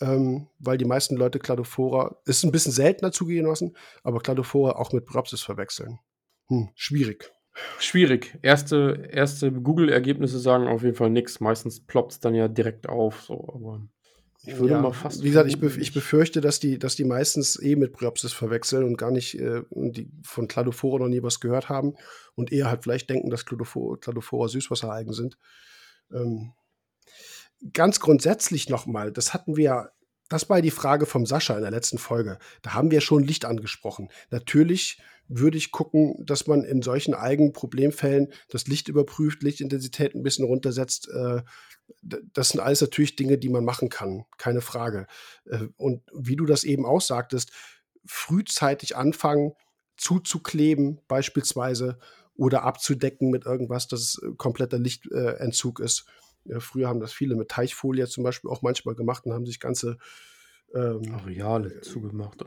ähm, 0.00 0.48
weil 0.58 0.78
die 0.78 0.84
meisten 0.84 1.16
Leute 1.16 1.38
Cladophora, 1.38 2.16
ist 2.24 2.44
ein 2.44 2.52
bisschen 2.52 2.72
seltener 2.72 3.12
zugelassen, 3.12 3.76
aber 4.02 4.20
Cladophora 4.20 4.72
auch 4.76 4.92
mit 4.92 5.06
Bryopsis 5.06 5.42
verwechseln. 5.42 6.00
Hm, 6.48 6.70
schwierig. 6.74 7.30
Schwierig. 7.78 8.36
Erste, 8.42 9.08
erste 9.12 9.52
Google-Ergebnisse 9.52 10.40
sagen 10.40 10.66
auf 10.66 10.82
jeden 10.82 10.96
Fall 10.96 11.10
nichts. 11.10 11.38
Meistens 11.38 11.84
ploppt 11.84 12.12
es 12.12 12.20
dann 12.20 12.34
ja 12.34 12.48
direkt 12.48 12.88
auf. 12.88 13.22
So, 13.22 13.48
aber 13.54 13.86
ich 14.46 14.58
würde 14.58 14.74
Ja, 14.74 14.80
mal 14.80 14.92
fast. 14.92 15.22
Wie 15.22 15.28
gesagt, 15.28 15.48
ich, 15.48 15.58
bef 15.58 15.78
ich 15.78 15.94
befürchte, 15.94 16.40
dass 16.40 16.60
die, 16.60 16.78
dass 16.78 16.96
die 16.96 17.04
meistens 17.04 17.60
eh 17.60 17.76
mit 17.76 17.92
Bryopsis 17.92 18.32
verwechseln 18.32 18.84
und 18.84 18.96
gar 18.96 19.10
nicht 19.10 19.38
äh, 19.38 19.62
die 19.70 20.10
von 20.22 20.48
Cladophora 20.48 20.98
noch 20.98 21.08
nie 21.08 21.22
was 21.22 21.40
gehört 21.40 21.68
haben 21.68 21.94
und 22.34 22.52
eher 22.52 22.68
halt 22.68 22.82
vielleicht 22.82 23.08
denken, 23.08 23.30
dass 23.30 23.46
Cladophora, 23.46 23.96
Cladophora 23.96 24.48
Süßwasseralgen 24.48 25.12
sind. 25.12 25.38
Ähm, 26.12 26.52
ganz 27.72 28.00
grundsätzlich 28.00 28.68
nochmal, 28.68 29.12
das 29.12 29.32
hatten 29.32 29.56
wir 29.56 29.64
ja, 29.64 29.88
das 30.28 30.48
war 30.50 30.60
die 30.60 30.70
Frage 30.70 31.06
vom 31.06 31.26
Sascha 31.26 31.54
in 31.54 31.62
der 31.62 31.70
letzten 31.70 31.98
Folge. 31.98 32.38
Da 32.62 32.74
haben 32.74 32.90
wir 32.90 33.00
schon 33.00 33.22
Licht 33.22 33.44
angesprochen. 33.44 34.08
Natürlich 34.30 34.98
würde 35.28 35.56
ich 35.56 35.72
gucken, 35.72 36.14
dass 36.24 36.46
man 36.46 36.64
in 36.64 36.82
solchen 36.82 37.14
Algen-Problemfällen 37.14 38.32
das 38.48 38.66
Licht 38.66 38.88
überprüft, 38.88 39.42
Lichtintensität 39.42 40.14
ein 40.14 40.22
bisschen 40.22 40.44
runtersetzt. 40.44 41.08
Äh, 41.08 41.42
das 42.02 42.50
sind 42.50 42.60
alles 42.60 42.80
natürlich 42.80 43.16
Dinge, 43.16 43.38
die 43.38 43.48
man 43.48 43.64
machen 43.64 43.88
kann, 43.88 44.24
keine 44.38 44.60
Frage. 44.60 45.06
Äh, 45.46 45.68
Und 45.76 46.02
wie 46.12 46.36
du 46.36 46.46
das 46.46 46.64
eben 46.64 46.84
auch 46.86 47.00
sagtest, 47.00 47.52
frühzeitig 48.04 48.96
anfangen 48.96 49.52
zuzukleben 49.96 51.00
beispielsweise 51.08 51.98
oder 52.36 52.62
abzudecken 52.64 53.30
mit 53.30 53.46
irgendwas, 53.46 53.88
dass 53.88 54.00
es 54.00 54.22
äh, 54.22 54.34
kompletter 54.36 54.78
Lichtentzug 54.78 55.80
ist. 55.80 56.06
Ja, 56.44 56.60
früher 56.60 56.88
haben 56.88 57.00
das 57.00 57.12
viele 57.12 57.36
mit 57.36 57.48
Teichfolie 57.48 58.06
zum 58.06 58.24
Beispiel 58.24 58.50
auch 58.50 58.60
manchmal 58.60 58.94
gemacht 58.94 59.24
und 59.24 59.32
haben 59.32 59.46
sich 59.46 59.60
ganze 59.60 59.96
ähm, 60.74 61.14
Areale 61.14 61.80
zugemacht 61.80 62.44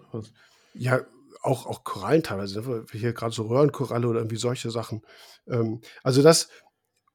ja, 0.77 1.01
auch, 1.47 1.65
auch 1.65 1.83
Korallen 1.83 2.23
teilweise, 2.23 2.61
ne? 2.61 2.85
hier 2.91 3.13
gerade 3.13 3.33
so 3.33 3.43
Röhrenkoralle 3.43 4.07
oder 4.07 4.19
irgendwie 4.19 4.37
solche 4.37 4.69
Sachen. 4.69 5.01
Ähm, 5.47 5.81
also 6.03 6.21
das, 6.21 6.49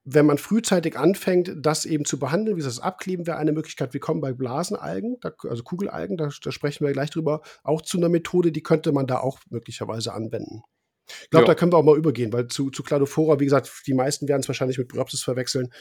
wenn 0.05 0.27
man 0.27 0.39
frühzeitig 0.39 0.99
anfängt, 0.99 1.53
das 1.57 1.85
eben 1.85 2.05
zu 2.05 2.19
behandeln, 2.19 2.57
wie 2.57 2.63
das 2.63 2.81
Abkleben 2.81 3.27
wäre 3.27 3.37
eine 3.37 3.53
Möglichkeit. 3.53 3.93
Wir 3.93 4.01
kommen 4.01 4.21
bei 4.21 4.33
Blasenalgen, 4.33 5.19
da, 5.21 5.33
also 5.49 5.63
Kugelalgen, 5.63 6.17
da, 6.17 6.31
da 6.43 6.51
sprechen 6.51 6.85
wir 6.85 6.93
gleich 6.93 7.11
drüber, 7.11 7.43
auch 7.63 7.83
zu 7.83 7.99
einer 7.99 8.09
Methode, 8.09 8.51
die 8.51 8.63
könnte 8.63 8.91
man 8.91 9.07
da 9.07 9.19
auch 9.19 9.39
möglicherweise 9.51 10.13
anwenden. 10.13 10.63
Ich 11.07 11.31
glaube, 11.31 11.45
Ja. 11.45 11.49
da 11.49 11.55
können 11.55 11.73
wir 11.73 11.77
auch 11.77 11.85
mal 11.85 11.97
übergehen, 11.99 12.33
weil 12.33 12.49
zu, 12.49 12.71
zu 12.71 12.83
Cladophora, 12.83 13.39
wie 13.39 13.45
gesagt, 13.45 13.71
die 13.87 13.95
meisten 13.95 14.29
werden 14.29 14.41
es 14.41 14.49
wahrscheinlich 14.49 14.79
mit 14.79 14.89
Bryopsis 14.89 15.23
verwechseln. 15.23 15.73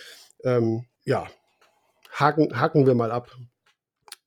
Ähm, 0.44 0.86
ja, 1.06 1.28
haken, 2.12 2.60
haken 2.60 2.86
wir 2.86 2.96
mal 2.96 3.12
ab. 3.12 3.36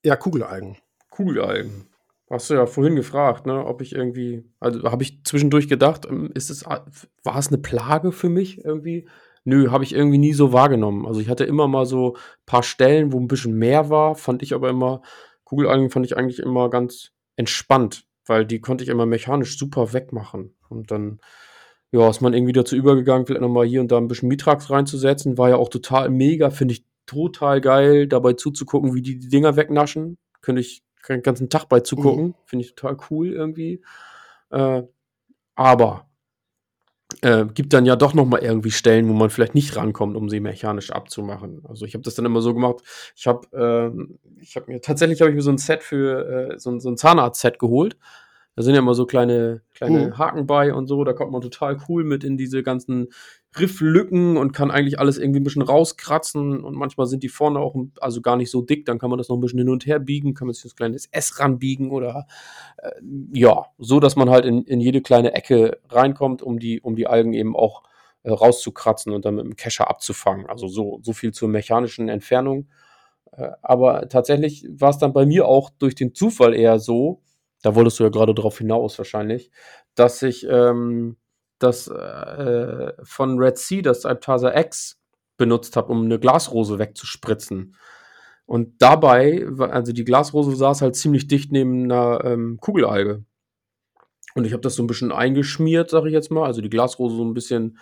Ja, 0.03 0.17
Kugelalgen. 0.17 0.79
Kugelalgen. 1.11 1.89
Hast 2.35 2.51
du 2.51 2.55
ja 2.55 2.67
vorhin 2.67 2.97
gefragt, 2.97 3.47
ne, 3.47 3.65
ob 3.65 3.81
ich 3.81 3.95
irgendwie, 3.95 4.43
also 4.59 4.83
habe 4.91 5.05
ich 5.05 5.23
zwischendurch 5.23 5.69
gedacht, 5.69 6.05
ähm, 6.05 6.33
ist 6.35 6.51
es, 6.51 6.67
war 6.67 7.39
es 7.39 7.47
eine 7.47 7.59
Plage 7.59 8.11
für 8.11 8.29
mich 8.29 8.65
irgendwie? 8.65 9.07
Nö, 9.45 9.71
habe 9.71 9.85
ich 9.85 9.95
irgendwie 9.95 10.19
nie 10.19 10.33
so 10.33 10.53
wahrgenommen. 10.53 11.07
Also 11.07 11.21
ich 11.21 11.29
hatte 11.29 11.45
immer 11.45 11.69
mal 11.69 11.87
so 11.87 12.15
ein 12.17 12.21
paar 12.45 12.65
Stellen, 12.65 13.13
wo 13.13 13.21
ein 13.21 13.29
bisschen 13.29 13.55
mehr 13.55 13.89
war, 13.89 14.17
fand 14.17 14.43
ich 14.43 14.53
aber 14.53 14.69
immer, 14.69 15.03
Kugelalgen 15.45 15.91
fand 15.91 16.07
ich 16.07 16.17
eigentlich 16.17 16.41
immer 16.41 16.71
ganz 16.71 17.13
entspannt, 17.37 18.05
weil 18.27 18.45
die 18.45 18.61
konnte 18.61 18.83
ich 18.83 18.91
immer 18.91 19.07
mechanisch 19.07 19.57
super 19.57 19.93
wegmachen. 19.93 20.57
Und 20.69 20.91
dann, 20.91 21.21
ja, 21.93 22.11
ist 22.11 22.21
man 22.21 22.35
irgendwie 22.35 22.53
dazu 22.53 22.75
übergegangen, 22.75 23.27
vielleicht 23.27 23.43
nochmal 23.43 23.67
hier 23.67 23.81
und 23.81 23.93
da 23.93 23.99
ein 23.99 24.09
bisschen 24.09 24.29
Mitrax 24.29 24.71
reinzusetzen. 24.71 25.39
War 25.39 25.51
ja 25.51 25.57
auch 25.57 25.69
total 25.69 26.11
mega, 26.11 26.51
finde 26.51 26.75
ich 26.75 26.85
total 27.07 27.61
geil, 27.61 28.09
dabei 28.09 28.33
zuzugucken, 28.33 28.93
wie 28.93 29.03
die 29.03 29.21
die 29.21 29.29
Dinger 29.29 29.55
wegnaschen. 29.55 30.19
Könnte 30.41 30.63
ich 30.63 30.83
den 31.09 31.23
ganzen 31.23 31.49
Tag 31.51 31.67
bei 31.69 31.81
zugucken. 31.81 32.35
Finde 32.47 32.65
ich 32.65 32.75
total 32.75 32.97
cool 33.11 33.33
irgendwie. 33.33 33.83
Äh, 34.51 34.83
aber 35.57 36.07
äh, 37.23 37.45
gibt 37.47 37.73
dann 37.73 37.87
ja 37.87 37.97
doch 37.97 38.15
noch 38.15 38.25
mal 38.25 38.43
irgendwie 38.43 38.71
Stellen, 38.71 39.09
wo 39.09 39.13
man 39.13 39.31
vielleicht 39.31 39.55
nicht 39.55 39.77
rankommt, 39.77 40.17
um 40.17 40.29
sie 40.29 40.41
mechanisch 40.41 40.91
abzumachen. 40.91 41.63
Also 41.69 41.85
ich 41.85 41.95
habe 41.95 42.03
das 42.03 42.15
dann 42.15 42.25
immer 42.25 42.41
so 42.41 42.55
gemacht. 42.55 42.77
Ich 43.15 43.27
habe, 43.27 43.47
ähm, 43.53 44.19
ich 44.41 44.57
habe 44.57 44.73
mir 44.73 44.81
tatsächlich 44.81 45.21
habe 45.21 45.31
ich 45.31 45.37
mir 45.37 45.43
so 45.43 45.51
ein 45.51 45.59
Set 45.59 45.83
für 45.83 46.53
äh, 46.55 46.59
so, 46.59 46.71
ein- 46.71 46.81
so 46.81 46.89
ein 46.91 46.97
Zahnarzt-Set 46.97 47.59
geholt. 47.59 47.97
Da 48.57 48.63
sind 48.63 48.75
ja 48.75 48.81
immer 48.81 48.95
so 48.95 49.05
kleine 49.07 49.63
kleine 49.75 50.07
Mhm. 50.09 50.19
Haken 50.19 50.47
bei 50.47 50.73
und 50.73 50.87
so. 50.87 51.03
Da 51.05 51.13
kommt 51.13 51.33
man 51.33 51.43
total 51.43 51.77
cool 51.89 52.05
mit 52.05 52.25
in 52.25 52.37
diese 52.37 52.63
ganzen 52.63 53.09
Rifflücken 53.59 54.37
und 54.37 54.53
kann 54.53 54.71
eigentlich 54.71 54.99
alles 54.99 55.19
irgendwie 55.19 55.41
ein 55.41 55.45
bisschen 55.45 55.63
rauskratzen. 55.63 56.63
Und 56.63 56.75
manchmal 56.75 57.07
sind 57.07 57.23
die 57.23 57.29
vorne 57.29 57.61
auch 57.61 57.75
also 58.01 58.21
gar 58.21 58.37
nicht 58.37 58.51
so 58.51 58.63
dick. 58.63 58.87
Dann 58.87 58.99
kann 58.99 59.11
man 59.11 59.19
das 59.19 59.29
noch 59.29 59.37
ein 59.37 59.41
bisschen 59.41 59.59
hin 59.59 59.69
und 59.69 59.87
her 59.87 59.99
biegen, 59.99 60.35
kann 60.35 60.47
man 60.47 60.55
sich 60.55 60.63
das 60.63 60.77
kleines 60.77 61.07
S 61.13 61.39
ranbiegen 61.41 61.91
oder 61.91 62.27
äh, 62.79 62.91
ja, 63.33 63.67
so 63.79 64.01
dass 64.01 64.17
man 64.17 64.31
halt 64.31 64.45
in, 64.45 64.63
in 64.65 64.81
jede 64.81 65.01
kleine 65.01 65.35
Ecke 65.35 65.79
reinkommt, 65.89 66.43
um 66.43 66.59
die, 66.59 66.81
um 66.81 66.97
die 66.97 67.07
Algen 67.07 67.33
eben 67.33 67.57
auch 67.57 67.83
äh, 68.23 68.31
rauszukratzen 68.31 69.13
und 69.13 69.25
dann 69.25 69.37
mit 69.37 69.45
dem 69.45 69.57
Kescher 69.57 69.89
abzufangen. 69.89 70.47
Also 70.47 70.69
so, 70.69 71.01
so 71.03 71.13
viel 71.13 71.33
zur 71.33 71.49
mechanischen 71.49 72.09
Entfernung. 72.09 72.69
Äh, 73.33 73.51
aber 73.63 74.09
tatsächlich 74.09 74.67
war 74.71 74.91
es 74.91 74.99
dann 74.99 75.13
bei 75.13 75.27
mir 75.27 75.47
auch 75.47 75.71
durch 75.71 75.95
den 75.95 76.15
Zufall 76.15 76.55
eher 76.55 76.79
so, 76.79 77.21
da 77.63 77.75
wolltest 77.75 77.99
du 77.99 78.05
ja 78.05 78.11
gerade 78.11 78.35
drauf 78.35 78.59
hinaus 78.59 78.99
wahrscheinlich, 78.99 79.51
dass 79.95 80.23
ich 80.23 80.47
ähm, 80.49 81.17
das 81.65 81.89
äh, 81.89 82.93
von 83.03 83.39
Red 83.39 83.59
Sea, 83.59 83.83
das 83.83 84.07
Alptasa 84.07 84.57
X, 84.57 84.99
benutzt 85.37 85.77
habe, 85.77 85.93
um 85.93 86.05
eine 86.05 86.19
Glasrose 86.19 86.79
wegzuspritzen. 86.79 87.77
Und 88.47 88.81
dabei, 88.83 89.47
also 89.59 89.93
die 89.93 90.05
Glasrose 90.05 90.55
saß 90.55 90.83
halt 90.83 90.97
ziemlich 90.97 91.27
dicht 91.29 91.51
neben 91.51 91.85
einer 91.85 92.25
ähm, 92.25 92.59
Kugelalge. 92.61 93.25
Und 94.35 94.47
ich 94.47 94.53
habe 94.53 94.61
das 94.61 94.75
so 94.75 94.83
ein 94.83 94.87
bisschen 94.87 95.13
eingeschmiert, 95.13 95.91
sage 95.91 96.09
ich 96.09 96.13
jetzt 96.13 96.31
mal. 96.31 96.45
Also 96.45 96.61
die 96.61 96.71
Glasrose 96.71 97.17
so 97.17 97.25
ein 97.25 97.35
bisschen 97.35 97.79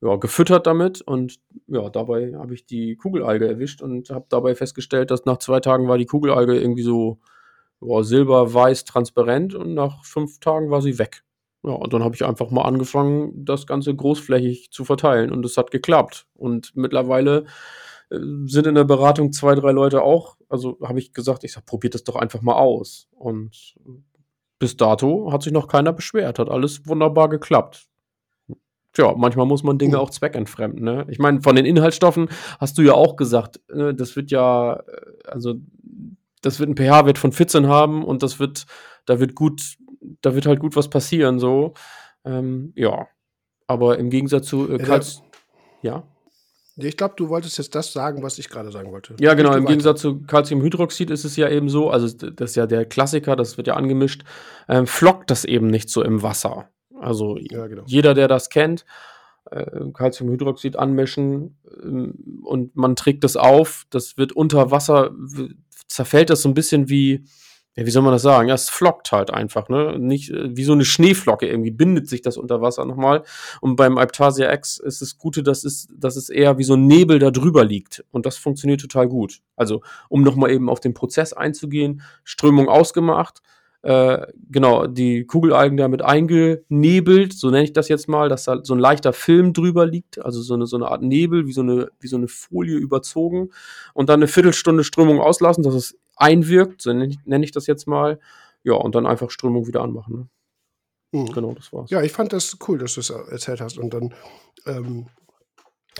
ja, 0.00 0.16
gefüttert 0.16 0.66
damit. 0.66 1.00
Und 1.02 1.40
ja, 1.66 1.88
dabei 1.90 2.34
habe 2.36 2.54
ich 2.54 2.66
die 2.66 2.96
Kugelalge 2.96 3.48
erwischt 3.48 3.82
und 3.82 4.10
habe 4.10 4.26
dabei 4.28 4.54
festgestellt, 4.54 5.10
dass 5.10 5.24
nach 5.24 5.38
zwei 5.38 5.60
Tagen 5.60 5.88
war 5.88 5.98
die 5.98 6.06
Kugelalge 6.06 6.58
irgendwie 6.58 6.82
so 6.82 7.20
ja, 7.80 8.02
silber-weiß 8.02 8.84
transparent 8.84 9.54
und 9.54 9.74
nach 9.74 10.04
fünf 10.04 10.40
Tagen 10.40 10.70
war 10.70 10.82
sie 10.82 10.98
weg. 10.98 11.24
Ja, 11.64 11.72
und 11.72 11.94
dann 11.94 12.04
habe 12.04 12.14
ich 12.14 12.24
einfach 12.24 12.50
mal 12.50 12.62
angefangen, 12.62 13.44
das 13.44 13.66
Ganze 13.66 13.94
großflächig 13.94 14.70
zu 14.70 14.84
verteilen 14.84 15.32
und 15.32 15.44
es 15.46 15.56
hat 15.56 15.70
geklappt. 15.70 16.26
Und 16.34 16.72
mittlerweile 16.74 17.46
äh, 18.10 18.18
sind 18.44 18.66
in 18.66 18.74
der 18.74 18.84
Beratung 18.84 19.32
zwei, 19.32 19.54
drei 19.54 19.72
Leute 19.72 20.02
auch. 20.02 20.36
Also 20.50 20.78
habe 20.82 20.98
ich 20.98 21.14
gesagt, 21.14 21.42
ich 21.42 21.52
sage, 21.52 21.64
probiert 21.64 21.94
das 21.94 22.04
doch 22.04 22.16
einfach 22.16 22.42
mal 22.42 22.56
aus. 22.56 23.08
Und 23.12 23.76
bis 24.58 24.76
dato 24.76 25.32
hat 25.32 25.42
sich 25.42 25.52
noch 25.52 25.66
keiner 25.66 25.94
beschwert, 25.94 26.38
hat 26.38 26.50
alles 26.50 26.86
wunderbar 26.86 27.30
geklappt. 27.30 27.88
Tja, 28.92 29.14
manchmal 29.16 29.46
muss 29.46 29.64
man 29.64 29.78
Dinge 29.78 29.98
auch 29.98 30.10
zweckentfremden. 30.10 30.84
Ne? 30.84 31.06
Ich 31.08 31.18
meine, 31.18 31.40
von 31.40 31.56
den 31.56 31.64
Inhaltsstoffen 31.64 32.28
hast 32.60 32.76
du 32.76 32.82
ja 32.82 32.92
auch 32.92 33.16
gesagt, 33.16 33.60
ne, 33.72 33.94
das 33.94 34.14
wird 34.16 34.30
ja, 34.30 34.74
äh, 34.74 34.82
also 35.26 35.54
das 36.42 36.60
wird 36.60 36.68
ein 36.68 36.76
pH-Wert 36.76 37.18
von 37.18 37.32
14 37.32 37.66
haben 37.68 38.04
und 38.04 38.22
das 38.22 38.38
wird, 38.38 38.66
da 39.06 39.18
wird 39.18 39.34
gut 39.34 39.76
da 40.22 40.34
wird 40.34 40.46
halt 40.46 40.60
gut 40.60 40.76
was 40.76 40.88
passieren, 40.88 41.38
so. 41.38 41.74
Ähm, 42.24 42.72
ja. 42.76 43.08
Aber 43.66 43.98
im 43.98 44.10
Gegensatz 44.10 44.46
zu 44.46 44.70
äh, 44.70 44.78
Kalz 44.78 45.22
ja. 45.84 46.02
Ich 46.76 46.96
glaube, 46.96 47.14
du 47.16 47.28
wolltest 47.28 47.58
jetzt 47.58 47.74
das 47.74 47.92
sagen, 47.92 48.22
was 48.22 48.38
ich 48.38 48.48
gerade 48.48 48.72
sagen 48.72 48.90
wollte. 48.90 49.14
Ja, 49.20 49.34
genau. 49.34 49.54
Im 49.54 49.66
Gegensatz 49.66 50.00
zu 50.00 50.22
Calciumhydroxid 50.22 51.10
ist 51.10 51.24
es 51.24 51.36
ja 51.36 51.48
eben 51.48 51.68
so, 51.68 51.90
also 51.90 52.08
das 52.08 52.50
ist 52.50 52.56
ja 52.56 52.66
der 52.66 52.84
Klassiker, 52.84 53.36
das 53.36 53.56
wird 53.56 53.68
ja 53.68 53.74
angemischt, 53.74 54.24
ähm, 54.68 54.86
flockt 54.86 55.30
das 55.30 55.44
eben 55.44 55.68
nicht 55.68 55.88
so 55.88 56.02
im 56.02 56.22
Wasser. 56.22 56.68
Also 56.98 57.36
ja, 57.38 57.68
genau. 57.68 57.84
jeder, 57.86 58.14
der 58.14 58.26
das 58.26 58.48
kennt, 58.48 58.84
äh, 59.50 59.66
Calciumhydroxid 59.92 60.76
anmischen 60.76 61.58
ähm, 61.80 62.42
und 62.42 62.74
man 62.74 62.96
trägt 62.96 63.22
das 63.22 63.36
auf, 63.36 63.84
das 63.90 64.16
wird 64.16 64.32
unter 64.32 64.72
Wasser, 64.72 65.12
zerfällt 65.86 66.30
das 66.30 66.42
so 66.42 66.48
ein 66.48 66.54
bisschen 66.54 66.88
wie, 66.88 67.24
ja, 67.76 67.84
wie 67.84 67.90
soll 67.90 68.02
man 68.02 68.12
das 68.12 68.22
sagen? 68.22 68.48
Ja, 68.48 68.54
es 68.54 68.68
flockt 68.68 69.10
halt 69.10 69.32
einfach, 69.32 69.68
ne? 69.68 69.98
Nicht 69.98 70.30
äh, 70.30 70.56
wie 70.56 70.64
so 70.64 70.72
eine 70.72 70.84
Schneeflocke 70.84 71.48
irgendwie 71.48 71.72
bindet 71.72 72.08
sich 72.08 72.22
das 72.22 72.36
unter 72.36 72.60
Wasser 72.60 72.84
nochmal. 72.84 73.24
Und 73.60 73.76
beim 73.76 73.98
Alptasia 73.98 74.52
X 74.52 74.78
ist 74.78 75.02
das 75.02 75.18
Gute, 75.18 75.42
dass 75.42 75.64
es, 75.64 75.88
dass 75.96 76.16
es 76.16 76.28
eher 76.28 76.56
wie 76.58 76.64
so 76.64 76.74
ein 76.74 76.86
Nebel 76.86 77.18
da 77.18 77.30
drüber 77.32 77.64
liegt. 77.64 78.04
Und 78.12 78.26
das 78.26 78.36
funktioniert 78.36 78.80
total 78.80 79.08
gut. 79.08 79.40
Also, 79.56 79.82
um 80.08 80.22
nochmal 80.22 80.50
eben 80.50 80.68
auf 80.68 80.80
den 80.80 80.94
Prozess 80.94 81.32
einzugehen, 81.32 82.02
Strömung 82.22 82.68
ausgemacht, 82.68 83.42
äh, 83.82 84.28
genau, 84.50 84.86
die 84.86 85.26
Kugelalgen 85.26 85.76
damit 85.76 86.00
eingenebelt, 86.00 87.34
so 87.34 87.50
nenne 87.50 87.64
ich 87.64 87.74
das 87.74 87.88
jetzt 87.88 88.08
mal, 88.08 88.30
dass 88.30 88.44
da 88.44 88.60
so 88.62 88.74
ein 88.74 88.78
leichter 88.78 89.12
Film 89.12 89.52
drüber 89.52 89.84
liegt, 89.84 90.24
also 90.24 90.40
so 90.40 90.54
eine, 90.54 90.64
so 90.66 90.76
eine 90.76 90.88
Art 90.88 91.02
Nebel, 91.02 91.46
wie 91.46 91.52
so 91.52 91.60
eine, 91.60 91.90
wie 92.00 92.06
so 92.06 92.16
eine 92.16 92.28
Folie 92.28 92.76
überzogen 92.76 93.50
und 93.92 94.08
dann 94.08 94.20
eine 94.20 94.28
Viertelstunde 94.28 94.84
Strömung 94.84 95.20
auslassen, 95.20 95.62
dass 95.64 95.74
es 95.74 95.98
einwirkt, 96.16 96.82
so 96.82 96.92
nenne 96.92 97.44
ich, 97.44 97.52
das 97.52 97.66
jetzt 97.66 97.86
mal, 97.86 98.18
ja, 98.62 98.74
und 98.74 98.94
dann 98.94 99.06
einfach 99.06 99.30
Strömung 99.30 99.66
wieder 99.66 99.82
anmachen. 99.82 100.28
Ne? 101.12 101.20
Mhm. 101.20 101.32
Genau, 101.32 101.52
das 101.54 101.72
war's. 101.72 101.90
Ja, 101.90 102.02
ich 102.02 102.12
fand 102.12 102.32
das 102.32 102.56
cool, 102.68 102.78
dass 102.78 102.94
du 102.94 103.00
es 103.00 103.10
erzählt 103.10 103.60
hast 103.60 103.78
und 103.78 103.92
dann 103.94 104.14
ähm, 104.66 105.06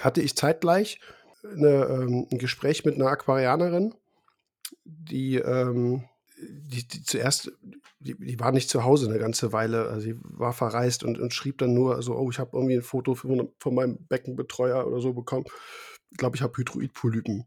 hatte 0.01 0.21
ich 0.21 0.37
zeitgleich 0.37 1.01
eine, 1.45 1.85
ähm, 1.85 2.27
ein 2.31 2.39
Gespräch 2.39 2.85
mit 2.85 2.95
einer 2.95 3.09
Aquarianerin, 3.09 3.95
die 4.85 5.37
ähm, 5.37 6.05
die, 6.37 6.87
die 6.87 7.03
zuerst, 7.03 7.53
die, 8.01 8.17
die, 8.19 8.41
war 8.41 8.53
nicht 8.53 8.69
zu 8.69 8.85
Hause 8.85 9.09
eine 9.09 9.19
ganze 9.19 9.53
Weile. 9.53 9.89
Also 9.89 10.01
sie 10.01 10.17
war 10.23 10.53
verreist 10.53 11.05
und, 11.05 11.19
und 11.19 11.33
schrieb 11.33 11.59
dann 11.59 11.75
nur 11.75 12.03
so, 12.03 12.17
oh, 12.17 12.31
ich 12.31 12.39
habe 12.39 12.51
irgendwie 12.55 12.75
ein 12.75 12.83
Foto 12.83 13.15
von, 13.15 13.51
von 13.59 13.75
meinem 13.75 13.99
Beckenbetreuer 14.09 14.87
oder 14.87 15.01
so 15.01 15.13
bekommen. 15.13 15.45
Ich 16.11 16.19
glaube, 16.19 16.37
ich 16.37 16.43
habe 16.43 16.57
Hydroidpolypen. 16.57 17.47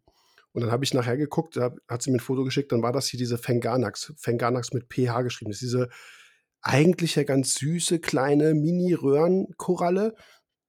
Und 0.58 0.64
dann 0.64 0.72
habe 0.72 0.84
ich 0.84 0.96
nachher 0.96 1.18
geguckt, 1.18 1.56
da 1.56 1.76
hat 1.88 2.02
sie 2.02 2.10
mir 2.10 2.18
ein 2.18 2.20
Foto 2.20 2.44
geschickt, 2.44 2.72
dann 2.72 2.82
war 2.82 2.92
das 2.92 3.06
hier 3.06 3.20
diese 3.20 3.38
Fenganax, 3.38 4.12
Fenganax 4.18 4.74
mit 4.74 4.92
PH 4.92 5.22
geschrieben. 5.22 5.52
Das 5.52 5.62
ist 5.62 5.72
diese 5.72 5.88
eigentlich 6.64 7.14
ja 7.14 7.26
ganz 7.26 7.54
süße 7.54 8.00
kleine 8.00 8.56
Mini-Röhrenkoralle, 8.56 10.16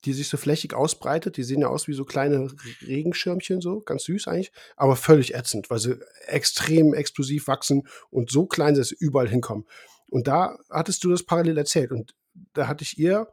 die 0.05 0.12
sich 0.12 0.28
so 0.28 0.36
flächig 0.36 0.74
ausbreitet. 0.74 1.39
Die 1.39 1.43
sehen 1.43 1.62
ja 1.62 1.68
aus 1.68 1.89
wie 1.89 1.95
so 1.95 2.05
kleine 2.05 2.51
Regenschirmchen, 2.86 3.62
so 3.62 3.80
ganz 3.80 4.05
süß 4.05 4.28
eigentlich, 4.28 4.53
aber 4.76 4.95
völlig 4.95 5.34
ätzend, 5.34 5.70
weil 5.70 5.78
sie 5.78 5.99
extrem 6.26 6.93
explosiv 6.93 7.49
wachsen 7.49 7.89
und 8.11 8.30
so 8.30 8.45
klein, 8.45 8.74
dass 8.74 8.89
sie 8.89 8.97
überall 9.01 9.30
hinkommen. 9.30 9.64
Und 10.11 10.28
da 10.28 10.59
hattest 10.68 11.03
du 11.03 11.09
das 11.09 11.22
parallel 11.22 11.57
erzählt 11.57 11.93
und 11.93 12.14
da 12.53 12.68
hatte 12.68 12.84
ich 12.84 12.99
ihr 12.99 13.26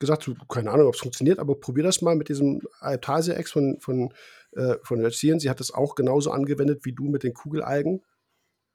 gesagt, 0.00 0.28
keine 0.48 0.70
Ahnung, 0.70 0.88
ob 0.88 0.94
es 0.94 1.00
funktioniert, 1.00 1.38
aber 1.38 1.58
probier 1.58 1.84
das 1.84 2.02
mal 2.02 2.16
mit 2.16 2.28
diesem 2.28 2.60
Altasia-Ex 2.80 3.52
von, 3.52 3.78
von, 3.80 4.12
äh, 4.56 4.76
von 4.82 5.02
Erziehern. 5.02 5.40
Sie 5.40 5.50
hat 5.50 5.60
das 5.60 5.72
auch 5.72 5.94
genauso 5.94 6.30
angewendet 6.30 6.84
wie 6.84 6.92
du 6.92 7.04
mit 7.04 7.22
den 7.22 7.34
Kugelalgen. 7.34 8.02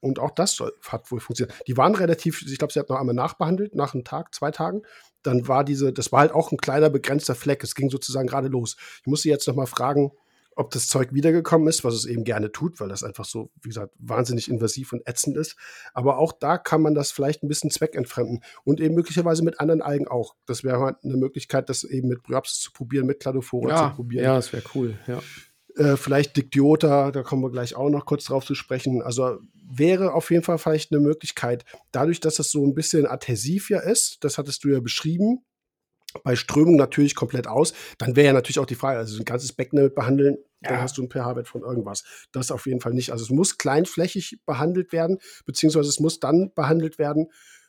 Und 0.00 0.18
auch 0.18 0.30
das 0.30 0.54
soll, 0.54 0.72
hat 0.88 1.10
wohl 1.12 1.20
funktioniert. 1.20 1.54
Die 1.66 1.76
waren 1.76 1.94
relativ, 1.94 2.42
ich 2.42 2.58
glaube, 2.58 2.72
sie 2.72 2.80
hat 2.80 2.88
noch 2.88 2.98
einmal 2.98 3.14
nachbehandelt, 3.14 3.74
nach 3.74 3.92
einem 3.92 4.04
Tag, 4.04 4.34
zwei 4.34 4.50
Tagen. 4.50 4.82
Dann 5.22 5.46
war 5.46 5.62
diese, 5.62 5.92
das 5.92 6.10
war 6.10 6.20
halt 6.20 6.32
auch 6.32 6.52
ein 6.52 6.56
kleiner 6.56 6.88
begrenzter 6.88 7.34
Fleck. 7.34 7.62
Es 7.62 7.74
ging 7.74 7.90
sozusagen 7.90 8.26
gerade 8.26 8.48
los. 8.48 8.76
Ich 9.00 9.06
muss 9.06 9.22
sie 9.22 9.28
jetzt 9.28 9.46
noch 9.46 9.54
mal 9.54 9.66
fragen, 9.66 10.12
ob 10.56 10.70
das 10.70 10.88
Zeug 10.88 11.12
wiedergekommen 11.12 11.68
ist, 11.68 11.84
was 11.84 11.94
es 11.94 12.06
eben 12.06 12.24
gerne 12.24 12.52
tut, 12.52 12.80
weil 12.80 12.88
das 12.88 13.02
einfach 13.02 13.24
so, 13.24 13.50
wie 13.62 13.68
gesagt, 13.68 13.94
wahnsinnig 13.98 14.50
invasiv 14.50 14.92
und 14.92 15.06
ätzend 15.06 15.36
ist. 15.36 15.56
Aber 15.94 16.18
auch 16.18 16.32
da 16.32 16.58
kann 16.58 16.82
man 16.82 16.94
das 16.94 17.12
vielleicht 17.12 17.42
ein 17.42 17.48
bisschen 17.48 17.70
zweckentfremden 17.70 18.42
und 18.64 18.80
eben 18.80 18.94
möglicherweise 18.94 19.44
mit 19.44 19.60
anderen 19.60 19.80
Algen 19.80 20.08
auch. 20.08 20.34
Das 20.46 20.64
wäre 20.64 20.80
halt 20.80 20.96
eine 21.04 21.16
Möglichkeit, 21.16 21.68
das 21.68 21.84
eben 21.84 22.08
mit 22.08 22.22
Bryopsis 22.22 22.60
zu 22.60 22.72
probieren, 22.72 23.06
mit 23.06 23.20
Cladophora 23.20 23.70
ja, 23.70 23.88
zu 23.90 23.96
probieren. 23.96 24.24
Ja, 24.24 24.34
das 24.34 24.52
wäre 24.52 24.62
cool, 24.74 24.98
ja. 25.06 25.20
Äh, 25.80 25.96
vielleicht 25.96 26.36
Dictiota, 26.36 27.10
da 27.10 27.22
kommen 27.22 27.42
wir 27.42 27.50
gleich 27.50 27.74
auch 27.74 27.88
noch 27.88 28.04
kurz 28.04 28.24
drauf 28.24 28.44
zu 28.44 28.54
sprechen. 28.54 29.00
Also 29.00 29.38
wäre 29.66 30.12
auf 30.12 30.30
jeden 30.30 30.42
Fall 30.42 30.58
vielleicht 30.58 30.92
eine 30.92 31.00
Möglichkeit, 31.00 31.64
dadurch, 31.90 32.20
dass 32.20 32.34
das 32.34 32.50
so 32.50 32.66
ein 32.66 32.74
bisschen 32.74 33.06
adhesiv 33.06 33.70
ja 33.70 33.80
ist, 33.80 34.18
das 34.20 34.36
hattest 34.36 34.62
du 34.62 34.68
ja 34.68 34.80
beschrieben, 34.80 35.38
bei 36.22 36.36
Strömung 36.36 36.76
natürlich 36.76 37.14
komplett 37.14 37.46
aus, 37.46 37.72
dann 37.96 38.14
wäre 38.14 38.26
ja 38.26 38.32
natürlich 38.34 38.58
auch 38.58 38.66
die 38.66 38.74
Frage, 38.74 38.98
also 38.98 39.18
ein 39.18 39.24
ganzes 39.24 39.54
Becken 39.54 39.78
damit 39.78 39.94
behandeln, 39.94 40.36
ja. 40.60 40.70
dann 40.70 40.82
hast 40.82 40.98
du 40.98 41.02
ein 41.02 41.08
pH-Wert 41.08 41.48
von 41.48 41.62
irgendwas. 41.62 42.04
Das 42.30 42.50
auf 42.50 42.66
jeden 42.66 42.82
Fall 42.82 42.92
nicht. 42.92 43.10
Also 43.10 43.24
es 43.24 43.30
muss 43.30 43.56
kleinflächig 43.56 44.40
behandelt 44.44 44.92
werden, 44.92 45.16
beziehungsweise 45.46 45.88
es 45.88 45.98
muss 45.98 46.20
dann 46.20 46.52
behandelt 46.54 46.98
werden, 46.98 47.28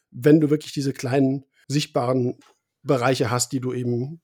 wenn 0.09 0.41
du 0.41 0.49
wirklich 0.49 0.74
diese 0.74 0.91
kleinen 0.91 1.45
sichtbaren 1.70 2.39
Bereiche 2.84 3.32
hast, 3.32 3.53
die 3.53 3.62
du 3.62 3.72
eben 3.72 4.22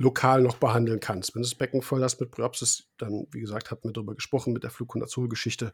lokal 0.00 0.40
noch 0.40 0.56
behandeln 0.56 0.98
kannst. 0.98 1.34
Wenn 1.34 1.42
du 1.42 1.48
das 1.48 1.54
Becken 1.54 1.82
voll 1.82 2.02
hast 2.02 2.20
mit 2.20 2.30
Bryopsis, 2.30 2.88
dann, 2.96 3.26
wie 3.32 3.40
gesagt, 3.40 3.70
hatten 3.70 3.86
wir 3.86 3.92
darüber 3.92 4.14
gesprochen 4.14 4.54
mit 4.54 4.62
der 4.62 4.70
Fluconazol-Geschichte. 4.70 5.72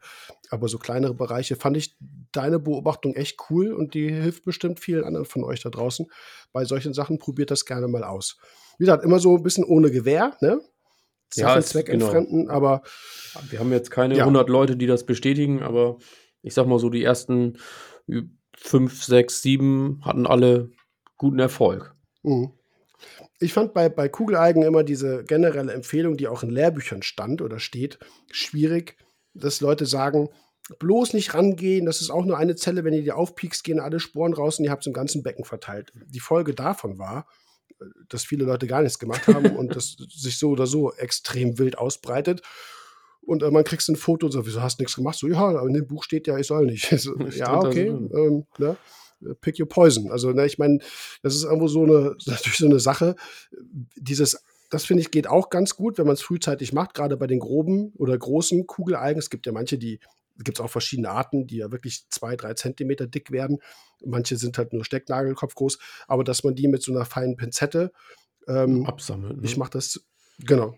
Aber 0.49 0.67
so 0.67 0.77
kleinere 0.77 1.13
Bereiche 1.13 1.55
fand 1.55 1.77
ich 1.77 1.95
deine 2.33 2.59
Beobachtung 2.59 3.15
echt 3.15 3.39
cool 3.49 3.71
und 3.71 3.93
die 3.93 4.11
hilft 4.11 4.43
bestimmt 4.43 4.81
vielen 4.81 5.05
anderen 5.05 5.25
von 5.25 5.45
euch 5.45 5.61
da 5.61 5.69
draußen. 5.69 6.07
Bei 6.51 6.65
solchen 6.65 6.93
Sachen 6.93 7.19
probiert 7.19 7.51
das 7.51 7.63
gerne 7.63 7.87
mal 7.87 8.03
aus. 8.03 8.37
Wie 8.77 8.83
gesagt, 8.83 9.05
immer 9.05 9.19
so 9.19 9.37
ein 9.37 9.43
bisschen 9.43 9.63
ohne 9.63 9.91
Gewehr, 9.91 10.35
ne? 10.41 10.59
Sachen 11.33 11.55
ja, 11.55 11.61
zweckentfremden, 11.61 12.41
genau. 12.41 12.53
aber. 12.53 12.81
Wir 13.49 13.59
haben 13.59 13.71
jetzt 13.71 13.91
keine 13.91 14.17
ja. 14.17 14.23
100 14.23 14.49
Leute, 14.49 14.75
die 14.75 14.87
das 14.87 15.05
bestätigen, 15.05 15.63
aber 15.63 15.99
ich 16.41 16.53
sag 16.53 16.67
mal 16.67 16.79
so, 16.79 16.89
die 16.89 17.03
ersten 17.03 17.57
5, 18.57 19.03
6, 19.03 19.41
7 19.41 20.01
hatten 20.03 20.27
alle 20.27 20.69
guten 21.15 21.39
Erfolg. 21.39 21.95
Mhm 22.23 22.51
ich 23.39 23.53
fand 23.53 23.73
bei, 23.73 23.89
bei 23.89 24.09
Kugelalgen 24.09 24.63
immer 24.63 24.83
diese 24.83 25.23
generelle 25.23 25.73
Empfehlung, 25.73 26.17
die 26.17 26.27
auch 26.27 26.43
in 26.43 26.49
Lehrbüchern 26.49 27.03
stand 27.03 27.41
oder 27.41 27.59
steht, 27.59 27.99
schwierig, 28.31 28.97
dass 29.33 29.61
Leute 29.61 29.85
sagen, 29.85 30.29
bloß 30.79 31.13
nicht 31.13 31.33
rangehen, 31.33 31.85
das 31.85 32.01
ist 32.01 32.09
auch 32.09 32.25
nur 32.25 32.37
eine 32.37 32.55
Zelle, 32.55 32.83
wenn 32.83 32.93
ihr 32.93 33.03
die 33.03 33.11
aufpiekst, 33.11 33.63
gehen 33.63 33.79
alle 33.79 33.99
Sporen 33.99 34.33
raus 34.33 34.59
und 34.59 34.65
ihr 34.65 34.71
habt 34.71 34.83
es 34.83 34.87
im 34.87 34.93
ganzen 34.93 35.23
Becken 35.23 35.45
verteilt. 35.45 35.93
Die 36.07 36.19
Folge 36.19 36.53
davon 36.53 36.97
war, 36.97 37.27
dass 38.09 38.23
viele 38.23 38.45
Leute 38.45 38.67
gar 38.67 38.81
nichts 38.81 38.99
gemacht 38.99 39.27
haben 39.27 39.55
und 39.55 39.75
das 39.75 39.97
sich 40.09 40.39
so 40.39 40.49
oder 40.49 40.67
so 40.67 40.91
extrem 40.93 41.59
wild 41.59 41.77
ausbreitet. 41.77 42.41
Und 43.21 43.43
äh, 43.43 43.51
man 43.51 43.63
kriegst 43.63 43.89
ein 43.89 43.97
Foto 43.97 44.27
und 44.27 44.31
so, 44.31 44.45
wieso 44.45 44.61
hast 44.61 44.79
du 44.79 44.83
nichts 44.83 44.95
gemacht? 44.95 45.17
So, 45.17 45.27
ja, 45.27 45.37
aber 45.37 45.67
in 45.67 45.73
dem 45.73 45.85
Buch 45.85 46.03
steht 46.03 46.27
ja, 46.27 46.37
ich 46.37 46.47
soll 46.47 46.65
nicht. 46.65 46.91
So, 46.99 47.17
ja, 47.17 47.57
okay. 47.57 47.87
Ähm, 47.87 48.45
ne? 48.57 48.77
Pick 49.41 49.59
your 49.59 49.67
poison. 49.67 50.11
Also, 50.11 50.31
ne, 50.31 50.45
ich 50.45 50.57
meine, 50.57 50.79
das 51.23 51.35
ist 51.35 51.43
irgendwo 51.43 51.67
so 51.67 51.83
eine, 51.83 52.15
natürlich 52.25 52.57
so 52.57 52.65
eine 52.65 52.79
Sache. 52.79 53.15
Dieses 53.95 54.43
das 54.69 54.85
finde 54.85 55.01
ich 55.01 55.11
geht 55.11 55.27
auch 55.27 55.49
ganz 55.49 55.75
gut, 55.75 55.97
wenn 55.97 56.05
man 56.05 56.15
es 56.15 56.21
frühzeitig 56.21 56.73
macht, 56.73 56.93
gerade 56.93 57.17
bei 57.17 57.27
den 57.27 57.39
groben 57.39 57.93
oder 57.95 58.17
großen 58.17 58.67
Kugelalgen. 58.67 59.19
Es 59.19 59.29
gibt 59.29 59.45
ja 59.45 59.51
manche, 59.51 59.77
die 59.77 59.99
gibt 60.43 60.59
es 60.59 60.63
auch 60.63 60.69
verschiedene 60.69 61.09
Arten, 61.09 61.47
die 61.47 61.57
ja 61.57 61.71
wirklich 61.71 62.07
zwei, 62.09 62.35
drei 62.35 62.53
Zentimeter 62.53 63.07
dick 63.07 63.31
werden. 63.31 63.59
Manche 64.05 64.37
sind 64.37 64.57
halt 64.57 64.73
nur 64.73 64.85
Stecknagelkopf 64.85 65.55
groß, 65.55 65.79
aber 66.07 66.23
dass 66.23 66.43
man 66.43 66.55
die 66.55 66.67
mit 66.67 66.83
so 66.83 66.91
einer 66.91 67.05
feinen 67.05 67.37
Pinzette 67.37 67.91
ähm, 68.47 68.85
absammelt. 68.85 69.37
Ne? 69.37 69.45
Ich 69.45 69.57
mache 69.57 69.71
das, 69.71 70.05
genau, 70.39 70.77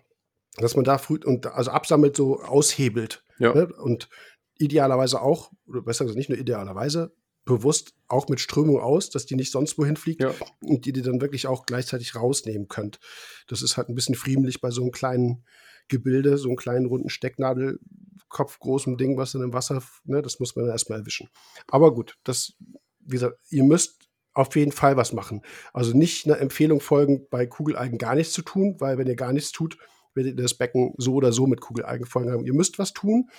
dass 0.58 0.76
man 0.76 0.86
da 0.86 0.98
früh 0.98 1.20
und 1.24 1.48
also 1.48 1.72
absammelt, 1.72 2.16
so 2.16 2.40
aushebelt. 2.42 3.24
Ja. 3.38 3.54
Ne? 3.54 3.68
Und 3.74 4.10
idealerweise 4.58 5.22
auch, 5.22 5.52
oder 5.68 5.82
besser 5.82 6.06
gesagt 6.06 6.18
nicht 6.18 6.30
nur 6.30 6.38
idealerweise, 6.38 7.14
bewusst 7.50 7.94
auch 8.08 8.28
mit 8.30 8.40
Strömung 8.40 8.80
aus, 8.80 9.10
dass 9.10 9.26
die 9.26 9.36
nicht 9.36 9.52
sonst 9.52 9.78
wohin 9.78 9.98
fliegt 9.98 10.22
Ja. 10.22 10.34
und 10.62 10.86
die 10.86 10.94
die 10.94 11.02
dann 11.02 11.22
wirklich 11.22 11.48
auch 11.48 11.66
gleichzeitig 11.66 12.16
rausnehmen 12.16 12.68
könnt. 12.68 13.00
Das 13.48 13.62
ist 13.62 13.76
halt 13.78 13.90
ein 13.90 13.96
bisschen 13.96 14.16
friemlich 14.16 14.62
bei 14.62 14.72
so 14.72 14.82
einem 14.82 14.92
kleinen 14.92 15.44
Gebilde, 15.90 16.38
so 16.38 16.48
einem 16.50 16.58
kleinen 16.58 16.86
runden 16.86 17.10
Stecknadelkopf 17.10 18.60
großen 18.60 18.98
Ding, 18.98 19.18
was 19.18 19.32
dann 19.34 19.42
im 19.42 19.54
Wasser, 19.54 19.82
ne, 20.06 20.22
das 20.22 20.40
muss 20.40 20.56
man 20.56 20.66
dann 20.66 20.74
erstmal 20.74 21.00
erwischen. 21.00 21.30
Aber 21.68 21.94
gut, 21.94 22.16
das, 22.24 22.54
wie 23.00 23.12
gesagt, 23.12 23.38
ihr 23.50 23.64
müsst 23.64 24.08
auf 24.34 24.56
jeden 24.56 24.72
Fall 24.72 24.96
was 24.96 25.12
machen. 25.14 25.42
Also 25.74 25.98
nicht 25.98 26.26
einer 26.26 26.40
Empfehlung 26.40 26.80
folgen, 26.80 27.28
bei 27.30 27.46
Kugelalgen 27.46 27.98
gar 27.98 28.16
nichts 28.16 28.34
zu 28.34 28.42
tun, 28.44 28.76
weil 28.80 28.98
wenn 28.98 29.08
ihr 29.08 29.16
gar 29.16 29.34
nichts 29.34 29.52
tut, 29.52 29.78
werdet 30.14 30.38
ihr 30.38 30.44
das 30.44 30.54
Becken 30.54 30.94
so 30.98 31.14
oder 31.16 31.34
so 31.34 31.48
mit 31.48 31.62
Kugelalgen 31.62 32.06
folgen 32.06 32.32
haben. 32.32 32.46
Ihr 32.46 32.54
müsst 32.54 32.80
was 32.80 32.94
tun, 32.94 33.30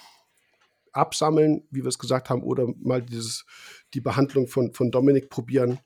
absammeln, 0.93 1.67
wie 1.71 1.83
wir 1.83 1.89
es 1.89 1.99
gesagt 1.99 2.31
haben, 2.31 2.43
oder 2.43 2.67
mal 2.83 3.03
dieses, 3.03 3.45
die 3.95 4.01
Behandlung 4.01 4.47
von, 4.47 4.73
von 4.73 4.91
Dominik 4.91 5.31
probieren. 5.31 5.79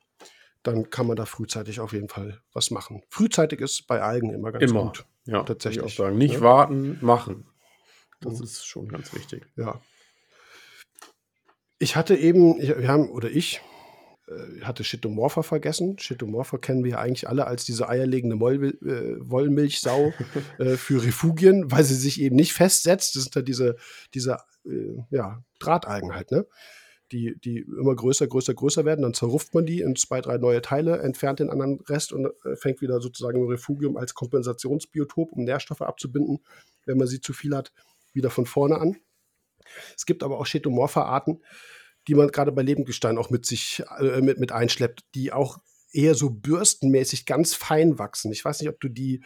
Dann 0.63 0.89
kann 0.89 1.07
man 1.07 1.17
da 1.17 1.27
frühzeitig 1.27 1.81
auf 1.81 1.93
jeden 1.93 2.09
Fall 2.09 2.41
was 2.53 2.71
machen. 2.71 3.03
Frühzeitig 3.11 3.61
ist 3.61 3.87
bei 3.87 4.01
Algen 4.01 4.31
immer 4.33 4.51
ganz 4.51 4.71
Immer. 4.71 4.85
gut. 4.85 5.05
Ja, 5.27 5.43
Tatsächlich, 5.43 5.85
ich 5.85 5.93
auch 5.93 5.97
sagen. 5.97 6.17
Nicht 6.17 6.37
ne? 6.37 6.41
warten, 6.41 6.99
machen. 7.03 7.47
Das 8.21 8.39
Mhm. 8.39 8.45
ist 8.45 8.65
schon 8.67 8.89
ganz 8.89 9.13
wichtig. 9.15 9.47
Ja. 9.57 9.81
Ich 11.79 11.97
hatte 11.97 12.17
eben, 12.17 12.59
wir 12.59 12.89
haben, 12.89 13.11
oder 13.11 13.31
ich, 13.31 13.61
hatte 14.63 14.85
Chitomorpha 14.85 15.43
vergessen. 15.43 15.97
Chitomorpha 15.99 16.57
kennen 16.57 16.83
wir 16.83 16.93
ja 16.93 16.99
eigentlich 16.99 17.29
alle 17.29 17.47
als 17.47 17.65
diese 17.65 17.89
eierlegende 17.89 18.37
Moll, 18.37 18.65
äh, 18.65 19.17
Wollmilchsau 19.21 20.13
äh, 20.59 20.77
für 20.77 21.03
Refugien, 21.05 21.71
weil 21.71 21.85
sie 21.85 21.95
sich 21.95 22.21
eben 22.21 22.37
nicht 22.37 22.55
festsetzt. 22.55 23.17
Das 23.17 23.25
sind 23.25 23.35
ja 23.35 23.43
diese, 23.43 23.77
diese 24.15 24.39
äh, 24.65 25.03
ja, 25.11 25.43
Drahtalgen 25.59 26.15
halt, 26.15 26.31
ne? 26.31 26.47
Die, 27.13 27.39
die 27.39 27.59
immer 27.59 27.95
größer, 27.95 28.27
größer, 28.27 28.55
größer 28.55 28.87
werden. 28.87 29.03
Dann 29.03 29.13
zerrupft 29.13 29.53
man 29.53 29.67
die 29.67 29.83
in 29.83 29.95
zwei, 29.95 30.23
drei 30.23 30.39
neue 30.39 30.63
Teile, 30.63 30.99
entfernt 31.01 31.39
den 31.39 31.51
anderen 31.51 31.81
Rest 31.81 32.13
und 32.13 32.27
äh, 32.45 32.57
fängt 32.57 32.81
wieder 32.81 33.01
sozusagen 33.01 33.39
im 33.39 33.47
Refugium 33.47 33.99
als 33.99 34.15
Kompensationsbiotop, 34.15 35.33
um 35.33 35.45
Nährstoffe 35.45 35.83
abzubinden, 35.83 36.41
wenn 36.87 36.97
man 36.97 37.07
sie 37.07 37.21
zu 37.21 37.35
viel 37.35 37.55
hat, 37.55 37.73
wieder 38.15 38.31
von 38.31 38.47
vorne 38.47 38.79
an. 38.79 38.97
Es 39.97 40.07
gibt 40.07 40.23
aber 40.23 40.39
auch 40.39 40.47
Chetomorpha-Arten, 40.47 41.43
die 42.09 42.15
man 42.15 42.29
gerade 42.29 42.53
bei 42.53 42.63
Lebendgestein 42.63 43.19
auch 43.19 43.31
mit 43.31 43.47
sich 43.47 43.83
äh, 43.99 44.21
mit, 44.21 44.39
mit 44.39 44.53
einschleppt, 44.53 45.03
die 45.15 45.33
auch 45.33 45.59
eher 45.93 46.15
so 46.15 46.31
bürstenmäßig 46.31 47.25
ganz 47.27 47.55
fein 47.55 47.99
wachsen. 47.99 48.33
Ich 48.33 48.45
weiß 48.45 48.61
nicht, 48.61 48.69
ob 48.69 48.81
du 48.81 48.89
die 48.89 49.23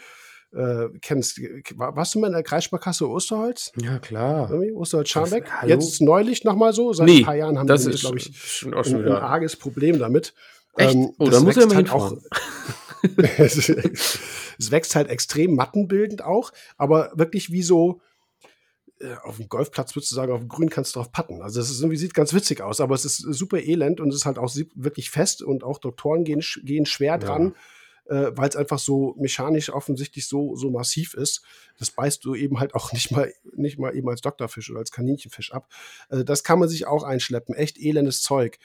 äh, 0.52 0.88
kennst. 1.02 1.40
War, 1.76 1.96
warst 1.96 2.14
du 2.14 2.20
mal 2.20 2.28
in 2.28 2.32
der 2.34 2.42
Kreissparkasse 2.42 3.08
Osterholz? 3.08 3.72
Ja, 3.80 3.98
klar. 3.98 4.50
Irgendwie? 4.50 4.72
Osterholz 4.72 5.08
Scharmbeck? 5.08 5.46
Das-? 5.60 5.68
Jetzt 5.68 6.00
neulich 6.00 6.44
nochmal 6.44 6.72
so. 6.72 6.92
Seit 6.92 7.06
Nee, 7.06 7.18
ein 7.18 7.24
paar 7.24 7.36
Jahren 7.36 7.58
haben 7.58 7.66
Das 7.66 7.84
die, 7.84 7.90
ist, 7.90 8.00
glaube 8.00 8.18
ich, 8.18 8.30
schon 8.34 8.74
auch 8.74 8.78
ein, 8.78 8.84
schon 8.84 8.96
ein 8.96 9.04
wieder. 9.04 9.22
arges 9.22 9.56
Problem 9.56 9.98
damit. 9.98 10.34
Echt? 10.76 10.94
Ähm, 10.94 11.12
oh, 11.18 11.28
da 11.28 11.40
muss 11.40 11.56
ich 11.56 11.62
ja 11.62 11.66
mal 11.68 11.76
halt 11.76 11.90
auch, 11.90 12.16
es, 13.38 13.68
es 14.58 14.70
wächst 14.70 14.94
halt 14.94 15.08
extrem 15.08 15.54
mattenbildend 15.54 16.22
auch, 16.22 16.52
aber 16.76 17.12
wirklich 17.14 17.50
wie 17.50 17.62
so 17.62 18.00
auf 19.22 19.36
dem 19.36 19.48
Golfplatz 19.48 19.94
würdest 19.94 20.10
du 20.12 20.16
sagen, 20.16 20.32
auf 20.32 20.40
dem 20.40 20.48
Grün 20.48 20.70
kannst 20.70 20.94
du 20.94 20.98
drauf 20.98 21.12
patten. 21.12 21.42
Also 21.42 21.60
es 21.60 21.78
irgendwie 21.80 21.96
sieht 21.96 22.14
ganz 22.14 22.34
witzig 22.34 22.60
aus, 22.62 22.80
aber 22.80 22.94
es 22.94 23.04
ist 23.04 23.18
super 23.18 23.58
elend 23.58 24.00
und 24.00 24.08
es 24.08 24.16
ist 24.16 24.26
halt 24.26 24.38
auch 24.38 24.52
wirklich 24.74 25.10
fest 25.10 25.42
und 25.42 25.62
auch 25.62 25.78
Doktoren 25.78 26.24
gehen, 26.24 26.42
gehen 26.64 26.86
schwer 26.86 27.18
dran, 27.18 27.54
äh, 28.06 28.32
weil 28.34 28.48
es 28.48 28.56
einfach 28.56 28.78
so 28.78 29.14
mechanisch 29.18 29.70
offensichtlich 29.70 30.26
so, 30.26 30.56
so 30.56 30.70
massiv 30.70 31.14
ist. 31.14 31.42
Das 31.78 31.90
beißt 31.90 32.24
du 32.24 32.34
eben 32.34 32.58
halt 32.58 32.74
auch 32.74 32.92
nicht 32.92 33.10
mal, 33.10 33.32
nicht 33.54 33.78
mal 33.78 33.94
eben 33.94 34.08
als 34.08 34.20
Doktorfisch 34.20 34.70
oder 34.70 34.80
als 34.80 34.90
Kaninchenfisch 34.90 35.52
ab. 35.52 35.68
Äh, 36.08 36.24
das 36.24 36.42
kann 36.42 36.58
man 36.58 36.68
sich 36.68 36.86
auch 36.86 37.04
einschleppen. 37.04 37.54
Echt 37.54 37.78
elendes 37.78 38.22
Zeug. 38.22 38.58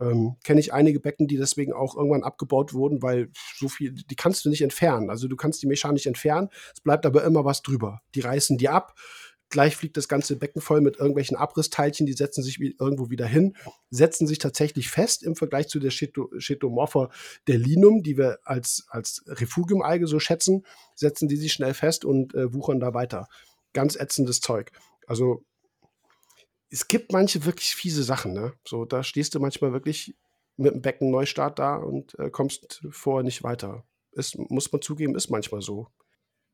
Ähm, 0.00 0.36
Kenne 0.44 0.60
ich 0.60 0.72
einige 0.72 0.98
Becken, 0.98 1.28
die 1.28 1.36
deswegen 1.36 1.72
auch 1.72 1.94
irgendwann 1.94 2.22
abgebaut 2.22 2.72
wurden, 2.72 3.02
weil 3.02 3.30
so 3.56 3.68
viel, 3.68 3.92
die 3.92 4.16
kannst 4.16 4.44
du 4.44 4.48
nicht 4.48 4.62
entfernen. 4.62 5.10
Also 5.10 5.28
du 5.28 5.36
kannst 5.36 5.62
die 5.62 5.66
mechanisch 5.66 6.06
entfernen, 6.06 6.48
es 6.74 6.80
bleibt 6.80 7.04
aber 7.04 7.22
immer 7.24 7.44
was 7.44 7.62
drüber. 7.62 8.00
Die 8.14 8.20
reißen 8.20 8.56
die 8.56 8.70
ab, 8.70 8.94
gleich 9.50 9.76
fliegt 9.76 9.96
das 9.96 10.08
ganze 10.08 10.36
Becken 10.36 10.62
voll 10.62 10.80
mit 10.80 10.96
irgendwelchen 10.96 11.36
Abrissteilchen, 11.36 12.06
die 12.06 12.12
setzen 12.12 12.42
sich 12.42 12.60
irgendwo 12.60 13.10
wieder 13.10 13.26
hin, 13.26 13.56
setzen 13.90 14.26
sich 14.26 14.38
tatsächlich 14.38 14.88
fest 14.88 15.22
im 15.22 15.36
Vergleich 15.36 15.68
zu 15.68 15.80
der 15.80 15.90
Cheto- 15.90 16.30
Chetomorpha 16.38 17.10
der 17.46 17.58
Linum, 17.58 18.02
die 18.02 18.16
wir 18.16 18.38
als, 18.44 18.86
als 18.88 19.22
Refugiumalge 19.26 20.06
so 20.06 20.20
schätzen, 20.20 20.64
setzen 20.94 21.28
die 21.28 21.36
sich 21.36 21.52
schnell 21.52 21.74
fest 21.74 22.04
und 22.04 22.34
äh, 22.34 22.54
wuchern 22.54 22.80
da 22.80 22.94
weiter. 22.94 23.28
Ganz 23.72 23.96
ätzendes 23.96 24.40
Zeug. 24.40 24.70
Also 25.06 25.44
es 26.70 26.86
gibt 26.88 27.12
manche 27.12 27.44
wirklich 27.44 27.74
fiese 27.74 28.04
Sachen, 28.04 28.32
ne? 28.32 28.52
So, 28.66 28.84
da 28.84 29.02
stehst 29.02 29.34
du 29.34 29.40
manchmal 29.40 29.72
wirklich 29.72 30.16
mit 30.56 30.72
dem 30.72 30.82
Becken 30.82 31.10
Neustart 31.10 31.58
da 31.58 31.76
und 31.76 32.16
äh, 32.18 32.30
kommst 32.30 32.82
vorher 32.90 33.24
nicht 33.24 33.42
weiter. 33.42 33.84
Ist, 34.12 34.38
muss 34.38 34.70
man 34.70 34.82
zugeben, 34.82 35.16
ist 35.16 35.30
manchmal 35.30 35.62
so. 35.62 35.88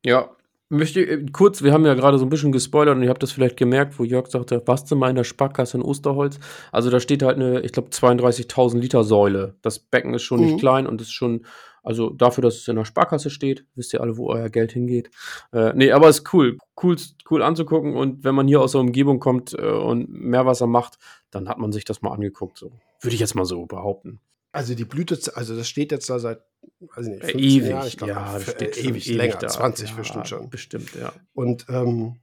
Ja, 0.05 0.35
möchte 0.69 1.01
äh, 1.01 1.27
kurz, 1.33 1.63
wir 1.63 1.73
haben 1.73 1.85
ja 1.87 1.95
gerade 1.95 2.19
so 2.19 2.25
ein 2.25 2.29
bisschen 2.29 2.53
gespoilert 2.53 2.97
und 2.97 3.03
ihr 3.03 3.09
habt 3.11 3.23
das 3.23 3.33
vielleicht 3.33 3.57
gemerkt, 3.57 3.99
wo 3.99 4.05
Jörg 4.05 4.27
sagte, 4.29 4.63
warst 4.67 4.91
du 4.91 4.97
mal 4.97 5.11
in 5.11 5.17
der 5.17 5.25
Sparkasse 5.25 5.77
in 5.77 5.83
Osterholz? 5.83 6.39
Also 6.73 6.91
da 6.91 7.01
steht 7.01 7.23
halt 7.23 7.37
eine, 7.37 7.61
ich 7.61 7.73
glaube, 7.73 7.91
32.000 7.91 8.79
Liter 8.79 9.05
Säule. 9.05 9.55
Das 9.63 9.79
Becken 9.79 10.15
ist 10.15 10.23
schon 10.23 10.41
Mhm. 10.41 10.47
nicht 10.47 10.59
klein 10.59 10.87
und 10.87 11.01
ist 11.01 11.13
schon, 11.13 11.47
also 11.83 12.11
dafür, 12.11 12.43
dass 12.43 12.57
es 12.57 12.69
in 12.69 12.77
der 12.77 12.85
Sparkasse 12.85 13.31
steht, 13.31 13.65
wisst 13.77 13.93
ihr 13.95 14.01
alle, 14.01 14.17
wo 14.17 14.29
euer 14.29 14.49
Geld 14.49 14.73
hingeht. 14.73 15.11
Äh, 15.53 15.73
nee, 15.75 15.93
aber 15.93 16.09
ist 16.09 16.33
cool, 16.35 16.59
cool, 16.83 16.97
cool 17.31 17.43
anzugucken 17.43 17.95
und 17.95 18.25
wenn 18.25 18.35
man 18.35 18.49
hier 18.49 18.61
aus 18.61 18.73
der 18.73 18.81
Umgebung 18.81 19.21
kommt 19.21 19.55
äh, 19.55 19.63
und 19.71 20.09
Meerwasser 20.09 20.67
macht, 20.67 20.99
dann 21.31 21.49
hat 21.49 21.59
man 21.59 21.71
sich 21.73 21.85
das 21.85 22.03
mal 22.03 22.13
angeguckt. 22.13 22.59
So. 22.59 22.73
Würde 23.01 23.15
ich 23.15 23.21
jetzt 23.21 23.35
mal 23.35 23.45
so 23.45 23.67
behaupten. 23.67 24.21
Also 24.57 24.75
die 24.75 24.85
Blüte, 24.85 25.19
also 25.37 25.57
das 25.57 25.69
steht 25.69 25.93
jetzt 25.93 26.09
da 26.11 26.19
seit, 26.19 26.41
weiß 26.81 27.07
ich 27.07 27.13
nicht, 27.13 27.23
Äh, 27.25 27.33
15 27.33 27.39
ewig, 27.41 27.69
Jahren, 27.71 27.87
ich 27.89 27.97
glaube, 27.97 28.13
ja, 28.13 28.39
für- 28.39 28.51
steht 28.53 28.77
äh, 28.77 28.81
schon 28.81 28.91
ewig, 28.91 29.07
länger, 29.09 29.37
da. 29.37 29.49
20 29.49 29.91
ja, 29.91 29.97
bestimmt 29.97 30.29
schon. 30.29 30.51
Bestimmt, 30.51 30.95
ja. 30.95 31.13
Und 31.35 31.67
ähm, 31.69 32.17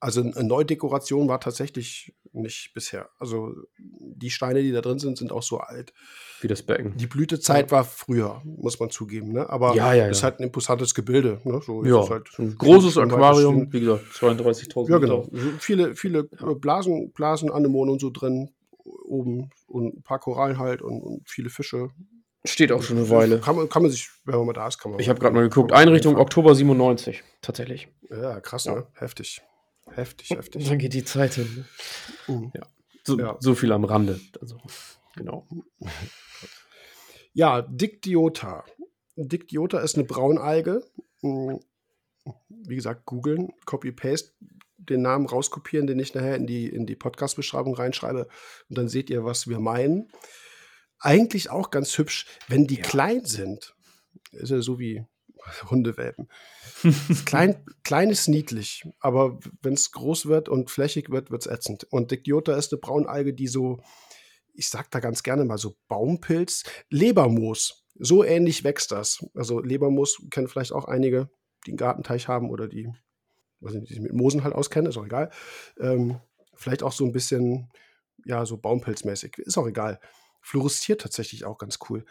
also 0.00 0.20
eine 0.22 0.44
Neudekoration 0.44 1.26
war 1.28 1.40
tatsächlich 1.40 2.14
nicht 2.32 2.72
bisher. 2.72 3.08
Also 3.18 3.52
die 3.78 4.30
Steine, 4.30 4.62
die 4.62 4.70
da 4.70 4.80
drin 4.80 5.00
sind, 5.00 5.18
sind 5.18 5.32
auch 5.32 5.42
so 5.42 5.58
alt. 5.58 5.92
Wie 6.40 6.46
das 6.46 6.62
Becken. 6.62 6.96
Die 6.96 7.08
Blütezeit 7.08 7.72
war 7.72 7.82
früher, 7.84 8.40
muss 8.44 8.78
man 8.78 8.90
zugeben. 8.90 9.32
Ne? 9.32 9.50
Aber 9.50 9.74
Ja, 9.74 9.92
ja, 9.94 10.06
ist 10.06 10.18
ja. 10.18 10.24
halt 10.24 10.38
ein 10.38 10.44
imposantes 10.44 10.94
Gebilde. 10.94 11.40
Ne? 11.42 11.60
So 11.66 11.84
Ja, 11.84 12.08
halt. 12.08 12.28
ein 12.38 12.54
großes 12.56 12.96
Aquarium, 12.96 13.72
wie 13.72 13.80
gesagt, 13.80 14.04
32.000 14.12 14.88
Ja, 14.90 14.98
genau. 14.98 15.26
Viele, 15.58 15.96
viele 15.96 16.28
äh, 16.40 16.54
Blasen, 16.54 17.10
Blasenanemonen 17.12 17.92
und 17.94 18.00
so 18.00 18.10
drin 18.10 18.50
oben 19.04 19.50
und 19.66 19.98
ein 19.98 20.02
paar 20.02 20.18
Korallen 20.18 20.58
halt 20.58 20.82
und, 20.82 21.00
und 21.00 21.28
viele 21.28 21.50
Fische. 21.50 21.90
Steht 22.44 22.70
auch 22.72 22.82
schon 22.82 22.96
eine 22.98 23.10
Weile. 23.10 23.40
Kann 23.40 23.56
man, 23.56 23.68
kann 23.68 23.82
man 23.82 23.90
sich, 23.90 24.08
wenn 24.24 24.36
man 24.36 24.46
mal 24.46 24.52
da 24.52 24.68
ist, 24.68 24.78
kann 24.78 24.92
man. 24.92 25.00
Ich 25.00 25.08
habe 25.08 25.18
gerade 25.18 25.34
mal 25.34 25.42
geguckt. 25.42 25.72
Einrichtung 25.72 26.16
Oktober 26.16 26.54
97, 26.54 27.22
tatsächlich. 27.42 27.88
Ja, 28.10 28.40
krass, 28.40 28.66
ne? 28.66 28.86
Heftig. 28.94 29.42
Heftig, 29.90 30.30
heftig. 30.30 30.68
Dann 30.68 30.78
geht 30.78 30.94
die 30.94 31.04
Zeit 31.04 31.34
hin. 31.34 31.64
Mhm. 32.26 32.52
Ja. 32.54 32.62
So, 33.04 33.18
Ja. 33.18 33.36
so 33.40 33.54
viel 33.54 33.72
am 33.72 33.84
Rande. 33.84 34.20
Also, 34.40 34.58
genau. 35.16 35.46
Ja, 37.32 37.62
Dictyota. 37.62 38.64
Dictyota 39.16 39.80
ist 39.80 39.94
eine 39.96 40.04
Braunalge. 40.04 40.84
Hm, 41.22 41.60
Wie 42.48 42.76
gesagt, 42.76 43.06
googeln, 43.06 43.52
Copy-Paste, 43.64 44.32
den 44.90 45.02
Namen 45.02 45.26
rauskopieren, 45.26 45.86
den 45.86 45.98
ich 45.98 46.14
nachher 46.14 46.36
in 46.36 46.46
die, 46.46 46.66
in 46.68 46.86
die 46.86 46.96
Podcast-Beschreibung 46.96 47.74
reinschreibe. 47.74 48.28
Und 48.68 48.78
dann 48.78 48.88
seht 48.88 49.10
ihr, 49.10 49.24
was 49.24 49.48
wir 49.48 49.60
meinen. 49.60 50.10
Eigentlich 51.00 51.50
auch 51.50 51.70
ganz 51.70 51.96
hübsch, 51.96 52.26
wenn 52.48 52.66
die 52.66 52.76
Ja. 52.76 52.82
klein 52.82 53.24
sind. 53.24 53.74
Ist 54.32 54.50
ja 54.50 54.60
so 54.60 54.78
wie 54.78 55.04
Hundewelpen. 55.70 56.28
Klein, 57.24 57.64
klein 57.82 58.10
ist 58.10 58.28
niedlich, 58.28 58.84
aber 59.00 59.38
wenn 59.62 59.72
es 59.72 59.90
groß 59.92 60.26
wird 60.26 60.48
und 60.48 60.70
flächig 60.70 61.10
wird, 61.10 61.30
wird 61.30 61.42
es 61.46 61.50
ätzend. 61.52 61.84
Und 61.90 62.10
Dictyota 62.10 62.54
ist 62.56 62.72
eine 62.72 62.80
Braunalge, 62.80 63.34
die 63.34 63.48
so, 63.48 63.80
ich 64.52 64.68
sag 64.68 64.90
da 64.90 65.00
ganz 65.00 65.22
gerne 65.22 65.44
mal 65.44 65.58
so 65.58 65.76
Baumpilz, 65.88 66.64
Lebermoos. 66.90 67.84
So 67.98 68.22
ähnlich 68.22 68.62
wächst 68.62 68.92
das. 68.92 69.24
Also 69.34 69.60
Lebermoos 69.60 70.22
kennen 70.30 70.46
vielleicht 70.48 70.72
auch 70.72 70.84
einige, 70.84 71.30
die 71.66 71.70
einen 71.72 71.78
Gartenteich 71.78 72.28
haben 72.28 72.50
oder 72.50 72.68
die, 72.68 72.88
weiß 73.60 73.74
nicht, 73.74 73.88
die 73.88 73.94
sich 73.94 74.02
mit 74.02 74.12
Moosen 74.12 74.44
halt 74.44 74.54
auskennen, 74.54 74.90
ist 74.90 74.96
auch 74.96 75.06
egal. 75.06 75.30
Ähm, 75.78 76.20
vielleicht 76.54 76.82
auch 76.82 76.92
so 76.92 77.04
ein 77.04 77.12
bisschen, 77.12 77.70
ja, 78.24 78.44
so 78.46 78.56
Baumpilzmäßig, 78.56 79.38
ist 79.38 79.58
auch 79.58 79.66
egal. 79.66 80.00
Fluoresziert 80.40 81.00
tatsächlich 81.00 81.44
auch 81.44 81.58
ganz 81.58 81.78
cool. 81.88 82.04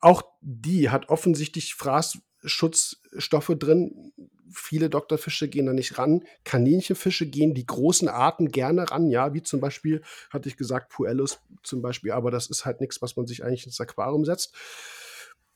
Auch 0.00 0.22
die 0.40 0.90
hat 0.90 1.08
offensichtig 1.08 1.74
Fraß, 1.74 2.18
Schutzstoffe 2.44 3.52
drin. 3.58 4.12
Viele 4.52 4.90
Doktorfische 4.90 5.48
gehen 5.48 5.66
da 5.66 5.72
nicht 5.72 5.98
ran. 5.98 6.24
Kaninchenfische 6.44 7.26
gehen 7.26 7.54
die 7.54 7.66
großen 7.66 8.08
Arten 8.08 8.50
gerne 8.50 8.90
ran, 8.90 9.08
ja, 9.08 9.32
wie 9.34 9.42
zum 9.42 9.60
Beispiel, 9.60 10.02
hatte 10.30 10.48
ich 10.48 10.56
gesagt, 10.56 10.90
Puellus 10.90 11.40
zum 11.62 11.80
Beispiel, 11.82 12.12
aber 12.12 12.30
das 12.30 12.48
ist 12.48 12.64
halt 12.64 12.80
nichts, 12.80 13.00
was 13.02 13.16
man 13.16 13.26
sich 13.26 13.44
eigentlich 13.44 13.66
ins 13.66 13.80
Aquarium 13.80 14.24
setzt. 14.24 14.54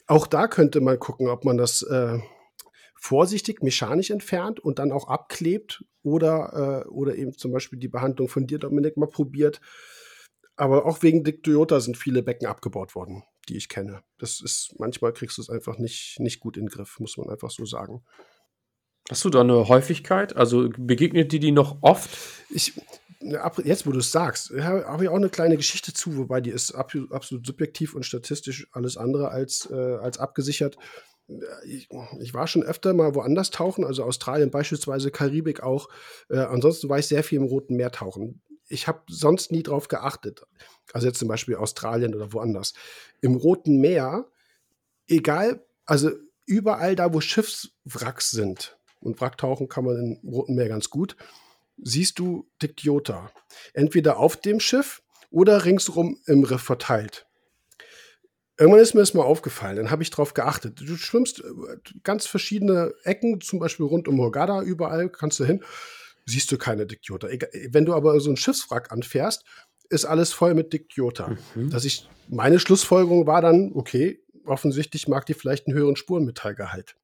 Auch 0.07 0.27
da 0.27 0.49
könnte 0.49 0.81
man 0.81 0.99
gucken, 0.99 1.28
ob 1.28 1.45
man 1.45 1.59
das 1.59 1.82
äh, 1.82 2.19
vorsichtig 3.01 3.62
mechanisch 3.62 4.11
entfernt 4.11 4.61
und 4.61 4.79
dann 4.79 4.93
auch 4.93 5.09
abklebt 5.09 5.85
oder, 6.03 6.85
äh, 6.85 6.89
oder 6.89 7.15
eben 7.16 7.33
zum 7.33 7.53
Beispiel 7.53 7.79
die 7.79 7.89
Behandlung 7.89 8.29
von 8.29 8.47
dir, 8.47 8.59
Dominik, 8.59 8.97
mal 8.97 9.07
probiert. 9.07 9.61
Aber 10.57 10.87
auch 10.87 11.03
wegen 11.03 11.23
Dictyota 11.23 11.81
sind 11.81 11.97
viele 11.97 12.23
Becken 12.23 12.49
abgebaut 12.49 12.97
worden, 12.97 13.23
die 13.49 13.57
ich 13.57 13.69
kenne. 13.69 14.03
Das 14.19 14.41
ist, 14.41 14.75
manchmal 14.79 15.12
kriegst 15.12 15.39
du 15.39 15.43
es 15.43 15.51
einfach 15.51 15.79
nicht, 15.79 16.19
nicht 16.19 16.41
gut 16.41 16.57
in 16.57 16.65
den 16.65 16.70
Griff, 16.70 16.99
muss 16.99 17.16
man 17.16 17.31
einfach 17.31 17.51
so 17.51 17.65
sagen. 17.65 18.03
Hast 19.09 19.25
du 19.25 19.31
da 19.31 19.41
eine 19.41 19.69
Häufigkeit? 19.69 20.37
Also 20.37 20.69
begegnet 20.77 21.31
dir 21.33 21.41
die 21.41 21.53
noch 21.53 21.79
oft? 21.81 22.11
Ich, 22.51 22.75
jetzt, 23.65 23.87
wo 23.87 23.93
du 23.93 24.01
es 24.01 24.11
sagst, 24.11 24.51
habe 24.51 25.05
ich 25.05 25.09
auch 25.09 25.16
eine 25.16 25.31
kleine 25.31 25.57
Geschichte 25.57 25.95
zu, 25.95 26.16
wobei 26.16 26.41
die 26.41 26.51
ist 26.51 26.73
absolut, 26.73 27.12
absolut 27.12 27.47
subjektiv 27.47 27.95
und 27.95 28.05
statistisch 28.05 28.66
alles 28.73 28.97
andere 28.97 29.31
als, 29.31 29.69
äh, 29.70 29.75
als 29.75 30.19
abgesichert. 30.19 30.77
Ich, 31.66 31.88
ich, 32.20 32.34
war 32.34 32.46
schon 32.46 32.62
öfter 32.62 32.94
mal 32.94 33.14
woanders 33.14 33.50
tauchen, 33.50 33.84
also 33.84 34.02
Australien 34.05 34.50
beispielsweise, 34.50 35.10
Karibik 35.10 35.62
auch. 35.62 35.88
Äh, 36.30 36.38
ansonsten 36.38 36.88
war 36.88 36.98
ich 36.98 37.06
sehr 37.06 37.22
viel 37.22 37.38
im 37.38 37.44
Roten 37.44 37.76
Meer 37.76 37.92
tauchen 37.92 38.40
ich 38.68 38.86
habe 38.86 39.02
sonst 39.09 39.50
nie 39.50 39.62
drauf 39.62 39.88
geachtet. 39.88 40.42
Also 40.92 41.06
jetzt 41.06 41.18
zum 41.18 41.28
Beispiel 41.28 41.56
Australien 41.56 42.14
oder 42.14 42.32
woanders. 42.32 42.74
Im 43.20 43.34
Roten 43.34 43.78
Meer, 43.78 44.26
egal, 45.06 45.64
also 45.86 46.10
überall 46.46 46.94
da, 46.94 47.12
wo 47.12 47.20
Schiffswracks 47.20 48.30
sind, 48.30 48.76
und 49.00 49.20
Wracktauchen 49.20 49.68
kann 49.68 49.84
man 49.84 49.96
im 49.96 50.28
Roten 50.28 50.56
Meer 50.56 50.68
ganz 50.68 50.90
gut, 50.90 51.16
siehst 51.76 52.18
du 52.18 52.50
Dictyota. 52.60 53.30
Entweder 53.72 54.18
auf 54.18 54.36
dem 54.36 54.59
Schiff 54.59 55.02
oder 55.30 55.64
ringsrum 55.64 56.20
im 56.26 56.42
Riff 56.42 56.62
verteilt. 56.62 57.27
Irgendwann 58.59 58.80
ist 58.80 58.94
mir 58.94 59.01
das 59.01 59.14
mal 59.14 59.22
aufgefallen, 59.22 59.76
dann 59.76 59.90
habe 59.90 60.02
ich 60.02 60.10
darauf 60.10 60.35
geachtet. 60.35 60.80
Du 60.80 60.97
schwimmst 60.97 61.40
äh, 61.40 61.44
ganz 62.02 62.26
verschiedene 62.26 62.93
Ecken, 63.05 63.40
zum 63.40 63.59
Beispiel 63.59 63.86
rund 63.86 64.09
um 64.09 64.18
Hurghada, 64.18 64.62
überall 64.62 65.09
kannst 65.09 65.39
du 65.40 65.44
hin 65.44 65.62
siehst 66.28 66.52
du 66.52 66.59
keine 66.59 66.86
Dictyota. 66.86 67.28
Wenn 67.70 67.85
du 67.85 67.94
aber 67.94 68.20
so 68.20 68.30
ein 68.30 68.36
Schiffswrack 68.36 68.93
anfährst, 68.93 69.44
ist 69.89 70.05
alles 70.05 70.32
voll 70.32 70.55
mit 70.55 70.72
Dictyota. 70.72 71.36
Mhm. 71.55 71.70
Dass 71.70 71.85
ich, 71.85 72.09
meine 72.28 72.60
Schlussfolgerung 72.60 73.26
war 73.26 73.40
dann, 73.40 73.72
okay, 73.74 74.20
offensichtlich 74.44 75.09
mag 75.09 75.26
die 75.26 75.35
vielleicht 75.35 75.66
einen 75.66 75.76
höheren 75.76 75.97
Spurenmetallgehalt. 75.97 76.97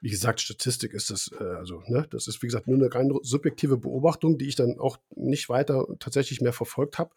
Wie 0.00 0.10
gesagt, 0.10 0.40
Statistik 0.40 0.94
ist 0.94 1.10
das, 1.10 1.30
äh, 1.38 1.44
also, 1.44 1.82
ne, 1.86 2.08
das 2.10 2.26
ist, 2.26 2.42
wie 2.42 2.48
gesagt, 2.48 2.66
nur 2.66 2.76
eine 2.76 2.92
rein 2.92 3.12
subjektive 3.22 3.76
Beobachtung, 3.76 4.36
die 4.36 4.48
ich 4.48 4.56
dann 4.56 4.80
auch 4.80 4.98
nicht 5.14 5.48
weiter 5.48 5.86
tatsächlich 6.00 6.40
mehr 6.40 6.52
verfolgt 6.52 6.98
habe 6.98 7.12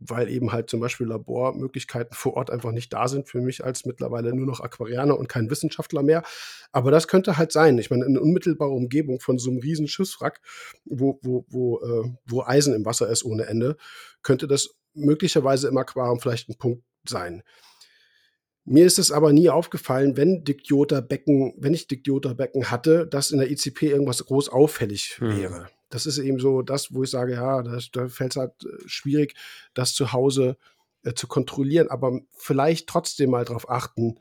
weil 0.00 0.28
eben 0.28 0.52
halt 0.52 0.70
zum 0.70 0.80
Beispiel 0.80 1.06
Labormöglichkeiten 1.06 2.14
vor 2.14 2.34
Ort 2.34 2.50
einfach 2.50 2.72
nicht 2.72 2.92
da 2.92 3.06
sind 3.06 3.28
für 3.28 3.40
mich 3.40 3.64
als 3.64 3.84
mittlerweile 3.84 4.34
nur 4.34 4.46
noch 4.46 4.60
Aquarianer 4.60 5.18
und 5.18 5.28
kein 5.28 5.50
Wissenschaftler 5.50 6.02
mehr. 6.02 6.22
Aber 6.72 6.90
das 6.90 7.06
könnte 7.06 7.36
halt 7.36 7.52
sein. 7.52 7.78
Ich 7.78 7.90
meine, 7.90 8.06
eine 8.06 8.20
unmittelbare 8.20 8.70
Umgebung 8.70 9.20
von 9.20 9.38
so 9.38 9.50
einem 9.50 9.60
riesen 9.60 9.86
Schiffswrack, 9.86 10.40
wo, 10.84 11.18
wo, 11.22 11.44
wo, 11.48 11.80
äh, 11.80 12.10
wo 12.26 12.42
Eisen 12.42 12.74
im 12.74 12.84
Wasser 12.84 13.08
ist 13.08 13.24
ohne 13.24 13.46
Ende, 13.46 13.76
könnte 14.22 14.48
das 14.48 14.74
möglicherweise 14.94 15.68
im 15.68 15.76
Aquarium 15.76 16.18
vielleicht 16.18 16.48
ein 16.48 16.56
Punkt 16.56 16.82
sein. 17.06 17.42
Mir 18.64 18.86
ist 18.86 18.98
es 18.98 19.10
aber 19.10 19.32
nie 19.32 19.50
aufgefallen, 19.50 20.16
wenn 20.16 20.44
Dictyota-Becken, 20.44 21.54
wenn 21.58 21.74
ich 21.74 21.88
Dictyota-Becken 21.88 22.70
hatte, 22.70 23.06
dass 23.06 23.30
in 23.30 23.38
der 23.38 23.50
ICP 23.50 23.88
irgendwas 23.88 24.24
groß 24.24 24.48
auffällig 24.48 25.16
hm. 25.18 25.66
Das 25.90 26.06
ist 26.06 26.18
eben 26.18 26.38
so 26.38 26.62
das, 26.62 26.94
wo 26.94 27.02
ich 27.02 27.10
sage, 27.10 27.34
ja, 27.34 27.62
da 27.62 28.08
fällt 28.08 28.32
es 28.32 28.36
halt 28.36 28.52
äh, 28.64 28.88
schwierig, 28.88 29.34
das 29.74 29.94
zu 29.94 30.12
Hause 30.12 30.56
äh, 31.02 31.14
zu 31.14 31.26
kontrollieren, 31.26 31.88
aber 31.88 32.20
vielleicht 32.32 32.88
trotzdem 32.88 33.30
mal 33.30 33.44
darauf 33.44 33.68
achten, 33.68 34.18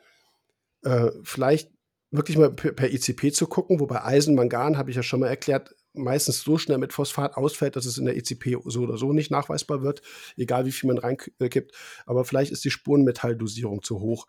äh, 0.83 1.11
vielleicht 1.23 1.71
wirklich 2.11 2.37
mal 2.37 2.51
per 2.51 2.91
ICP 2.91 3.31
zu 3.31 3.47
gucken, 3.47 3.79
wobei 3.79 4.03
Eisen, 4.03 4.35
Mangan, 4.35 4.77
habe 4.77 4.89
ich 4.89 4.95
ja 4.95 5.03
schon 5.03 5.19
mal 5.19 5.27
erklärt, 5.27 5.75
meistens 5.93 6.41
so 6.41 6.57
schnell 6.57 6.77
mit 6.77 6.93
Phosphat 6.93 7.35
ausfällt, 7.35 7.75
dass 7.75 7.85
es 7.85 7.97
in 7.97 8.05
der 8.05 8.15
ECP 8.15 8.57
so 8.65 8.81
oder 8.81 8.97
so 8.97 9.13
nicht 9.13 9.31
nachweisbar 9.31 9.81
wird, 9.83 10.01
egal 10.37 10.65
wie 10.65 10.71
viel 10.71 10.87
man 10.87 10.97
reinkippt. 10.97 11.75
Aber 12.05 12.25
vielleicht 12.25 12.51
ist 12.51 12.63
die 12.63 12.71
Spurenmetalldosierung 12.71 13.83
zu 13.83 13.99
hoch. 13.99 14.27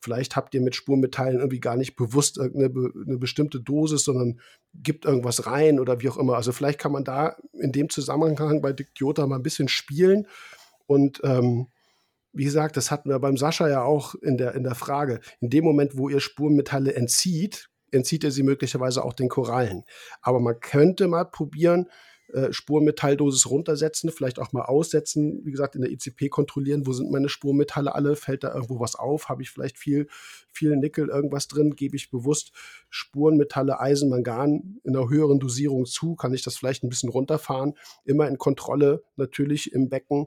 Vielleicht 0.00 0.36
habt 0.36 0.54
ihr 0.54 0.60
mit 0.60 0.76
Spurmetallen 0.76 1.38
irgendwie 1.38 1.60
gar 1.60 1.76
nicht 1.76 1.96
bewusst 1.96 2.38
irgendeine 2.38 2.92
eine 3.06 3.18
bestimmte 3.18 3.60
Dosis, 3.60 4.04
sondern 4.04 4.40
gibt 4.74 5.04
irgendwas 5.04 5.46
rein 5.46 5.80
oder 5.80 6.00
wie 6.00 6.08
auch 6.08 6.16
immer. 6.16 6.36
Also 6.36 6.52
vielleicht 6.52 6.78
kann 6.78 6.92
man 6.92 7.04
da 7.04 7.36
in 7.52 7.72
dem 7.72 7.88
Zusammenhang 7.88 8.62
bei 8.62 8.72
Dictyota 8.72 9.26
mal 9.26 9.36
ein 9.36 9.42
bisschen 9.42 9.68
spielen. 9.68 10.26
Und 10.86 11.20
ähm, 11.24 11.68
wie 12.32 12.44
gesagt, 12.44 12.76
das 12.76 12.90
hatten 12.90 13.10
wir 13.10 13.18
beim 13.18 13.36
Sascha 13.36 13.68
ja 13.68 13.82
auch 13.82 14.14
in 14.14 14.36
der, 14.36 14.54
in 14.54 14.62
der 14.62 14.74
Frage. 14.74 15.20
In 15.40 15.50
dem 15.50 15.64
Moment, 15.64 15.98
wo 15.98 16.08
ihr 16.08 16.20
Spurmetalle 16.20 16.94
entzieht, 16.94 17.68
entzieht 17.90 18.22
er 18.22 18.30
sie 18.30 18.42
möglicherweise 18.42 19.04
auch 19.04 19.14
den 19.14 19.28
Korallen. 19.28 19.84
Aber 20.20 20.38
man 20.38 20.60
könnte 20.60 21.08
mal 21.08 21.24
probieren, 21.24 21.88
äh, 22.32 22.52
Spurmetalldosis 22.52 23.48
runtersetzen, 23.48 24.10
vielleicht 24.10 24.38
auch 24.38 24.52
mal 24.52 24.66
aussetzen, 24.66 25.40
wie 25.44 25.50
gesagt, 25.50 25.74
in 25.74 25.80
der 25.80 25.90
ECP 25.90 26.28
kontrollieren, 26.28 26.86
wo 26.86 26.92
sind 26.92 27.10
meine 27.10 27.30
Spurmetalle 27.30 27.94
alle, 27.94 28.16
fällt 28.16 28.44
da 28.44 28.52
irgendwo 28.52 28.80
was 28.80 28.96
auf, 28.96 29.28
habe 29.30 29.42
ich 29.42 29.50
vielleicht 29.50 29.78
viel, 29.78 30.08
viel 30.52 30.76
Nickel, 30.76 31.08
irgendwas 31.08 31.48
drin, 31.48 31.74
gebe 31.74 31.96
ich 31.96 32.10
bewusst 32.10 32.52
Spurenmetalle, 32.90 33.80
Eisen, 33.80 34.10
Mangan 34.10 34.78
in 34.84 34.94
einer 34.94 35.08
höheren 35.08 35.40
Dosierung 35.40 35.86
zu, 35.86 36.16
kann 36.16 36.34
ich 36.34 36.42
das 36.42 36.58
vielleicht 36.58 36.84
ein 36.84 36.90
bisschen 36.90 37.08
runterfahren, 37.08 37.74
immer 38.04 38.28
in 38.28 38.36
Kontrolle 38.36 39.02
natürlich 39.16 39.72
im 39.72 39.88
Becken, 39.88 40.26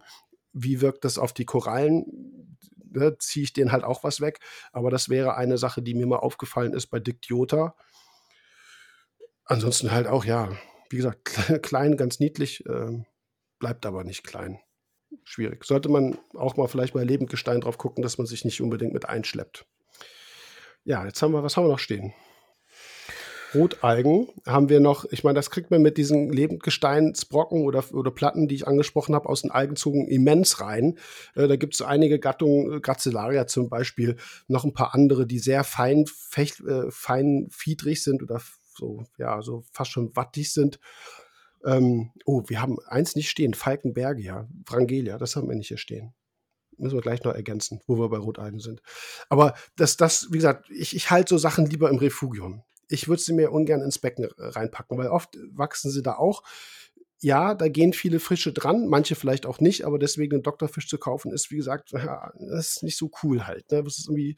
wie 0.54 0.82
wirkt 0.82 1.06
das 1.06 1.20
auf 1.20 1.34
die 1.34 1.46
Korallen, 1.46 2.58
ne, 2.94 3.16
ziehe 3.20 3.44
ich 3.44 3.54
denen 3.54 3.72
halt 3.72 3.84
auch 3.84 4.04
was 4.04 4.22
weg. 4.22 4.40
Aber 4.72 4.90
das 4.90 5.10
wäre 5.10 5.36
eine 5.36 5.58
Sache, 5.58 5.82
die 5.82 5.94
mir 5.94 6.08
mal 6.08 6.18
aufgefallen 6.18 6.74
ist 6.74 6.88
bei 6.88 7.00
Dictyota. 7.00 7.76
Ansonsten 9.46 9.92
halt 9.92 10.08
auch, 10.08 10.26
ja, 10.26 10.50
wie 10.92 10.98
gesagt, 10.98 11.32
klein, 11.62 11.98
ganz 11.98 12.20
niedlich, 12.20 12.66
äh, 12.66 13.04
bleibt 13.60 13.86
aber 13.86 14.04
nicht 14.04 14.24
klein. 14.24 14.60
Schwierig. 15.24 15.66
Sollte 15.66 15.90
man 15.90 16.18
auch 16.34 16.58
mal 16.58 16.68
vielleicht 16.68 16.94
bei 16.94 17.04
Lebendgestein 17.04 17.62
drauf 17.62 17.78
gucken, 17.78 18.02
dass 18.02 18.18
man 18.18 18.28
sich 18.28 18.46
nicht 18.46 18.62
unbedingt 18.62 18.94
mit 18.94 19.08
einschleppt. 19.08 19.66
Ja, 20.84 21.06
jetzt 21.06 21.22
haben 21.22 21.34
wir, 21.34 21.44
was 21.44 21.58
haben 21.58 21.66
wir 21.66 21.72
noch 21.72 21.80
stehen? 21.80 22.14
Rotalgen 23.54 24.30
haben 24.46 24.70
wir 24.70 24.80
noch, 24.80 25.06
ich 25.12 25.24
meine, 25.24 25.36
das 25.36 25.50
kriegt 25.50 25.72
man 25.72 25.82
mit 25.82 25.98
diesen 25.98 26.32
Lebendgesteinsbrocken 26.32 27.64
oder, 27.64 27.84
oder 27.94 28.12
Platten, 28.12 28.48
die 28.48 28.56
ich 28.56 28.68
angesprochen 28.68 29.14
habe, 29.14 29.28
aus 29.28 29.42
den 29.42 29.52
Algenzogen 29.52 30.08
immens 30.08 30.62
rein. 30.62 30.98
Äh, 31.36 31.48
da 31.48 31.56
gibt 31.58 31.74
es 31.74 31.82
einige 31.82 32.20
Gattungen, 32.20 32.78
äh, 32.78 32.80
Gracilaria 32.80 33.48
zum 33.48 33.70
Beispiel, 33.70 34.16
noch 34.48 34.64
ein 34.64 34.74
paar 34.74 34.94
andere, 34.94 35.28
die 35.28 35.40
sehr 35.40 35.64
fein, 35.64 36.06
fecht, 36.08 36.62
äh, 36.62 36.90
feinfiedrig 36.90 38.04
sind 38.04 38.24
oder 38.24 38.42
so, 38.82 39.04
ja, 39.20 39.42
so 39.42 39.64
fast 39.72 39.92
schon 39.92 40.16
wattig 40.16 40.52
sind. 40.52 40.80
Ähm, 41.64 42.12
oh, 42.26 42.44
wir 42.48 42.62
haben 42.62 42.80
eins 42.88 43.16
nicht 43.16 43.30
stehen, 43.30 43.54
Falkenbergia, 43.54 44.48
Frangelia, 44.66 45.20
das 45.20 45.36
haben 45.36 45.48
wir 45.48 45.56
nicht 45.56 45.68
hier 45.68 45.78
stehen. 45.78 46.14
Müssen 46.78 46.98
wir 46.98 47.02
gleich 47.02 47.24
noch 47.24 47.36
ergänzen, 47.36 47.80
wo 47.86 48.00
wir 48.00 48.10
bei 48.10 48.18
Rotalgen 48.18 48.60
sind. 48.60 48.82
Aber 49.30 49.54
das, 49.76 49.98
das, 49.98 50.30
wie 50.32 50.38
gesagt, 50.38 50.70
ich, 50.72 50.96
ich 50.96 51.12
halte 51.12 51.30
so 51.30 51.38
Sachen 51.38 51.68
lieber 51.68 51.90
im 51.92 51.98
Refugium. 51.98 52.64
Ich 52.88 53.08
würde 53.08 53.22
sie 53.22 53.34
mir 53.34 53.52
ungern 53.52 53.84
ins 53.84 54.00
Becken 54.00 54.28
reinpacken, 54.38 54.98
weil 54.98 55.10
oft 55.10 55.38
wachsen 55.52 55.92
sie 55.92 56.02
da 56.02 56.16
auch. 56.16 56.44
Ja, 57.20 57.54
da 57.54 57.68
gehen 57.68 57.94
viele 57.94 58.20
Fische 58.20 58.52
dran, 58.52 58.88
manche 58.88 59.14
vielleicht 59.14 59.46
auch 59.46 59.60
nicht, 59.60 59.86
aber 59.86 60.00
deswegen 60.00 60.34
einen 60.34 60.44
Doktorfisch 60.44 60.88
zu 60.88 60.98
kaufen, 60.98 61.32
ist, 61.32 61.52
wie 61.52 61.58
gesagt, 61.58 61.92
ja, 61.92 62.34
das 62.40 62.70
ist 62.70 62.84
nicht 62.84 62.98
so 62.98 63.12
cool 63.22 63.46
halt. 63.46 63.72
Ne? 63.72 63.84
Das 63.84 64.00
ist 64.00 64.08
irgendwie, 64.08 64.38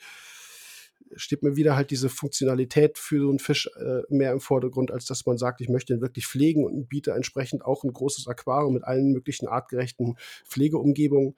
steht 1.16 1.44
mir 1.44 1.56
wieder 1.56 1.76
halt 1.76 1.92
diese 1.92 2.10
Funktionalität 2.10 2.98
für 2.98 3.20
so 3.20 3.30
einen 3.30 3.40
Fisch 3.40 3.70
äh, 3.78 4.02
mehr 4.10 4.32
im 4.32 4.40
Vordergrund, 4.40 4.92
als 4.92 5.06
dass 5.06 5.26
man 5.26 5.38
sagt, 5.38 5.62
ich 5.62 5.70
möchte 5.70 5.94
ihn 5.94 6.02
wirklich 6.02 6.28
pflegen 6.28 6.66
und 6.66 6.90
biete 6.90 7.12
entsprechend 7.12 7.64
auch 7.66 7.84
ein 7.84 7.94
großes 7.94 8.28
Aquarium 8.28 8.74
mit 8.74 8.84
allen 8.84 9.12
möglichen 9.12 9.48
artgerechten 9.48 10.18
Pflegeumgebungen. 10.46 11.36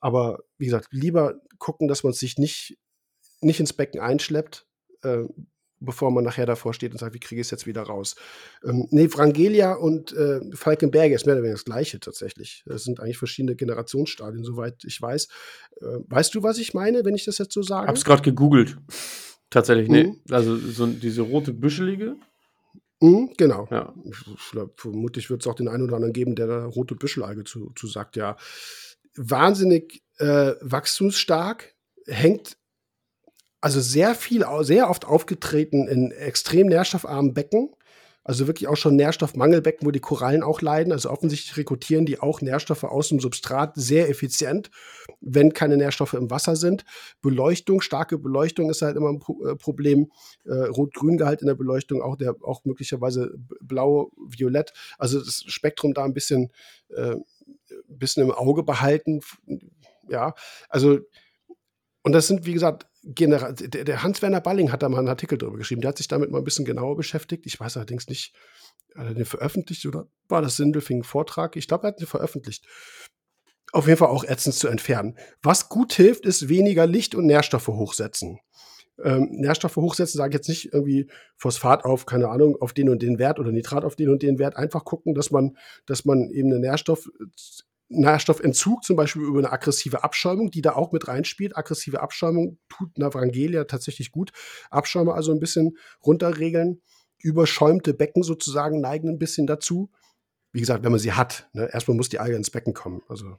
Aber 0.00 0.42
wie 0.58 0.66
gesagt, 0.66 0.88
lieber 0.90 1.40
gucken, 1.58 1.88
dass 1.88 2.02
man 2.02 2.12
sich 2.12 2.38
nicht, 2.38 2.78
nicht 3.40 3.60
ins 3.60 3.72
Becken 3.72 4.00
einschleppt, 4.00 4.66
äh, 5.02 5.24
bevor 5.84 6.10
man 6.10 6.24
nachher 6.24 6.46
davor 6.46 6.74
steht 6.74 6.92
und 6.92 6.98
sagt, 6.98 7.14
wie 7.14 7.20
kriege 7.20 7.40
ich 7.40 7.46
es 7.46 7.50
jetzt 7.50 7.66
wieder 7.66 7.82
raus? 7.82 8.16
Ähm, 8.64 8.86
nee, 8.90 9.08
Frangelia 9.08 9.74
und 9.74 10.12
äh, 10.12 10.40
Falkenberge 10.54 11.14
ist 11.14 11.26
mehr 11.26 11.34
oder 11.34 11.42
weniger 11.42 11.56
das 11.56 11.64
Gleiche 11.64 12.00
tatsächlich. 12.00 12.62
Das 12.66 12.84
sind 12.84 13.00
eigentlich 13.00 13.18
verschiedene 13.18 13.56
Generationsstadien, 13.56 14.44
soweit 14.44 14.84
ich 14.84 15.00
weiß. 15.00 15.28
Äh, 15.80 15.84
weißt 16.08 16.34
du, 16.34 16.42
was 16.42 16.58
ich 16.58 16.74
meine, 16.74 17.04
wenn 17.04 17.14
ich 17.14 17.24
das 17.24 17.38
jetzt 17.38 17.52
so 17.52 17.62
sage? 17.62 17.84
Ich 17.84 17.88
habe 17.88 17.98
es 17.98 18.04
gerade 18.04 18.22
gegoogelt. 18.22 18.78
Tatsächlich, 19.50 19.88
nee. 19.88 20.04
Mhm. 20.04 20.20
Also 20.30 20.56
so 20.56 20.86
diese 20.86 21.22
rote 21.22 21.52
Büschelige. 21.52 22.16
Mhm, 23.00 23.34
genau. 23.36 23.66
Ja. 23.70 23.92
vermutlich 24.76 25.28
wird 25.28 25.42
es 25.42 25.46
auch 25.46 25.54
den 25.54 25.68
einen 25.68 25.82
oder 25.82 25.96
anderen 25.96 26.12
geben, 26.12 26.36
der 26.36 26.46
da 26.46 26.64
rote 26.66 26.94
Büschelalge 26.94 27.44
zu, 27.44 27.72
zu 27.74 27.86
sagt, 27.86 28.16
ja. 28.16 28.36
Wahnsinnig 29.14 30.02
äh, 30.18 30.54
wachstumsstark, 30.62 31.74
hängt 32.06 32.56
also 33.62 33.80
sehr 33.80 34.14
viel, 34.16 34.44
sehr 34.62 34.90
oft 34.90 35.06
aufgetreten 35.06 35.86
in 35.86 36.10
extrem 36.10 36.66
nährstoffarmen 36.66 37.32
Becken. 37.32 37.70
Also 38.24 38.46
wirklich 38.46 38.68
auch 38.68 38.76
schon 38.76 38.94
Nährstoffmangelbecken, 38.94 39.86
wo 39.86 39.90
die 39.90 40.00
Korallen 40.00 40.42
auch 40.42 40.60
leiden. 40.60 40.92
Also 40.92 41.10
offensichtlich 41.10 41.56
rekrutieren 41.56 42.06
die 42.06 42.20
auch 42.20 42.40
Nährstoffe 42.40 42.84
aus 42.84 43.08
dem 43.08 43.18
Substrat 43.18 43.72
sehr 43.74 44.08
effizient, 44.08 44.70
wenn 45.20 45.52
keine 45.52 45.76
Nährstoffe 45.76 46.14
im 46.14 46.30
Wasser 46.30 46.54
sind. 46.54 46.84
Beleuchtung, 47.20 47.80
starke 47.80 48.18
Beleuchtung 48.18 48.68
ist 48.70 48.82
halt 48.82 48.96
immer 48.96 49.10
ein 49.10 49.20
äh, 49.44 49.56
Problem. 49.56 50.10
Äh, 50.44 50.52
Rot-Grün-Gehalt 50.52 51.40
in 51.40 51.48
der 51.48 51.56
Beleuchtung, 51.56 52.02
auch 52.02 52.16
der 52.16 52.36
auch 52.42 52.64
möglicherweise 52.64 53.32
blau-violett. 53.60 54.72
Also 54.98 55.18
das 55.18 55.44
Spektrum 55.46 55.94
da 55.94 56.04
ein 56.04 56.14
bisschen, 56.14 56.52
äh, 56.90 57.16
bisschen 57.88 58.24
im 58.24 58.32
Auge 58.32 58.62
behalten. 58.62 59.20
Ja, 60.08 60.34
also 60.68 60.98
und 62.02 62.12
das 62.12 62.26
sind, 62.26 62.46
wie 62.46 62.52
gesagt, 62.52 62.86
General, 63.04 63.54
der, 63.54 63.84
der 63.84 64.02
Hans-Werner 64.02 64.40
Balling 64.40 64.70
hat 64.70 64.82
da 64.82 64.88
mal 64.88 64.98
einen 64.98 65.08
Artikel 65.08 65.38
drüber 65.38 65.56
geschrieben. 65.56 65.80
Der 65.80 65.88
hat 65.88 65.98
sich 65.98 66.08
damit 66.08 66.30
mal 66.30 66.38
ein 66.38 66.44
bisschen 66.44 66.64
genauer 66.64 66.96
beschäftigt. 66.96 67.46
Ich 67.46 67.58
weiß 67.58 67.76
allerdings 67.76 68.08
nicht, 68.08 68.32
hat 68.96 69.06
er 69.06 69.14
den 69.14 69.24
veröffentlicht 69.24 69.86
oder 69.86 70.06
war 70.28 70.42
das 70.42 70.56
Sindelfing 70.56 71.02
Vortrag? 71.02 71.56
Ich 71.56 71.66
glaube, 71.66 71.86
er 71.86 71.88
hat 71.88 72.00
den 72.00 72.06
veröffentlicht. 72.06 72.66
Auf 73.72 73.86
jeden 73.86 73.98
Fall 73.98 74.08
auch 74.08 74.24
ätzend 74.24 74.54
zu 74.54 74.68
entfernen. 74.68 75.16
Was 75.42 75.68
gut 75.68 75.92
hilft, 75.94 76.26
ist 76.26 76.48
weniger 76.48 76.86
Licht 76.86 77.14
und 77.14 77.26
Nährstoffe 77.26 77.68
hochsetzen. 77.68 78.38
Ähm, 79.02 79.28
Nährstoffe 79.30 79.76
hochsetzen, 79.76 80.18
sage 80.18 80.30
ich 80.30 80.34
jetzt 80.34 80.48
nicht 80.48 80.72
irgendwie 80.72 81.08
Phosphat 81.36 81.84
auf, 81.84 82.04
keine 82.04 82.28
Ahnung, 82.28 82.56
auf 82.60 82.72
den 82.72 82.90
und 82.90 83.02
den 83.02 83.18
Wert 83.18 83.38
oder 83.38 83.50
Nitrat 83.50 83.84
auf 83.84 83.96
den 83.96 84.10
und 84.10 84.22
den 84.22 84.38
Wert. 84.38 84.56
Einfach 84.56 84.84
gucken, 84.84 85.14
dass 85.14 85.30
man, 85.30 85.56
dass 85.86 86.04
man 86.04 86.30
eben 86.30 86.50
eine 86.52 86.60
Nährstoff 86.60 87.08
Nährstoffentzug, 87.92 88.84
zum 88.84 88.96
Beispiel 88.96 89.22
über 89.22 89.38
eine 89.38 89.52
aggressive 89.52 90.02
Abschäumung, 90.04 90.50
die 90.50 90.62
da 90.62 90.74
auch 90.74 90.92
mit 90.92 91.08
reinspielt. 91.08 91.56
Aggressive 91.56 92.00
Abschäumung 92.00 92.58
tut 92.68 92.98
Navrangelia 92.98 93.64
tatsächlich 93.64 94.10
gut. 94.10 94.32
Abschäume 94.70 95.14
also 95.14 95.32
ein 95.32 95.40
bisschen 95.40 95.76
runterregeln. 96.04 96.82
Überschäumte 97.18 97.94
Becken 97.94 98.22
sozusagen 98.22 98.80
neigen 98.80 99.08
ein 99.08 99.18
bisschen 99.18 99.46
dazu. 99.46 99.90
Wie 100.52 100.60
gesagt, 100.60 100.84
wenn 100.84 100.92
man 100.92 101.00
sie 101.00 101.12
hat. 101.12 101.48
Ne? 101.52 101.68
Erstmal 101.72 101.96
muss 101.96 102.08
die 102.08 102.18
Alge 102.18 102.36
ins 102.36 102.50
Becken 102.50 102.74
kommen. 102.74 103.02
Also, 103.08 103.36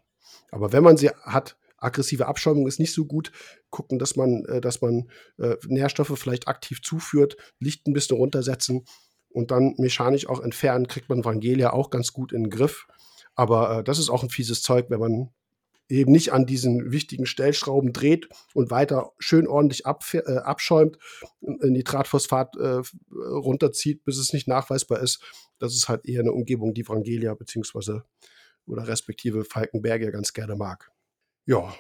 aber 0.52 0.72
wenn 0.72 0.84
man 0.84 0.98
sie 0.98 1.10
hat, 1.10 1.58
aggressive 1.78 2.28
Abschäumung 2.28 2.68
ist 2.68 2.80
nicht 2.80 2.94
so 2.94 3.06
gut. 3.06 3.32
Gucken, 3.70 4.00
dass 4.00 4.16
man, 4.16 4.46
äh, 4.46 4.62
dass 4.62 4.82
man 4.82 5.10
äh, 5.38 5.56
Nährstoffe 5.68 6.18
vielleicht 6.18 6.48
aktiv 6.48 6.82
zuführt, 6.82 7.36
Licht 7.60 7.88
ein 7.88 7.94
bisschen 7.94 8.18
runtersetzen 8.18 8.86
und 9.30 9.52
dann 9.52 9.76
mechanisch 9.78 10.28
auch 10.28 10.42
entfernen, 10.42 10.88
kriegt 10.88 11.10
man 11.10 11.26
Vangelia 11.26 11.74
auch 11.74 11.90
ganz 11.90 12.14
gut 12.14 12.32
in 12.32 12.44
den 12.44 12.50
Griff. 12.50 12.88
Aber 13.36 13.80
äh, 13.80 13.84
das 13.84 14.00
ist 14.00 14.10
auch 14.10 14.24
ein 14.24 14.30
fieses 14.30 14.62
Zeug, 14.62 14.88
wenn 14.90 15.00
man 15.00 15.30
eben 15.90 16.12
nicht 16.12 16.32
an 16.32 16.46
diesen 16.46 16.92
wichtigen 16.92 17.26
Stellschrauben 17.26 17.94
dreht 17.94 18.28
und 18.54 18.72
weiter 18.72 19.12
schön 19.20 19.48
ordentlich 19.48 19.84
äh, 19.86 20.38
abschäumt, 20.38 20.98
Nitratphosphat 21.42 22.56
äh, 22.56 22.82
runterzieht, 23.12 24.04
bis 24.04 24.18
es 24.18 24.34
nicht 24.34 24.48
nachweisbar 24.48 25.00
ist. 25.00 25.22
Das 25.60 25.76
ist 25.76 25.90
halt 25.90 26.06
eher 26.06 26.22
eine 26.22 26.32
Umgebung, 26.32 26.74
die 26.74 26.88
Vangelia 26.88 27.34
beziehungsweise 27.34 28.04
oder 28.66 28.88
respektive 28.88 29.44
Falkenberg 29.44 30.02
ja 30.02 30.12
ganz 30.12 30.34
gerne 30.34 30.56
mag. 30.56 30.90
Ja. 31.46 31.74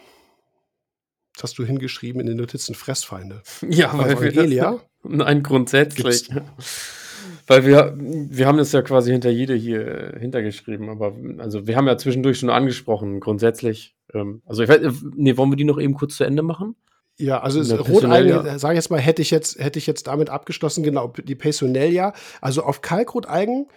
Das 1.33 1.43
hast 1.43 1.57
du 1.57 1.65
hingeschrieben 1.65 2.21
in 2.21 2.27
den 2.27 2.37
Notizen 2.37 2.75
Fressfeinde. 2.75 3.41
Ja, 3.67 3.97
weil 3.97 4.31
das, 4.31 4.81
nein, 5.03 5.43
grundsätzlich. 5.43 6.29
Weil 7.47 7.65
wir, 7.65 7.93
wir 7.97 8.47
haben 8.47 8.57
das 8.57 8.71
ja 8.71 8.81
quasi 8.81 9.11
hinter 9.11 9.29
jede 9.29 9.53
hier 9.53 10.15
hintergeschrieben, 10.19 10.89
aber 10.89 11.13
also 11.39 11.67
wir 11.67 11.75
haben 11.75 11.87
ja 11.87 11.97
zwischendurch 11.97 12.39
schon 12.39 12.49
angesprochen, 12.49 13.19
grundsätzlich. 13.19 13.95
Ähm, 14.13 14.41
also 14.45 14.63
ich 14.63 14.69
weiß, 14.69 14.79
nee, 15.15 15.35
wollen 15.37 15.51
wir 15.51 15.57
die 15.57 15.65
noch 15.65 15.79
eben 15.79 15.93
kurz 15.93 16.15
zu 16.15 16.23
Ende 16.23 16.41
machen? 16.41 16.75
Ja, 17.17 17.41
also 17.41 17.75
Rotalgen, 17.75 18.45
ja. 18.45 18.57
sage 18.57 18.73
ich 18.73 18.77
jetzt 18.77 18.89
mal, 18.89 18.99
hätte 18.99 19.21
ich 19.21 19.29
jetzt, 19.29 19.59
hätte 19.59 19.77
ich 19.77 19.85
jetzt 19.85 20.07
damit 20.07 20.29
abgeschlossen, 20.29 20.83
genau, 20.83 21.07
die 21.09 21.35
Personellia. 21.35 22.13
Also 22.41 22.63
auf 22.63 22.81
Kalkrotalgen 22.81 23.67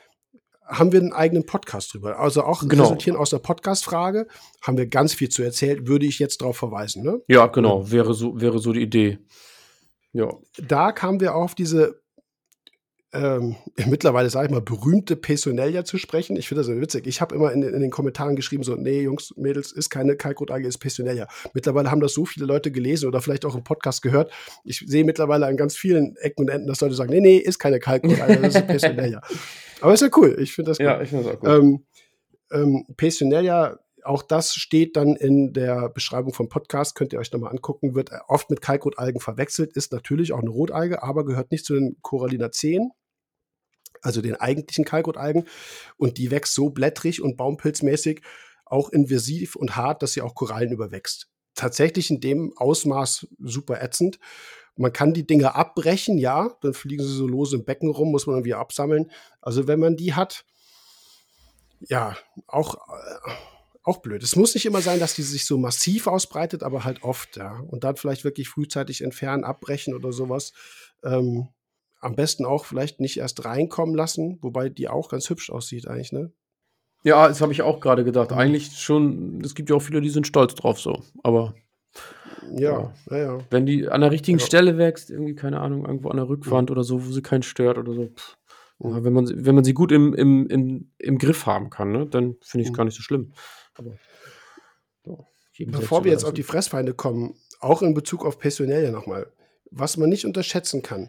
haben 0.65 0.93
wir 0.93 1.01
einen 1.01 1.13
eigenen 1.13 1.45
Podcast 1.45 1.93
drüber. 1.93 2.19
Also 2.19 2.43
auch 2.43 2.67
genau. 2.67 2.85
resultieren 2.85 3.17
aus 3.17 3.31
der 3.31 3.39
Podcast-Frage, 3.39 4.27
haben 4.63 4.77
wir 4.77 4.87
ganz 4.87 5.13
viel 5.15 5.29
zu 5.29 5.43
erzählen, 5.43 5.87
würde 5.87 6.07
ich 6.07 6.19
jetzt 6.19 6.41
darauf 6.41 6.57
verweisen. 6.57 7.05
Ne? 7.05 7.21
Ja, 7.29 7.47
genau, 7.47 7.91
wäre 7.91 8.15
so, 8.15 8.41
wäre 8.41 8.59
so 8.59 8.73
die 8.73 8.83
Idee. 8.83 9.19
Ja. 10.13 10.33
Da 10.67 10.93
kamen 10.93 11.21
wir 11.21 11.35
auf 11.35 11.55
diese 11.55 12.01
ähm, 13.17 13.57
mittlerweile, 13.87 14.31
sage 14.31 14.47
ich 14.47 14.53
mal, 14.53 14.61
berühmte 14.61 15.17
Personelia 15.17 15.85
zu 15.85 15.99
sprechen. 15.99 16.37
Ich 16.37 16.49
finde 16.49 16.61
das 16.61 16.67
so 16.67 16.81
witzig. 16.81 17.07
Ich 17.07 17.21
habe 17.21 17.35
immer 17.35 17.53
in, 17.53 17.63
in, 17.63 17.81
den 17.81 17.91
Kommentaren 17.91 18.37
geschrieben, 18.37 18.63
so, 18.63 18.75
nee, 18.75 19.03
Jungs, 19.03 19.35
Mädels, 19.37 19.73
ist 19.73 19.91
keine 19.91 20.17
Kalkrot-AG, 20.17 20.65
ist 20.65 20.79
Personelia. 20.79 21.27
Mittlerweile 21.55 21.91
haben 21.91 22.01
das 22.01 22.13
so 22.13 22.25
viele 22.25 22.47
Leute 22.47 22.71
gelesen 22.71 23.09
oder 23.09 23.21
vielleicht 23.21 23.45
auch 23.45 23.55
im 23.55 23.65
Podcast 23.65 24.03
gehört. 24.03 24.31
Ich 24.65 24.85
sehe 24.87 25.05
mittlerweile 25.05 25.47
an 25.47 25.57
ganz 25.57 25.77
vielen 25.77 26.17
Ecken 26.17 26.43
und 26.43 26.49
Enden, 26.49 26.67
dass 26.67 26.81
Leute 26.81 26.95
sagen, 26.95 27.11
nee, 27.11 27.21
nee, 27.21 27.39
ist 27.39 27.59
keine 27.59 27.79
Kalkrot-AG, 27.79 28.43
das 28.43 28.55
ist 28.57 28.67
Personelia. 28.67 29.21
Aber 29.81 29.95
ist 29.95 30.01
ja 30.01 30.09
cool. 30.17 30.37
Ich 30.41 30.53
finde 30.53 30.71
das 30.71 30.81
cool. 30.81 30.87
Ja, 30.87 31.01
ich 31.03 31.11
finde 31.11 31.25
das 31.25 31.37
auch 31.37 31.43
cool. 31.43 31.51
Ähm, 31.51 31.85
ähm, 32.53 32.87
Personelia 32.97 33.79
auch 34.07 34.23
das 34.23 34.55
steht 34.55 34.97
dann 34.97 35.17
in 35.17 35.53
der 35.53 35.89
Beschreibung 35.89 36.33
vom 36.33 36.49
Podcast, 36.49 36.95
könnt 36.95 37.13
ihr 37.13 37.19
euch 37.19 37.33
nochmal 37.33 37.51
angucken, 37.51 37.97
wird 37.97 38.11
oft 38.29 38.51
mit 38.51 38.61
Kalkrotalgen 38.61 39.21
verwechselt, 39.21 39.73
ist 39.77 39.93
natürlich 39.93 40.33
auch 40.33 40.41
eine 40.41 40.51
Rotalge, 40.51 41.03
aber 41.03 41.25
gehört 41.25 41.51
nicht 41.51 41.65
zu 41.65 41.75
den 41.75 41.97
Corallinaceen 42.03 42.93
also 44.07 44.23
den 44.23 44.37
eigentlichen 44.37 44.85
Kalkrotalgen. 44.85 45.47
Und 45.97 46.17
die 46.19 46.31
wächst 46.31 46.55
so 46.55 46.71
blättrig 46.71 47.21
und 47.21 47.37
baumpilzmäßig 47.37 48.23
auch 48.65 48.91
invasiv 48.91 49.57
und 49.57 49.77
hart, 49.77 50.03
dass 50.03 50.13
sie 50.13 50.23
auch 50.23 50.35
Korallen 50.35 50.73
überwächst. 50.73 51.29
Tatsächlich 51.55 52.11
in 52.11 52.21
dem 52.21 52.53
Ausmaß 52.57 53.27
super 53.39 53.83
ätzend. 53.83 54.19
Man 54.77 54.93
kann 54.93 55.15
die 55.15 55.27
Dinge 55.27 55.55
abbrechen, 55.55 56.19
ja, 56.19 56.55
dann 56.61 56.75
fliegen 56.75 57.03
sie 57.03 57.15
so 57.15 57.27
lose 57.27 57.57
im 57.57 57.65
Becken 57.65 57.91
rum, 57.91 58.11
muss 58.11 58.27
man 58.27 58.37
dann 58.37 58.45
wieder 58.45 58.59
absammeln. 58.59 59.11
Also 59.41 59.67
wenn 59.67 59.81
man 59.81 59.97
die 59.97 60.15
hat, 60.15 60.45
ja, 61.81 62.17
auch, 62.47 62.75
äh, 62.75 63.31
auch 63.83 63.99
blöd. 63.99 64.23
Es 64.23 64.37
muss 64.37 64.55
nicht 64.55 64.67
immer 64.67 64.83
sein, 64.83 65.01
dass 65.01 65.15
die 65.15 65.23
sich 65.23 65.47
so 65.47 65.57
massiv 65.57 66.09
ausbreitet, 66.09 66.63
aber 66.63 66.85
halt 66.85 67.03
oft, 67.03 67.37
ja. 67.37 67.61
Und 67.69 67.85
dann 67.85 67.97
vielleicht 67.97 68.25
wirklich 68.25 68.49
frühzeitig 68.49 69.03
entfernen, 69.03 69.45
abbrechen 69.45 69.95
oder 69.95 70.13
sowas. 70.13 70.53
Ähm, 71.05 71.49
am 72.01 72.15
besten 72.15 72.45
auch 72.45 72.65
vielleicht 72.65 73.01
nicht 73.01 73.19
erst 73.19 73.45
reinkommen 73.45 73.95
lassen, 73.95 74.39
wobei 74.43 74.69
die 74.69 74.89
auch 74.89 75.09
ganz 75.09 75.29
hübsch 75.31 75.51
aussieht 75.51 75.89
eigentlich, 75.89 76.13
ne? 76.13 76.33
Ja, 77.03 77.29
das 77.29 77.41
habe 77.41 77.53
ich 77.53 77.63
auch 77.63 77.81
gerade 77.81 78.05
gedacht. 78.05 78.31
Mhm. 78.31 78.39
Eigentlich 78.39 78.79
schon, 78.79 79.41
es 79.45 79.55
gibt 79.55 79.71
ja 79.71 79.77
auch 79.77 79.83
viele, 79.83 80.01
die 80.01 80.11
sind 80.11 80.27
stolz 80.27 80.55
drauf 80.55 80.81
so, 80.81 81.03
aber 81.23 81.55
ja, 82.53 82.93
ja, 83.11 83.17
ja. 83.17 83.39
Wenn 83.51 83.67
die 83.67 83.89
an 83.89 84.01
der 84.01 84.11
richtigen 84.11 84.39
ja. 84.39 84.45
Stelle 84.45 84.79
wächst, 84.79 85.11
irgendwie, 85.11 85.35
keine 85.35 85.61
Ahnung, 85.61 85.85
irgendwo 85.87 86.11
an 86.11 86.17
der 86.17 86.29
Rückwand 86.29 86.71
mhm. 86.71 86.75
oder 86.75 86.85
so, 86.85 87.05
wo 87.05 87.11
sie 87.11 87.23
keinen 87.23 87.43
stört 87.43 87.79
oder 87.79 87.93
so. 87.93 88.07
Pff. 88.09 88.37
Ja, 88.79 89.03
wenn, 89.05 89.13
man, 89.13 89.27
wenn 89.35 89.55
man 89.55 89.65
sie 89.65 89.73
gut 89.73 89.91
im, 89.91 90.13
im, 90.13 90.47
im, 90.49 90.91
im 90.99 91.19
Griff 91.19 91.47
haben 91.47 91.71
kann, 91.71 91.93
ne, 91.93 92.07
dann 92.07 92.37
finde 92.43 92.63
ich 92.63 92.67
es 92.67 92.73
mhm. 92.73 92.77
gar 92.77 92.85
nicht 92.85 92.97
so 92.97 93.03
schlimm. 93.03 93.33
Aber, 93.75 93.97
Bevor 95.59 96.05
wir 96.05 96.13
jetzt 96.13 96.25
auf 96.25 96.35
die 96.35 96.43
Fressfeinde 96.43 96.93
kommen, 96.93 97.35
auch 97.61 97.81
in 97.81 97.95
Bezug 97.95 98.27
auf 98.27 98.39
Personalia 98.39 98.91
nochmal, 98.91 99.33
was 99.71 99.97
man 99.97 100.11
nicht 100.11 100.27
unterschätzen 100.27 100.83
kann, 100.83 101.09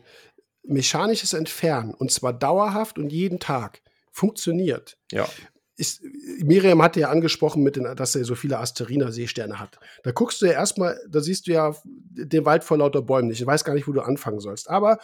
mechanisches 0.67 1.33
Entfernen, 1.33 1.93
und 1.93 2.11
zwar 2.11 2.33
dauerhaft 2.33 2.97
und 2.97 3.11
jeden 3.11 3.39
Tag, 3.39 3.81
funktioniert. 4.11 4.97
Ja. 5.11 5.27
Ist, 5.75 6.01
Miriam 6.43 6.81
hatte 6.81 6.99
ja 6.99 7.09
angesprochen, 7.09 7.61
mit 7.61 7.75
den, 7.75 7.83
dass 7.95 8.15
er 8.15 8.25
so 8.25 8.33
viele 8.33 8.57
Asterina-Seesterne 8.57 9.59
hat. 9.59 9.79
Da 10.03 10.11
guckst 10.11 10.41
du 10.41 10.47
ja 10.47 10.53
erstmal, 10.53 10.99
da 11.07 11.21
siehst 11.21 11.47
du 11.47 11.51
ja 11.51 11.75
den 11.83 12.45
Wald 12.45 12.63
vor 12.63 12.77
lauter 12.77 13.03
Bäumen 13.03 13.27
nicht. 13.27 13.41
Ich 13.41 13.45
weiß 13.45 13.63
gar 13.63 13.73
nicht, 13.73 13.87
wo 13.87 13.91
du 13.91 14.01
anfangen 14.01 14.39
sollst. 14.39 14.69
Aber 14.71 14.97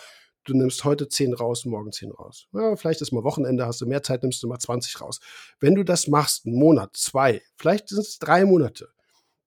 du 0.46 0.56
nimmst 0.56 0.84
heute 0.84 1.08
10 1.08 1.34
raus, 1.36 1.66
morgen 1.66 1.92
10 1.92 2.12
raus. 2.12 2.48
Ja, 2.54 2.76
vielleicht 2.76 3.02
ist 3.02 3.12
mal 3.12 3.24
Wochenende, 3.24 3.66
hast 3.66 3.82
du 3.82 3.86
mehr 3.86 4.04
Zeit, 4.04 4.24
nimmst 4.24 4.42
du 4.42 4.48
mal 4.48 4.60
20 4.60 5.00
raus. 5.00 5.20
Wenn 5.60 5.76
du 5.76 5.84
das 5.84 6.08
machst, 6.08 6.46
einen 6.46 6.58
Monat, 6.58 6.96
zwei, 6.96 7.42
vielleicht 7.58 7.90
sind 7.90 8.00
es 8.00 8.20
drei 8.20 8.46
Monate, 8.46 8.90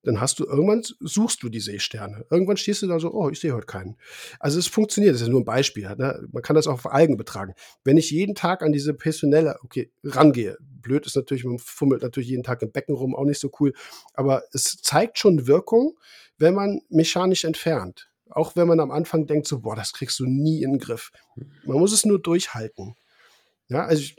dann 0.07 0.21
hast 0.21 0.39
du 0.39 0.45
irgendwann 0.45 0.83
suchst 1.01 1.43
du 1.43 1.49
die 1.49 1.59
Seesterne. 1.59 2.25
Irgendwann 2.31 2.57
stehst 2.57 2.81
du 2.83 2.87
da 2.87 3.01
so, 3.01 3.13
oh, 3.13 3.29
ich 3.29 3.41
sehe 3.41 3.53
heute 3.53 3.67
keinen. 3.67 3.97
Also 4.39 4.61
es 4.61 4.69
funktioniert, 4.69 5.15
das 5.15 5.23
ist 5.23 5.29
nur 5.29 5.41
ein 5.41 5.45
Beispiel. 5.45 5.83
Ne? 5.97 6.29
Man 6.31 6.45
kann 6.45 6.55
das 6.55 6.69
auch 6.69 6.75
auf 6.75 6.93
Algen 6.93 7.17
betragen. 7.17 7.55
Wenn 7.83 7.97
ich 7.97 8.13
jeden 8.13 8.37
Tag 8.37 8.63
an 8.63 8.73
diese 8.73 8.95
personelle, 8.95 9.57
okay, 9.65 9.91
rangehe, 10.05 10.57
blöd 10.61 11.07
ist 11.07 11.17
natürlich, 11.17 11.45
man 11.45 11.59
fummelt 11.59 12.03
natürlich 12.03 12.29
jeden 12.29 12.45
Tag 12.45 12.63
im 12.63 12.71
Becken 12.71 12.95
rum, 12.95 13.17
auch 13.17 13.25
nicht 13.25 13.41
so 13.41 13.51
cool, 13.59 13.73
aber 14.15 14.45
es 14.53 14.77
zeigt 14.81 15.19
schon 15.19 15.49
Wirkung, 15.49 15.99
wenn 16.39 16.55
man 16.55 16.83
mechanisch 16.89 17.45
entfernt. 17.45 18.09
Auch 18.31 18.55
wenn 18.55 18.69
man 18.69 18.79
am 18.79 18.93
Anfang 18.93 19.27
denkt 19.27 19.49
so, 19.49 19.61
boah, 19.61 19.75
das 19.75 19.93
kriegst 19.93 20.21
du 20.21 20.27
nie 20.27 20.63
in 20.63 20.75
den 20.75 20.79
Griff. 20.79 21.11
Man 21.65 21.79
muss 21.79 21.93
es 21.93 22.05
nur 22.05 22.21
durchhalten. 22.21 22.95
Ja, 23.69 23.85
also 23.85 24.03
ich, 24.03 24.17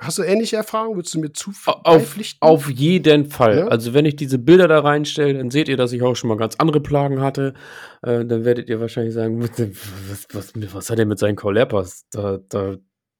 Hast 0.00 0.18
du 0.18 0.22
ähnliche 0.22 0.56
Erfahrungen? 0.56 0.96
Würdest 0.96 1.14
du 1.14 1.20
mir 1.20 1.32
zupflichten? 1.32 2.40
Auf, 2.40 2.66
auf 2.66 2.70
jeden 2.70 3.26
Fall. 3.26 3.58
Ja? 3.58 3.66
Also, 3.66 3.94
wenn 3.94 4.04
ich 4.04 4.14
diese 4.14 4.38
Bilder 4.38 4.68
da 4.68 4.78
reinstelle, 4.78 5.34
dann 5.34 5.50
seht 5.50 5.68
ihr, 5.68 5.76
dass 5.76 5.92
ich 5.92 6.02
auch 6.02 6.14
schon 6.14 6.28
mal 6.28 6.36
ganz 6.36 6.54
andere 6.58 6.80
Plagen 6.80 7.20
hatte. 7.20 7.54
Äh, 8.02 8.24
dann 8.24 8.44
werdet 8.44 8.68
ihr 8.68 8.80
wahrscheinlich 8.80 9.14
sagen, 9.14 9.42
was, 10.08 10.26
was, 10.32 10.52
was, 10.72 10.90
hat 10.90 10.98
er 11.00 11.06
mit 11.06 11.18
seinen 11.18 11.34
Caulerpas? 11.34 12.06
Da, 12.10 12.38
da, 12.48 12.76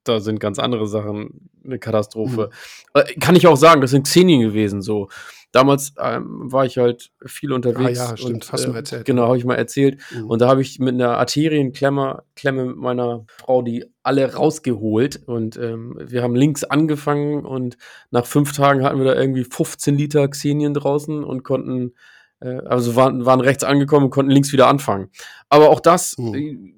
da 0.08 0.20
sind 0.20 0.40
ganz 0.40 0.58
andere 0.58 0.86
Sachen 0.86 1.50
eine 1.64 1.78
Katastrophe. 1.78 2.50
Mhm. 2.94 3.20
Kann 3.20 3.36
ich 3.36 3.46
auch 3.46 3.56
sagen, 3.56 3.80
das 3.80 3.90
sind 3.90 4.04
Xenien 4.04 4.40
gewesen 4.40 4.82
so. 4.82 5.08
Damals 5.50 5.94
ähm, 5.98 6.52
war 6.52 6.66
ich 6.66 6.76
halt 6.76 7.10
viel 7.24 7.52
unterwegs. 7.52 7.98
Ah 8.00 8.10
ja, 8.10 8.16
stimmt, 8.18 8.34
und, 8.34 8.52
hast 8.52 8.64
du 8.64 8.68
mal 8.68 8.74
äh, 8.74 8.78
erzählt. 8.78 9.04
Genau, 9.06 9.22
habe 9.28 9.38
ich 9.38 9.44
mal 9.46 9.54
erzählt. 9.54 9.98
Mhm. 10.14 10.26
Und 10.26 10.42
da 10.42 10.48
habe 10.48 10.60
ich 10.60 10.78
mit 10.78 10.92
einer 10.94 11.16
Arterienklemme 11.16 12.22
Klemme 12.36 12.66
mit 12.66 12.76
meiner 12.76 13.24
Frau 13.28 13.62
die 13.62 13.86
alle 14.02 14.34
rausgeholt. 14.34 15.22
Und 15.26 15.56
ähm, 15.56 15.96
wir 15.98 16.22
haben 16.22 16.34
links 16.34 16.64
angefangen 16.64 17.46
und 17.46 17.78
nach 18.10 18.26
fünf 18.26 18.52
Tagen 18.52 18.84
hatten 18.84 18.98
wir 18.98 19.06
da 19.06 19.14
irgendwie 19.14 19.44
15 19.44 19.96
Liter 19.96 20.28
Xenien 20.28 20.74
draußen 20.74 21.24
und 21.24 21.44
konnten, 21.44 21.94
äh, 22.40 22.58
also 22.66 22.94
waren, 22.94 23.24
waren 23.24 23.40
rechts 23.40 23.64
angekommen 23.64 24.06
und 24.06 24.10
konnten 24.10 24.30
links 24.30 24.52
wieder 24.52 24.68
anfangen. 24.68 25.10
Aber 25.48 25.70
auch 25.70 25.80
das, 25.80 26.18
mhm. 26.18 26.34
äh, 26.34 26.74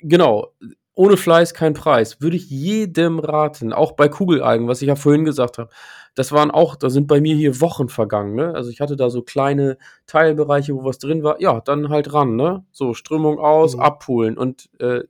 genau, 0.00 0.54
ohne 0.98 1.16
Fleiß 1.16 1.54
kein 1.54 1.74
Preis. 1.74 2.20
Würde 2.20 2.36
ich 2.36 2.50
jedem 2.50 3.20
raten, 3.20 3.72
auch 3.72 3.92
bei 3.92 4.08
Kugelalgen, 4.08 4.66
was 4.66 4.82
ich 4.82 4.88
ja 4.88 4.96
vorhin 4.96 5.24
gesagt 5.24 5.56
habe. 5.58 5.70
Das 6.16 6.32
waren 6.32 6.50
auch, 6.50 6.74
da 6.74 6.90
sind 6.90 7.06
bei 7.06 7.20
mir 7.20 7.36
hier 7.36 7.60
Wochen 7.60 7.88
vergangen, 7.88 8.34
ne? 8.34 8.52
Also 8.54 8.70
ich 8.70 8.80
hatte 8.80 8.96
da 8.96 9.08
so 9.08 9.22
kleine 9.22 9.78
Teilbereiche, 10.06 10.74
wo 10.74 10.84
was 10.84 10.98
drin 10.98 11.22
war. 11.22 11.40
Ja, 11.40 11.60
dann 11.60 11.88
halt 11.88 12.12
ran, 12.12 12.34
ne? 12.34 12.64
So, 12.72 12.94
Strömung 12.94 13.38
aus, 13.38 13.76
mhm. 13.76 13.82
abholen. 13.82 14.36
Und 14.36 14.68
äh, 14.80 15.04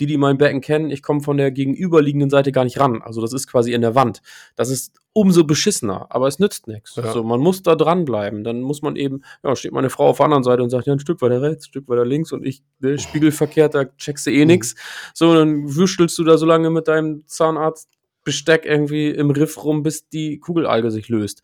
die, 0.00 0.06
die 0.06 0.16
mein 0.16 0.38
Becken 0.38 0.60
kennen, 0.60 0.90
ich 0.90 1.02
komme 1.02 1.20
von 1.20 1.36
der 1.36 1.50
gegenüberliegenden 1.50 2.30
Seite 2.30 2.52
gar 2.52 2.64
nicht 2.64 2.78
ran. 2.78 3.02
Also 3.02 3.20
das 3.20 3.32
ist 3.32 3.48
quasi 3.48 3.72
in 3.72 3.80
der 3.80 3.94
Wand. 3.94 4.22
Das 4.54 4.70
ist 4.70 4.94
umso 5.12 5.44
beschissener, 5.44 6.06
aber 6.10 6.28
es 6.28 6.38
nützt 6.38 6.68
nichts. 6.68 6.96
Ja. 6.96 7.02
Also 7.02 7.24
man 7.24 7.40
muss 7.40 7.62
da 7.62 7.74
dranbleiben. 7.74 8.44
Dann 8.44 8.60
muss 8.60 8.82
man 8.82 8.96
eben, 8.96 9.22
ja, 9.42 9.56
steht 9.56 9.72
meine 9.72 9.90
Frau 9.90 10.08
auf 10.08 10.18
der 10.18 10.26
anderen 10.26 10.44
Seite 10.44 10.62
und 10.62 10.70
sagt, 10.70 10.86
ja, 10.86 10.92
ein 10.92 11.00
Stück 11.00 11.20
weiter 11.20 11.42
rechts, 11.42 11.66
ein 11.66 11.70
Stück 11.70 11.88
weiter 11.88 12.04
links 12.04 12.32
und 12.32 12.46
ich, 12.46 12.62
ne, 12.78 12.98
spiegelverkehrt, 12.98 13.74
da 13.74 13.84
checkst 13.84 14.26
du 14.26 14.30
eh 14.30 14.42
mhm. 14.42 14.48
nix. 14.48 14.74
So, 15.14 15.34
dann 15.34 15.74
wüstelst 15.74 16.16
du 16.18 16.24
da 16.24 16.38
so 16.38 16.46
lange 16.46 16.70
mit 16.70 16.88
deinem 16.88 17.26
Zahnarzt 17.26 17.88
Besteck 18.24 18.66
irgendwie 18.66 19.08
im 19.08 19.30
Riff 19.30 19.64
rum, 19.64 19.82
bis 19.82 20.08
die 20.08 20.38
Kugelalge 20.38 20.90
sich 20.90 21.08
löst. 21.08 21.42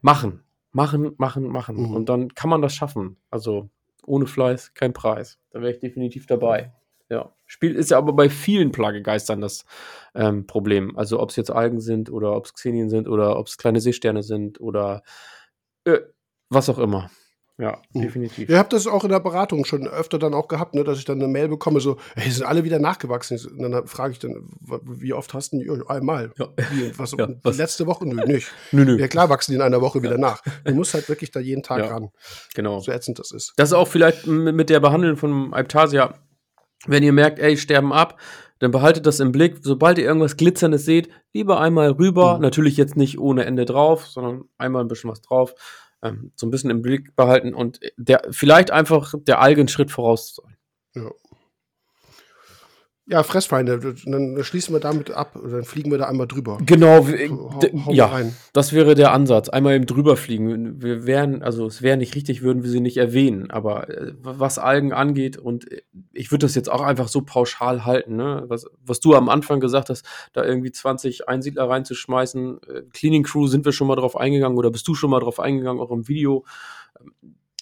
Machen, 0.00 0.40
machen, 0.72 1.12
machen, 1.18 1.46
machen. 1.46 1.76
Mhm. 1.76 1.94
Und 1.94 2.08
dann 2.08 2.34
kann 2.34 2.48
man 2.48 2.62
das 2.62 2.74
schaffen. 2.74 3.18
Also 3.30 3.68
ohne 4.06 4.26
Fleiß 4.26 4.72
kein 4.74 4.92
Preis. 4.92 5.38
Da 5.50 5.60
wäre 5.60 5.72
ich 5.72 5.78
definitiv 5.78 6.26
dabei. 6.26 6.72
Ja. 7.08 7.32
Spiel 7.46 7.74
ist 7.74 7.90
ja 7.90 7.98
aber 7.98 8.12
bei 8.12 8.28
vielen 8.28 8.72
Plagegeistern 8.72 9.40
das 9.40 9.64
ähm, 10.14 10.46
Problem. 10.46 10.96
Also 10.96 11.20
ob 11.20 11.30
es 11.30 11.36
jetzt 11.36 11.50
Algen 11.50 11.80
sind 11.80 12.10
oder 12.10 12.34
ob 12.34 12.46
es 12.46 12.54
Xenien 12.54 12.90
sind 12.90 13.08
oder 13.08 13.38
ob 13.38 13.46
es 13.46 13.56
kleine 13.56 13.80
Seesterne 13.80 14.22
sind 14.22 14.60
oder 14.60 15.02
äh, 15.84 16.00
was 16.48 16.68
auch 16.68 16.78
immer. 16.78 17.10
Ja, 17.58 17.80
hm. 17.92 18.02
definitiv. 18.02 18.50
Ihr 18.50 18.58
habt 18.58 18.74
das 18.74 18.86
auch 18.86 19.02
in 19.04 19.10
der 19.10 19.20
Beratung 19.20 19.64
schon 19.64 19.88
öfter 19.88 20.18
dann 20.18 20.34
auch 20.34 20.46
gehabt, 20.46 20.74
ne, 20.74 20.84
dass 20.84 20.98
ich 20.98 21.06
dann 21.06 21.18
eine 21.18 21.28
Mail 21.28 21.48
bekomme, 21.48 21.80
so, 21.80 21.96
hey, 22.14 22.30
sind 22.30 22.44
alle 22.44 22.64
wieder 22.64 22.78
nachgewachsen. 22.78 23.40
Und 23.56 23.72
dann 23.72 23.86
frage 23.86 24.12
ich 24.12 24.18
dann, 24.18 24.46
wie 24.82 25.14
oft 25.14 25.32
hast 25.32 25.54
du 25.54 25.62
ja, 25.62 25.86
einmal? 25.86 26.32
Ja. 26.36 26.48
Wie, 26.70 26.98
was, 26.98 27.12
ja, 27.12 27.28
was? 27.42 27.56
Letzte 27.56 27.86
Woche? 27.86 28.06
Nö, 28.06 28.22
nicht. 28.26 28.52
Nö, 28.72 28.84
nö. 28.84 28.98
Ja, 28.98 29.08
klar 29.08 29.30
wachsen 29.30 29.52
die 29.52 29.56
in 29.56 29.62
einer 29.62 29.80
Woche 29.80 30.02
wieder 30.02 30.18
nach. 30.18 30.42
Du 30.64 30.74
musst 30.74 30.92
halt 30.92 31.08
wirklich 31.08 31.30
da 31.30 31.40
jeden 31.40 31.62
Tag 31.62 31.90
ran. 31.90 32.10
Genau. 32.54 32.80
So 32.80 32.92
ätzend 32.92 33.18
das 33.18 33.30
ist. 33.30 33.54
Das 33.56 33.70
ist 33.70 33.72
auch 33.72 33.88
vielleicht 33.88 34.26
mit 34.26 34.68
der 34.68 34.80
Behandlung 34.80 35.16
von 35.16 35.54
Alptasia 35.54 36.14
wenn 36.86 37.02
ihr 37.02 37.12
merkt, 37.12 37.38
ey, 37.38 37.56
sterben 37.56 37.92
ab, 37.92 38.20
dann 38.58 38.70
behaltet 38.70 39.06
das 39.06 39.20
im 39.20 39.32
Blick. 39.32 39.58
Sobald 39.62 39.98
ihr 39.98 40.04
irgendwas 40.04 40.36
Glitzerndes 40.36 40.84
seht, 40.84 41.10
lieber 41.32 41.60
einmal 41.60 41.90
rüber. 41.90 42.36
Mhm. 42.36 42.42
Natürlich 42.42 42.76
jetzt 42.76 42.96
nicht 42.96 43.18
ohne 43.18 43.44
Ende 43.44 43.64
drauf, 43.64 44.06
sondern 44.06 44.44
einmal 44.58 44.82
ein 44.82 44.88
bisschen 44.88 45.10
was 45.10 45.20
drauf. 45.20 45.54
Ähm, 46.02 46.32
so 46.34 46.46
ein 46.46 46.50
bisschen 46.50 46.70
im 46.70 46.82
Blick 46.82 47.16
behalten 47.16 47.54
und 47.54 47.80
der, 47.96 48.22
vielleicht 48.30 48.70
einfach 48.70 49.14
der 49.16 49.40
Alge 49.40 49.62
einen 49.62 49.68
Schritt 49.68 49.90
voraus 49.90 50.34
sein. 50.36 50.56
Ja. 50.94 51.10
Ja, 53.08 53.22
Fressfeinde, 53.22 53.94
dann 54.04 54.42
schließen 54.42 54.74
wir 54.74 54.80
damit 54.80 55.12
ab, 55.12 55.38
dann 55.40 55.62
fliegen 55.62 55.92
wir 55.92 55.98
da 55.98 56.06
einmal 56.06 56.26
drüber. 56.26 56.58
Genau, 56.66 57.06
ja, 57.88 58.06
rein. 58.06 58.34
das 58.52 58.72
wäre 58.72 58.96
der 58.96 59.12
Ansatz, 59.12 59.48
einmal 59.48 59.76
eben 59.76 59.86
drüber 59.86 60.16
fliegen. 60.16 60.82
Wir 60.82 61.06
wären, 61.06 61.40
also 61.40 61.66
es 61.66 61.82
wäre 61.82 61.96
nicht 61.96 62.16
richtig, 62.16 62.42
würden 62.42 62.64
wir 62.64 62.70
sie 62.70 62.80
nicht 62.80 62.96
erwähnen, 62.96 63.52
aber 63.52 63.88
äh, 63.88 64.12
was 64.22 64.58
Algen 64.58 64.92
angeht 64.92 65.38
und 65.38 65.70
äh, 65.70 65.82
ich 66.12 66.32
würde 66.32 66.46
das 66.46 66.56
jetzt 66.56 66.68
auch 66.68 66.80
einfach 66.80 67.06
so 67.06 67.20
pauschal 67.20 67.84
halten, 67.84 68.16
ne? 68.16 68.42
was, 68.48 68.66
was 68.84 68.98
du 68.98 69.14
am 69.14 69.28
Anfang 69.28 69.60
gesagt 69.60 69.88
hast, 69.88 70.04
da 70.32 70.44
irgendwie 70.44 70.72
20 70.72 71.28
Einsiedler 71.28 71.68
reinzuschmeißen, 71.70 72.58
äh, 72.68 72.82
Cleaning 72.92 73.22
Crew 73.22 73.46
sind 73.46 73.64
wir 73.64 73.72
schon 73.72 73.86
mal 73.86 73.94
drauf 73.94 74.16
eingegangen 74.16 74.58
oder 74.58 74.72
bist 74.72 74.88
du 74.88 74.96
schon 74.96 75.10
mal 75.10 75.20
drauf 75.20 75.38
eingegangen, 75.38 75.80
auch 75.80 75.92
im 75.92 76.08
Video 76.08 76.44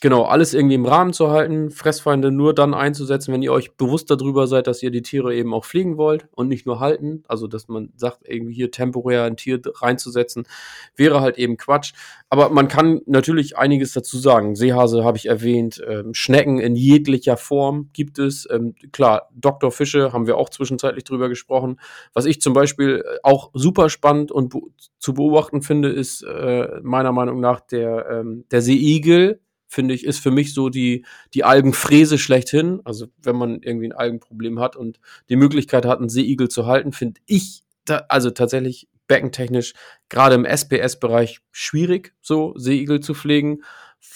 Genau, 0.05 0.25
alles 0.25 0.53
irgendwie 0.53 0.75
im 0.75 0.85
Rahmen 0.85 1.15
zu 1.15 1.31
halten, 1.31 1.71
Fressfeinde 1.71 2.31
nur 2.31 2.55
dann 2.55 2.75
einzusetzen, 2.75 3.33
wenn 3.33 3.41
ihr 3.41 3.55
euch 3.55 3.73
bewusst 3.73 4.11
darüber 4.11 4.47
seid, 4.47 4.67
dass 4.67 4.83
ihr 4.83 4.91
die 4.91 5.01
Tiere 5.01 5.35
eben 5.35 5.55
auch 5.55 5.65
fliegen 5.65 5.97
wollt 5.97 6.29
und 6.33 6.49
nicht 6.49 6.67
nur 6.67 6.79
halten. 6.79 7.23
Also, 7.27 7.47
dass 7.47 7.69
man 7.69 7.91
sagt, 7.97 8.19
irgendwie 8.29 8.53
hier 8.53 8.71
temporär 8.71 9.25
ein 9.25 9.39
Tier 9.39 9.63
reinzusetzen, 9.65 10.47
wäre 10.95 11.23
halt 11.23 11.39
eben 11.39 11.57
Quatsch. 11.57 11.95
Aber 12.29 12.51
man 12.51 12.69
kann 12.69 13.01
natürlich 13.07 13.57
einiges 13.57 13.95
dazu 13.95 14.19
sagen. 14.19 14.57
Seehase 14.57 15.05
habe 15.05 15.17
ich 15.17 15.25
erwähnt, 15.25 15.83
ähm, 15.89 16.13
Schnecken 16.13 16.59
in 16.59 16.77
jeglicher 16.77 17.39
Form 17.39 17.89
gibt 17.95 18.19
es. 18.19 18.47
Ähm, 18.51 18.75
klar, 18.93 19.31
Doktorfische 19.35 20.13
haben 20.13 20.27
wir 20.27 20.37
auch 20.37 20.51
zwischenzeitlich 20.51 21.05
drüber 21.05 21.31
gesprochen. 21.31 21.81
Was 22.13 22.27
ich 22.27 22.43
zum 22.43 22.53
Beispiel 22.53 23.03
äh, 23.07 23.19
auch 23.23 23.53
super 23.55 23.89
spannend 23.89 24.31
und 24.31 24.51
be 24.51 24.61
zu 24.99 25.15
beobachten 25.15 25.61
finde, 25.61 25.91
ist 25.91 26.23
äh, 26.23 26.81
meiner 26.83 27.13
Meinung 27.13 27.39
nach 27.39 27.61
der, 27.61 28.07
ähm, 28.11 28.45
der 28.51 28.63
Seeigel 28.63 29.41
finde 29.75 29.95
ich, 29.95 30.05
ist 30.05 30.21
für 30.21 30.31
mich 30.31 30.55
so 30.55 30.69
die, 30.69 31.05
die 31.35 31.45
Algenfräse 31.45 32.17
schlechthin. 32.17 32.81
Also 32.85 33.09
wenn 33.23 33.37
man 33.37 33.61
irgendwie 33.61 33.89
ein 33.89 33.93
Algenproblem 33.93 34.61
hat 34.61 34.77
und 34.77 35.01
die 35.29 35.37
Möglichkeit 35.37 35.85
hat, 35.85 35.99
einen 35.99 36.09
Seeigel 36.09 36.49
zu 36.49 36.67
halten, 36.67 36.93
finde 36.93 37.21
ich 37.27 37.65
da, 37.85 38.05
also 38.09 38.31
tatsächlich 38.31 38.89
beckentechnisch 39.07 39.75
gerade 40.09 40.35
im 40.35 40.45
SPS-Bereich 40.45 41.41
schwierig, 41.51 42.15
so 42.23 42.55
Seeigel 42.57 43.01
zu 43.01 43.15
pflegen, 43.15 43.63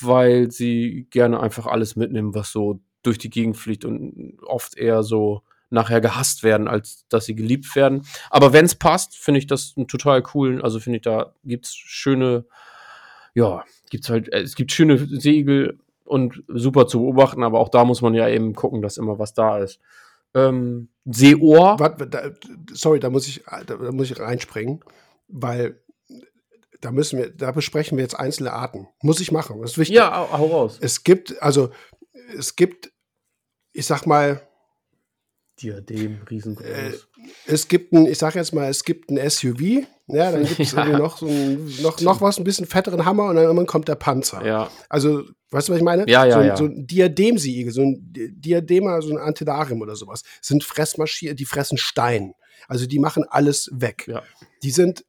weil 0.00 0.50
sie 0.50 1.06
gerne 1.10 1.40
einfach 1.40 1.66
alles 1.66 1.96
mitnehmen, 1.96 2.34
was 2.34 2.50
so 2.50 2.80
durch 3.02 3.18
die 3.18 3.30
Gegend 3.30 3.56
fliegt 3.56 3.84
und 3.84 4.38
oft 4.46 4.76
eher 4.76 5.02
so 5.02 5.42
nachher 5.70 6.00
gehasst 6.00 6.42
werden, 6.42 6.68
als 6.68 7.06
dass 7.08 7.26
sie 7.26 7.34
geliebt 7.34 7.74
werden. 7.76 8.06
Aber 8.30 8.52
wenn 8.52 8.64
es 8.64 8.74
passt, 8.74 9.16
finde 9.16 9.38
ich 9.38 9.46
das 9.46 9.74
einen 9.76 9.88
total 9.88 10.22
coolen, 10.22 10.62
also 10.62 10.80
finde 10.80 10.96
ich, 10.98 11.02
da 11.02 11.34
gibt 11.44 11.66
es 11.66 11.74
schöne, 11.74 12.46
ja, 13.34 13.64
gibt's 13.90 14.08
halt, 14.08 14.32
äh, 14.32 14.40
es 14.40 14.54
gibt 14.54 14.72
schöne 14.72 14.98
Segel 14.98 15.78
und 16.04 16.42
super 16.48 16.86
zu 16.86 17.00
beobachten, 17.00 17.42
aber 17.42 17.60
auch 17.60 17.68
da 17.68 17.84
muss 17.84 18.02
man 18.02 18.14
ja 18.14 18.28
eben 18.28 18.54
gucken, 18.54 18.82
dass 18.82 18.96
immer 18.96 19.18
was 19.18 19.34
da 19.34 19.58
ist. 19.58 19.80
Ähm, 20.34 20.88
Seeohr. 21.04 21.76
Da, 21.76 22.30
sorry, 22.72 23.00
da 23.00 23.10
muss 23.10 23.26
ich, 23.26 23.44
da, 23.44 23.76
da 23.76 23.92
muss 23.92 24.10
ich 24.10 24.18
reinspringen, 24.18 24.80
weil 25.28 25.80
da 26.80 26.92
müssen 26.92 27.18
wir, 27.18 27.30
da 27.30 27.52
besprechen 27.52 27.98
wir 27.98 28.02
jetzt 28.02 28.18
einzelne 28.18 28.52
Arten. 28.52 28.88
Muss 29.02 29.20
ich 29.20 29.32
machen. 29.32 29.60
Das 29.60 29.72
ist 29.72 29.78
wichtig. 29.78 29.96
Ja, 29.96 30.28
hau 30.30 30.46
raus. 30.46 30.78
Es 30.80 31.02
gibt, 31.02 31.40
also, 31.42 31.70
es 32.36 32.56
gibt, 32.56 32.92
ich 33.72 33.86
sag 33.86 34.06
mal, 34.06 34.40
Diadem, 35.60 36.20
riesengroß. 36.30 36.66
Äh, 36.66 36.92
es 37.46 37.66
gibt 37.66 37.92
ein, 37.92 38.06
ich 38.06 38.18
sag 38.18 38.36
jetzt 38.36 38.54
mal, 38.54 38.68
es 38.68 38.84
gibt 38.84 39.10
ein 39.10 39.18
SUV, 39.28 39.86
ja, 40.08 40.32
dann 40.32 40.44
gibt 40.44 40.60
es 40.60 40.72
ja. 40.72 40.98
noch 40.98 41.18
so 41.18 41.26
ein, 41.26 41.66
noch, 41.82 42.00
noch 42.00 42.20
was, 42.20 42.38
ein 42.38 42.44
bisschen 42.44 42.66
fetteren 42.66 43.04
Hammer 43.04 43.26
und 43.26 43.36
dann 43.36 43.44
irgendwann 43.44 43.66
kommt 43.66 43.88
der 43.88 43.94
Panzer. 43.94 44.44
Ja. 44.44 44.70
Also, 44.88 45.24
weißt 45.50 45.68
du, 45.68 45.72
was 45.72 45.78
ich 45.78 45.84
meine? 45.84 46.08
Ja, 46.08 46.24
ja, 46.24 46.34
so, 46.34 46.40
ja. 46.40 46.56
so 46.56 46.64
ein 46.64 46.86
Diademsiegel, 46.86 47.72
so 47.72 47.82
ein 47.82 48.12
Diadema, 48.12 49.00
so 49.02 49.10
ein 49.10 49.18
Antedarium 49.18 49.82
oder 49.82 49.96
sowas, 49.96 50.22
sind 50.40 50.64
Fressmaschinen, 50.64 51.36
die 51.36 51.44
fressen 51.44 51.78
Stein. 51.78 52.32
Also 52.66 52.86
die 52.86 52.98
machen 52.98 53.24
alles 53.28 53.70
weg. 53.72 54.06
Ja. 54.08 54.22
Die 54.62 54.70
sind 54.70 55.04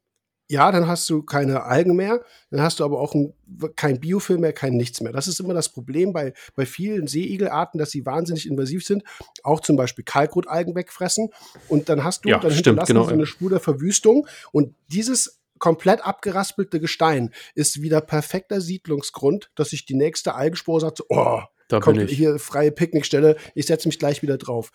ja, 0.49 0.71
dann 0.71 0.87
hast 0.87 1.07
du 1.09 1.21
keine 1.21 1.63
Algen 1.63 1.95
mehr, 1.95 2.23
dann 2.49 2.61
hast 2.61 2.79
du 2.79 2.83
aber 2.83 2.99
auch 2.99 3.13
ein, 3.13 3.33
kein 3.75 3.99
Biofilm 3.99 4.41
mehr, 4.41 4.51
kein 4.51 4.73
nichts 4.73 4.99
mehr. 4.99 5.13
Das 5.13 5.27
ist 5.27 5.39
immer 5.39 5.53
das 5.53 5.69
Problem 5.69 6.11
bei, 6.11 6.33
bei 6.55 6.65
vielen 6.65 7.05
Seeigelarten, 7.05 7.77
dass 7.77 7.91
sie 7.91 8.05
wahnsinnig 8.05 8.47
invasiv 8.47 8.83
sind, 8.83 9.03
auch 9.43 9.59
zum 9.59 9.75
Beispiel 9.75 10.03
Kalkrotalgen 10.03 10.73
wegfressen. 10.73 11.29
Und 11.67 11.87
dann 11.87 12.03
hast 12.03 12.25
du, 12.25 12.29
ja, 12.29 12.39
dann 12.39 12.51
stimmt, 12.51 12.83
genau. 12.87 13.03
so 13.03 13.11
eine 13.11 13.27
Spur 13.27 13.51
der 13.51 13.59
Verwüstung. 13.59 14.27
Und 14.51 14.73
dieses 14.87 15.39
komplett 15.59 16.03
abgeraspelte 16.03 16.79
Gestein 16.79 17.31
ist 17.53 17.83
wieder 17.83 18.01
perfekter 18.01 18.59
Siedlungsgrund, 18.59 19.51
dass 19.53 19.69
sich 19.69 19.85
die 19.85 19.95
nächste 19.95 20.33
Algenspur 20.33 20.81
sagt, 20.81 21.03
oh, 21.09 21.41
da 21.67 21.79
kommt 21.79 22.09
hier 22.09 22.39
freie 22.39 22.71
Picknickstelle, 22.71 23.35
ich 23.53 23.67
setze 23.67 23.87
mich 23.87 23.99
gleich 23.99 24.23
wieder 24.23 24.39
drauf 24.39 24.71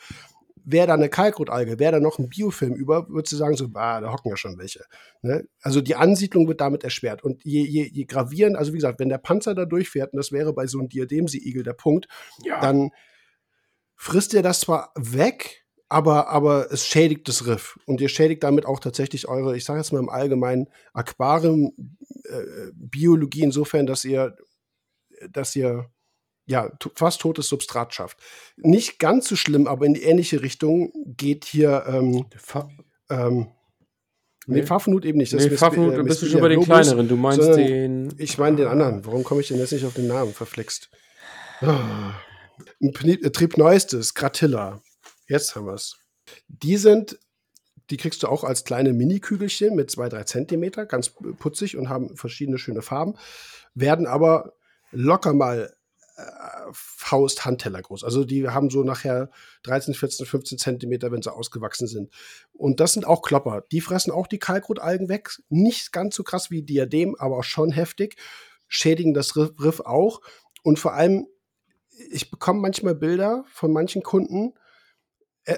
wäre 0.64 0.86
da 0.86 0.94
eine 0.94 1.08
Kalkrotalge, 1.08 1.78
wäre 1.78 1.92
da 1.92 2.00
noch 2.00 2.18
ein 2.18 2.28
Biofilm 2.28 2.74
über, 2.74 3.08
würdest 3.08 3.32
du 3.32 3.36
sagen, 3.36 3.56
so, 3.56 3.68
bah, 3.68 4.00
da 4.00 4.12
hocken 4.12 4.30
ja 4.30 4.36
schon 4.36 4.58
welche. 4.58 4.84
Ne? 5.22 5.46
Also 5.60 5.80
die 5.80 5.94
Ansiedlung 5.94 6.48
wird 6.48 6.60
damit 6.60 6.82
erschwert. 6.84 7.22
Und 7.22 7.44
je, 7.44 7.62
je, 7.62 7.84
je 7.84 8.04
gravierend, 8.04 8.56
also 8.56 8.72
wie 8.72 8.78
gesagt, 8.78 8.98
wenn 8.98 9.08
der 9.08 9.18
Panzer 9.18 9.54
da 9.54 9.66
durchfährt, 9.66 10.12
und 10.12 10.16
das 10.16 10.32
wäre 10.32 10.52
bei 10.52 10.66
so 10.66 10.78
einem 10.78 10.88
Diademseeigel 10.88 11.62
der 11.62 11.74
Punkt, 11.74 12.08
ja. 12.42 12.60
dann 12.60 12.90
frisst 13.94 14.34
ihr 14.34 14.42
das 14.42 14.60
zwar 14.60 14.92
weg, 14.96 15.64
aber, 15.88 16.28
aber 16.28 16.72
es 16.72 16.86
schädigt 16.86 17.28
das 17.28 17.46
Riff. 17.46 17.78
Und 17.86 18.00
ihr 18.00 18.08
schädigt 18.08 18.42
damit 18.42 18.66
auch 18.66 18.80
tatsächlich 18.80 19.28
eure, 19.28 19.56
ich 19.56 19.64
sage 19.64 19.78
jetzt 19.80 19.92
mal 19.92 20.00
im 20.00 20.08
Allgemeinen, 20.08 20.68
Aquarium-Biologie 20.92 23.42
äh, 23.42 23.44
insofern, 23.44 23.86
dass 23.86 24.04
ihr, 24.04 24.36
dass 25.30 25.54
ihr 25.54 25.88
ja, 26.46 26.70
fast 26.94 27.20
totes 27.20 27.48
Substrat 27.48 27.94
schafft. 27.94 28.18
Nicht 28.56 28.98
ganz 28.98 29.28
so 29.28 29.36
schlimm, 29.36 29.66
aber 29.66 29.86
in 29.86 29.94
die 29.94 30.02
ähnliche 30.02 30.42
Richtung 30.42 30.92
geht 31.16 31.44
hier 31.44 31.84
ähm, 31.88 32.26
Ähm, 33.10 33.48
nee, 34.46 34.60
Nee. 34.60 34.62
Pfaffenhut 34.66 35.04
eben 35.04 35.18
nicht. 35.18 35.32
Das 35.32 35.42
Nee, 35.44 35.50
Miss- 35.50 35.58
Pfaffenhut, 35.60 35.94
äh, 35.94 36.02
bist 36.02 36.20
du 36.22 36.26
schon 36.26 36.40
bei 36.40 36.48
den 36.48 36.62
kleineren. 36.62 37.08
Du 37.08 37.16
meinst 37.16 37.40
den. 37.56 38.14
Ich 38.18 38.36
meine 38.38 38.56
den 38.56 38.66
anderen. 38.68 39.04
Warum 39.06 39.24
komme 39.24 39.40
ich 39.40 39.48
denn 39.48 39.58
jetzt 39.58 39.72
nicht 39.72 39.84
auf 39.86 39.94
den 39.94 40.06
Namen? 40.06 40.32
Verflixt. 40.34 40.90
Ah. 41.60 42.14
Äh, 42.80 43.30
Trieb 43.30 43.56
Neuestes, 43.56 44.14
Gratilla. 44.14 44.80
Jetzt 45.28 45.56
haben 45.56 45.66
wir 45.66 45.74
es. 45.74 45.96
Die 46.48 46.76
sind, 46.76 47.18
die 47.90 47.96
kriegst 47.96 48.22
du 48.22 48.28
auch 48.28 48.44
als 48.44 48.64
kleine 48.64 48.92
Mini-Kügelchen 48.92 49.74
mit 49.74 49.90
zwei, 49.90 50.08
drei 50.08 50.24
Zentimeter, 50.24 50.86
ganz 50.86 51.12
putzig 51.38 51.76
und 51.76 51.88
haben 51.88 52.16
verschiedene 52.16 52.58
schöne 52.58 52.82
Farben, 52.82 53.16
werden 53.74 54.06
aber 54.06 54.52
locker 54.92 55.32
mal 55.32 55.70
äh, 55.70 55.74
Faust, 56.72 57.44
Handteller 57.44 57.82
groß. 57.82 58.04
Also 58.04 58.24
die 58.24 58.48
haben 58.48 58.70
so 58.70 58.84
nachher 58.84 59.30
13, 59.64 59.94
14, 59.94 60.26
15 60.26 60.58
Zentimeter, 60.58 61.10
wenn 61.10 61.22
sie 61.22 61.32
ausgewachsen 61.32 61.88
sind. 61.88 62.12
Und 62.52 62.78
das 62.80 62.92
sind 62.92 63.06
auch 63.06 63.22
Klopper. 63.22 63.64
Die 63.72 63.80
fressen 63.80 64.12
auch 64.12 64.28
die 64.28 64.38
Kalkrotalgen 64.38 65.08
weg. 65.08 65.30
Nicht 65.48 65.92
ganz 65.92 66.14
so 66.14 66.22
krass 66.22 66.50
wie 66.50 66.62
Diadem, 66.62 67.16
aber 67.18 67.38
auch 67.38 67.44
schon 67.44 67.72
heftig. 67.72 68.16
Schädigen 68.68 69.12
das 69.12 69.36
Riff, 69.36 69.80
auch. 69.80 70.20
Und 70.62 70.78
vor 70.78 70.94
allem, 70.94 71.26
ich 72.10 72.30
bekomme 72.30 72.60
manchmal 72.60 72.94
Bilder 72.94 73.44
von 73.48 73.72
manchen 73.72 74.02
Kunden 74.02 74.54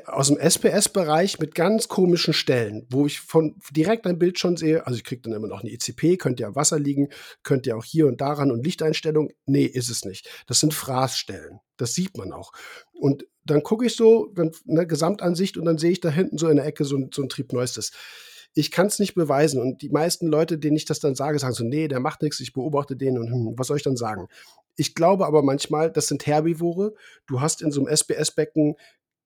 aus 0.06 0.28
dem 0.28 0.38
SPS-Bereich 0.38 1.38
mit 1.38 1.54
ganz 1.54 1.86
komischen 1.86 2.34
Stellen, 2.34 2.86
wo 2.90 3.06
ich 3.06 3.20
von 3.20 3.56
direkt 3.70 4.06
ein 4.06 4.18
Bild 4.18 4.38
schon 4.38 4.56
sehe, 4.56 4.84
also 4.86 4.96
ich 4.96 5.04
kriege 5.04 5.22
dann 5.22 5.32
immer 5.32 5.46
noch 5.46 5.62
eine 5.62 5.70
ECP, 5.70 6.16
könnte 6.16 6.42
ja 6.42 6.54
Wasser 6.56 6.78
liegen, 6.78 7.08
könnte 7.44 7.70
ja 7.70 7.76
auch 7.76 7.84
hier 7.84 8.08
und 8.08 8.20
daran 8.20 8.50
und 8.50 8.64
Lichteinstellung. 8.64 9.30
Nee, 9.44 9.64
ist 9.64 9.88
es 9.88 10.04
nicht. 10.04 10.28
Das 10.48 10.58
sind 10.58 10.74
Fraßstellen. 10.74 11.60
Das 11.76 11.94
sieht 11.94 12.16
man 12.16 12.32
auch. 12.32 12.52
Und 12.92 13.26
dann 13.44 13.62
gucke 13.62 13.86
ich 13.86 13.94
so, 13.94 14.26
dann 14.34 14.50
eine 14.68 14.86
Gesamtansicht 14.86 15.56
und 15.56 15.64
dann 15.64 15.78
sehe 15.78 15.92
ich 15.92 16.00
da 16.00 16.10
hinten 16.10 16.36
so 16.36 16.48
in 16.48 16.56
der 16.56 16.66
Ecke 16.66 16.84
so 16.84 16.96
ein, 16.96 17.10
so 17.14 17.22
ein 17.22 17.28
Trieb 17.28 17.52
Neuestes. 17.52 17.92
Ich 18.54 18.70
kann 18.70 18.86
es 18.86 18.98
nicht 18.98 19.14
beweisen. 19.14 19.60
Und 19.60 19.82
die 19.82 19.90
meisten 19.90 20.26
Leute, 20.26 20.58
denen 20.58 20.76
ich 20.76 20.86
das 20.86 20.98
dann 20.98 21.14
sage, 21.14 21.38
sagen 21.38 21.54
so, 21.54 21.62
nee, 21.62 21.86
der 21.86 22.00
macht 22.00 22.22
nichts, 22.22 22.40
ich 22.40 22.54
beobachte 22.54 22.96
den 22.96 23.18
und 23.18 23.30
hm, 23.30 23.54
was 23.56 23.68
soll 23.68 23.76
ich 23.76 23.82
dann 23.82 23.96
sagen? 23.96 24.28
Ich 24.76 24.94
glaube 24.94 25.26
aber 25.26 25.42
manchmal, 25.42 25.90
das 25.90 26.06
sind 26.06 26.26
Herbivore. 26.26 26.94
Du 27.26 27.40
hast 27.40 27.62
in 27.62 27.70
so 27.70 27.80
einem 27.80 27.88
SPS-Becken 27.88 28.76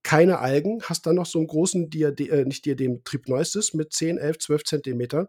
keine 0.02 0.38
Algen, 0.38 0.82
hast 0.82 1.06
dann 1.06 1.16
noch 1.16 1.26
so 1.26 1.38
einen 1.38 1.48
großen 1.48 1.90
Diadem, 1.90 2.30
äh, 2.30 2.44
nicht 2.44 2.64
Diadem, 2.64 3.04
Trieb 3.04 3.28
Neuestes 3.28 3.74
mit 3.74 3.92
10, 3.92 4.18
11, 4.18 4.38
12 4.38 4.64
Zentimetern. 4.64 5.28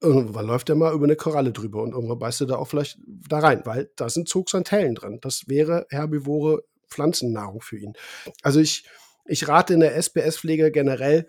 Irgendwann 0.00 0.46
läuft 0.46 0.68
der 0.68 0.76
mal 0.76 0.92
über 0.92 1.04
eine 1.04 1.16
Koralle 1.16 1.52
drüber 1.52 1.82
und 1.82 1.92
irgendwann 1.92 2.18
beißt 2.18 2.42
du 2.42 2.44
da 2.44 2.56
auch 2.56 2.68
vielleicht 2.68 2.98
da 3.06 3.38
rein, 3.38 3.62
weil 3.64 3.90
da 3.96 4.10
sind 4.10 4.28
Zooxanthellen 4.28 4.94
drin. 4.94 5.18
Das 5.22 5.48
wäre 5.48 5.86
herbivore 5.88 6.64
Pflanzennahrung 6.88 7.62
für 7.62 7.78
ihn. 7.78 7.94
Also 8.42 8.60
ich, 8.60 8.86
ich 9.24 9.48
rate 9.48 9.74
in 9.74 9.80
der 9.80 9.96
SPS-Pflege 9.96 10.70
generell 10.70 11.26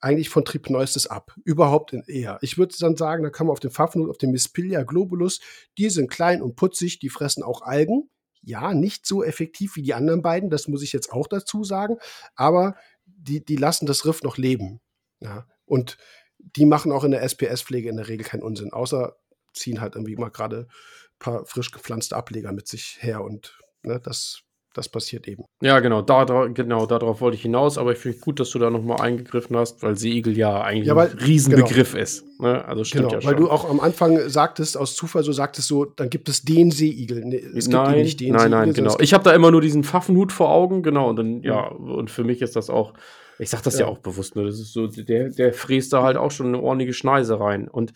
eigentlich 0.00 0.28
von 0.28 0.44
Trieb 0.44 0.68
Neuestes 0.70 1.06
ab. 1.06 1.34
Überhaupt 1.44 1.92
in 1.92 2.02
eher. 2.06 2.38
Ich 2.42 2.58
würde 2.58 2.74
dann 2.78 2.96
sagen, 2.96 3.22
da 3.24 3.30
kann 3.30 3.46
man 3.46 3.52
auf 3.52 3.60
den 3.60 3.70
Pfaffenhut, 3.70 4.10
auf 4.10 4.18
den 4.18 4.30
Mispilia 4.30 4.82
globulus, 4.82 5.40
die 5.78 5.88
sind 5.88 6.10
klein 6.10 6.42
und 6.42 6.56
putzig, 6.56 6.98
die 6.98 7.08
fressen 7.08 7.42
auch 7.42 7.62
Algen. 7.62 8.10
Ja, 8.44 8.74
nicht 8.74 9.06
so 9.06 9.24
effektiv 9.24 9.76
wie 9.76 9.82
die 9.82 9.94
anderen 9.94 10.22
beiden, 10.22 10.50
das 10.50 10.68
muss 10.68 10.82
ich 10.82 10.92
jetzt 10.92 11.12
auch 11.12 11.26
dazu 11.26 11.64
sagen, 11.64 11.96
aber 12.34 12.76
die, 13.06 13.44
die 13.44 13.56
lassen 13.56 13.86
das 13.86 14.04
Riff 14.04 14.22
noch 14.22 14.36
leben. 14.36 14.80
Ja, 15.20 15.46
und 15.64 15.96
die 16.38 16.66
machen 16.66 16.92
auch 16.92 17.04
in 17.04 17.10
der 17.10 17.22
SPS-Pflege 17.22 17.88
in 17.88 17.96
der 17.96 18.08
Regel 18.08 18.26
keinen 18.26 18.42
Unsinn, 18.42 18.72
außer 18.72 19.16
ziehen 19.54 19.80
halt 19.80 19.94
irgendwie 19.94 20.16
mal 20.16 20.30
gerade 20.30 20.66
ein 20.68 21.18
paar 21.18 21.46
frisch 21.46 21.70
gepflanzte 21.70 22.16
Ableger 22.16 22.52
mit 22.52 22.68
sich 22.68 22.98
her 23.00 23.22
und 23.22 23.58
ne, 23.82 24.00
das, 24.00 24.42
das 24.74 24.88
passiert 24.88 25.26
eben. 25.28 25.44
Ja, 25.62 25.80
genau, 25.80 26.02
da, 26.02 26.24
genau, 26.48 26.84
darauf 26.86 27.20
wollte 27.20 27.36
ich 27.36 27.42
hinaus, 27.42 27.78
aber 27.78 27.92
ich 27.92 27.98
finde 27.98 28.18
gut, 28.18 28.38
dass 28.40 28.50
du 28.50 28.58
da 28.58 28.68
nochmal 28.70 29.00
eingegriffen 29.00 29.56
hast, 29.56 29.82
weil 29.82 29.96
Seeigel 29.96 30.36
ja 30.36 30.60
eigentlich 30.62 30.88
Ja, 30.88 30.96
weil- 30.96 31.10
ein 31.12 31.18
Riesenbegriff 31.18 31.94
ist. 31.94 32.24
Ne? 32.40 32.62
Also 32.64 32.84
stimmt 32.84 33.08
Genau, 33.10 33.20
ja 33.20 33.26
weil 33.26 33.34
schon. 33.36 33.44
du 33.44 33.50
auch 33.50 33.70
am 33.70 33.80
Anfang 33.80 34.28
sagtest, 34.28 34.76
aus 34.76 34.94
Zufall 34.96 35.22
so 35.22 35.32
sagtest 35.32 35.68
so, 35.68 35.84
dann 35.84 36.10
gibt 36.10 36.28
es 36.28 36.42
den 36.42 36.70
Seeigel. 36.72 37.24
Nee, 37.24 37.36
es 37.36 37.66
gibt 37.66 37.68
nein, 37.72 37.94
eben 37.94 38.02
nicht 38.02 38.20
den 38.20 38.32
nein, 38.32 38.40
Seeigel, 38.40 38.58
nein, 38.58 38.72
genau. 38.74 38.90
gibt- 38.90 39.02
Ich 39.02 39.14
habe 39.14 39.24
da 39.24 39.32
immer 39.32 39.50
nur 39.50 39.60
diesen 39.60 39.84
Pfaffenhut 39.84 40.32
vor 40.32 40.50
Augen, 40.50 40.82
genau, 40.82 41.08
und 41.08 41.16
dann, 41.16 41.42
ja, 41.42 41.68
und 41.68 42.10
für 42.10 42.24
mich 42.24 42.42
ist 42.42 42.56
das 42.56 42.68
auch, 42.68 42.92
ich 43.38 43.50
sag 43.50 43.62
das 43.62 43.74
ja, 43.78 43.86
Ja. 43.86 43.92
auch 43.92 43.98
bewusst, 43.98 44.36
ne? 44.36 44.44
Das 44.44 44.58
ist 44.60 44.72
so, 44.72 44.86
der, 44.88 45.28
der 45.30 45.52
fräst 45.52 45.92
da 45.92 46.02
halt 46.02 46.16
auch 46.16 46.30
schon 46.30 46.48
eine 46.48 46.60
ordentliche 46.60 46.92
Schneise 46.94 47.38
rein. 47.40 47.68
Und 47.68 47.92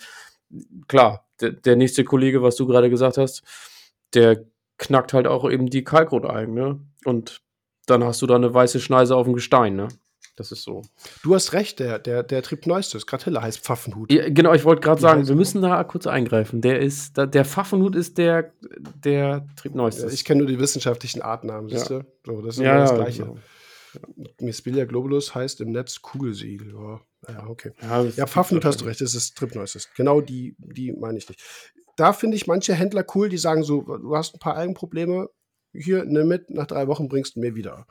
klar, 0.88 1.26
der, 1.40 1.50
der 1.52 1.76
nächste 1.76 2.04
Kollege, 2.04 2.42
was 2.42 2.56
du 2.56 2.66
gerade 2.66 2.88
gesagt 2.90 3.18
hast, 3.18 3.42
der 4.14 4.44
knackt 4.78 5.12
halt 5.12 5.26
auch 5.26 5.48
eben 5.50 5.68
die 5.68 5.84
Kalkrotalgen, 5.84 6.54
ne? 6.54 6.80
Und 7.04 7.42
dann 7.86 8.04
hast 8.04 8.22
du 8.22 8.26
da 8.26 8.36
eine 8.36 8.52
weiße 8.52 8.80
Schneise 8.80 9.16
auf 9.16 9.26
dem 9.26 9.34
Gestein, 9.34 9.76
ne? 9.76 9.88
Das 10.36 10.52
ist 10.52 10.62
so. 10.62 10.82
Du 11.24 11.34
hast 11.34 11.52
recht, 11.52 11.80
der, 11.80 11.98
der, 11.98 12.22
der 12.22 12.42
Trieb 12.42 12.64
Neuestes, 12.66 13.06
Gratilla 13.06 13.42
heißt 13.42 13.58
Pfaffenhut. 13.58 14.12
Ja, 14.12 14.28
genau, 14.28 14.54
ich 14.54 14.64
wollte 14.64 14.80
gerade 14.82 15.00
sagen, 15.00 15.26
wir 15.26 15.34
müssen 15.34 15.62
da 15.62 15.82
kurz 15.82 16.06
eingreifen. 16.06 16.60
Der 16.60 16.78
ist, 16.78 17.16
der 17.16 17.44
Pfaffenhut 17.44 17.96
ist 17.96 18.18
der, 18.18 18.52
der 19.04 19.48
Trieb 19.56 19.74
Ja, 19.74 19.88
ich 19.88 20.24
kenne 20.24 20.38
nur 20.38 20.46
die 20.46 20.60
wissenschaftlichen 20.60 21.22
Artnamen, 21.22 21.68
siehst 21.68 21.90
du? 21.90 22.06
So, 22.24 22.40
das 22.40 22.56
ist 22.56 22.62
ja, 22.62 22.78
das 22.78 22.90
ja, 22.90 22.96
Gleiche. 22.96 23.22
genau. 23.24 23.38
Mispilia 24.40 24.84
globulus 24.84 25.34
heißt 25.34 25.60
im 25.60 25.70
Netz 25.72 26.02
Kugelsiegel. 26.02 26.72
Ja, 26.72 27.00
ja 27.32 27.46
okay. 27.48 27.72
Ja, 27.82 28.04
Ja, 28.04 28.26
Pfaffenhut 28.26 28.64
hast 28.64 28.80
du 28.80 28.84
recht, 28.84 29.00
das 29.00 29.14
ist 29.16 29.36
Trip 29.36 29.52
Neuestes. 29.56 29.88
Genau 29.96 30.20
die, 30.20 30.54
die 30.58 30.92
meine 30.92 31.18
ich 31.18 31.28
nicht. 31.28 31.42
Da 31.98 32.12
finde 32.12 32.36
ich 32.36 32.46
manche 32.46 32.74
Händler 32.74 33.04
cool, 33.14 33.28
die 33.28 33.38
sagen 33.38 33.64
so, 33.64 33.82
du 33.82 34.14
hast 34.16 34.34
ein 34.34 34.38
paar 34.38 34.54
Algenprobleme, 34.56 35.28
hier, 35.72 36.04
nimm 36.04 36.28
mit, 36.28 36.48
nach 36.48 36.66
drei 36.66 36.86
Wochen 36.86 37.08
bringst 37.08 37.34
du 37.36 37.40
mir 37.40 37.54
wieder. 37.56 37.86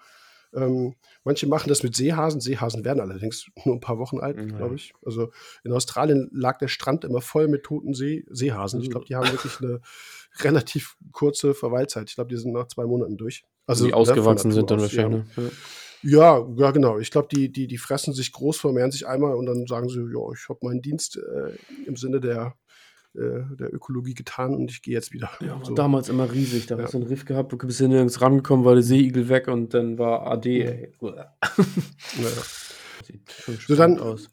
Ähm, 0.53 0.95
manche 1.25 1.45
machen 1.45 1.67
das 1.67 1.83
mit 1.83 1.93
Seehasen. 1.93 2.39
Seehasen 2.39 2.85
werden 2.85 3.01
allerdings 3.01 3.47
nur 3.65 3.75
ein 3.75 3.81
paar 3.81 3.99
Wochen 3.99 4.19
alt, 4.19 4.37
Ja. 4.37 4.45
glaube 4.45 4.75
ich. 4.75 4.93
Also 5.05 5.31
in 5.65 5.73
Australien 5.73 6.29
lag 6.31 6.57
der 6.57 6.69
Strand 6.69 7.03
immer 7.03 7.19
voll 7.19 7.49
mit 7.49 7.63
toten 7.63 7.93
See 7.93 8.23
Seehasen. 8.29 8.81
Ich 8.81 8.89
glaube, 8.89 9.05
die 9.05 9.15
haben 9.15 9.29
wirklich 9.29 9.59
eine 9.61 9.81
relativ 10.39 10.95
kurze 11.11 11.53
Verweilzeit. 11.53 12.09
Ich 12.09 12.15
glaube, 12.15 12.29
die 12.29 12.37
sind 12.37 12.53
nach 12.53 12.67
zwei 12.67 12.85
Monaten 12.85 13.17
durch. 13.17 13.43
Also, 13.65 13.83
ne, 13.83 13.89
die 13.89 13.91
von 13.91 14.01
ausgewachsen 14.01 14.51
sind 14.53 14.71
dann 14.71 14.77
aus, 14.77 14.83
wahrscheinlich. 14.83 15.25
ne? 15.37 15.43
Ja. 15.43 15.51
Ja, 16.03 16.47
ja, 16.55 16.71
genau. 16.71 16.99
Ich 16.99 17.11
glaube, 17.11 17.27
die, 17.29 17.51
die, 17.51 17.67
die 17.67 17.77
fressen 17.77 18.13
sich 18.13 18.31
groß, 18.31 18.57
vermehren 18.57 18.91
sich 18.91 19.05
einmal 19.07 19.33
und 19.35 19.47
dann 19.47 19.65
sagen 19.67 19.89
sie, 19.89 19.99
ja, 19.99 20.31
ich 20.31 20.47
habe 20.47 20.59
meinen 20.61 20.81
Dienst 20.81 21.17
äh, 21.17 21.51
im 21.85 21.97
Sinne 21.97 22.21
der, 22.21 22.55
der 23.17 23.73
Ökologie 23.73 24.13
getan 24.13 24.55
und 24.55 24.69
ich 24.71 24.81
gehe 24.81 24.93
jetzt 24.93 25.11
wieder. 25.11 25.29
Ja, 25.41 25.55
war 25.59 25.65
so. 25.65 25.73
damals 25.73 26.09
immer 26.09 26.31
riesig. 26.31 26.67
Da 26.67 26.77
Ja. 26.77 26.83
hast 26.83 26.93
du 26.93 26.97
einen 26.99 27.07
Riff 27.07 27.25
gehabt, 27.25 27.51
du 27.51 27.57
bist 27.57 27.79
ja 27.79 27.87
nirgends 27.87 28.21
rangekommen, 28.21 28.65
war 28.65 28.73
der 28.75 28.83
Seeigel 28.83 29.27
weg 29.29 29.47
und 29.47 29.73
dann 29.73 29.97
war 29.97 30.27
AD. 30.27 30.89
Ja. 31.01 31.33
Sieht 33.05 33.31
schon 33.31 33.57
So, 33.67 33.75
dann- 33.75 33.99
aus. 33.99 34.29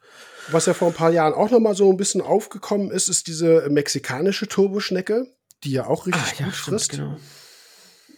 Was 0.51 0.67
ja 0.67 0.75
vor 0.75 0.89
ein 0.89 0.95
paar 0.95 1.11
Jahren 1.11 1.33
auch 1.33 1.51
noch 1.51 1.61
mal 1.61 1.75
so 1.75 1.89
ein 1.91 1.97
bisschen 1.97 2.21
aufgekommen 2.21 2.91
ist, 2.91 3.09
ist 3.09 3.29
diese 3.29 3.67
mexikanische 3.71 4.47
Turboschnecke, 4.47 5.27
die 5.65 5.71
ja 5.73 5.87
auch 5.87 6.07
richtig 6.07 6.37
gut 6.45 6.53
frisst. 6.53 6.91
genau. 6.91 7.17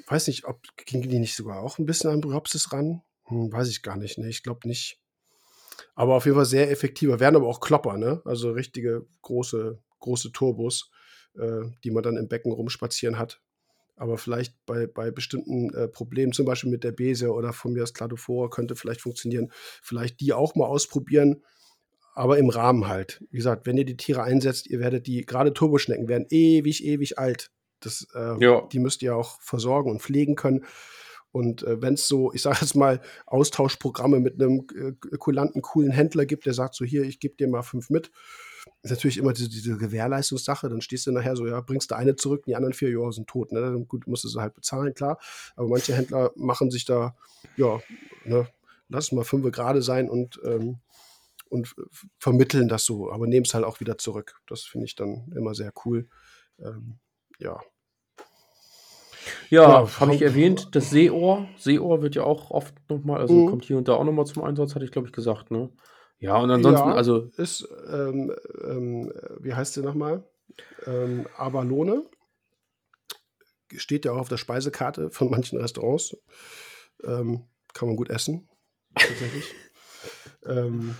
Weiß 0.09 0.27
nicht, 0.27 0.45
ob 0.45 0.61
ging 0.87 1.03
die 1.09 1.19
nicht 1.21 1.37
sogar 1.37 1.61
auch 1.63 1.79
ein 1.79 1.87
bisschen 1.87 2.11
an 2.11 2.21
Bryopsis 2.21 2.73
ran? 2.73 3.03
Hm, 3.27 3.53
weiß 3.53 3.69
ich 3.69 3.83
gar 3.83 3.97
nicht. 3.97 4.19
Ne, 4.19 4.29
ich 4.29 4.43
glaube 4.43 4.67
nicht. 4.67 5.01
Aber 5.95 6.15
auf 6.17 6.25
jeden 6.25 6.37
Fall 6.37 6.47
sehr 6.47 6.71
effektiver. 6.71 7.21
Werden 7.21 7.37
aber 7.37 7.47
auch 7.47 7.61
Klopper, 7.61 7.97
ne? 7.97 8.23
Also 8.25 8.51
richtige 8.51 9.07
große, 9.23 9.79
große 10.01 10.32
Turbos, 10.32 10.90
äh, 11.39 11.62
die 11.85 11.90
man 11.90 12.02
dann 12.02 12.16
im 12.16 12.28
Becken 12.28 12.52
rumspazieren 12.52 13.18
hat. 13.18 13.40
Aber 13.97 14.18
vielleicht 14.18 14.55
bei, 14.66 14.86
bei 14.86 15.10
bestimmten 15.10 15.73
äh, 15.73 15.89
Problemen, 15.89 16.32
zum 16.32 16.44
Beispiel 16.44 16.70
mit 16.70 16.85
der 16.85 16.93
Besia 16.93 17.28
oder 17.28 17.52
von 17.52 17.73
mir 17.73 17.81
das 17.81 17.94
Cladophora, 17.94 18.48
könnte 18.48 18.77
vielleicht 18.77 19.01
funktionieren. 19.01 19.51
Vielleicht 19.82 20.20
die 20.20 20.35
auch 20.35 20.55
mal 20.55 20.66
ausprobieren, 20.66 21.43
aber 22.14 22.39
im 22.39 22.51
Rahmen 22.51 22.89
halt. 22.89 23.24
Wie 23.31 23.39
gesagt, 23.39 23.66
wenn 23.66 23.78
ihr 23.78 23.86
die 23.86 23.97
Tiere 23.97 24.23
einsetzt, 24.23 24.66
ihr 24.66 24.81
werdet 24.81 25.06
die, 25.06 25.24
gerade 25.24 25.55
Turboschnecken 25.55 26.09
werden 26.09 26.27
ewig, 26.31 26.85
ewig 26.85 27.18
alt. 27.18 27.51
Das, 27.81 28.06
äh, 28.14 28.43
Ja. 28.43 28.66
Die 28.70 28.78
müsst 28.78 29.02
ihr 29.02 29.16
auch 29.16 29.40
versorgen 29.40 29.90
und 29.90 30.02
pflegen 30.02 30.35
können. 30.35 30.64
Und 31.31 31.62
äh, 31.64 31.82
wenn 31.82 31.94
es 31.94 32.09
so, 32.09 32.32
ich 32.32 32.40
sage 32.40 32.59
jetzt 32.62 32.74
mal, 32.74 33.02
Austauschprogramme 33.27 34.20
mit 34.20 34.40
einem 34.40 34.66
äh, 34.74 34.93
kulanten, 35.18 35.60
coolen 35.60 35.90
Händler 35.90 36.24
gibt, 36.24 36.47
der 36.47 36.55
sagt 36.55 36.74
so, 36.74 36.85
hier, 36.85 37.02
ich 37.02 37.20
gebe 37.20 37.36
dir 37.36 37.48
mal 37.48 37.62
fünf 37.62 37.90
mit, 37.90 38.10
ist 38.83 38.91
natürlich 38.91 39.19
immer 39.19 39.33
diese, 39.33 39.49
diese 39.49 39.77
Gewährleistungssache. 39.77 40.69
Dann 40.69 40.81
stehst 40.81 41.07
du 41.07 41.13
nachher 41.13 41.37
so, 41.37 41.47
ja, 41.47 41.61
bringst 41.61 41.91
du 41.91 41.97
eine 41.97 42.17
zurück, 42.17 42.45
die 42.47 42.55
anderen 42.57 42.75
vier 42.75 42.91
Jahre 42.91 43.13
sind 43.13 43.27
tot. 43.29 43.53
Ne? 43.53 43.61
Dann 43.61 43.89
gut, 43.89 44.07
musst 44.07 44.25
du 44.25 44.29
sie 44.29 44.41
halt 44.41 44.55
bezahlen, 44.55 44.95
klar. 44.95 45.19
Aber 45.57 45.69
manche 45.69 45.95
Händler 45.95 46.31
machen 46.37 46.71
sich 46.71 46.85
da, 46.85 47.17
ja, 47.57 47.81
ne, 48.25 48.49
lass 48.89 49.07
es 49.07 49.13
mal 49.13 49.25
fünf 49.25 49.51
gerade 49.53 49.83
sein 49.83 50.09
und, 50.09 50.41
ähm, 50.45 50.79
und 51.49 51.75
vermitteln 52.19 52.69
das 52.69 52.85
so, 52.85 53.11
aber 53.13 53.27
nehmen 53.27 53.47
es 53.47 53.55
halt 53.55 53.65
auch 53.65 53.81
wieder 53.81 53.99
zurück. 53.99 54.41
Das 54.49 54.63
finde 54.63 54.87
ich 54.87 54.95
dann 54.95 55.33
immer 55.37 55.55
sehr 55.55 55.73
cool. 55.85 56.09
Ähm, 56.59 56.99
ja. 57.39 57.61
Ja, 59.51 59.83
Ja, 59.83 60.01
habe 60.01 60.15
ich 60.15 60.23
erwähnt, 60.23 60.69
das 60.75 60.91
Seeohr. 60.91 61.49
Seeohr 61.57 62.03
wird 62.03 62.15
ja 62.15 62.25
auch 62.25 62.51
oft 62.51 62.75
nochmal, 62.89 63.21
also 63.21 63.35
Mhm. 63.35 63.47
kommt 63.47 63.65
hier 63.65 63.77
und 63.77 63.89
da 63.89 63.95
auch 63.95 64.05
nochmal 64.05 64.27
zum 64.27 64.43
Einsatz, 64.43 64.75
hatte 64.75 64.85
ich 64.85 64.91
glaube 64.93 65.09
ich 65.09 65.13
gesagt, 65.13 65.51
ne? 65.51 65.71
Ja, 66.19 66.39
und 66.39 66.51
ansonsten, 66.51 66.89
Ja. 66.89 66.95
also, 66.95 67.31
ist, 67.37 67.69
ähm, 67.89 68.35
ähm, 68.65 69.13
wie 69.41 69.55
heißt 69.55 69.75
sie 69.75 69.83
nochmal? 69.83 70.25
Ähm, 70.87 71.27
Abalone. 71.37 72.05
Steht 73.77 74.05
ja 74.05 74.13
auch 74.13 74.19
auf 74.19 74.29
der 74.29 74.37
Speisekarte 74.37 75.11
von 75.11 75.29
manchen 75.31 75.59
Restaurants. 75.61 76.17
Ähm, 77.05 77.45
kann 77.75 77.89
man 77.89 77.97
gut 77.97 78.09
essen, 78.11 78.49
tatsächlich. 78.95 79.53
ähm, 80.47 80.95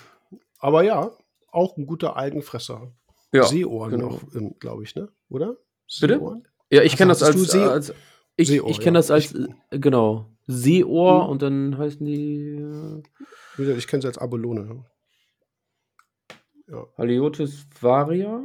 Aber 0.59 0.83
ja, 0.83 1.17
auch 1.53 1.77
ein 1.77 1.87
guter 1.87 2.17
Algenfresser. 2.17 2.93
Ja, 3.33 3.45
Seeohren 3.45 3.91
genau. 3.93 4.09
noch, 4.11 4.35
ähm, 4.35 4.57
glaube 4.59 4.83
ich, 4.83 4.95
ne? 4.95 5.09
Oder? 5.29 5.57
Bitte? 6.01 6.15
Seeohren? 6.19 6.49
Ja, 6.71 6.83
ich 6.83 6.97
kenne 6.97 7.11
das 7.11 7.23
als, 7.23 7.41
See- 7.45 7.59
als 7.63 7.95
ich, 8.37 8.49
Seeohr, 8.49 8.69
ich 8.71 8.81
kenne 8.81 8.99
ja. 8.99 9.01
das 9.01 9.11
als, 9.11 9.33
äh, 9.35 9.79
genau, 9.79 10.27
Seeohr 10.47 11.25
Mhm. 11.25 11.31
und 11.31 11.43
dann 11.43 11.79
heißen 11.79 12.05
die 12.05 12.57
äh, 13.59 13.73
Ich 13.79 13.87
kenne 13.87 14.03
sie 14.03 14.09
als 14.09 14.19
Abalone. 14.19 14.85
Ja, 16.69 16.85
Haliotis 16.99 17.67
varia. 17.81 18.41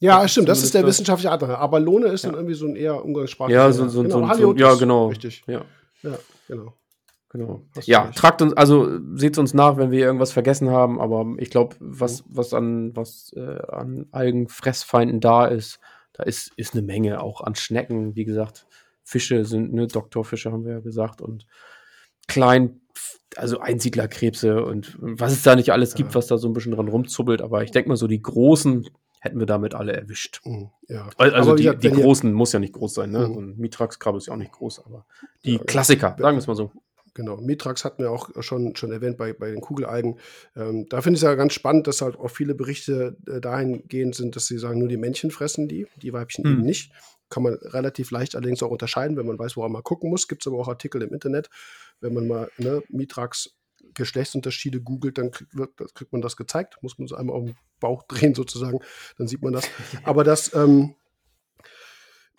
ja 0.00 0.22
Das 0.22 0.32
stimmt, 0.32 0.48
das 0.48 0.62
ist 0.62 0.74
der 0.74 0.86
wissenschaftliche 0.86 1.30
Art. 1.30 1.42
Abalone 1.42 2.08
ist 2.08 2.24
Ja. 2.24 2.30
dann 2.30 2.38
irgendwie 2.40 2.54
so 2.54 2.66
ein 2.66 2.76
eher 2.76 3.04
umgangssprachlicher. 3.04 3.58
Ja, 3.60 3.72
so, 3.72 3.88
so, 3.88 4.02
genau, 4.02 4.14
so, 4.14 4.20
so, 4.22 4.28
Haliotis, 4.28 4.60
ja, 4.60 4.74
genau. 4.74 5.06
Richtig. 5.08 5.44
Ja, 5.46 5.64
Ja, 6.02 6.18
genau. 6.46 6.74
genau. 7.30 7.62
Ja, 7.84 8.02
recht. 8.04 8.18
tragt 8.18 8.42
uns, 8.42 8.52
also 8.52 9.00
seht 9.16 9.38
uns 9.38 9.54
nach, 9.54 9.76
wenn 9.76 9.90
wir 9.90 10.00
irgendwas 10.00 10.32
vergessen 10.32 10.70
haben, 10.70 11.00
aber 11.00 11.26
ich 11.38 11.50
glaube, 11.50 11.74
was, 11.80 12.24
Mhm. 12.24 12.30
was 12.36 12.54
an, 12.54 12.96
was 12.96 13.32
äh, 13.36 13.58
an 13.68 14.06
Algenfressfeinden 14.12 15.20
da 15.20 15.46
ist, 15.46 15.80
da 16.12 16.22
ist, 16.24 16.52
ist 16.56 16.74
eine 16.74 16.82
Menge, 16.82 17.20
auch 17.22 17.40
an 17.40 17.54
Schnecken, 17.54 18.14
wie 18.14 18.24
gesagt. 18.24 18.66
Fische 19.04 19.44
sind, 19.46 19.72
ne, 19.72 19.86
Doktorfische 19.86 20.52
haben 20.52 20.64
wir 20.66 20.72
ja 20.74 20.80
gesagt 20.80 21.22
und 21.22 21.46
klein, 22.26 22.80
also 23.36 23.60
Einsiedlerkrebse 23.60 24.64
und 24.64 24.96
was 25.00 25.32
es 25.32 25.42
da 25.42 25.54
nicht 25.56 25.70
alles 25.72 25.94
gibt, 25.94 26.10
Ja. 26.10 26.14
was 26.14 26.26
da 26.28 26.38
so 26.38 26.48
ein 26.48 26.52
bisschen 26.54 26.72
dran 26.72 26.88
rumzubbelt, 26.88 27.42
aber 27.42 27.62
ich 27.62 27.70
denke 27.70 27.88
mal 27.90 27.96
so 27.96 28.06
die 28.06 28.22
großen 28.22 28.88
hätten 29.20 29.38
wir 29.40 29.46
damit 29.46 29.74
alle 29.74 29.92
erwischt. 29.94 30.40
Mhm, 30.44 30.70
Ja. 30.88 31.08
Al- 31.18 31.34
Also 31.34 31.54
die, 31.56 31.64
gesagt, 31.64 31.82
die 31.84 31.90
großen 31.90 32.32
muss 32.32 32.52
ja 32.52 32.60
nicht 32.60 32.72
groß 32.72 32.94
sein, 32.94 33.10
ne? 33.10 33.28
Mhm. 33.28 33.34
So 33.34 33.40
ein 33.40 33.56
Mitrax-Krabbe 33.58 34.18
ist 34.18 34.26
ja 34.28 34.32
auch 34.34 34.38
nicht 34.38 34.52
groß, 34.52 34.84
aber 34.86 35.06
die 35.44 35.54
Ja, 35.56 35.58
Klassiker, 35.64 36.16
sagen 36.18 36.36
wir 36.36 36.38
es 36.38 36.46
mal 36.46 36.54
so. 36.54 36.70
Genau, 37.18 37.36
Mitrax 37.36 37.84
hatten 37.84 38.04
wir 38.04 38.12
auch 38.12 38.30
schon, 38.44 38.76
schon 38.76 38.92
erwähnt 38.92 39.16
bei, 39.16 39.32
bei 39.32 39.50
den 39.50 39.60
Kugelalgen. 39.60 40.20
Ähm, 40.54 40.86
da 40.88 41.00
finde 41.00 41.16
ich 41.16 41.24
es 41.24 41.26
ja 41.26 41.34
ganz 41.34 41.52
spannend, 41.52 41.88
dass 41.88 42.00
halt 42.00 42.16
auch 42.16 42.30
viele 42.30 42.54
Berichte 42.54 43.16
äh, 43.26 43.40
dahingehend 43.40 44.14
sind, 44.14 44.36
dass 44.36 44.46
sie 44.46 44.56
sagen, 44.56 44.78
nur 44.78 44.86
die 44.86 44.96
Männchen 44.96 45.32
fressen 45.32 45.66
die, 45.66 45.88
die 46.00 46.12
Weibchen 46.12 46.44
Hm. 46.44 46.52
eben 46.52 46.62
nicht. 46.62 46.92
Kann 47.28 47.42
man 47.42 47.54
relativ 47.54 48.12
leicht 48.12 48.36
allerdings 48.36 48.62
auch 48.62 48.70
unterscheiden, 48.70 49.16
wenn 49.16 49.26
man 49.26 49.36
weiß, 49.36 49.56
woran 49.56 49.72
man 49.72 49.82
gucken 49.82 50.10
muss. 50.10 50.28
Gibt 50.28 50.42
es 50.42 50.46
aber 50.46 50.60
auch 50.60 50.68
Artikel 50.68 51.02
im 51.02 51.12
Internet. 51.12 51.50
Wenn 52.00 52.14
man 52.14 52.28
mal 52.28 52.48
ne, 52.56 52.84
Mitrax 52.88 53.50
Geschlechtsunterschiede 53.94 54.80
googelt, 54.80 55.18
dann 55.18 55.32
kriegt, 55.32 55.50
kriegt 55.94 56.12
man 56.12 56.22
das 56.22 56.36
gezeigt. 56.36 56.78
Muss 56.82 57.00
man 57.00 57.08
so 57.08 57.16
einmal 57.16 57.34
auf 57.34 57.46
den 57.46 57.56
Bauch 57.80 58.02
drehen 58.08 58.36
sozusagen, 58.36 58.78
dann 59.16 59.26
sieht 59.26 59.42
man 59.42 59.54
das. 59.54 59.68
Aber 60.04 60.22
das, 60.22 60.54
ähm, 60.54 60.94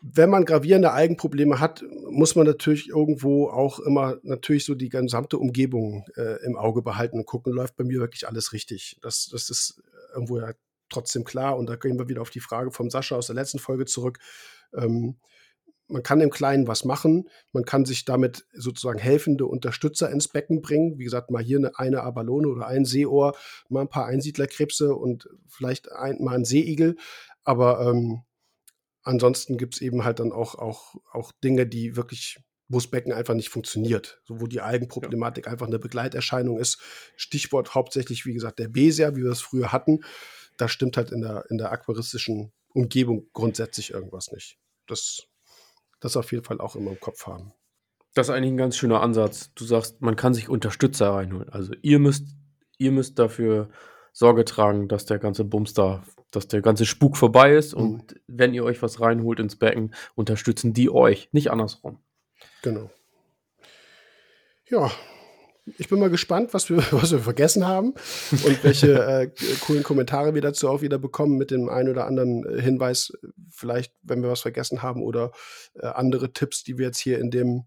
wenn 0.01 0.29
man 0.29 0.45
gravierende 0.45 0.91
Algenprobleme 0.91 1.59
hat, 1.59 1.83
muss 2.09 2.35
man 2.35 2.45
natürlich 2.45 2.89
irgendwo 2.89 3.49
auch 3.49 3.79
immer 3.79 4.17
natürlich 4.23 4.65
so 4.65 4.75
die 4.75 4.89
gesamte 4.89 5.37
Umgebung 5.37 6.05
äh, 6.15 6.43
im 6.45 6.55
Auge 6.57 6.81
behalten 6.81 7.17
und 7.17 7.25
gucken, 7.25 7.53
läuft 7.53 7.75
bei 7.75 7.83
mir 7.83 7.99
wirklich 7.99 8.27
alles 8.27 8.53
richtig. 8.53 8.97
Das, 9.01 9.27
das 9.31 9.49
ist 9.49 9.81
irgendwo 10.13 10.39
ja 10.39 10.53
trotzdem 10.89 11.23
klar. 11.23 11.57
Und 11.57 11.67
da 11.69 11.75
gehen 11.75 11.99
wir 11.99 12.07
wieder 12.07 12.21
auf 12.21 12.29
die 12.29 12.39
Frage 12.39 12.71
vom 12.71 12.89
Sascha 12.89 13.15
aus 13.15 13.27
der 13.27 13.35
letzten 13.35 13.59
Folge 13.59 13.85
zurück. 13.85 14.19
Ähm, 14.73 15.17
man 15.87 16.03
kann 16.03 16.21
im 16.21 16.29
Kleinen 16.29 16.67
was 16.67 16.85
machen. 16.85 17.29
Man 17.51 17.65
kann 17.65 17.83
sich 17.83 18.05
damit 18.05 18.45
sozusagen 18.53 18.99
helfende 18.99 19.47
Unterstützer 19.47 20.09
ins 20.11 20.27
Becken 20.27 20.61
bringen. 20.61 20.99
Wie 20.99 21.03
gesagt, 21.03 21.31
mal 21.31 21.43
hier 21.43 21.57
eine, 21.57 21.77
eine 21.77 22.03
Abalone 22.03 22.47
oder 22.47 22.67
ein 22.67 22.85
Seeohr, 22.85 23.35
mal 23.69 23.81
ein 23.81 23.89
paar 23.89 24.05
Einsiedlerkrebse 24.05 24.95
und 24.95 25.27
vielleicht 25.47 25.91
ein, 25.91 26.23
mal 26.23 26.35
ein 26.35 26.45
Seeigel. 26.45 26.95
Aber 27.43 27.89
ähm, 27.89 28.21
ansonsten 29.03 29.57
gibt 29.57 29.75
es 29.75 29.81
eben 29.81 30.03
halt 30.03 30.19
dann 30.19 30.31
auch, 30.31 30.55
auch, 30.55 30.95
auch 31.11 31.31
Dinge, 31.43 31.67
die 31.67 31.95
wirklich, 31.95 32.39
wo 32.67 32.77
das 32.77 32.87
Becken 32.87 33.13
einfach 33.13 33.33
nicht 33.33 33.49
funktioniert. 33.49 34.21
So, 34.25 34.41
wo 34.41 34.47
die 34.47 34.61
Algenproblematik 34.61 35.47
einfach 35.47 35.67
eine 35.67 35.79
Begleiterscheinung 35.79 36.59
ist. 36.59 36.81
Stichwort 37.15 37.75
hauptsächlich, 37.75 38.25
wie 38.25 38.33
gesagt, 38.33 38.59
der 38.59 38.67
Besia, 38.67 39.15
wie 39.15 39.23
wir 39.23 39.31
es 39.31 39.41
früher 39.41 39.71
hatten. 39.71 40.01
Da 40.57 40.67
stimmt 40.67 40.97
halt 40.97 41.11
in 41.11 41.21
der, 41.21 41.45
in 41.49 41.57
der 41.57 41.71
aquaristischen 41.71 42.51
Umgebung 42.73 43.27
grundsätzlich 43.33 43.91
irgendwas 43.91 44.31
nicht. 44.31 44.57
Das, 44.87 45.23
das 45.99 46.17
auf 46.17 46.31
jeden 46.31 46.43
Fall 46.43 46.59
auch 46.59 46.75
immer 46.75 46.91
im 46.91 46.99
Kopf 46.99 47.27
haben. 47.27 47.53
Das 48.13 48.27
ist 48.27 48.35
eigentlich 48.35 48.53
ein 48.53 48.57
ganz 48.57 48.75
schöner 48.75 49.01
Ansatz. 49.01 49.53
Du 49.53 49.65
sagst, 49.65 50.01
man 50.01 50.15
kann 50.15 50.33
sich 50.33 50.49
Unterstützer 50.49 51.11
reinholen. 51.11 51.49
Also 51.49 51.73
ihr 51.81 51.99
müsst, 51.99 52.27
ihr 52.77 52.91
müsst 52.91 53.19
dafür 53.19 53.69
Sorge 54.11 54.45
tragen, 54.45 54.87
dass 54.87 55.05
der 55.05 55.19
ganze 55.19 55.45
Bums 55.45 55.73
da, 55.73 56.03
dass 56.31 56.47
der 56.47 56.61
ganze 56.61 56.85
Spuk 56.85 57.17
vorbei 57.17 57.53
ist. 57.53 57.75
Mhm. 57.75 57.81
Und 57.81 58.15
wenn 58.27 58.53
ihr 58.53 58.63
euch 58.63 58.81
was 58.81 59.01
reinholt 59.01 59.39
ins 59.39 59.55
Becken, 59.55 59.93
unterstützen 60.15 60.73
die 60.73 60.89
euch, 60.89 61.29
nicht 61.31 61.51
andersrum. 61.51 61.99
Genau. 62.61 62.89
Ja, 64.69 64.91
ich 65.77 65.87
bin 65.89 65.99
mal 65.99 66.09
gespannt, 66.09 66.53
was 66.53 66.69
wir, 66.69 66.77
was 66.91 67.11
wir 67.11 67.19
vergessen 67.19 67.67
haben 67.67 67.93
und 68.31 68.63
welche 68.63 68.93
äh, 69.07 69.31
coolen 69.61 69.83
Kommentare 69.83 70.33
wir 70.33 70.41
dazu 70.41 70.69
auch 70.69 70.81
wieder 70.81 70.97
bekommen 70.97 71.37
mit 71.37 71.51
dem 71.51 71.69
einen 71.69 71.89
oder 71.89 72.05
anderen 72.05 72.45
äh, 72.45 72.61
Hinweis, 72.61 73.13
vielleicht, 73.49 73.93
wenn 74.01 74.21
wir 74.21 74.29
was 74.29 74.41
vergessen 74.41 74.81
haben 74.81 75.03
oder 75.03 75.31
äh, 75.75 75.87
andere 75.87 76.33
Tipps, 76.33 76.63
die 76.63 76.77
wir 76.77 76.87
jetzt 76.87 76.99
hier 76.99 77.19
in 77.19 77.31
dem, 77.31 77.65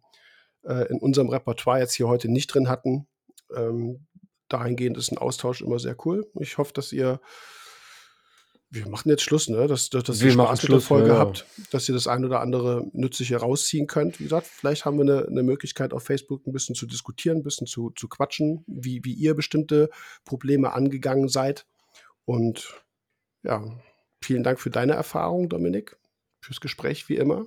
äh, 0.65 0.89
in 0.89 0.99
unserem 0.99 1.29
Repertoire 1.29 1.81
jetzt 1.81 1.95
hier 1.95 2.09
heute 2.09 2.31
nicht 2.31 2.49
drin 2.49 2.69
hatten. 2.69 3.07
Ähm, 3.55 4.07
dahingehend 4.49 4.97
ist 4.97 5.11
ein 5.11 5.19
Austausch 5.19 5.61
immer 5.61 5.79
sehr 5.79 5.97
cool. 6.05 6.27
Ich 6.39 6.59
hoffe, 6.59 6.73
dass 6.73 6.93
ihr 6.93 7.21
wir 8.73 8.89
machen 8.89 9.11
jetzt 9.11 9.23
Schluss, 9.23 9.49
ne? 9.49 9.66
Dass, 9.66 9.90
dass, 9.90 10.05
dass 10.05 10.20
Wir 10.20 10.28
ihr 10.28 10.32
Spaß 10.32 10.62
mit 10.62 10.66
Schluss, 10.66 10.82
der 10.82 10.89
Folge 10.89 11.09
ja, 11.09 11.15
ja. 11.15 11.20
habt, 11.20 11.44
dass 11.70 11.86
ihr 11.90 11.94
das 11.94 12.07
ein 12.07 12.24
oder 12.24 12.40
andere 12.40 12.86
Nützliche 12.94 13.36
rausziehen 13.36 13.86
könnt. 13.86 14.19
Wie 14.19 14.24
gesagt, 14.24 14.47
vielleicht 14.47 14.86
haben 14.86 14.97
wir 14.97 15.03
eine, 15.03 15.27
eine 15.27 15.43
Möglichkeit 15.43 15.93
auf 15.93 16.05
Facebook 16.05 16.47
ein 16.47 16.53
bisschen 16.53 16.74
zu 16.74 16.86
diskutieren, 16.86 17.39
ein 17.39 17.43
bisschen 17.43 17.66
zu, 17.66 17.90
zu 17.90 18.09
quatschen, 18.09 18.65
wie, 18.66 19.05
wie 19.05 19.12
ihr 19.12 19.35
bestimmte 19.35 19.90
Probleme 20.24 20.73
angegangen 20.73 21.28
seid. 21.28 21.66
Und 22.24 22.82
ja, 23.43 23.62
vielen 24.23 24.43
Dank 24.43 24.59
für 24.59 24.70
deine 24.70 24.94
Erfahrung, 24.94 25.51
Dominik, 25.51 25.99
fürs 26.40 26.61
Gespräch 26.61 27.11
wie 27.11 27.16
immer. 27.16 27.44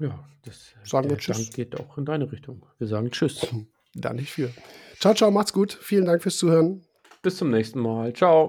Ja, 0.00 0.28
das 0.42 0.74
Sagen 0.82 1.08
wir 1.08 1.18
Tschüss. 1.18 1.36
Dank 1.36 1.54
geht 1.54 1.78
auch 1.78 1.98
in 1.98 2.04
deine 2.04 2.32
Richtung. 2.32 2.66
Wir 2.78 2.88
sagen 2.88 3.12
Tschüss. 3.12 3.46
Da 3.94 4.12
nicht 4.12 4.32
für. 4.32 4.50
Ciao, 4.98 5.14
ciao, 5.14 5.30
macht's 5.30 5.52
gut. 5.52 5.78
Vielen 5.80 6.04
Dank 6.04 6.20
fürs 6.20 6.36
Zuhören. 6.36 6.84
Bis 7.22 7.36
zum 7.36 7.52
nächsten 7.52 7.78
Mal. 7.78 8.12
Ciao. 8.12 8.42